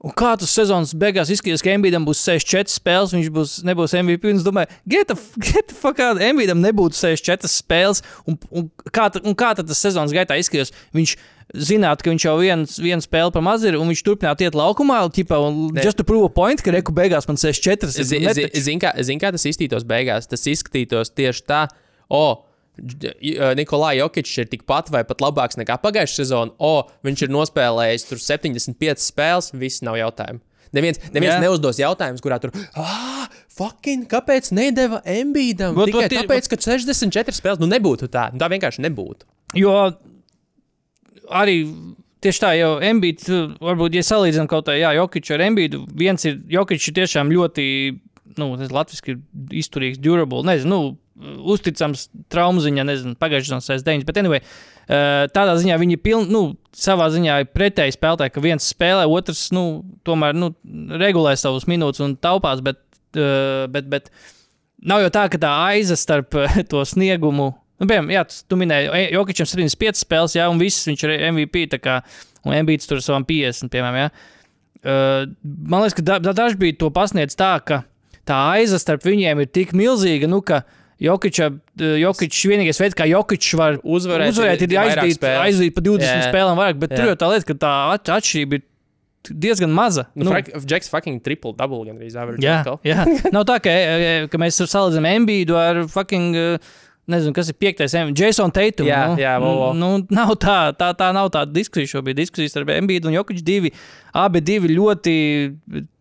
Un 0.03 0.11
kā 0.19 0.33
tas 0.35 0.51
sezonas 0.51 0.91
beigās 0.99 1.29
izskatījās, 1.31 1.63
ka 1.63 1.71
Embīdam 1.77 2.03
būs 2.09 2.25
64 2.27 2.73
spēles, 2.73 3.13
viņš 3.15 3.29
būs, 3.37 3.53
nebūs 3.69 3.93
MVP. 4.01 4.33
Es 4.35 4.43
domāju, 4.43 4.67
get 4.91 5.07
the, 5.13 5.15
get 5.39 5.69
the 5.71 5.77
fuck 5.79 6.01
out, 6.03 6.19
Embīdam 6.19 6.59
nebūtu 6.65 6.99
64 6.99 7.47
spēles. 7.53 8.03
Un, 8.27 8.35
un, 8.51 8.67
kā, 8.91 9.07
un 9.23 9.37
kā 9.39 9.53
tad 9.55 9.71
tas 9.71 9.79
sezonas 9.79 10.11
gaitā 10.17 10.35
izskatījās? 10.43 10.75
Viņš 10.99 11.15
zinātu, 11.55 12.03
ka 12.03 12.11
viņš 12.11 12.25
jau 12.27 12.35
viens, 12.41 12.77
vienu 12.83 13.05
spēli 13.05 13.31
pa 13.35 13.43
maz 13.45 13.63
ir, 13.69 13.77
un 13.79 13.91
viņš 13.93 14.03
turpinātu 14.09 14.47
iet 14.49 14.59
laukumā, 14.59 15.03
ķipa, 15.15 15.39
un 15.47 15.69
Ne. 15.77 15.83
just 15.87 15.99
to 16.01 16.05
prove 16.09 16.25
a 16.27 16.33
point, 16.35 16.63
ka 16.65 16.73
reku 16.75 16.91
beigās 16.97 17.29
man 17.31 17.37
64 17.39 17.93
ir. 17.95 18.05
Zini, 18.09 18.27
zi, 18.35 18.43
netaču. 18.49 18.63
zin, 18.67 18.81
kā, 18.83 18.93
zin, 19.07 19.21
kā 19.23 19.31
tas 19.37 19.45
izskatītos 19.47 19.85
beigās? 19.87 20.27
Tas 20.27 20.43
izskatītos 20.51 21.13
tieši 21.15 21.47
tā, 21.47 21.67
o, 22.11 22.25
Dž- 22.33 22.41
J- 22.41 22.52
Nikolai 22.79 23.97
Jokičs 23.99 24.39
ir 24.43 24.49
tikpat 24.53 24.89
vai 24.95 25.03
pat 25.05 25.21
labāks 25.21 25.59
nekā 25.61 25.77
pagājušā 25.83 26.23
sezona. 26.23 26.55
O, 26.59 26.89
viņš 27.05 27.27
ir 27.27 27.33
nospēlējis 27.35 28.07
tur 28.09 28.23
75 28.23 29.03
spēles, 29.05 29.53
viss 29.53 29.83
nav 29.85 29.99
jautājumu. 30.01 30.41
Neviens, 30.73 30.97
neviens 31.13 31.35
Jā. 31.37 31.41
neuzdos 31.45 31.77
jautājumus, 31.77 32.23
kurā 32.25 32.39
tur, 32.41 32.55
ah, 32.81 33.27
fucking, 33.53 34.07
kāpēc 34.09 34.49
nedeva 34.57 35.03
Embīdam? 35.05 35.75
Vot, 35.77 35.91
Tikai 35.91 36.07
vot 36.07 36.13
ir- 36.17 36.23
tāpēc, 36.23 36.49
ka 36.49 36.57
64 36.57 37.37
spēles, 37.37 37.61
nu 37.61 37.69
nebūtu 37.69 38.09
tā. 38.09 38.31
Nu, 38.33 38.41
tā 38.41 38.49
vienkārši 38.49 38.81
nebūtu. 38.89 39.29
Jo 39.61 39.75
arī 41.29 41.59
tieši 42.25 42.41
tā, 42.41 42.55
jau 42.57 42.73
Embīds, 42.81 43.29
varbūt, 43.61 43.99
ja 43.99 44.05
salīdzinām 44.07 44.49
kaut 44.49 44.65
kā, 44.71 44.79
jā, 44.81 44.95
Jokic 44.97 45.29
ar 45.35 45.45
Embīdu, 45.45 45.85
viens 45.93 46.25
ir, 46.25 46.41
Jokic 46.57 46.89
ir 46.89 46.97
tiešām 47.03 47.29
ļoti, 47.35 47.67
nu, 48.39 48.57
tas 48.57 48.73
latviski 48.73 49.13
ir 49.17 49.21
izturīgs, 49.61 50.01
durable, 50.01 50.41
nezinu, 50.49 50.71
nu, 50.73 50.99
uzticams 51.21 52.07
traumaziņā, 52.33 52.85
nezinu, 52.89 53.17
pagājušās 53.21 53.67
sezonas 53.67 53.85
9, 53.87 54.07
bet 54.09 54.21
anyway. 54.23 54.41
Tādā 55.33 55.55
ziņā 55.61 55.77
viņi 55.79 55.95
ir 55.97 56.03
pilni, 56.03 56.33
nu, 56.33 56.43
savā 56.75 57.07
ziņā 57.13 57.39
ir 57.45 57.51
pretēji 57.55 57.95
spēlētāji, 57.95 58.33
ka 58.35 58.43
viens 58.45 58.67
spēlē, 58.73 59.05
otrs, 59.07 59.47
nu, 59.55 59.83
tomēr, 60.09 60.35
nu, 60.37 60.53
regulē 61.01 61.37
savus 61.39 61.69
minūtes 61.71 62.03
un 62.05 62.17
taupās, 62.17 62.63
bet, 62.65 62.81
bet, 63.15 63.89
bet 63.93 64.11
nav 64.83 65.05
jau 65.05 65.13
tā, 65.15 65.29
ka 65.31 65.39
tā 65.41 65.53
aiza 65.71 65.97
starp 66.01 66.35
to 66.73 66.83
sniegumu. 66.89 67.53
Nu, 67.83 67.87
piemēram, 67.89 68.11
jā, 68.15 68.25
tas- 68.29 68.43
tu 68.47 68.59
minēji, 68.59 68.91
Jokičam 69.15 69.49
75 69.49 70.03
spēles, 70.03 70.37
jā, 70.39 70.49
un 70.51 70.61
viss 70.61 70.87
viņš 70.87 71.07
ir 71.07 71.15
MVP, 71.33 71.67
kā, 71.83 72.01
un 72.47 72.55
Embīts 72.59 72.87
tur 72.91 73.01
savam 73.03 73.25
50, 73.29 73.71
piemēram, 73.73 74.03
jā. 74.03 74.11
Man 74.83 75.83
liekas, 75.83 75.95
ka 75.99 76.03
da, 76.03 76.19
da, 76.19 76.35
daži 76.35 76.59
bija 76.59 76.79
to 76.81 76.91
pasniedz 76.95 77.37
tā, 77.39 77.55
ka 77.65 77.85
tā 78.27 78.39
aiza 78.59 78.79
starp 78.83 79.05
viņiem 79.07 79.43
ir 79.45 79.51
tik 79.51 79.73
milzīga, 79.79 80.27
nu, 80.31 80.43
ka 80.43 80.63
Jokiča, 80.63 80.82
Jokičs 81.03 82.43
vienīgais 82.51 82.79
veids, 82.83 82.97
kā 82.99 83.07
Jokičs 83.11 83.57
var 83.59 83.79
Uzvarēt, 83.83 84.35
uzvarēt 84.35 84.67
ir 84.67 84.77
aizdīt, 84.83 85.25
aizdīt 85.31 85.75
pa 85.75 85.85
20 85.85 86.07
Jā. 86.07 86.29
spēlēm 86.29 86.61
vairāk, 86.61 86.79
bet 86.83 86.95
jā. 86.95 87.01
tur 87.01 87.11
jau 87.13 87.17
tā 87.19 87.31
lieta, 87.33 87.49
ka 87.49 87.57
tā 87.65 87.73
at- 87.97 88.13
atšķirība 88.19 88.61
ir 88.61 88.63
diezgan 89.43 89.75
maza. 89.75 90.07
Nu, 90.15 90.29
nu, 90.29 90.37
Džeks 90.63 90.91
fucking 90.91 91.23
triple 91.23 91.55
double 91.59 91.85
gandrīz 91.87 92.15
average. 92.19 92.43
Jā, 92.43 92.61
atkal. 92.63 92.79
jā. 92.87 93.05
nav 93.35 93.47
tā, 93.51 93.59
ka, 93.63 93.71
e, 93.75 94.15
ka 94.31 94.41
mēs 94.43 94.63
salīdzinām 94.63 95.11
Embīdu 95.23 95.59
ar 95.59 95.85
fucking. 95.91 96.39
uh, 96.39 96.73
Nezinu, 97.11 97.35
kas 97.35 97.49
ir 97.51 97.57
piektais. 97.59 97.95
Jason 98.15 98.53
Tatum. 98.55 98.87
Jā, 98.87 99.01
nu, 99.11 99.17
jā, 99.19 99.33
vo, 99.43 99.49
vo. 99.59 99.71
nu, 99.75 99.89
nav 100.15 100.37
tā, 100.39 100.71
tā, 100.79 100.93
tā 100.95 101.09
nav 101.11 101.33
tāda 101.35 101.51
diskusija. 101.51 101.97
Šobrīd 101.97 102.21
diskusijas 102.21 102.55
ar 102.61 102.69
Embīdu 102.77 103.11
un 103.11 103.17
Jokuģu 103.17 103.43
divi. 103.43 103.73
Abi 104.15 104.39
divi 104.47 104.71
ļoti 104.77 105.15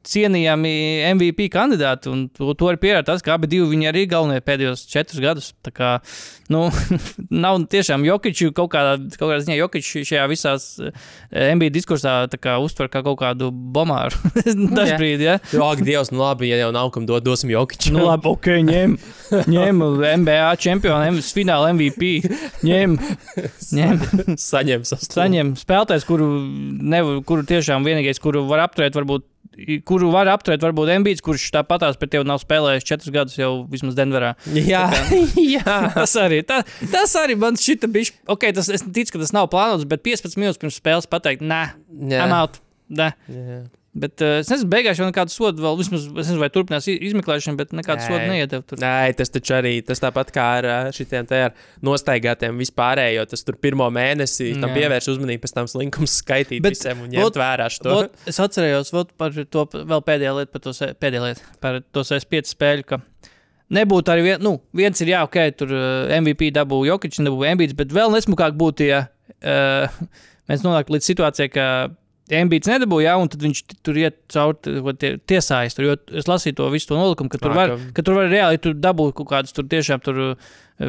cienījami 0.07 0.73
MVP 1.13 1.47
kandidāti. 1.53 2.11
Un 2.11 2.25
to, 2.33 2.51
to 2.57 2.69
arī 2.71 2.79
pierāda 2.81 3.11
tas, 3.11 3.23
ka 3.25 3.35
abi 3.37 3.49
viņi 3.51 3.89
arī 3.91 4.05
ir 4.05 4.11
galvenie 4.11 4.41
pēdējos 4.43 4.85
četrus 4.89 5.21
gadus. 5.23 5.51
Tā 5.65 5.73
kā, 5.75 5.91
nu, 6.53 6.67
nav 7.45 7.59
tiešām 7.71 8.05
Jokuģu 8.07 8.51
kaut 8.57 8.71
kādā, 8.73 8.97
kaut 9.17 9.27
kādā 9.27 9.39
ziņā 9.45 9.59
Jokuģu 9.59 10.05
šajā 10.09 10.27
visās 10.31 10.67
NBA 11.31 11.71
diskursā 11.75 12.25
tā 12.31 12.39
kā 12.41 12.57
uztver 12.63 12.89
kā 12.91 13.03
kaut 13.05 13.19
kādu 13.21 13.51
bomāru. 13.51 14.17
Dažbrīd, 14.77 15.23
ja. 15.25 15.37
Jā, 15.51 15.67
ak, 15.67 15.83
Dievs, 15.85 16.13
nu 16.13 16.23
labi, 16.23 16.49
ja 16.51 16.61
jau 16.63 16.71
nav 16.75 16.91
kam 16.95 17.07
dot, 17.09 17.25
dosim 17.25 17.53
Jokiču. 17.53 17.93
Nu, 17.95 18.05
labi, 18.09 18.31
ok, 18.31 18.51
ņem, 18.67 18.97
ņem 19.55 19.83
NBA 20.23 20.39
čempionu, 20.61 21.25
fināla 21.35 21.71
MVP. 21.75 22.13
Ņem, 22.65 22.97
ņem, 23.77 24.01
saņem 24.39 24.85
saņem 24.85 25.53
spēlētājs, 25.59 26.05
kuru, 26.07 26.27
nevar, 26.93 27.21
kuru 27.27 27.45
tiešām 27.47 27.85
vienīgais, 27.87 28.21
kuru 28.23 28.45
var 28.49 28.65
apturēt, 28.67 28.97
varbūt. 28.97 29.27
Kuru 29.87 30.07
var 30.13 30.29
apturēt, 30.31 30.61
varbūt 30.63 30.93
Embīds, 30.93 31.23
kurš 31.25 31.49
tāpatās 31.51 31.97
pret 31.99 32.13
tevi 32.13 32.27
nav 32.27 32.39
spēlējis 32.39 32.85
četrus 32.87 33.11
gadus 33.11 33.35
jau 33.35 33.49
vismaz 33.71 33.97
Denverā. 33.97 34.31
Jā, 34.55 34.85
jā. 35.57 35.75
Tas 35.97 36.15
arī, 36.21 36.39
tā, 36.47 36.61
tas 36.93 37.17
arī 37.19 37.35
man 37.41 37.59
šķita, 37.59 37.89
bišķi, 37.91 38.23
ok, 38.31 38.47
tas, 38.55 38.71
es 38.71 38.85
ticu, 38.87 39.17
ka 39.17 39.23
tas 39.25 39.35
nav 39.35 39.51
plānots, 39.51 39.83
bet 39.91 40.05
15 40.07 40.39
minūtes 40.39 40.61
pirms 40.61 40.79
spēles 40.79 41.11
pateikt, 41.11 41.43
nē, 41.43 41.65
out. 42.39 42.63
Nē. 42.91 43.11
Jā. 43.31 43.61
Bet 43.91 44.21
uh, 44.23 44.37
es 44.39 44.47
nezinu, 44.47 44.69
beigās 44.71 44.99
jau 45.01 45.03
nekādu 45.03 45.33
sodu 45.33 45.65
vēl, 45.65 45.75
vismaz, 45.81 46.05
es 46.07 46.13
nezinu, 46.21 46.39
vai 46.39 46.47
turpinās 46.53 46.85
izmeklēšanu, 46.87 47.57
bet 47.59 47.73
nekādu 47.75 48.05
sodu 48.05 48.29
tur. 48.69 48.79
Nē, 48.79 49.11
tas 49.19 49.33
taču 49.33 49.57
arī 49.57 49.73
tas 49.83 49.99
tāpat 49.99 50.31
kā 50.31 50.45
ar 50.61 50.67
ā, 50.71 50.77
šitiem 50.95 51.27
te 51.27 51.41
ar 51.49 51.57
nostaigātiem 51.83 52.55
vispārējo. 52.61 53.25
Tas 53.33 53.43
tur 53.43 53.59
pirmo 53.59 53.89
mēnesi 53.91 54.53
tam 54.63 54.71
pievērš 54.77 55.11
uzmanību, 55.17 55.43
pēc 55.43 55.55
tam 55.57 55.67
slinkums 55.67 56.15
skaitīt 56.21 56.63
Bet 56.63 56.77
visiem 56.77 57.03
un 57.03 57.11
vot- 57.11 57.35
ņemt 57.35 57.41
vērā 57.43 57.67
šo. 57.75 57.83
Vot, 57.91 58.15
es 58.31 58.39
atcerējos 58.47 58.95
vot, 58.95 59.11
par 59.19 59.35
to 59.35 59.67
vēl 59.75 60.07
pēdējā 60.07 60.35
lieta, 60.39 60.51
par 60.55 60.63
to, 60.69 60.75
pēdējā 61.03 61.27
lieta, 61.27 61.53
par 61.59 61.83
to 61.91 62.07
S5 62.07 62.55
spēļu. 62.55 62.87
Ka 62.93 63.03
nebūtu 63.75 64.15
arī 64.15 64.27
vien, 64.31 64.43
nu, 64.47 64.55
viens 64.71 65.03
ir 65.03 65.11
jā, 65.17 65.25
ok, 65.27 65.41
tur 65.59 65.75
uh, 65.75 66.11
MVP 66.15 66.53
dabū 66.55 66.85
Jokic, 66.87 67.19
dabū 67.27 67.43
Embīds, 67.51 67.75
bet 67.75 67.91
vēl 67.91 68.15
nesmukāk 68.15 68.55
būtu, 68.55 68.87
ja 68.87 69.03
uh, 69.43 70.03
mēs 70.47 70.63
nonāktu 70.63 70.95
līdz 70.95 71.11
situācijai, 71.11 71.51
ka 71.51 71.67
Embīds 72.31 72.69
nedabūja, 72.71 73.09
jā, 73.09 73.13
un 73.19 73.27
tad 73.27 73.41
viņš 73.43 73.59
tur 73.83 73.97
iet 73.99 74.15
cauri 74.31 74.95
tie- 75.01 75.17
tiesājas. 75.27 75.75
Tur, 75.75 75.97
es 76.15 76.29
lasīju 76.31 76.55
to 76.61 76.69
visu 76.71 76.87
to 76.87 76.95
nolikumu, 76.95 77.29
ka 77.33 77.37
tur 77.41 77.51
Ā, 77.51 77.55
var, 77.57 77.73
ka- 77.75 77.91
ka 77.99 78.05
tur 78.07 78.15
var 78.21 78.29
reāli 78.31 78.61
tur 78.63 78.73
dabūt 78.73 79.13
kaut 79.19 79.27
kādus 79.33 79.51
tur 79.57 79.67
tiešām 79.67 80.01
tur. 80.01 80.35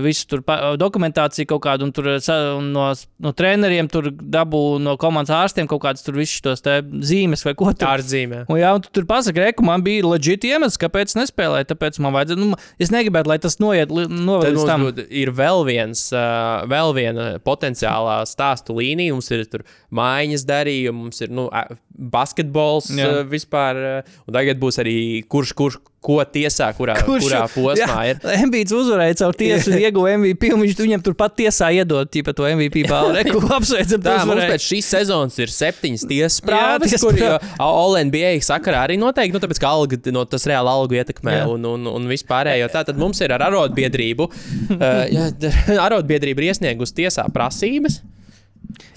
Visu 0.00 0.24
tur 0.30 0.42
dokumentāciju 0.80 1.48
kaut 1.50 1.62
kādu, 1.66 1.84
un 1.88 1.92
tur 1.92 2.08
un 2.12 2.70
no, 2.72 2.86
no 3.22 3.32
treneriem 3.36 3.88
tur 3.92 4.08
dabū 4.12 4.62
no 4.80 4.94
komandas 5.00 5.34
ārstiem 5.36 5.68
kaut 5.68 5.82
kādas 5.84 6.04
tur 6.06 6.16
visus 6.16 6.40
tos 6.44 6.62
zīmes 6.62 7.44
vai 7.44 7.52
ko 7.58 7.68
Tā 7.72 7.84
tādu. 7.84 8.00
ir 8.00 8.08
zīmē. 8.12 8.40
Un, 8.48 8.60
jā, 8.60 8.72
un 8.76 8.84
tu 8.84 8.92
tur 8.94 9.06
pasakā, 9.08 9.50
ka 9.56 9.66
man 9.66 9.84
bija 9.84 10.06
leģitīvi 10.06 10.56
iemesls, 10.56 10.80
kāpēc 10.80 11.14
nespēlēju. 11.18 11.68
Tāpēc 11.72 12.00
man 12.04 12.16
vajadzēja, 12.16 12.40
nu, 12.40 12.58
es 12.82 12.92
negribētu, 12.94 13.32
lai 13.32 13.38
tas 13.42 13.58
noiet 13.62 13.92
noved 13.92 14.56
līdz 14.56 14.68
tam. 14.68 14.88
ir 15.08 15.32
vēl, 15.36 15.64
viens, 15.68 16.06
uh, 16.14 16.64
vēl 16.70 16.96
viena 16.96 17.28
potenciālā 17.44 18.22
stāstu 18.28 18.78
līnija. 18.78 19.16
Mums 19.16 19.30
ir 19.34 19.44
tur 19.52 19.66
mājiņas 19.94 20.46
darījumi, 20.48 20.98
mums 21.04 21.22
ir 21.24 21.32
nu, 21.34 21.48
basketbols 21.92 22.90
Jā. 22.96 23.08
uh, 23.20 23.22
vispār. 23.28 23.82
Uh, 23.82 24.20
un 24.28 24.36
tagad 24.36 24.60
būs 24.62 24.80
arī 24.82 24.96
kurš, 25.28 25.56
kurš 25.58 25.80
ko 26.02 26.18
tiesā, 26.26 26.68
kurā, 26.76 26.96
kurš, 27.06 27.26
kurā 27.28 27.40
posmā 27.52 27.98
ir. 28.10 28.20
Embīds 28.42 28.74
uzvarēja 28.74 29.20
caur 29.22 29.36
tiesu, 29.38 29.74
ieguva 29.78 30.16
MVP, 30.18 30.50
un 30.54 30.64
viņš 30.64 30.80
viņam 30.82 31.04
turpat 31.06 31.36
tiesā 31.38 31.70
iedod 31.76 32.10
ķipa, 32.12 32.34
to 32.36 32.48
MVP 32.48 32.84
balvu. 32.90 33.14
Reku 33.20 33.42
apsveicam, 33.56 34.02
Tā, 34.02 34.16
mums 34.28 34.42
pēc 34.50 34.66
šīs 34.66 34.90
sezonas 34.96 35.38
ir 35.42 35.52
septiņas 35.54 36.06
tiesas 36.10 36.42
prāvas, 36.44 36.90
tiesas 36.90 37.06
kur. 37.06 37.20
OLNBA 37.62 38.34
sakarā 38.44 38.82
arī 38.88 38.98
noteikti, 39.00 39.36
nu, 39.36 39.42
tāpēc, 39.44 39.62
ka 39.62 39.70
alga, 39.70 40.00
no, 40.14 40.24
tas 40.28 40.46
reāli 40.50 40.72
algu 40.74 40.98
ietekmē 40.98 41.38
Jā. 41.38 41.48
un, 41.52 41.68
un, 41.70 41.86
un 41.92 42.10
vispārējo. 42.10 42.70
Tā 42.72 42.82
tad 42.88 42.98
mums 43.00 43.22
ir 43.22 43.34
ar 43.36 43.46
arotbiedrību. 43.48 44.28
uh, 44.78 45.04
jā, 45.12 45.30
arotbiedrība 45.78 46.42
ir 46.42 46.50
iesniegusi 46.50 46.98
tiesā 47.04 47.28
prasības. 47.32 48.02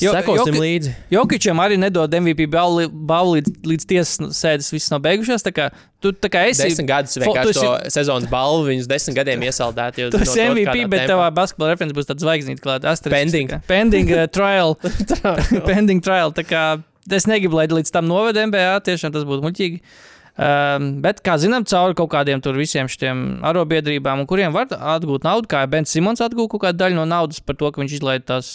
Jo- 0.02 0.14
Sekosim 0.16 0.54
Joki- 0.54 0.62
līdzi. 0.64 0.94
Jokičam 1.12 1.60
arī 1.64 1.78
nedod 1.80 2.12
MVP 2.14 2.48
balvu, 2.52 2.88
līdz, 3.38 3.52
līdz 3.66 3.86
tiesas 3.90 4.34
sēdes 4.38 4.72
viss 4.74 4.92
nav 4.92 5.02
beigušās. 5.06 5.44
Tā 5.46 5.52
kā 5.56 5.70
tu 6.02 6.12
tā 6.14 6.30
kā 6.30 6.46
esi. 6.50 6.64
Desmit 6.70 6.88
gadus 6.88 7.18
vienkārši 7.18 7.54
to 7.60 7.76
esi- 7.78 7.92
sezonas 7.98 8.30
balvu, 8.32 8.68
viņus 8.72 8.88
desmit 8.88 9.16
gadiem 9.18 9.42
iesaldēt. 9.48 9.96
Tu 10.00 10.10
no 10.18 10.24
esi 10.24 10.40
kaut 10.40 10.58
MVP, 10.58 10.88
bet 10.90 11.10
tavā 11.10 11.30
basketbola 11.34 11.74
referents 11.76 11.94
būs 11.98 12.10
tāds 12.10 12.24
zvaigznīts 12.26 12.62
klāts. 12.64 12.86
asterisks, 12.86 13.20
Pending. 13.32 13.50
kā. 13.50 13.62
Pending 13.68 14.12
uh, 14.12 14.28
trial. 14.28 14.76
Pending 15.70 16.02
trial. 16.02 16.32
Tā 16.32 16.44
kā 16.46 16.66
es 17.12 17.26
negribu, 17.30 17.56
lai 17.60 17.68
līdz 17.68 17.92
tam 17.92 18.08
noved 18.10 18.36
MBA. 18.36 18.82
Tiešām 18.86 19.14
tas 19.14 19.24
būtu 19.28 19.46
muļķīgi. 19.46 19.82
Um, 20.36 20.98
bet, 21.00 21.22
kā 21.24 21.38
zinām, 21.40 21.64
cauri 21.64 21.96
kaut 21.96 22.10
kādiem 22.12 22.42
tur 22.44 22.58
visiem 22.60 22.90
šiem 22.92 23.40
arobiedrībām, 23.48 24.26
kuriem 24.28 24.52
var 24.52 24.68
atgūt 24.68 25.24
naudu, 25.24 25.48
kā 25.48 25.62
Bens 25.72 25.94
Simons 25.96 26.20
atgūta 26.20 26.52
kaut 26.52 26.62
kādu 26.66 26.82
daļu 26.82 26.98
no 27.00 27.06
naudas 27.08 27.40
par 27.40 27.56
to, 27.56 27.70
ka 27.72 27.80
viņš 27.80 27.94
izlaiž 28.02 28.26
tās 28.28 28.50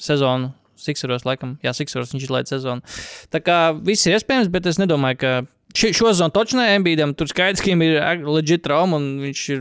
sezonu. 0.00 0.52
Sikseros, 0.82 1.22
laikam, 1.28 1.56
jā, 1.62 1.70
Sikseros 1.76 2.10
viņš 2.10 2.24
izlaiž 2.26 2.48
sezonu. 2.50 2.82
Tā 3.30 3.38
kā 3.44 3.58
viss 3.86 4.08
ir 4.08 4.16
iespējams, 4.16 4.48
bet 4.50 4.66
es 4.66 4.80
nedomāju, 4.80 5.18
ka 5.20 5.32
ši, 5.78 5.92
šo 5.94 6.08
sezonu 6.08 6.34
točnē 6.34 6.72
Embīdam 6.78 7.12
tur 7.14 7.30
skaidrs, 7.30 7.62
ka 7.62 7.70
viņam 7.70 7.84
ir 7.86 8.24
leģit 8.26 8.64
trauma 8.64 8.98
un 8.98 9.06
viņš 9.22 9.42
ir, 9.54 9.60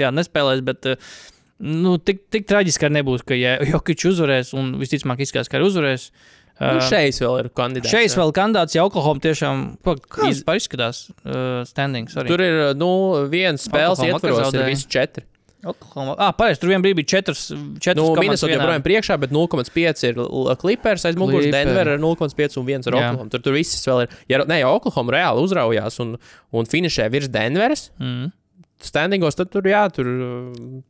jā, 0.00 0.08
nespēlēs, 0.14 0.62
bet 0.64 0.88
uh, 0.88 1.10
nu, 1.58 1.98
tik, 2.00 2.24
tik 2.32 2.48
traģiski 2.48 2.88
arī 2.88 3.00
nebūs, 3.00 3.26
ka 3.28 3.36
ja 3.36 3.58
Jokic 3.74 4.06
uzvarēs 4.08 4.54
un 4.56 4.72
visticamāk 4.80 5.26
izskatās, 5.26 5.52
ka 5.52 5.60
arī 5.60 5.68
uzvarēs. 5.72 6.08
Nu, 6.14 6.32
Uh, 6.54 6.78
šeit 6.86 7.16
vēl 7.18 7.40
ir 7.40 7.46
kandidāts. 7.50 7.90
Šeit 7.90 8.12
vēl 8.14 8.30
kandidāts, 8.30 8.76
ja 8.76 8.84
Oklahoma 8.86 9.18
tiešām 9.18 9.62
izskatās 10.54 11.08
uh, 11.10 11.64
standings. 11.66 12.14
Arī. 12.14 12.30
Tur 12.30 12.42
ir 12.44 12.58
nu, 12.78 12.90
viens 13.26 13.64
spēles 13.66 13.98
Oklahoma 13.98 14.20
ietvaros, 14.20 14.54
ir 14.54 14.68
visi 14.68 14.86
četri. 14.86 15.26
Oklahoma. 15.64 16.14
Ah, 16.18 16.32
pareizi, 16.36 16.60
tur 16.60 16.70
vienā 16.70 16.82
brīdī 16.84 16.98
bija 17.00 17.10
četras. 17.16 17.46
četras 17.80 17.96
Nu, 17.98 18.10
komandas 18.14 18.42
Minnesota 18.44 18.52
joprojām 18.54 18.84
priekšā, 18.84 19.16
bet 19.20 19.30
0,5 19.34 20.04
ir 20.08 20.20
Clippers 20.60 21.04
aiz 21.08 21.16
muguras. 21.16 21.50
Denver 21.54 21.88
ar 21.94 21.98
0,5 22.02 22.58
un 22.60 22.66
1 22.66 22.88
ar. 22.90 22.98
Oklahoma. 23.00 23.30
Tur, 23.32 23.40
tur 23.46 23.52
viss 23.56 23.80
vēl 23.88 24.02
ir. 24.06 24.16
Ja, 24.28 24.42
ne, 24.44 24.60
ja 24.60 24.68
Oklahoma 24.70 25.12
reāli 25.16 25.44
uzraujās 25.46 26.00
un, 26.04 26.16
un 26.52 26.64
finišē 26.70 27.10
virs 27.12 27.28
Denveras, 27.32 27.88
Mm. 28.00 28.32
standingos, 28.84 29.36
tad 29.38 29.50
tur 29.54 29.62
jā, 29.68 29.84
tur 29.94 30.06
uh, 30.10 30.82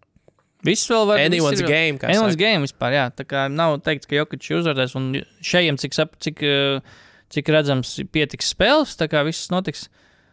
Viss 0.64 0.86
vēl 0.88 1.02
var 1.10 1.18
anyone's 1.20 1.58
viss 1.58 1.60
ir- 1.60 1.68
game. 1.68 1.98
Anyone's 2.00 2.32
saka. 2.32 2.40
game 2.40 2.64
vispār, 2.64 2.94
jā. 2.96 3.02
Tā 3.12 3.26
kā 3.28 3.42
nav 3.52 3.74
teikts, 3.84 4.08
ka 4.08 4.16
Jokic 4.16 4.46
uzvarēs, 4.56 4.94
un 4.96 5.10
šeit, 5.44 5.76
cik, 5.82 5.92
cik, 6.24 6.40
eh, 6.42 6.80
cik 7.28 7.50
redzams, 7.52 7.90
pietiks 8.10 8.48
spēles, 8.54 8.94
tā 8.96 9.06
kā 9.12 9.20
viss 9.28 9.50
notiks. 9.52 9.90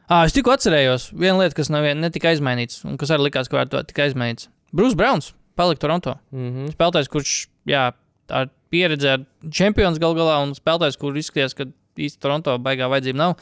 Ah, 0.09 0.25
es 0.25 0.33
tikko 0.35 0.51
atcerējos, 0.55 1.09
viena 1.15 1.37
lieta, 1.39 1.55
kas 1.55 1.69
nav 1.71 1.83
vien- 1.85 2.01
netika 2.01 2.31
aizmainīts, 2.33 2.81
un 2.85 2.97
kas 2.97 3.09
arī 3.09 3.29
likās, 3.29 3.47
ka 3.49 3.57
varētu 3.59 3.85
tika 3.87 4.03
aizmainīts. 4.07 4.47
Brūss 4.75 4.95
Browns 4.95 5.33
palika 5.55 5.79
Toronto. 5.85 6.17
Mhm. 6.33 6.71
Spēlētājs, 6.75 7.09
kurš, 7.11 7.47
jā, 7.67 7.91
ar 8.29 8.49
pieredzi 8.71 9.07
ar 9.13 9.25
čempions 9.49 9.99
gal 9.99 10.15
galā, 10.15 10.41
un 10.43 10.53
spēlētājs, 10.53 10.97
kurš 10.99 11.21
izskatījās, 11.25 11.55
ka 11.55 11.65
īsti 11.97 12.19
Toronto 12.19 12.57
baigā 12.59 12.87
vajadzība 12.91 13.15
nav. 13.15 13.35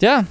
Jā, 0.00 0.24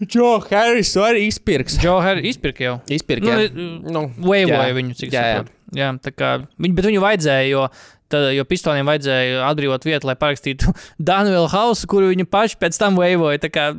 Joe 0.00 0.38
Harris 0.50 0.94
arī 0.96 1.26
izpirks. 1.26 1.78
Joe 1.82 2.00
Harris 2.00 2.36
izpirka 2.36 2.62
jau. 2.62 2.74
Izpirks. 2.86 3.24
Nu, 3.26 3.30
jā. 3.34 3.50
Nu, 3.90 4.02
Vaivoja 4.22 4.68
jā. 4.70 4.74
viņu, 4.76 4.94
cik 5.00 5.10
Jā, 5.10 5.22
jā. 5.22 5.38
saprotu. 5.40 5.54
Jā, 5.74 5.88
tā 6.00 6.12
kā 6.14 6.28
viņu, 6.58 6.74
bet 6.78 6.84
viņu 6.86 7.00
vajadzēja, 7.02 7.48
jo, 7.50 7.64
tad, 8.12 8.30
jo 8.36 8.44
pistoniem 8.48 8.88
vajadzēja 8.88 9.44
atbrīvot 9.50 9.86
vietu, 9.88 10.08
lai 10.10 10.16
parakstītu 10.20 10.72
Danielu 11.10 11.46
Hausu, 11.52 11.88
kuru 11.90 12.10
viņi 12.12 12.26
paši 12.30 12.58
pēc 12.60 12.80
tam 12.80 12.98
vaivoja. 12.98 13.44
tā 13.44 13.52
kā- 13.52 13.72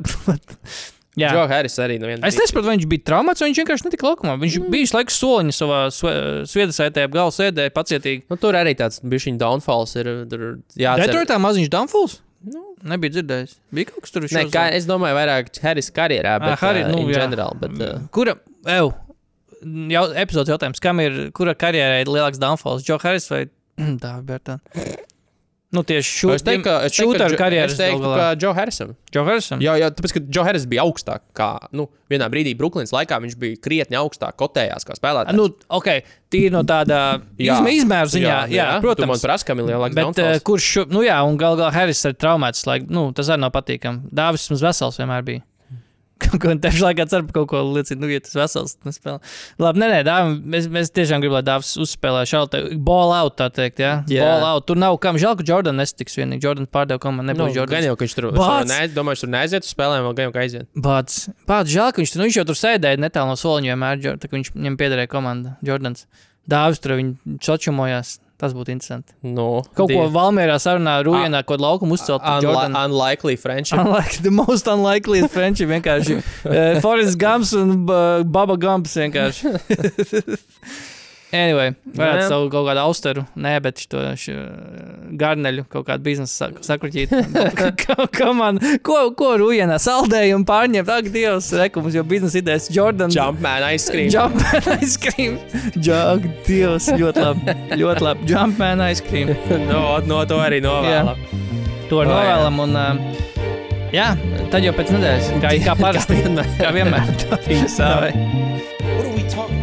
Jā. 1.18 1.32
Joe 1.34 1.48
Harris 1.50 1.74
arī 1.82 1.96
no 1.98 2.06
vienas 2.06 2.22
Es 2.30 2.36
nesaprotu, 2.38 2.68
vai 2.70 2.76
viņš 2.76 2.86
bija 2.88 3.02
traumāts, 3.10 3.42
vai 3.42 3.48
viņš 3.50 3.58
vienkārši 3.60 3.86
netika 3.88 4.06
laukumā. 4.06 4.36
Viņš 4.40 4.56
mm. 4.60 4.68
bija 4.72 4.86
visu 4.86 4.94
laiku 4.94 5.12
soliņa 5.12 5.54
savā 5.56 5.80
sviedrasētē, 6.46 7.04
ap 7.08 7.16
galvu 7.16 7.34
sēdēja 7.34 7.72
pacietīgi. 7.74 8.22
Nu, 8.30 8.38
tur 8.40 8.56
arī 8.56 8.76
tāds 8.78 9.02
bija 9.02 9.26
viņa 9.26 9.40
downfalls. 9.42 9.96
Ir, 9.98 10.10
tur 10.30 10.44
jāatcer. 10.78 11.10
Detroitā 11.10 11.40
maziņš 11.42 11.72
Dunfuls? 11.74 12.20
Nu, 12.46 12.62
nebija 12.88 13.18
dzirdējis. 13.18 13.58
Bija 13.74 13.90
kaut 13.90 14.06
kas 14.06 14.14
tur 14.14 14.24
kā, 14.54 14.64
es 14.72 14.86
domāju, 14.88 15.18
vairāk 15.18 15.50
Harris 15.60 15.90
karjerā, 15.92 16.38
bet 16.40 16.54
Ah, 16.54 16.62
Harry, 16.62 16.86
uh, 16.86 16.94
nu, 16.94 17.02
jā. 17.10 17.26
general. 17.26 17.58
Bet, 17.60 17.74
uh, 17.84 17.98
Kura, 18.14 18.38
ev, 18.64 18.94
jau, 19.92 20.04
epizodes 20.22 20.54
jautājums, 20.54 20.80
kam 20.80 21.02
ir, 21.04 21.18
kura 21.36 21.52
karjerā 21.58 22.00
ir 22.00 22.08
lielāks 22.08 22.40
downfalls? 22.40 22.86
Joe 22.86 22.96
Harris 23.02 23.28
vai 23.28 23.44
Dāvija 24.02 24.26
Bērtāna? 24.32 25.06
Nu, 25.70 25.84
tieši 25.86 26.26
ka, 26.26 26.34
es 26.34 26.42
teiktu, 26.42 26.64
ka, 26.66 26.72
šūtaru 26.90 27.36
Jo- 27.36 27.38
karjeras 27.38 27.76
teiktu, 27.78 28.08
ka. 28.10 28.24
Joe 28.42 28.50
Harrisam. 28.58 28.88
Joe 29.14 29.22
Harrisam? 29.22 29.60
Jā, 29.62 29.76
jā, 29.78 29.90
tāpēc, 29.94 30.14
ka 30.16 30.22
Joe 30.34 30.42
Harris 30.48 30.64
bija 30.66 30.82
augstāk. 30.82 31.22
Kā, 31.38 31.46
nu, 31.78 31.84
vienā 32.10 32.26
brīdī 32.32 32.56
Brooklynas 32.58 32.90
laikā 32.90 33.20
viņš 33.22 33.36
bija 33.38 33.60
krietni 33.62 33.94
augstāk 34.00 34.34
kotējās 34.42 34.82
kā 34.88 34.96
spēlētājs. 34.98 35.38
Nu, 35.38 35.44
ok, 35.78 35.92
tīri 36.34 36.50
no 36.50 36.64
tāda 36.66 37.20
Jā. 37.38 37.54
izmē, 37.60 37.76
izmēru 37.78 38.10
ziņā, 38.16 38.26
jā, 38.26 38.40
jā, 38.56 38.66
man 38.72 38.82
protams. 38.82 39.22
prasa, 39.22 39.46
kam 39.46 39.62
ir 39.62 39.70
lielāks 39.70 39.94
Bet, 39.94 40.08
downfalls. 40.10 40.42
kurš, 40.50 40.66
šo- 40.74 40.86
nu 40.90 41.04
jā, 41.06 41.20
un 41.22 41.38
gal 41.38 41.54
galā 41.60 41.70
Harris 41.78 42.02
ir 42.10 42.18
traumēts, 42.18 42.66
lai, 42.66 42.80
nu, 42.90 43.12
tas 43.14 43.30
arī 43.30 43.44
nav 43.46 43.54
patīkami. 43.54 44.10
Dāvis 44.10 44.50
mums 44.50 44.66
vesels 44.66 44.98
vienmēr 44.98 45.22
bija. 45.30 45.44
Kaut 46.20 46.36
ko 46.42 46.52
tieši 46.52 46.82
laikā 46.84 47.04
cer 47.10 47.22
par 47.26 47.34
kaut 47.40 47.48
ko 47.52 47.60
liecina, 47.72 48.00
nu, 48.02 48.08
ja 48.12 48.20
tas 48.22 48.34
vesels 48.36 48.74
nespēlē. 48.86 49.18
Labi, 49.62 49.80
nē, 49.82 49.88
nē, 49.94 50.00
dāvim, 50.06 50.34
mēs, 50.52 50.66
mēs 50.72 50.92
tiešām 50.96 51.22
gribam, 51.22 51.38
lai 51.38 51.44
Dāvis 51.48 51.70
uzspēlē 51.80 52.22
šādu 52.28 52.60
ball 52.86 53.14
out, 53.16 53.38
tā 53.40 53.48
teikt, 53.56 53.80
jā. 53.82 53.92
Jā. 54.12 54.26
Ball 54.28 54.46
out. 54.50 54.66
Tur 54.68 54.78
nav 54.80 54.98
kam, 55.02 55.18
žēl, 55.20 55.34
ka 55.40 55.46
Jordan 55.48 55.80
nestiks 55.80 56.18
vienīgi. 56.20 56.44
Jordan 56.44 56.68
pārdeva 56.70 57.00
komandu, 57.02 57.30
Nu, 57.30 57.32
nebūs 57.32 57.56
Jordan. 57.56 57.74
gan 57.78 57.88
jau, 57.88 57.96
ka 57.96 58.04
viņš 58.06 58.16
tur 58.18 58.28
Bāc! 58.36 58.68
ne, 58.70 58.80
domāju, 58.94 59.24
tur 59.24 59.32
neaiziet 59.34 59.64
uz 59.66 59.72
spēlēm, 59.74 60.04
vēl 60.06 60.16
gan 60.20 60.28
jau, 60.28 60.34
ka 60.36 60.44
aiziet. 60.44 60.68
Bāds, 60.76 61.18
bāds 61.48 61.72
žēl, 61.72 61.90
ka 61.96 62.02
viņš, 62.04 62.14
nu, 62.20 62.26
viņš 62.28 62.40
jau 62.40 62.46
tur 62.52 62.60
sēdēja 62.60 63.00
netālu 63.00 63.32
no 63.32 63.36
soliņa 63.40 63.72
vienmēr, 63.74 64.02
tā 64.20 64.28
kā 64.30 64.36
viņš, 64.38 64.52
viņam 64.56 64.78
piederēja 64.80 65.10
komanda, 65.12 65.56
Jordans. 65.66 66.06
Dāvis 66.50 66.80
tur 66.82 66.96
viņi 67.00 67.38
čočumojās. 67.44 68.18
Tas 68.40 68.54
būtu 68.56 68.72
interesanti. 68.72 69.12
Nu, 69.22 69.60
Kaut 69.76 69.90
ko 69.90 70.06
die- 70.06 70.12
Valmērā 70.14 70.54
sarunā, 70.62 70.94
Rūjienā, 71.04 71.42
ko 71.44 71.58
laukumu 71.60 71.98
uzcelt. 71.98 72.24
Unli 72.24 72.70
unlikely 72.84 73.36
friendship. 73.36 73.78
Unlike 73.82 74.22
the 74.24 74.32
most 74.32 74.66
unlikely 74.66 75.20
friendship. 75.28 75.68
Vienkārši 75.68 76.16
uh, 76.20 76.80
Forrest 76.84 77.18
Gumps 77.20 77.52
un 77.52 77.84
uh, 77.84 78.22
Baba 78.24 78.56
Gumps 78.56 78.96
vienkārši. 78.96 79.52
anyway, 81.36 81.74
varētu 81.96 82.26
savu 82.30 82.48
kaut 82.52 82.66
kādu 82.68 82.80
austeru, 82.82 83.22
nē, 83.38 83.52
bet 83.62 83.82
šo, 83.84 84.00
šo 84.18 84.34
garneļu 85.20 85.64
kaut 85.70 85.86
kādu 85.88 86.04
biznesu 86.06 86.34
sak 86.40 86.58
sakruķīt. 86.66 87.12
Ko- 87.84 88.06
ko 88.18 88.30
man, 88.36 88.58
ko, 88.86 88.98
ko 89.18 89.30
Rūjienā 89.42 89.76
saldējumu 89.82 90.46
pārņemt? 90.48 90.90
Ak, 90.96 91.10
Dievs, 91.14 91.52
rekums, 91.60 91.94
jo 91.96 92.02
biznesa 92.06 92.40
idejas 92.42 92.66
Jordan. 92.74 93.12
Jumpman 93.14 93.66
aizskrīt. 93.70 94.10
Jumpman 94.14 94.82
ice 94.82 94.98
cream. 95.04 95.38
Ak, 96.10 96.26
Dievs, 96.48 96.90
ļoti 96.98 97.24
labi. 97.26 97.56
Ļoti 97.80 98.06
labi. 98.08 98.30
Jumpman 98.34 98.84
ice 98.90 99.04
cream. 99.06 99.34
no, 99.70 99.84
no 100.06 100.22
to 100.30 100.40
arī 100.42 100.62
novēlam. 100.64 101.20
To 101.90 102.00
O, 102.00 102.04
jā. 102.04 102.10
novēlam. 102.10 102.60
Un, 102.66 102.76
uh, 102.78 103.88
jā, 103.94 104.10
tad 104.52 104.62
jau 104.66 104.74
pēc 104.76 104.92
nedēļas, 104.94 105.32
kā, 105.42 105.54
kā 105.66 105.74
parasti. 105.84 106.20
kā 106.60 106.70
vienmēr. 106.76 107.10
Peace 107.46 107.78
out. 107.82 108.10
Davai. 108.10 108.12
What 108.96 109.06
are 109.06 109.14
we 109.16 109.24
talking 109.30 109.59